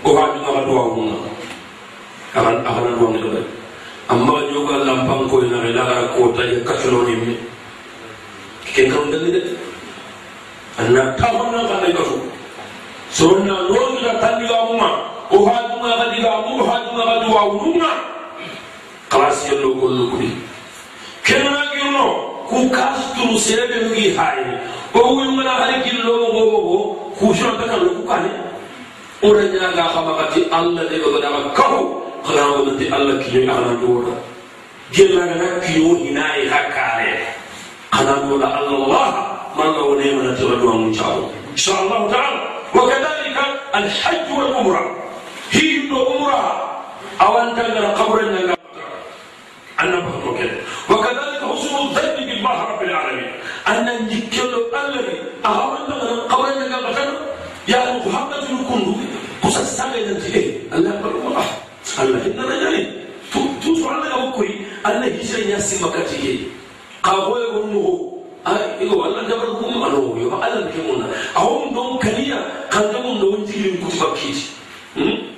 o 0.06 0.10
ha 0.16 0.24
dum 0.34 0.42
ga 0.46 0.60
duwa 0.66 0.84
mun 0.94 1.10
akan 2.32 2.56
akan 2.64 2.92
duwa 2.96 3.42
ka 13.12 13.26
ne 13.28 13.44
kasu 13.44 13.44
sonna 13.44 13.56
no 13.68 14.00
ga 14.00 14.12
tandiga 14.20 14.58
muma 14.68 14.90
o 15.30 15.44
ha 15.44 15.56
dunga 15.68 17.04
ga 17.04 17.16
duwa 17.24 17.42
wunga 17.52 17.90
kalas 19.08 19.44
yello 19.48 19.74
gollo 19.76 20.08
kudi 20.10 20.32
kenna 21.24 21.62
girno 21.76 22.06
ku 22.48 22.68
kasturu 22.72 23.36
serebe 23.38 23.90
ngi 23.92 24.16
hayi 24.16 24.56
o 24.94 24.98
wunga 25.16 25.42
na 25.44 25.52
hali 25.60 25.84
gillo 25.84 26.32
go 26.32 26.42
go 26.50 26.58
go 26.64 26.78
ku 27.20 28.02
kane 28.08 28.30
ora 29.22 29.42
nya 29.44 29.70
ga 29.76 29.84
khabakati 29.92 30.48
allah 30.50 30.84
de 30.88 30.96
go 30.98 31.20
da 31.20 31.28
kahu 31.54 31.80
kana 32.24 32.42
go 32.64 32.70
de 32.78 32.86
allah 32.90 33.16
kiyo 33.22 33.44
ana 33.46 33.76
dora 33.80 34.14
gella 34.92 35.24
ga 35.36 35.48
kiyo 35.62 35.94
hinai 36.00 36.48
hakare 36.48 37.20
kana 37.92 38.24
go 38.28 38.38
da 38.40 38.48
allah 38.58 39.12
man 39.56 39.68
la 39.76 39.82
wone 39.84 40.06
mana 40.16 40.32
tawadu 40.34 40.64
mun 40.64 40.92
chawo 40.96 41.28
insha 41.54 41.76
allah 41.76 42.08
ta'ala 42.10 42.51
وكذلك 42.74 43.36
الحج 43.74 44.38
والعمرة. 44.38 44.96
هي 45.50 45.76
العمرة 45.76 46.42
أو 47.20 47.38
أن 47.38 47.56
تلقى 47.56 47.94
قبر 47.94 48.20
أن 49.80 49.94
وكذلك 50.90 51.40
حسن 51.52 51.74
الظن 51.76 52.16
بالله 52.16 52.62
رب 52.64 52.82
العالمين. 52.82 53.32
أن 53.68 53.84
نجكل 54.02 54.52
الذي 54.74 55.18
أهوان 55.46 55.92
قبر 56.28 56.48
يا 57.68 58.02
محمد 58.06 58.44
قصة 59.42 59.64
سنة 59.64 59.94
إيه 60.34 60.56
الله 60.72 60.90
يقبل 60.90 61.10
الله 61.10 61.44
الله 62.00 62.26
إننا 62.26 62.54
يعني 62.54 62.86
توسع 63.62 63.90
لنا 63.98 64.14
وكري 64.14 64.66
أن 64.86 65.02
هجرة 65.02 65.38
ياسي 65.50 65.84
مكاتيه 65.84 66.38
قابوا 67.02 67.38
يقولوا 67.38 68.12
igo 68.82 68.94
walla 68.98 69.22
dabar 69.28 69.54
kum 69.60 69.82
ano 69.82 70.18
yo 70.18 70.34
ala 70.42 70.66
ke 70.70 70.80
mona 70.82 71.06
awon 71.38 71.70
don 71.74 71.98
kaniya 72.02 72.42
kan 72.70 72.90
da 72.90 72.98
mun 72.98 73.20
don 73.22 73.46
jigin 73.46 73.78
ku 73.78 73.86
bakiti 73.94 74.50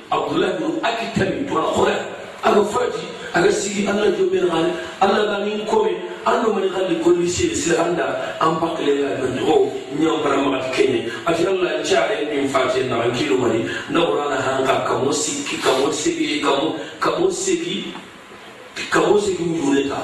abdullah 0.09 0.57
bin 0.57 0.81
akitami 0.81 1.45
to 1.45 1.53
alquran 1.53 2.01
aga 2.41 2.63
faji 2.65 3.05
aga 3.37 3.51
sigi 3.53 3.85
allah 3.85 4.09
jo 4.17 4.25
ben 4.33 4.49
hal 4.49 4.73
allah 5.05 5.23
ga 5.29 5.39
min 5.45 5.67
ko 5.69 5.85
me 5.85 5.93
ando 6.25 6.57
man 6.57 6.65
hal 6.73 6.89
ko 7.05 7.11
li 7.13 7.29
sir 7.29 7.53
sir 7.53 7.77
anda. 7.77 8.37
Am 8.41 8.57
bakle 8.57 8.89
la 9.05 9.21
ben 9.21 9.37
o 9.45 9.69
nyam 10.01 10.25
bara 10.25 10.41
ma 10.41 10.59
kenye 10.73 11.05
ati 11.29 11.45
allah 11.45 11.85
chaare 11.85 12.25
min 12.33 12.49
fati 12.49 12.89
na 12.89 13.05
kilo 13.13 13.37
mari. 13.37 13.69
Na 13.93 14.01
urana 14.01 14.41
hanka 14.41 14.89
kamo 14.89 15.13
sikki 15.13 15.61
kamo 15.61 15.93
sigi 15.93 16.41
kamo 16.41 16.81
kamo 17.01 17.29
sigi 17.31 17.93
kamo 18.91 19.21
sigi 19.21 19.45
yuneta 19.45 20.01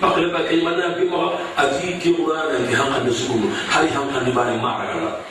makhle 0.00 0.28
ba 0.28 0.40
kay 0.44 0.60
mana 0.60 0.92
bi 0.96 1.08
mo 1.08 1.32
aji 1.56 1.96
ki 2.00 2.12
qur'an 2.12 2.52
hari 3.72 3.88
hamal 3.88 4.20
ni 4.24 4.32
bari 4.36 4.56
maragala 4.60 5.24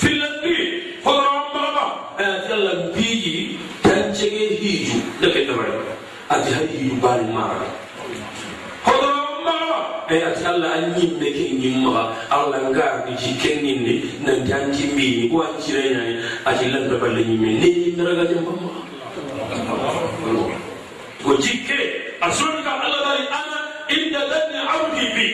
filati 0.00 0.56
fala 1.04 1.20
rabbaka 1.20 1.84
ati 2.16 2.48
allah 2.56 2.76
biji 2.96 3.60
tan 3.84 4.08
chege 4.16 4.56
hari 6.56 6.72
hiju 6.72 6.96
bari 6.96 7.28
maragala 7.28 7.76
fala 8.88 9.08
rabbaka 9.20 9.68
allah 10.48 10.70
an 10.80 10.96
yim 10.96 11.20
de 11.20 11.28
ke 11.28 11.44
yim 11.60 11.84
ma 11.84 12.08
allah 12.32 12.56
ngar 12.72 13.04
bi 13.04 13.12
ji 13.20 13.36
ken 13.36 13.60
yim 13.60 13.84
ni 13.84 13.94
nan 14.24 14.48
jan 14.48 14.72
ji 14.72 14.88
mi 14.96 15.28
ko 15.28 15.44
bari 22.22 23.26
ana 23.26 23.58
inda 23.90 24.20
danni 24.30 24.60
abdi 24.74 25.06
bi 25.14 25.26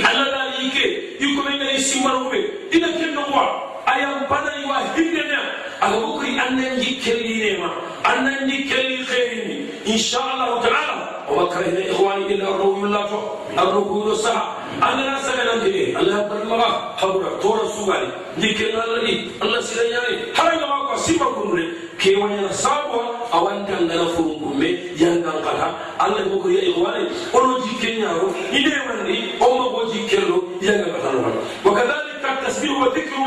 allah 0.00 0.24
bari 0.32 0.66
ike 0.68 0.84
iko 1.20 1.40
men 1.44 1.54
ngari 1.60 1.78
simaro 1.80 2.30
be 2.32 2.40
ina 2.72 2.88
kendo 2.96 3.20
wa 3.28 3.44
ayam 3.86 4.24
bana 4.30 4.50
iwa 4.64 4.78
hindena 4.96 5.38
aga 5.84 5.96
bukri 6.00 6.32
annan 6.40 6.80
jikkelli 6.80 7.34
ne 7.44 7.50
ma 7.60 7.68
annan 8.08 8.48
jikkelli 8.48 9.04
khairini 9.04 9.56
insha 9.84 10.16
allah 10.32 10.64
ta'ala 10.64 10.96
wa 11.30 11.44
makrahna 11.44 11.80
ikhwani 11.84 12.24
illa 12.34 12.46
arruhullah 12.54 13.02
fa 13.12 13.18
arruhul 13.62 14.16
sa 14.16 14.34
anna 14.80 15.20
sagana 15.20 15.54
dine 15.64 15.92
allah 16.00 16.24
bar 16.28 16.40
maga 16.48 16.68
habura 17.00 17.30
tora 17.42 17.64
sugali 17.76 18.08
jikken 18.40 18.74
allah 18.76 19.00
di 19.04 19.14
allah 19.44 19.60
sirayani 19.62 20.14
haranga 20.36 20.66
ma 20.66 20.76
ko 20.88 20.94
simba 20.96 21.26
kunre 21.36 21.64
ke 22.00 22.16
wanya 22.16 22.48
sabwa 22.52 23.02
awanta 23.32 23.76
ngana 23.84 24.06
furungume 24.16 24.70
yangan 24.96 25.38
kata 25.44 25.68
allah 26.00 26.22
ko 26.32 26.36
ko 26.42 26.48
ya 26.48 26.62
ikhwani 26.64 27.04
ono 27.36 27.54
jikken 27.66 27.94
yaro 28.04 28.28
ide 28.52 28.72
wandi 28.88 29.16
o 29.40 29.46
ma 29.58 29.64
go 29.74 29.80
jikkello 29.92 30.38
yangan 30.64 30.90
kata 30.96 31.08
no 31.12 31.20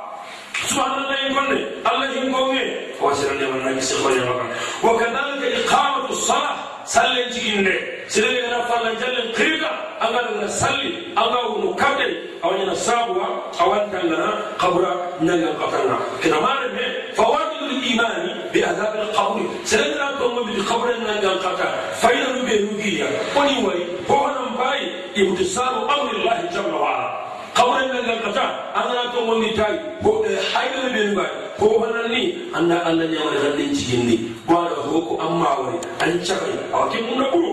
سبحان 0.67 1.05
الله 1.05 1.15
يقول 1.15 1.67
الله 1.93 2.07
يقول 2.07 2.59
واسر 3.01 3.31
الله 3.33 3.51
من 3.51 3.65
نبي 3.67 3.81
سخوة 3.81 4.13
يا 4.13 4.25
مكان 4.25 4.51
وكذلك 4.85 5.43
إقامة 5.65 6.11
الصلاة 6.11 6.57
صلي 6.87 7.25
جيني 7.31 7.79
سيدي 8.09 8.41
رفع 8.41 8.83
لجل 8.83 9.33
قريبا 9.39 9.71
أغل 10.03 10.45
نسلي 10.45 10.93
أغل 11.19 11.65
نكبر 11.65 12.11
أو 12.45 12.55
ينصابها 12.57 13.29
أو 13.61 13.75
أنت 13.75 13.95
لنا 14.05 14.31
قبرا 14.59 15.09
نجل 15.21 15.53
قطرنا 15.63 15.99
كنا 16.23 16.41
معرفة 16.41 16.87
فواجد 17.17 17.63
الإيمان 17.71 18.41
بأذاب 18.53 18.95
القبر. 19.03 19.41
سيدي 19.65 19.95
رفع 19.95 20.25
لجل 20.25 20.67
قبرا 20.71 20.97
نجل 20.97 21.39
قطر 21.39 21.69
فإذا 22.03 22.33
نبيه 22.33 22.61
نبيه 22.73 23.05
وني 23.37 23.67
وي 23.67 23.81
فهنا 24.09 24.41
مبايد 24.51 24.93
يمتصار 25.17 26.01
أمر 26.01 26.11
الله 26.17 26.49
جل 26.53 26.75
وعلا. 26.75 27.24
kawren 27.57 27.89
ɓe 27.93 27.99
ngal 28.05 28.21
kata 28.27 28.43
ana 28.79 29.03
to 29.13 29.19
wonni 29.29 29.51
tawi 29.59 29.77
goɗɗo 30.05 30.27
e 30.27 30.37
haydere 30.53 30.89
ɓe 30.95 31.03
mbawi 31.13 31.31
ko 31.59 31.65
eh, 31.71 31.79
honanni 31.81 32.23
anda 32.57 32.77
allah 32.89 33.07
ñamata 33.13 33.39
tan 33.43 33.53
ɗen 33.59 33.71
cikinni 33.79 34.15
gwaɗo 34.47 34.75
ho 34.91 34.99
ko 35.09 35.13
amma 35.25 35.49
woni 35.63 35.79
an 36.03 36.11
cafay 36.27 36.55
awake 36.75 36.99
mum 37.07 37.19
no 37.19 37.25
ɓuuro 37.33 37.53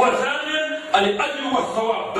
wasanen 0.00 0.66
ali 0.96 1.10
ajru 1.24 1.46
wa 1.54 1.62
sawab 1.74 2.16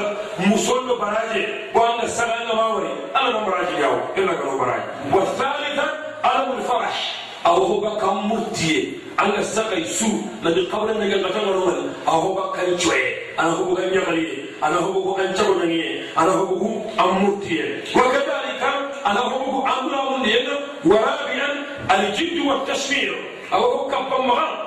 musolɗo 0.49 0.95
baraje 1.01 1.41
gowanga 1.75 2.07
saganga 2.09 2.53
ma 2.59 2.65
woni 2.75 2.91
ala 3.15 3.29
no 3.33 3.41
baraji 3.47 3.75
jawo 3.81 3.97
ɓe 4.17 4.21
nagano 4.27 4.55
baraji 4.61 4.87
wa 5.15 5.23
thalitha 5.39 5.87
alamul 6.29 6.63
farah 6.69 6.97
aw 7.45 7.59
ho 7.59 7.75
ba 7.83 7.91
kam 7.99 8.29
murtiye 8.31 8.95
anga 9.19 9.43
sakai 9.43 9.83
su 9.85 10.07
na 10.43 10.51
di 10.55 10.63
qabla 10.71 10.95
na 10.95 11.07
ganga 11.11 11.29
tan 11.35 11.45
normal 11.47 11.81
aw 12.07 12.19
ho 12.23 12.29
ba 12.39 12.45
kan 12.55 12.71
choye 12.79 13.19
ana 13.39 13.51
ho 13.59 13.75
ba 13.75 13.83
nyagali 13.91 14.47
ana 14.63 14.79
ho 14.79 14.95
ko 15.03 15.11
an 15.19 15.35
charo 15.35 15.55
na 15.59 15.67
ngiye 15.67 16.07
ana 16.17 16.33
ho 16.39 16.45
ko 16.55 16.67
am 17.03 17.11
murtiye 17.23 17.65
wa 17.99 18.05
kadhalika 18.15 18.71
ana 19.05 19.21
ho 19.27 19.37
ko 19.43 19.59
amra 19.67 20.01
mun 20.11 20.23
yena 20.23 20.55
wa 20.87 20.97
rabi'an 21.03 21.55
al 21.91 22.03
jidd 22.15 22.39
wa 22.47 22.63
tashmir 22.63 23.11
aw 23.51 23.59
ho 23.61 23.79
kam 23.91 24.07
pam 24.07 24.23
ma 24.31 24.62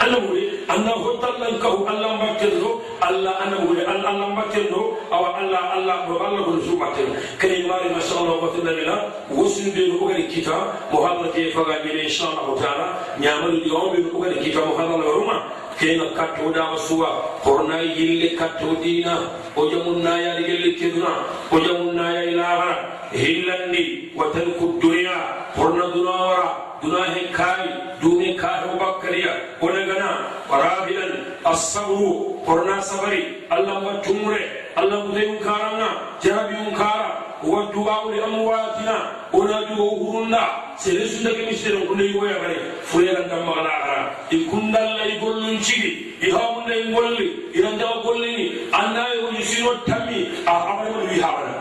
ana 0.00 0.16
wuri 0.24 0.64
anna 0.68 0.92
ho 0.96 1.16
tallan 1.20 1.60
kahu 1.60 1.84
allah 1.84 2.10
mbattendo 2.16 2.80
allah 3.04 3.34
ana 3.44 3.56
wuri 3.68 3.84
allah 3.84 4.12
mbattendo 4.32 4.96
awa 5.12 5.36
allah 5.40 5.62
allah 5.76 5.96
do 6.08 6.14
allah 6.16 6.40
ko 6.44 6.52
su 6.64 6.72
mbatten 6.76 7.08
kene 7.40 7.66
mari 7.68 7.88
ma 7.92 8.00
sha 8.00 8.16
Allah 8.20 8.36
wa 8.40 8.48
ta'ala 8.52 8.96
wosun 9.28 9.72
be 9.74 9.92
ko 9.98 10.08
gari 10.08 10.24
kita 10.28 10.56
muhalla 10.92 11.28
ke 11.32 11.52
faga 11.52 11.82
be 11.84 11.90
insha 12.04 12.26
Allah 12.32 12.56
ta'ala 12.56 12.86
be 13.20 14.00
ko 14.08 14.16
gari 14.24 14.38
kita 14.40 14.60
muhalla 14.64 14.96
la 15.00 15.08
ruma 15.10 15.36
kena 15.80 16.12
katto 16.16 16.52
da 16.52 16.70
wasuwa 16.72 17.40
korna 17.42 17.80
yille 17.82 18.36
katto 18.36 18.76
dina 18.82 19.16
o 19.56 19.68
jamun 19.70 20.02
na 20.04 20.16
ya 20.20 20.32
yille 20.40 20.76
keduna 20.76 21.12
o 21.50 21.56
jamun 21.60 21.96
na 21.96 22.12
ya 22.20 22.22
ilaha 22.30 22.70
hillandi 23.12 24.12
wa 24.14 24.28
talku 24.32 24.76
dunya 24.80 25.16
korna 25.56 25.88
dunawara 25.92 26.69
گناہ 26.84 27.14
کھائی 27.32 27.68
دونے 28.02 28.32
کھا 28.34 28.50
ہوگا 28.62 28.90
کریا 29.00 29.32
اور 29.60 29.72
گنا 29.86 30.10
اور 30.48 30.64
آبیلن 30.66 31.10
اصبرو 31.46 32.12
اور 32.46 32.64
نا 32.66 32.80
سبری 32.82 33.22
اللہ 33.50 33.78
ما 33.78 33.92
چمرے 34.04 34.46
اللہ 34.76 35.04
مدھے 35.04 35.24
انکارانا 35.26 35.88
جنبی 36.22 36.56
انکارا 36.58 37.08
وہ 37.42 37.62
دعا 37.74 37.94
اور 37.94 38.12
امواتنا 38.22 38.92
اور 39.30 39.48
نا 39.48 39.60
دعا 39.68 39.88
اہرندا 39.88 40.44
سے 40.78 40.92
رسول 40.92 41.34
کے 41.34 41.46
مشتر 41.50 41.74
انہی 41.82 42.12
ہویا 42.12 42.36
گرے 42.42 42.58
فریہ 42.84 43.10
رنگا 43.10 43.40
مغلا 43.44 43.74
آرہا 43.74 44.08
یہ 44.30 44.44
کندل 44.50 44.88
لئی 44.98 45.18
گلن 45.22 45.62
چیگی 45.62 45.90
یہاں 46.22 46.50
مندہ 46.52 46.74
انگولی 46.76 47.28
یہاں 47.54 47.76
دعا 47.80 47.94
گلنی 48.04 48.48
انہی 48.74 49.20
ہو 49.20 49.30
جسیر 49.38 49.66
و 49.66 49.74
تمی 49.86 50.24
آہ 50.46 50.68
امرے 50.68 50.90
مدھوی 50.92 51.20
حاورا 51.20 51.58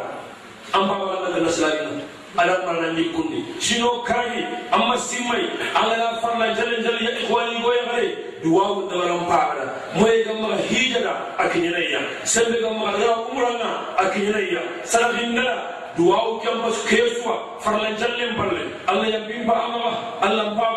امبا 0.73 0.95
اللہ 0.95 1.35
دلسلائی 1.35 1.77
ہاں 1.77 1.89
نمتو 1.89 2.08
ala 2.39 2.53
marana 2.65 2.93
ni 2.93 3.03
kundi 3.15 3.43
sino 3.59 4.01
kari 4.07 4.45
amma 4.71 4.95
simai 4.97 5.45
ala 5.75 5.95
la 5.97 6.09
farla 6.21 6.47
jale 6.55 6.79
jale 6.83 6.99
ya 7.07 7.11
ikwani 7.19 7.59
go 7.63 7.69
ya 7.73 7.83
gare 7.91 8.09
duwawu 8.43 8.87
da 8.89 8.95
waran 8.97 9.23
fara 9.27 9.65
moye 9.95 10.23
ga 10.23 10.33
ma 10.41 10.55
hijira 10.69 11.13
akinyaya 11.37 11.99
sabbe 12.23 12.57
ga 12.63 12.69
ma 12.71 12.91
ya. 13.03 13.11
Umrana 13.29 13.69
akinyaya 13.99 14.61
sarafin 14.83 15.35
dala 15.35 15.55
duwawu 15.97 16.39
kemba 16.39 16.71
kesuwa 16.89 17.35
farlan 17.59 17.95
jallen 17.99 18.35
balle 18.39 18.63
allah 18.87 19.07
yambimba 19.09 19.55
ma 19.75 19.91
allah 20.23 20.45
ma 20.55 20.69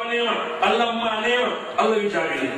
allah 0.66 0.88
manema 0.94 1.48
allah 1.78 1.96
witabini 1.98 2.50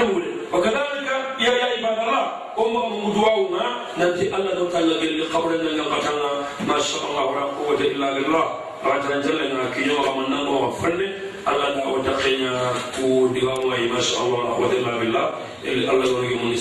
mule 0.00 0.28
وكذلك 0.52 1.08
يا 1.40 1.52
يا 1.52 1.64
عباد 1.64 1.98
الله 1.98 2.22
أم 2.58 2.74
مدواونا 3.08 3.64
ننتي 3.98 4.36
الله 4.36 4.54
دو 4.54 4.68
تعالى 4.68 4.94
قال 5.00 5.32
قبرنا 5.32 5.72
نقطعنا 5.76 6.30
ما 6.68 6.78
شاء 6.80 7.02
الله 7.10 7.24
ولا 7.24 7.40
قوة 7.40 7.80
إلا 7.80 8.12
بالله. 8.12 8.44
رجل 8.84 9.22
جلنا 9.22 9.70
كي 9.74 9.88
يوم 9.88 10.30
من 10.30 10.48
وفن 10.48 11.00
الله 11.48 11.68
دا 11.74 11.86
وتقينا 11.88 12.72
ودواونا 13.02 13.76
ما 13.94 14.00
شاء 14.00 14.20
الله 14.22 14.38
ولا 14.38 14.50
قوة 14.50 14.72
إلا 14.72 14.92
بالله. 15.00 15.26
الله 15.64 16.04
يوري 16.04 16.34
من 16.34 16.56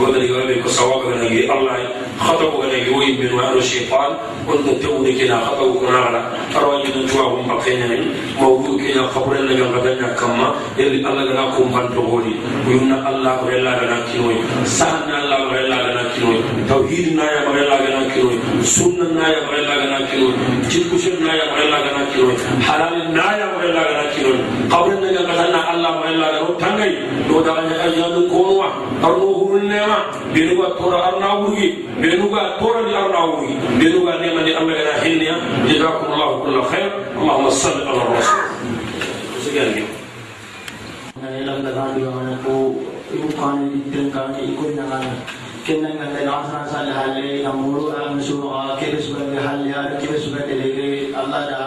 وذلك 0.00 0.30
يقول 0.30 0.70
صواب 0.70 1.02
نجي 1.22 1.52
الله 1.52 1.76
خطأ 2.20 2.66
نجي 2.66 2.90
وين 2.90 3.20
من 3.20 3.32
وعد 3.34 3.56
الشيطان. 3.56 4.12
وانت 4.48 4.68
توني 4.82 5.12
كنا 5.12 5.44
خطأ 5.44 5.74
كنا 5.80 5.98
على 5.98 6.20
أرواج 6.56 6.84
نجواهم 6.96 7.48
بقينا 7.48 8.04
موضوع 8.40 8.76
كنا 8.76 9.02
قبرنا 9.06 9.52
نقطعنا 9.60 10.08
كما. 10.20 10.54
اللي 10.78 11.08
الله 11.08 11.24
لنا 11.24 11.44
كم 11.56 11.68
بنتهوري 11.74 12.34
ويمنا 12.66 13.08
الله 13.10 13.34
غير 13.46 13.60
لنا 13.60 13.96
كنوي. 14.08 14.36
سهلنا 14.64 15.16
الله 15.22 15.40
غير 15.52 15.66
لنا 15.66 16.02
كنوي. 16.16 16.38
توحيدنا 16.68 17.24
يا 17.32 17.42
غير 17.52 17.66
لنا 17.68 18.02
كنوي. 18.14 18.36
سننا 18.62 19.26
يا 19.28 19.40
غير 19.50 19.64
لنا 19.68 19.98
كنوي. 20.08 20.32
جلكشنا 20.70 21.30
يا 21.40 21.46
غير 21.54 21.68
لنا 21.68 22.02
كنوي. 22.14 22.34
حلالنا 22.66 23.26
يا 23.40 23.48
غير 23.60 23.72
لنا 23.76 24.04
كنوي. 24.14 24.40
قبرنا 24.72 25.08
نقطعنا 25.12 25.60
الله 25.74 25.92
غير 26.02 26.16
لنا 26.16 26.40
تنجي 26.60 26.90
لو 27.28 27.40
دعنا 27.40 27.74
أجل 27.86 28.28
كونوا. 28.30 28.64
أرنوه 29.04 29.48
من 29.52 29.72
nema 29.78 29.98
benuga 30.34 30.74
tora 30.74 30.98
arnawurgi 31.14 31.68
benuga 32.02 32.58
tora 32.58 32.82
di 32.82 32.92
arnawurgi 32.94 33.54
benuga 33.78 34.18
nema 34.18 34.42
di 34.42 34.52
allah 34.58 34.74
gana 34.74 34.94
henya 35.06 35.34
jazakumullahu 35.70 36.42
kulla 36.42 36.62
khair. 36.66 36.90
Allahumma 37.14 37.50
salli 37.50 37.82
ala 37.86 38.02
rasul. 38.10 38.42
Sekian 39.38 39.70
gitu 39.78 39.86
ko 44.58 44.64
nangana 44.74 45.14
kenna 45.64 45.90
sal 46.66 46.88
halle 46.90 47.42
namuru 47.42 47.92
lege 50.58 51.14
allah 51.14 51.42
da 51.46 51.62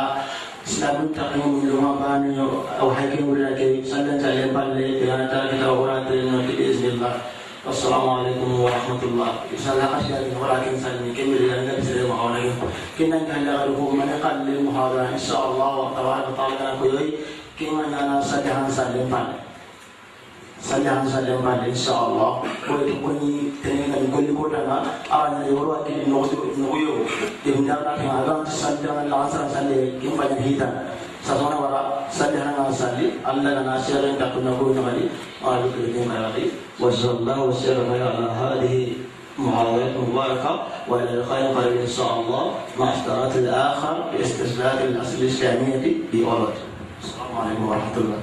yo 2.36 2.48
au 2.80 2.90
hakim 2.94 3.26
ulake 3.34 3.84
sallan 3.86 4.20
palle 4.54 4.86
kita 5.02 5.68
orang 5.68 6.06
السلام 7.62 8.10
عليكم 8.10 8.50
ورحمة 8.58 9.02
الله. 9.06 9.30
إنسان 9.54 9.78
لا 9.78 9.94
أشياء 10.02 10.34
من 10.34 10.38
ولا 10.42 10.66
كنسان 10.66 10.98
من 11.06 11.14
كم 11.14 11.30
إلا 11.30 11.62
نبسل 11.70 12.10
المحاولة 12.10 12.58
كنا 12.98 13.22
نكهل 13.22 13.46
لغلقه 13.46 13.90
من 14.02 14.10
أقل 14.18 14.38
للمحاولة 14.50 15.14
إن 15.14 15.22
شاء 15.22 15.44
الله 15.52 15.70
وقتوانا 15.78 16.34
طالقنا 16.38 16.82
كذي 16.82 17.08
كما 17.62 17.86
نانا 17.94 18.18
سجحان 18.18 18.66
سلم 18.66 19.06
فان 19.14 19.38
سجحان 20.58 21.06
سلم 21.06 21.38
فان 21.46 21.62
إن 21.70 21.78
شاء 21.78 22.02
الله. 22.10 22.32
ويتقني 22.66 23.34
تنين 23.62 23.94
من 23.94 24.10
كل 24.10 24.28
كورتنا 24.34 24.78
يورو 25.46 25.86
أكيد 25.86 26.10
نغيو 26.10 26.94
إبن 27.46 27.62
جارنا 27.70 27.94
في 27.94 28.06
عدان 28.10 28.42
سجحان 28.50 29.06
العصر 29.06 29.42
سلم 29.54 30.02
كم 30.02 30.18
فان 30.18 30.34
sanjang 32.12 32.52
na 32.58 32.72
sandi 32.74 33.22
Allah 33.22 33.52
na 33.62 33.78
nasyar 33.78 34.02
yang 34.04 34.18
tak 34.18 34.34
pernah 34.34 34.58
guna 34.58 34.82
kali 34.90 35.06
alu 35.46 35.68
kerja 35.70 36.02
kali 36.10 36.46
wasallallahu 36.82 37.54
wasallam 37.54 37.90
ala 37.94 38.30
hadhihi 38.34 39.10
محاولات 39.40 39.96
مباركة 39.98 40.52
وإلى 40.92 41.10
اللقاء 41.10 41.56
قريب 41.56 41.78
إن 41.82 41.88
شاء 41.88 42.20
الله 42.20 42.44
مع 42.78 42.94
اشتراط 42.94 43.36
الآخر 43.36 44.12
باستثبات 44.12 44.82
الأصل 44.82 45.18
الإسلامية 45.18 45.94
بأولاد 46.14 46.54
السلام 47.04 47.32
عليكم 47.42 47.64
ورحمة 47.70 47.96
الله 47.98 48.20